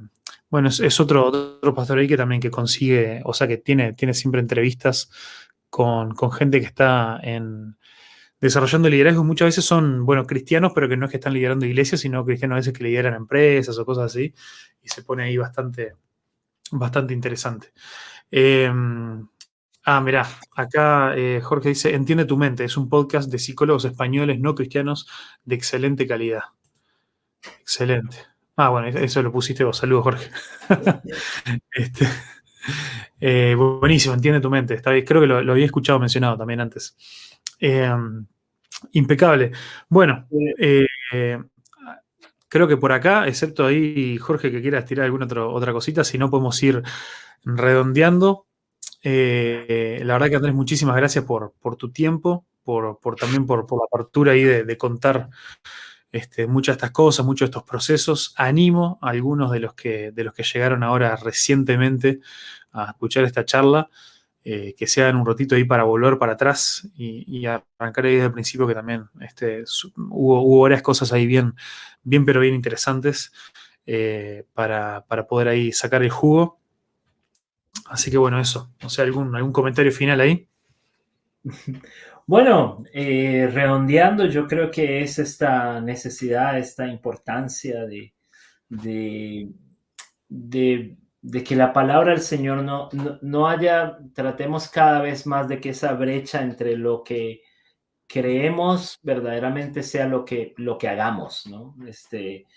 bueno, 0.49 0.69
es, 0.69 0.99
otro, 1.01 1.25
otro 1.25 1.75
pastor 1.75 1.97
ahí 1.99 2.07
que 2.07 2.15
también 2.15 2.39
que 2.39 2.49
consigue, 2.49 3.21
o 3.25 3.33
sea, 3.33 3.49
que 3.49 3.57
tiene, 3.57 3.91
tiene 3.91 4.13
siempre 4.13 4.39
entrevistas 4.39 5.11
con, 5.69 6.15
con 6.15 6.31
gente 6.31 6.61
que 6.61 6.67
está 6.67 7.19
en, 7.21 7.75
desarrollando 8.41 8.89
liderazgo 8.89 9.23
muchas 9.23 9.47
veces 9.47 9.65
son, 9.65 10.05
bueno, 10.05 10.25
cristianos, 10.25 10.71
pero 10.73 10.87
que 10.87 10.97
no 10.97 11.05
es 11.05 11.11
que 11.11 11.17
están 11.17 11.33
liderando 11.33 11.65
iglesias, 11.65 12.01
sino 12.01 12.25
cristianos 12.25 12.55
a 12.55 12.59
veces 12.59 12.73
que 12.73 12.83
lideran 12.83 13.13
empresas 13.13 13.77
o 13.77 13.85
cosas 13.85 14.05
así, 14.05 14.33
y 14.81 14.89
se 14.89 15.03
pone 15.03 15.23
ahí 15.23 15.37
bastante, 15.37 15.93
bastante 16.71 17.13
interesante. 17.13 17.73
Em, 18.31 19.27
ah, 19.85 20.01
mirá, 20.01 20.27
acá 20.55 21.15
eh, 21.15 21.41
Jorge 21.41 21.69
dice, 21.69 21.93
Entiende 21.93 22.25
tu 22.25 22.37
mente, 22.37 22.63
es 22.63 22.77
un 22.77 22.89
podcast 22.89 23.31
de 23.31 23.39
psicólogos 23.39 23.85
españoles 23.85 24.39
no 24.39 24.55
cristianos 24.55 25.07
de 25.43 25.55
excelente 25.55 26.07
calidad. 26.07 26.43
Excelente. 27.61 28.17
Ah, 28.55 28.69
bueno, 28.69 28.87
eso 28.87 29.21
lo 29.23 29.31
pusiste 29.31 29.63
vos. 29.63 29.77
Saludos, 29.77 30.03
Jorge. 30.03 30.29
Este, 31.71 32.07
eh, 33.21 33.55
buenísimo, 33.55 34.13
entiende 34.13 34.41
tu 34.41 34.49
mente. 34.49 34.73
Está 34.73 34.91
Creo 35.03 35.21
que 35.21 35.27
lo, 35.27 35.41
lo 35.41 35.51
había 35.53 35.65
escuchado 35.65 35.99
mencionado 35.99 36.37
también 36.37 36.59
antes. 36.59 36.95
Em, 37.59 38.25
impecable. 38.93 39.51
Bueno, 39.89 40.27
eh, 40.57 40.87
creo 42.47 42.67
que 42.67 42.77
por 42.77 42.91
acá, 42.91 43.27
excepto 43.27 43.65
ahí 43.65 44.17
Jorge 44.17 44.51
que 44.51 44.61
quiera 44.61 44.85
tirar 44.85 45.05
alguna 45.05 45.27
otra 45.45 45.73
cosita, 45.73 46.03
si 46.03 46.17
no 46.17 46.29
podemos 46.29 46.61
ir 46.63 46.81
redondeando. 47.43 48.47
Eh, 49.01 50.01
la 50.03 50.13
verdad 50.13 50.29
que 50.29 50.35
Andrés, 50.35 50.55
muchísimas 50.55 50.95
gracias 50.95 51.23
por, 51.25 51.53
tu 51.77 51.91
tiempo, 51.91 52.45
por, 52.63 52.99
también 53.17 53.45
por, 53.45 53.69
la 53.71 53.85
apertura 53.91 54.33
ahí 54.33 54.43
de, 54.43 54.77
contar 54.77 55.29
este, 56.11 56.47
muchas 56.47 56.73
de 56.75 56.77
estas 56.77 56.91
cosas, 56.91 57.25
muchos 57.25 57.47
de 57.47 57.51
estos 57.51 57.63
procesos. 57.63 58.33
Animo 58.37 58.99
a 59.01 59.09
algunos 59.09 59.51
de 59.51 59.59
los 59.59 59.73
que, 59.73 60.11
de 60.11 60.23
los 60.23 60.33
que 60.33 60.43
llegaron 60.43 60.83
ahora 60.83 61.15
recientemente 61.15 62.19
a 62.71 62.91
escuchar 62.91 63.23
esta 63.23 63.45
charla 63.45 63.89
eh, 64.43 64.73
que 64.77 64.87
sean 64.87 65.17
un 65.17 65.25
ratito 65.25 65.55
ahí 65.55 65.65
para 65.65 65.83
volver 65.83 66.17
para 66.17 66.33
atrás 66.33 66.87
y, 66.95 67.45
arrancar 67.45 68.05
ahí 68.05 68.13
desde 68.13 68.27
el 68.27 68.33
principio, 68.33 68.65
que 68.67 68.73
también 68.73 69.05
este, 69.19 69.65
hubo, 69.97 70.61
varias 70.61 70.81
cosas 70.81 71.11
ahí 71.11 71.27
bien, 71.27 71.55
bien 72.03 72.23
pero 72.23 72.39
bien 72.39 72.55
interesantes 72.55 73.33
eh, 73.85 74.45
para, 74.53 75.05
poder 75.27 75.49
ahí 75.49 75.71
sacar 75.73 76.03
el 76.03 76.09
jugo. 76.09 76.57
Así 77.87 78.09
que 78.09 78.17
bueno, 78.17 78.39
eso. 78.39 78.71
No 78.81 78.89
sé, 78.89 79.01
algún, 79.01 79.35
algún 79.35 79.51
comentario 79.51 79.91
final 79.91 80.21
ahí. 80.21 80.47
Bueno, 82.25 82.83
eh, 82.93 83.49
redondeando, 83.51 84.27
yo 84.27 84.45
creo 84.45 84.69
que 84.69 85.01
es 85.01 85.17
esta 85.17 85.81
necesidad, 85.81 86.59
esta 86.59 86.85
importancia 86.85 87.87
de, 87.87 88.13
de 90.27 90.95
de 91.21 91.43
que 91.43 91.55
la 91.55 91.73
palabra 91.73 92.11
del 92.11 92.21
Señor 92.21 92.63
no, 92.63 92.89
no, 93.21 93.47
haya, 93.47 93.97
tratemos 94.13 94.69
cada 94.69 95.01
vez 95.01 95.25
más 95.25 95.47
de 95.47 95.59
que 95.59 95.69
esa 95.69 95.93
brecha 95.93 96.41
entre 96.41 96.77
lo 96.77 97.03
que 97.03 97.41
creemos 98.07 98.97
verdaderamente 99.03 99.83
sea 99.83 100.07
lo 100.07 100.23
que, 100.25 100.53
lo 100.57 100.77
que 100.77 100.87
hagamos, 100.87 101.45
¿no? 101.47 101.75
Este, 101.85 102.47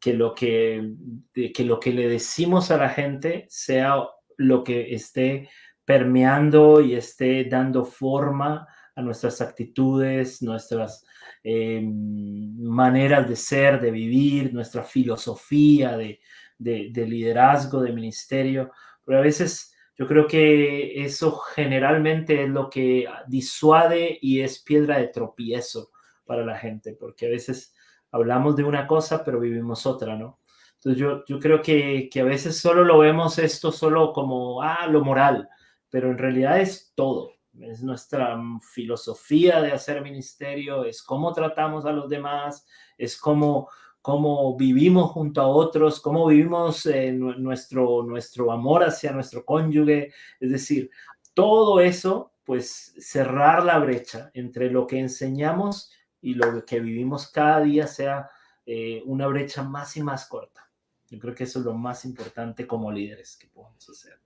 que, 0.00 0.14
lo 0.14 0.34
que, 0.34 0.94
que 1.32 1.64
lo 1.64 1.78
que 1.80 1.92
le 1.92 2.08
decimos 2.08 2.70
a 2.70 2.76
la 2.76 2.90
gente 2.90 3.46
sea 3.48 3.96
lo 4.36 4.64
que 4.64 4.94
esté 4.94 5.48
permeando 5.84 6.80
y 6.80 6.94
esté 6.94 7.44
dando 7.44 7.84
forma 7.84 8.66
a 8.94 9.00
nuestras 9.00 9.40
actitudes, 9.40 10.42
nuestras 10.42 11.06
em, 11.42 12.58
maneras 12.58 13.28
de 13.28 13.36
ser, 13.36 13.80
de 13.80 13.92
vivir, 13.92 14.52
nuestra 14.52 14.82
filosofía 14.82 15.96
de, 15.96 16.20
de, 16.58 16.90
liderazgo, 17.06 17.80
de 17.80 17.92
ministerio, 17.92 18.72
pero 19.04 19.18
a 19.18 19.22
veces 19.22 19.74
yo 19.96 20.06
creo 20.06 20.26
que 20.26 21.02
eso 21.02 21.32
generalmente 21.32 22.44
es 22.44 22.48
lo 22.50 22.68
que 22.68 23.06
disuade 23.26 24.18
y 24.20 24.40
es 24.40 24.62
piedra 24.62 24.98
de 24.98 25.08
tropiezo 25.08 25.90
para 26.24 26.44
la 26.44 26.58
gente, 26.58 26.96
porque 26.98 27.26
a 27.26 27.30
veces 27.30 27.74
hablamos 28.10 28.56
de 28.56 28.64
una 28.64 28.86
cosa, 28.86 29.24
pero 29.24 29.40
vivimos 29.40 29.86
otra, 29.86 30.16
¿no? 30.16 30.40
Entonces 30.76 31.00
yo, 31.00 31.24
yo 31.26 31.40
creo 31.40 31.60
que, 31.60 32.08
que 32.10 32.20
a 32.20 32.24
veces 32.24 32.60
solo 32.60 32.84
lo 32.84 32.98
vemos 32.98 33.38
esto 33.38 33.72
solo 33.72 34.12
como, 34.12 34.62
ah, 34.62 34.86
lo 34.86 35.04
moral, 35.04 35.48
pero 35.90 36.10
en 36.10 36.18
realidad 36.18 36.60
es 36.60 36.92
todo. 36.94 37.32
Es 37.60 37.82
nuestra 37.82 38.40
filosofía 38.72 39.60
de 39.60 39.72
hacer 39.72 40.02
ministerio, 40.02 40.84
es 40.84 41.02
cómo 41.02 41.32
tratamos 41.32 41.86
a 41.86 41.92
los 41.92 42.08
demás, 42.08 42.66
es 42.96 43.16
cómo, 43.16 43.68
cómo 44.08 44.56
vivimos 44.56 45.10
junto 45.10 45.42
a 45.42 45.46
otros, 45.46 46.00
cómo 46.00 46.28
vivimos 46.28 46.88
nuestro, 47.12 48.02
nuestro 48.02 48.50
amor 48.50 48.82
hacia 48.84 49.12
nuestro 49.12 49.44
cónyuge. 49.44 50.14
Es 50.40 50.50
decir, 50.50 50.90
todo 51.34 51.78
eso, 51.78 52.32
pues 52.42 52.94
cerrar 52.98 53.62
la 53.66 53.78
brecha 53.78 54.30
entre 54.32 54.70
lo 54.70 54.86
que 54.86 54.98
enseñamos 54.98 55.92
y 56.22 56.32
lo 56.32 56.64
que 56.64 56.80
vivimos 56.80 57.30
cada 57.30 57.60
día 57.60 57.86
sea 57.86 58.30
eh, 58.64 59.02
una 59.04 59.26
brecha 59.26 59.62
más 59.62 59.94
y 59.98 60.02
más 60.02 60.24
corta. 60.24 60.70
Yo 61.10 61.18
creo 61.18 61.34
que 61.34 61.44
eso 61.44 61.58
es 61.58 61.66
lo 61.66 61.74
más 61.74 62.06
importante 62.06 62.66
como 62.66 62.90
líderes 62.90 63.36
que 63.36 63.48
podemos 63.48 63.86
hacer. 63.90 64.18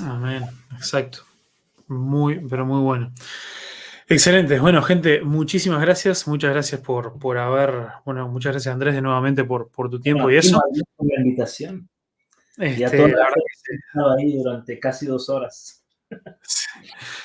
Amén, 0.00 0.44
exacto. 0.72 1.18
Muy, 1.88 2.40
pero 2.48 2.64
muy 2.64 2.80
bueno. 2.80 3.12
Excelente. 4.08 4.60
Bueno, 4.60 4.82
gente, 4.82 5.20
muchísimas 5.22 5.80
gracias. 5.80 6.28
Muchas 6.28 6.52
gracias 6.52 6.80
por, 6.80 7.18
por 7.18 7.38
haber, 7.38 7.88
bueno, 8.04 8.28
muchas 8.28 8.52
gracias 8.52 8.72
Andrés 8.72 8.94
de 8.94 9.02
nuevamente 9.02 9.42
por, 9.44 9.68
por 9.70 9.90
tu 9.90 10.00
tiempo 10.00 10.30
y 10.30 10.36
eso. 10.36 10.60
Por 10.96 11.06
la 11.08 11.22
invitación. 11.22 11.88
Este, 12.56 12.84
estado 12.84 14.16
ahí 14.16 14.36
durante 14.36 14.78
casi 14.78 15.06
dos 15.06 15.28
horas. 15.28 15.84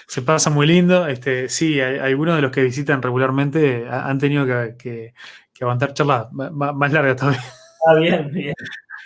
Se 0.07 0.23
pasa 0.23 0.49
muy 0.49 0.65
lindo. 0.65 1.07
Este, 1.07 1.47
sí, 1.49 1.79
algunos 1.79 2.35
de 2.35 2.41
los 2.41 2.51
que 2.51 2.63
visitan 2.63 3.01
regularmente 3.01 3.87
han 3.87 4.17
tenido 4.17 4.45
que, 4.77 5.13
aguantar 5.61 5.93
charlas 5.93 6.31
más, 6.31 6.91
largas 6.91 7.15
todavía. 7.15 7.43
Ah, 7.87 7.95
bien, 7.95 8.31
bien. 8.31 8.53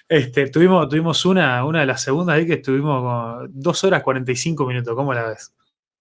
Este, 0.08 0.50
tuvimos, 0.50 0.88
tuvimos 0.88 1.26
una, 1.26 1.66
una 1.66 1.82
de 1.82 1.86
las 1.86 2.02
segundas 2.02 2.36
ahí 2.36 2.46
que 2.46 2.56
estuvimos 2.56 3.02
con 3.02 3.52
dos 3.54 3.84
horas 3.84 4.02
45 4.04 4.66
minutos. 4.66 4.96
¿Cómo 4.96 5.14
la 5.14 5.30
ves? 5.30 5.54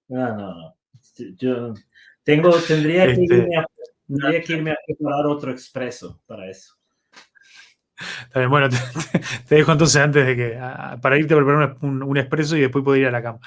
No, 0.09 0.29
no, 0.37 0.55
no. 0.55 0.77
Yo 1.17 1.75
tengo, 2.23 2.51
tendría, 2.61 3.07
que 3.07 3.13
este, 3.13 3.35
irme 3.35 3.57
a, 3.57 3.67
tendría 4.07 4.43
que 4.43 4.53
irme 4.53 4.71
a 4.73 4.77
preparar 4.87 5.27
otro 5.27 5.51
expreso 5.51 6.21
para 6.27 6.51
eso. 6.51 6.75
También, 8.33 8.51
bueno, 8.51 8.69
te, 9.49 9.55
dejo 9.55 9.73
entonces 9.73 10.03
antes 10.03 10.27
de 10.27 10.37
que, 10.37 10.61
para 11.01 11.19
irte 11.19 11.35
a 11.35 11.37
preparar 11.37 11.77
un, 11.83 12.03
un, 12.03 12.17
expreso 12.17 12.57
y 12.57 12.61
después 12.61 12.85
poder 12.85 13.03
ir 13.03 13.09
a 13.09 13.13
la 13.13 13.23
cama. 13.23 13.41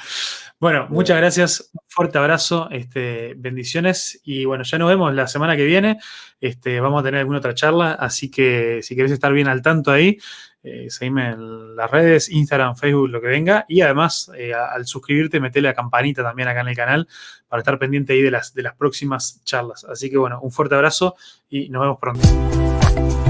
Bueno, 0.59 0.87
muchas 0.89 1.17
gracias, 1.17 1.69
un 1.71 1.81
fuerte 1.87 2.17
abrazo, 2.17 2.67
este, 2.71 3.35
bendiciones 3.37 4.19
y 4.23 4.43
bueno, 4.45 4.63
ya 4.63 4.79
nos 4.79 4.89
vemos 4.89 5.13
la 5.13 5.27
semana 5.27 5.55
que 5.55 5.65
viene, 5.65 5.99
este, 6.41 6.79
vamos 6.79 7.01
a 7.01 7.03
tener 7.03 7.19
alguna 7.19 7.37
otra 7.37 7.53
charla, 7.53 7.91
así 7.91 8.31
que 8.31 8.79
si 8.81 8.95
querés 8.95 9.11
estar 9.11 9.31
bien 9.33 9.47
al 9.47 9.61
tanto 9.61 9.91
ahí, 9.91 10.17
eh, 10.63 10.87
seguime 10.89 11.29
en 11.29 11.75
las 11.75 11.89
redes, 11.89 12.29
Instagram, 12.29 12.75
Facebook, 12.75 13.09
lo 13.09 13.21
que 13.21 13.27
venga, 13.27 13.65
y 13.67 13.81
además 13.81 14.31
eh, 14.37 14.53
al 14.53 14.85
suscribirte, 14.85 15.39
metele 15.39 15.69
la 15.69 15.73
campanita 15.73 16.23
también 16.23 16.47
acá 16.47 16.61
en 16.61 16.67
el 16.67 16.75
canal 16.75 17.07
para 17.47 17.61
estar 17.61 17.79
pendiente 17.79 18.13
ahí 18.13 18.21
de 18.21 18.31
las, 18.31 18.53
de 18.53 18.63
las 18.63 18.75
próximas 18.75 19.41
charlas. 19.43 19.85
Así 19.85 20.09
que 20.09 20.17
bueno, 20.17 20.39
un 20.41 20.51
fuerte 20.51 20.75
abrazo 20.75 21.15
y 21.49 21.69
nos 21.69 21.81
vemos 21.81 21.97
pronto. 21.99 23.26